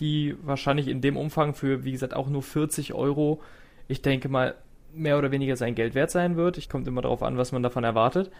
die 0.00 0.36
wahrscheinlich 0.42 0.88
in 0.88 1.00
dem 1.00 1.16
Umfang 1.16 1.54
für, 1.54 1.84
wie 1.84 1.92
gesagt, 1.92 2.14
auch 2.14 2.28
nur 2.28 2.42
40 2.42 2.92
Euro, 2.92 3.40
ich 3.88 4.02
denke 4.02 4.28
mal, 4.28 4.54
mehr 4.92 5.18
oder 5.18 5.30
weniger 5.30 5.56
sein 5.56 5.74
Geld 5.74 5.94
wert 5.94 6.10
sein 6.10 6.36
wird. 6.36 6.58
Ich 6.58 6.68
kommt 6.68 6.86
immer 6.86 7.02
darauf 7.02 7.22
an, 7.22 7.36
was 7.36 7.52
man 7.52 7.62
davon 7.62 7.84
erwartet. 7.84 8.30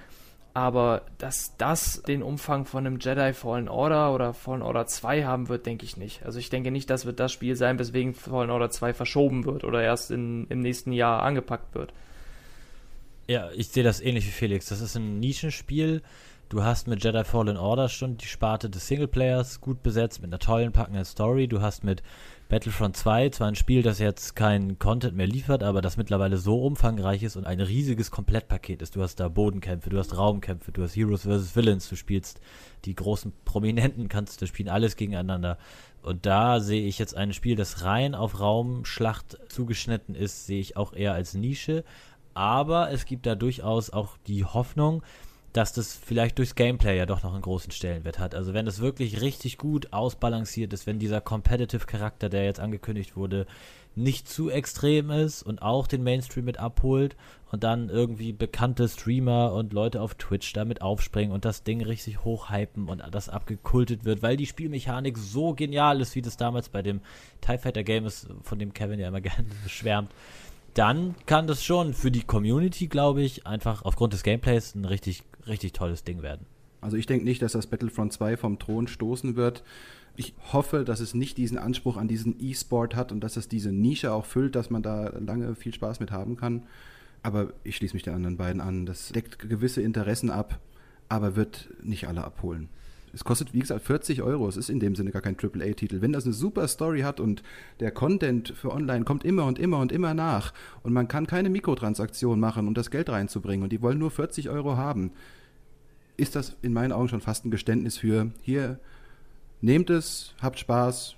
Aber 0.53 1.03
dass 1.19 1.57
das 1.59 2.03
den 2.03 2.23
Umfang 2.23 2.65
von 2.65 2.85
einem 2.85 2.99
Jedi 2.99 3.33
Fallen 3.35 3.69
Order 3.69 4.13
oder 4.13 4.35
Fallen 4.35 4.63
Order 4.63 4.87
2 4.87 5.25
haben 5.25 5.49
wird, 5.49 5.65
denke 5.65 5.85
ich 5.85 5.97
nicht. 5.97 6.25
Also 6.25 6.41
ich 6.41 6.51
denke 6.51 6.73
nicht, 6.73 6.91
das 6.91 7.07
wird 7.07 7.21
das 7.21 7.31
Spiel 7.31 7.55
sein, 7.55 7.79
weswegen 7.79 8.15
Fallen 8.15 8.51
Order 8.51 8.71
2 8.71 8.93
verschoben 8.93 9.45
wird 9.45 9.63
oder 9.63 9.83
erst 9.83 10.11
in, 10.11 10.47
im 10.49 10.61
nächsten 10.61 10.93
Jahr 10.93 11.23
angepackt 11.23 11.75
wird. 11.75 11.93
Ja, 13.29 13.49
ich 13.55 13.69
sehe 13.69 13.85
das 13.85 14.01
ähnlich 14.01 14.27
wie 14.27 14.33
Felix. 14.33 14.67
Das 14.67 14.81
ist 14.81 14.97
ein 14.97 15.21
Nischenspiel. 15.21 16.03
Du 16.49 16.65
hast 16.65 16.89
mit 16.89 17.05
Jedi 17.05 17.23
Fallen 17.23 17.57
Order 17.57 17.89
schon 17.89 18.17
die 18.17 18.27
Sparte 18.27 18.69
des 18.69 18.89
Singleplayers 18.89 19.61
gut 19.61 19.85
besetzt, 19.85 20.21
mit 20.21 20.31
einer 20.31 20.41
tollen, 20.41 20.73
packenden 20.73 21.05
Story. 21.05 21.47
Du 21.47 21.61
hast 21.61 21.85
mit 21.85 22.03
Battlefront 22.51 22.97
2 22.97 23.29
zwar 23.29 23.47
ein 23.47 23.55
Spiel, 23.55 23.83
das 23.83 24.01
jetzt 24.01 24.35
kein 24.35 24.81
Content 24.81 25.17
mehr 25.17 25.29
liefert, 25.29 25.63
aber 25.63 25.81
das 25.81 25.97
mittlerweile 25.97 26.37
so 26.37 26.61
umfangreich 26.65 27.23
ist 27.23 27.37
und 27.37 27.47
ein 27.47 27.61
riesiges 27.61 28.11
Komplettpaket 28.11 28.83
ist. 28.83 28.97
Du 28.97 29.03
hast 29.03 29.21
da 29.21 29.29
Bodenkämpfe, 29.29 29.89
du 29.89 29.99
hast 29.99 30.19
Raumkämpfe, 30.19 30.73
du 30.73 30.83
hast 30.83 30.97
Heroes 30.97 31.23
vs. 31.23 31.55
Villains, 31.55 31.89
du 31.89 31.95
spielst 31.95 32.41
die 32.87 32.97
großen 32.97 33.33
Prominenten, 33.45 34.09
kannst 34.09 34.43
du 34.43 34.49
spielen, 34.49 34.69
alles 34.69 34.97
gegeneinander. 34.97 35.59
Und 36.03 36.27
da 36.27 36.59
sehe 36.59 36.89
ich 36.89 36.99
jetzt 36.99 37.17
ein 37.17 37.33
Spiel, 37.33 37.55
das 37.55 37.85
rein 37.85 38.17
auf 38.17 38.41
Raumschlacht 38.41 39.39
zugeschnitten 39.49 40.17
ist, 40.17 40.47
sehe 40.47 40.61
ich 40.61 40.77
auch 40.77 40.93
eher 40.93 41.13
als 41.13 41.35
Nische. 41.35 41.85
Aber 42.35 42.91
es 42.91 43.05
gibt 43.05 43.27
da 43.27 43.37
durchaus 43.37 43.91
auch 43.91 44.17
die 44.27 44.45
Hoffnung, 44.45 45.05
dass 45.53 45.73
das 45.73 45.95
vielleicht 45.95 46.39
durchs 46.39 46.55
Gameplay 46.55 46.97
ja 46.97 47.07
doch 47.07 47.23
noch 47.23 47.33
einen 47.33 47.43
großen 47.43 47.73
Stellenwert 47.73 48.19
hat. 48.19 48.35
Also 48.35 48.55
wenn 48.55 48.67
es 48.67 48.81
wirklich 48.81 49.21
richtig 49.21 49.59
gut 49.59 49.93
ausbalanciert 49.93 50.73
ist, 50.73 50.87
wenn 50.87 50.99
dieser 50.99 51.21
Competitive 51.21 51.87
Charakter, 51.87 52.29
der 52.29 52.45
jetzt 52.45 52.61
angekündigt 52.61 53.17
wurde, 53.17 53.47
nicht 53.97 54.29
zu 54.29 54.51
extrem 54.51 55.11
ist 55.11 55.43
und 55.43 55.63
auch 55.63 55.89
den 55.89 56.05
Mainstream 56.05 56.45
mit 56.45 56.59
abholt 56.59 57.17
und 57.51 57.65
dann 57.65 57.89
irgendwie 57.89 58.33
bekannte 58.33 58.89
Streamer 58.89 59.53
und 59.53 59.73
Leute 59.73 60.01
auf 60.01 60.15
Twitch 60.15 60.53
damit 60.53 60.81
aufspringen 60.81 61.33
und 61.33 61.45
das 61.45 61.65
Ding 61.65 61.83
richtig 61.83 62.25
hochhypen 62.25 62.89
und 62.89 63.03
das 63.11 63.29
abgekultet 63.29 64.05
wird, 64.05 64.23
weil 64.23 64.37
die 64.37 64.47
Spielmechanik 64.47 65.19
so 65.19 65.55
genial 65.55 66.01
ist, 66.01 66.15
wie 66.15 66.23
das 66.23 66.37
damals 66.37 66.69
bei 66.69 66.83
dem 66.83 67.01
TIE 67.41 67.59
Fighter 67.59 67.83
Game 67.83 68.07
ist, 68.07 68.29
von 68.43 68.61
dem 68.61 68.73
Kevin 68.73 69.01
ja 69.01 69.09
immer 69.09 69.21
gerne 69.21 69.49
schwärmt 69.67 70.11
dann 70.75 71.15
kann 71.27 71.47
das 71.47 71.65
schon 71.65 71.95
für 71.95 72.11
die 72.11 72.23
Community, 72.23 72.87
glaube 72.87 73.23
ich, 73.23 73.47
einfach 73.47 73.85
aufgrund 73.85 74.13
des 74.13 74.23
Gameplays 74.23 74.75
ein 74.75 74.85
richtig, 74.85 75.25
richtig 75.51 75.73
tolles 75.73 76.05
Ding 76.05 76.23
werden. 76.23 76.47
Also 76.81 76.97
ich 76.97 77.07
denke 77.07 77.25
nicht, 77.25 77.43
dass 77.43 77.53
das 77.53 77.67
Battlefront 77.67 78.13
2 78.13 78.37
vom 78.37 78.59
Thron 78.59 78.89
stoßen 78.89 79.37
wird. 79.37 79.63
Ich 80.17 80.35
hoffe, 80.53 80.85
dass 80.85 81.01
es 81.01 81.15
nicht 81.15 81.37
diesen 81.37 81.59
Anspruch 81.59 81.97
an 81.97 82.09
diesen 82.09 82.37
E-Sport 82.41 82.97
hat 82.97 83.13
und 83.13 83.21
dass 83.21 83.37
es 83.37 83.49
diese 83.49 83.73
Nische 83.73 84.13
auch 84.13 84.25
füllt, 84.25 84.55
dass 84.55 84.71
man 84.71 84.83
da 84.83 85.09
lange 85.19 85.55
viel 85.55 85.75
Spaß 85.75 86.01
mit 86.01 86.11
haben 86.11 86.37
kann. 86.37 86.65
Aber 87.23 87.53
ich 87.65 87.77
schließe 87.77 87.95
mich 87.95 88.03
den 88.03 88.15
anderen 88.15 88.39
beiden 88.39 88.61
an. 88.61 88.87
Das 88.87 89.11
deckt 89.11 89.39
gewisse 89.39 89.83
Interessen 89.83 90.31
ab, 90.31 90.59
aber 91.09 91.37
wird 91.37 91.69
nicht 91.83 92.09
alle 92.09 92.25
abholen. 92.25 92.69
Es 93.13 93.25
kostet, 93.25 93.53
wie 93.53 93.59
gesagt, 93.59 93.85
40 93.85 94.23
Euro. 94.23 94.49
Es 94.49 94.57
ist 94.57 94.71
in 94.71 94.81
dem 94.81 94.95
Sinne 94.95 95.11
gar 95.11 95.23
kein 95.23 95.37
AAA-Titel. 95.37 96.01
Wenn 96.01 96.13
das 96.13 96.25
eine 96.25 96.33
super 96.33 96.69
Story 96.69 97.01
hat 97.01 97.19
und 97.19 97.43
der 97.81 97.91
Content 97.91 98.51
für 98.51 98.73
online 98.73 99.05
kommt 99.05 99.25
immer 99.25 99.47
und 99.47 99.59
immer 99.59 99.79
und 99.79 99.91
immer 99.91 100.15
nach 100.15 100.53
und 100.83 100.93
man 100.93 101.09
kann 101.09 101.27
keine 101.27 101.51
Mikrotransaktion 101.51 102.39
machen, 102.39 102.69
um 102.69 102.75
das 102.75 102.91
Geld 102.91 103.11
reinzubringen 103.11 103.65
und 103.65 103.73
die 103.73 103.83
wollen 103.83 103.99
nur 103.99 104.11
40 104.11 104.49
Euro 104.49 104.77
haben, 104.77 105.13
ist 106.21 106.37
das 106.37 106.57
in 106.63 106.73
meinen 106.73 106.93
Augen 106.93 107.09
schon 107.09 107.21
fast 107.21 107.45
ein 107.45 107.51
Geständnis 107.51 107.99
für 107.99 108.31
hier, 108.43 108.79
nehmt 109.61 109.91
es, 109.91 110.35
habt 110.41 110.59
Spaß. 110.59 111.17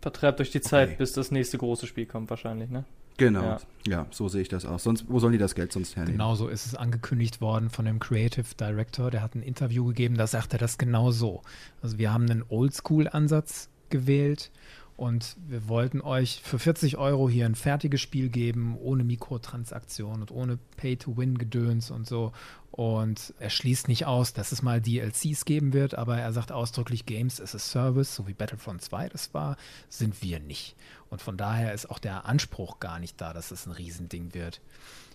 Vertreibt 0.00 0.40
euch 0.40 0.50
die 0.50 0.60
Zeit, 0.60 0.88
okay. 0.88 0.96
bis 0.98 1.12
das 1.12 1.30
nächste 1.30 1.58
große 1.58 1.86
Spiel 1.86 2.06
kommt 2.06 2.30
wahrscheinlich, 2.30 2.70
ne? 2.70 2.84
Genau, 3.18 3.42
ja. 3.42 3.58
ja. 3.86 4.06
so 4.10 4.28
sehe 4.28 4.42
ich 4.42 4.48
das 4.48 4.66
auch. 4.66 4.78
Sonst, 4.78 5.06
wo 5.08 5.18
sollen 5.18 5.32
die 5.32 5.38
das 5.38 5.54
Geld 5.54 5.72
sonst 5.72 5.96
hernehmen? 5.96 6.18
Genau 6.18 6.34
so 6.34 6.48
ist 6.48 6.66
es 6.66 6.74
angekündigt 6.74 7.40
worden 7.40 7.70
von 7.70 7.86
dem 7.86 7.98
Creative 7.98 8.46
Director. 8.60 9.10
Der 9.10 9.22
hat 9.22 9.34
ein 9.34 9.42
Interview 9.42 9.86
gegeben, 9.86 10.16
da 10.16 10.26
sagt 10.26 10.52
er 10.52 10.58
das 10.58 10.76
genau 10.76 11.10
so. 11.12 11.40
Also 11.80 11.96
wir 11.96 12.12
haben 12.12 12.30
einen 12.30 12.44
Oldschool-Ansatz 12.48 13.70
gewählt 13.88 14.50
und 14.96 15.36
wir 15.46 15.68
wollten 15.68 16.00
euch 16.00 16.40
für 16.42 16.58
40 16.58 16.96
Euro 16.96 17.28
hier 17.28 17.44
ein 17.44 17.54
fertiges 17.54 18.00
Spiel 18.00 18.30
geben, 18.30 18.78
ohne 18.78 19.04
Mikrotransaktion 19.04 20.22
und 20.22 20.30
ohne 20.30 20.58
Pay-to-Win-Gedöns 20.78 21.90
und 21.90 22.06
so. 22.06 22.32
Und 22.70 23.34
er 23.38 23.50
schließt 23.50 23.88
nicht 23.88 24.06
aus, 24.06 24.32
dass 24.32 24.52
es 24.52 24.62
mal 24.62 24.80
DLCs 24.80 25.44
geben 25.44 25.74
wird, 25.74 25.94
aber 25.96 26.18
er 26.18 26.32
sagt 26.32 26.50
ausdrücklich, 26.50 27.04
Games 27.04 27.42
as 27.42 27.54
a 27.54 27.58
Service, 27.58 28.14
so 28.14 28.26
wie 28.26 28.32
Battlefront 28.32 28.80
2 28.80 29.10
das 29.10 29.34
war, 29.34 29.58
sind 29.90 30.22
wir 30.22 30.40
nicht. 30.40 30.76
Und 31.10 31.20
von 31.20 31.36
daher 31.36 31.74
ist 31.74 31.90
auch 31.90 31.98
der 31.98 32.24
Anspruch 32.24 32.80
gar 32.80 32.98
nicht 32.98 33.20
da, 33.20 33.34
dass 33.34 33.50
es 33.50 33.66
ein 33.66 33.72
Riesending 33.72 34.32
wird. 34.32 34.62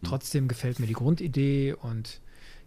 Mhm. 0.02 0.08
Trotzdem 0.08 0.48
gefällt 0.48 0.80
mir 0.80 0.88
die 0.88 0.94
Grundidee 0.94 1.74
und 1.74 2.22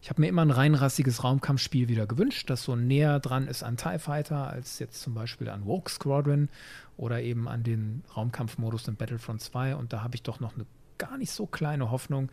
ich 0.04 0.10
habe 0.10 0.20
mir 0.20 0.28
immer 0.28 0.42
ein 0.42 0.50
reinrassiges 0.50 1.24
Raumkampfspiel 1.24 1.88
wieder 1.88 2.06
gewünscht, 2.06 2.50
das 2.50 2.62
so 2.62 2.76
näher 2.76 3.20
dran 3.20 3.48
ist 3.48 3.62
an 3.62 3.78
TIE 3.78 3.98
Fighter 3.98 4.48
als 4.48 4.78
jetzt 4.78 5.00
zum 5.00 5.14
Beispiel 5.14 5.48
an 5.48 5.64
Woke 5.64 5.90
Squadron 5.90 6.50
oder 6.96 7.20
eben 7.22 7.48
an 7.48 7.62
den 7.62 8.04
Raumkampfmodus 8.16 8.88
in 8.88 8.96
Battlefront 8.96 9.40
2. 9.40 9.76
Und 9.76 9.92
da 9.92 10.02
habe 10.02 10.14
ich 10.14 10.22
doch 10.22 10.40
noch 10.40 10.54
eine 10.54 10.66
gar 10.98 11.18
nicht 11.18 11.32
so 11.32 11.46
kleine 11.46 11.90
Hoffnung, 11.90 12.30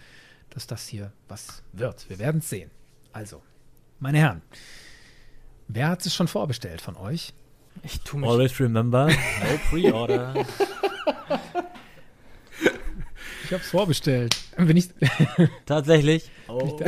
dass 0.49 0.67
das 0.67 0.87
hier 0.87 1.11
was 1.27 1.63
wird. 1.73 2.09
Wir 2.09 2.19
werden 2.19 2.39
es 2.39 2.49
sehen. 2.49 2.69
Also, 3.13 3.41
meine 3.99 4.19
Herren, 4.19 4.41
wer 5.67 5.89
hat 5.89 6.05
es 6.05 6.13
schon 6.13 6.27
vorbestellt 6.27 6.81
von 6.81 6.95
euch? 6.95 7.33
Ich 7.83 8.01
tue 8.01 8.19
mich. 8.19 8.29
Always 8.29 8.59
remember, 8.59 9.07
no 9.07 9.57
pre-order. 9.69 10.45
ich 13.45 13.51
habe 13.53 13.61
es 13.63 13.69
vorbestellt. 13.69 14.35
Bin 14.57 14.77
ich 14.77 14.89
Tatsächlich? 15.65 16.29
Oh. 16.47 16.79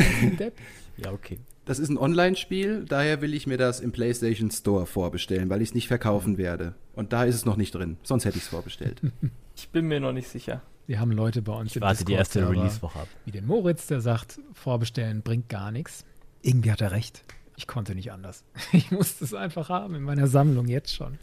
ja, 0.98 1.12
okay. 1.12 1.40
Das 1.66 1.80
ist 1.80 1.90
ein 1.90 1.98
Online-Spiel, 1.98 2.84
daher 2.84 3.22
will 3.22 3.34
ich 3.34 3.48
mir 3.48 3.58
das 3.58 3.80
im 3.80 3.94
PlayStation 3.94 4.52
Store 4.52 4.86
vorbestellen, 4.86 5.50
weil 5.50 5.62
ich 5.62 5.70
es 5.70 5.76
nicht 5.76 5.88
verkaufen 5.88 6.38
werde. 6.38 6.76
Und 6.94 7.14
da 7.14 7.24
ist 7.24 7.36
es 7.36 7.46
noch 7.46 7.56
nicht 7.56 7.74
drin. 7.74 7.98
Sonst 8.04 8.26
hätte 8.26 8.38
ich 8.38 8.44
es 8.44 8.50
vorbestellt. 8.50 9.02
Ich 9.56 9.70
bin 9.70 9.86
mir 9.86 10.00
noch 10.00 10.14
nicht 10.14 10.28
sicher. 10.30 10.64
Wir 10.88 11.00
haben 11.00 11.12
Leute 11.12 11.44
bei 11.44 11.54
uns 11.54 11.70
ich 11.70 11.76
im 11.76 11.84
warte 11.84 12.04
die 12.04 12.14
erste 12.14 12.50
Release-Woche 12.50 13.02
ab. 13.02 13.08
Wie 13.24 13.30
den 13.30 13.46
Moritz, 13.46 13.86
der 13.86 14.02
sagt, 14.02 14.40
vorbestellen 14.52 15.22
bringt 15.22 15.48
gar 15.48 15.72
nichts. 15.72 16.06
Irgendwie 16.42 16.72
hat 16.72 16.82
er 16.82 16.90
recht. 16.90 17.24
Ich 17.56 17.68
konnte 17.68 17.94
nicht 17.94 18.12
anders. 18.12 18.44
Ich 18.74 18.90
musste 18.90 19.24
es 19.24 19.36
einfach 19.36 19.70
haben 19.70 19.94
in 19.94 20.02
meiner 20.02 20.26
Sammlung 20.26 20.68
jetzt 20.68 20.92
schon. 20.92 21.20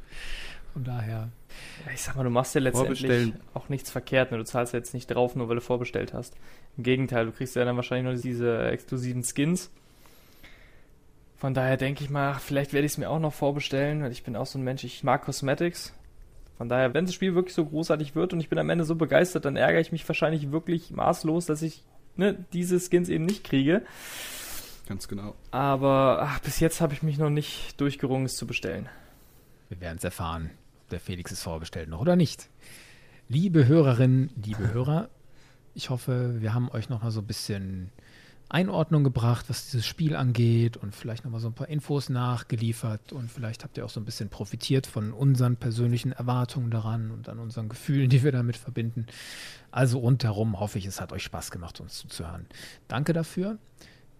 Von 0.72 0.84
daher. 0.84 1.30
Ja, 1.84 1.92
ich 1.92 2.02
sag 2.02 2.14
mal, 2.14 2.22
du 2.22 2.30
machst 2.30 2.54
ja 2.54 2.60
letztendlich 2.60 3.32
auch 3.52 3.68
nichts 3.68 3.90
verkehrt. 3.90 4.30
Ne? 4.30 4.38
Du 4.38 4.44
zahlst 4.44 4.72
jetzt 4.72 4.94
nicht 4.94 5.08
drauf, 5.08 5.34
nur 5.34 5.48
weil 5.48 5.56
du 5.56 5.60
vorbestellt 5.60 6.14
hast. 6.14 6.36
Im 6.76 6.84
Gegenteil, 6.84 7.26
du 7.26 7.32
kriegst 7.32 7.56
ja 7.56 7.64
dann 7.64 7.74
wahrscheinlich 7.74 8.14
nur 8.14 8.22
diese 8.22 8.70
exklusiven 8.70 9.24
Skins. 9.24 9.70
Von 11.40 11.54
daher 11.54 11.78
denke 11.78 12.04
ich 12.04 12.10
mal, 12.10 12.34
vielleicht 12.34 12.74
werde 12.74 12.84
ich 12.84 12.92
es 12.92 12.98
mir 12.98 13.08
auch 13.08 13.18
noch 13.18 13.32
vorbestellen, 13.32 14.02
weil 14.02 14.12
ich 14.12 14.24
bin 14.24 14.36
auch 14.36 14.44
so 14.44 14.58
ein 14.58 14.62
Mensch, 14.62 14.84
ich 14.84 15.02
mag 15.02 15.24
Cosmetics. 15.24 15.94
Von 16.58 16.68
daher, 16.68 16.92
wenn 16.92 17.06
das 17.06 17.14
Spiel 17.14 17.34
wirklich 17.34 17.54
so 17.54 17.64
großartig 17.64 18.14
wird 18.14 18.34
und 18.34 18.40
ich 18.40 18.50
bin 18.50 18.58
am 18.58 18.68
Ende 18.68 18.84
so 18.84 18.94
begeistert, 18.94 19.46
dann 19.46 19.56
ärgere 19.56 19.80
ich 19.80 19.90
mich 19.90 20.06
wahrscheinlich 20.06 20.52
wirklich 20.52 20.90
maßlos, 20.90 21.46
dass 21.46 21.62
ich 21.62 21.82
ne, 22.16 22.44
diese 22.52 22.78
Skins 22.78 23.08
eben 23.08 23.24
nicht 23.24 23.42
kriege. 23.42 23.82
Ganz 24.86 25.08
genau. 25.08 25.34
Aber 25.50 26.18
ach, 26.20 26.40
bis 26.40 26.60
jetzt 26.60 26.82
habe 26.82 26.92
ich 26.92 27.02
mich 27.02 27.16
noch 27.16 27.30
nicht 27.30 27.80
durchgerungen, 27.80 28.26
es 28.26 28.36
zu 28.36 28.46
bestellen. 28.46 28.90
Wir 29.70 29.80
werden 29.80 29.96
es 29.96 30.04
erfahren, 30.04 30.50
ob 30.82 30.90
der 30.90 31.00
Felix 31.00 31.32
es 31.32 31.42
vorbestellt 31.42 31.88
noch 31.88 32.02
oder 32.02 32.16
nicht. 32.16 32.50
Liebe 33.30 33.66
Hörerinnen, 33.66 34.28
liebe 34.36 34.74
Hörer, 34.74 35.08
ich 35.72 35.88
hoffe, 35.88 36.42
wir 36.42 36.52
haben 36.52 36.68
euch 36.68 36.90
noch 36.90 37.02
mal 37.02 37.10
so 37.10 37.20
ein 37.20 37.26
bisschen 37.26 37.92
Einordnung 38.50 39.04
gebracht, 39.04 39.46
was 39.48 39.70
dieses 39.70 39.86
Spiel 39.86 40.16
angeht 40.16 40.76
und 40.76 40.94
vielleicht 40.94 41.24
noch 41.24 41.30
mal 41.30 41.40
so 41.40 41.48
ein 41.48 41.54
paar 41.54 41.68
Infos 41.68 42.08
nachgeliefert 42.08 43.12
und 43.12 43.30
vielleicht 43.30 43.62
habt 43.62 43.78
ihr 43.78 43.84
auch 43.84 43.90
so 43.90 44.00
ein 44.00 44.04
bisschen 44.04 44.28
profitiert 44.28 44.86
von 44.86 45.12
unseren 45.12 45.56
persönlichen 45.56 46.12
Erwartungen 46.12 46.70
daran 46.70 47.10
und 47.10 47.28
an 47.28 47.38
unseren 47.38 47.68
Gefühlen, 47.68 48.10
die 48.10 48.22
wir 48.22 48.32
damit 48.32 48.56
verbinden. 48.56 49.06
Also 49.70 49.98
rundherum 49.98 50.58
hoffe 50.58 50.78
ich, 50.78 50.86
es 50.86 51.00
hat 51.00 51.12
euch 51.12 51.22
Spaß 51.22 51.50
gemacht, 51.50 51.80
uns 51.80 51.98
zuzuhören. 51.98 52.46
Danke 52.88 53.12
dafür. 53.12 53.58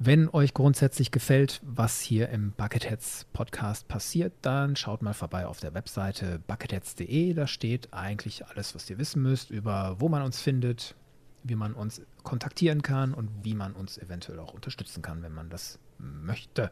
Wenn 0.03 0.31
euch 0.31 0.55
grundsätzlich 0.55 1.11
gefällt, 1.11 1.61
was 1.62 2.01
hier 2.01 2.31
im 2.31 2.53
Bucketheads 2.53 3.26
Podcast 3.35 3.87
passiert, 3.87 4.33
dann 4.41 4.74
schaut 4.74 5.03
mal 5.03 5.12
vorbei 5.12 5.47
auf 5.47 5.61
der 5.61 5.74
Webseite 5.74 6.41
bucketheads.de. 6.47 7.35
Da 7.35 7.47
steht 7.47 7.93
eigentlich 7.93 8.47
alles, 8.47 8.74
was 8.74 8.89
ihr 8.89 8.99
wissen 8.99 9.22
müsst 9.22 9.51
über 9.51 9.97
wo 9.99 10.09
man 10.09 10.22
uns 10.22 10.41
findet, 10.41 10.95
wie 11.43 11.55
man 11.55 11.74
uns 11.74 12.01
kontaktieren 12.31 12.83
kann 12.83 13.12
und 13.12 13.28
wie 13.43 13.55
man 13.55 13.72
uns 13.72 13.99
eventuell 13.99 14.39
auch 14.39 14.55
unterstützen 14.55 15.03
kann, 15.03 15.22
wenn 15.24 15.35
man 15.35 15.51
das 15.51 15.81
möchte. 15.99 16.70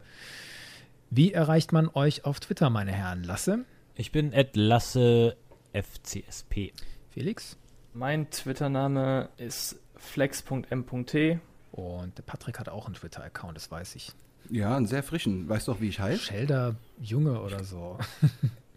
Wie 1.09 1.33
erreicht 1.33 1.73
man 1.73 1.89
euch 1.89 2.23
auf 2.23 2.39
Twitter, 2.39 2.69
meine 2.69 2.93
Herren? 2.93 3.25
Lasse? 3.25 3.65
Ich 3.93 4.13
bin 4.13 4.33
Lasse 4.53 5.35
FCSP. 5.73 6.71
Felix? 7.09 7.57
Mein 7.93 8.29
Twitter-Name 8.31 9.27
ist 9.35 9.81
flex.m.t. 9.97 11.39
Und 11.73 12.17
der 12.17 12.23
Patrick 12.23 12.57
hat 12.57 12.69
auch 12.69 12.85
einen 12.85 12.95
Twitter-Account, 12.95 13.57
das 13.57 13.69
weiß 13.69 13.95
ich. 13.95 14.13
Ja, 14.49 14.77
einen 14.77 14.87
sehr 14.87 15.03
frischen. 15.03 15.49
Weißt 15.49 15.67
du 15.67 15.73
auch, 15.73 15.81
wie 15.81 15.89
ich 15.89 15.99
heiße? 15.99 16.23
Shelder 16.23 16.75
Junge 17.01 17.41
oder 17.41 17.65
so. 17.65 17.97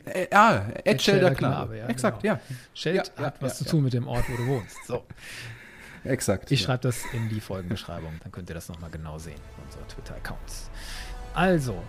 Äh, 0.05 0.27
ah, 0.33 0.67
Ed 0.85 1.01
Shelder 1.01 1.29
Shelder 1.29 1.35
Knabe. 1.37 1.55
Knabe, 1.55 1.79
ja, 1.79 1.87
Exakt, 1.87 2.23
genau. 2.23 2.35
ja. 2.35 2.41
Sheld 2.75 3.13
Ja, 3.17 3.25
hat 3.25 3.37
ja, 3.37 3.41
was 3.41 3.61
ja, 3.61 3.67
zu 3.67 3.71
tun 3.71 3.85
mit 3.85 3.93
dem 3.93 4.09
Ort, 4.09 4.25
wo 4.29 4.37
du 4.37 4.47
wohnst. 4.49 4.85
So, 4.85 5.05
Exakt. 6.05 6.51
ich 6.51 6.61
ja. 6.61 6.67
schreibe 6.67 6.83
das 6.83 7.05
in 7.13 7.29
die 7.29 7.41
Folgenbeschreibung, 7.41 8.13
dann 8.23 8.33
könnt 8.33 8.49
ihr 8.49 8.55
das 8.55 8.69
nochmal 8.69 8.91
genau 8.91 9.19
sehen, 9.19 9.41
unsere 9.65 9.87
Twitter-Accounts. 9.87 10.71
Also, 11.35 11.83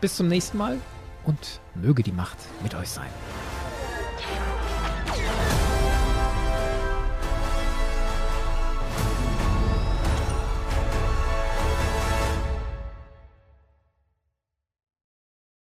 bis 0.00 0.16
zum 0.16 0.28
nächsten 0.28 0.58
Mal 0.58 0.78
und 1.24 1.60
möge 1.74 2.02
die 2.02 2.12
Macht 2.12 2.38
mit 2.62 2.74
euch 2.74 2.88
sein. 2.88 3.10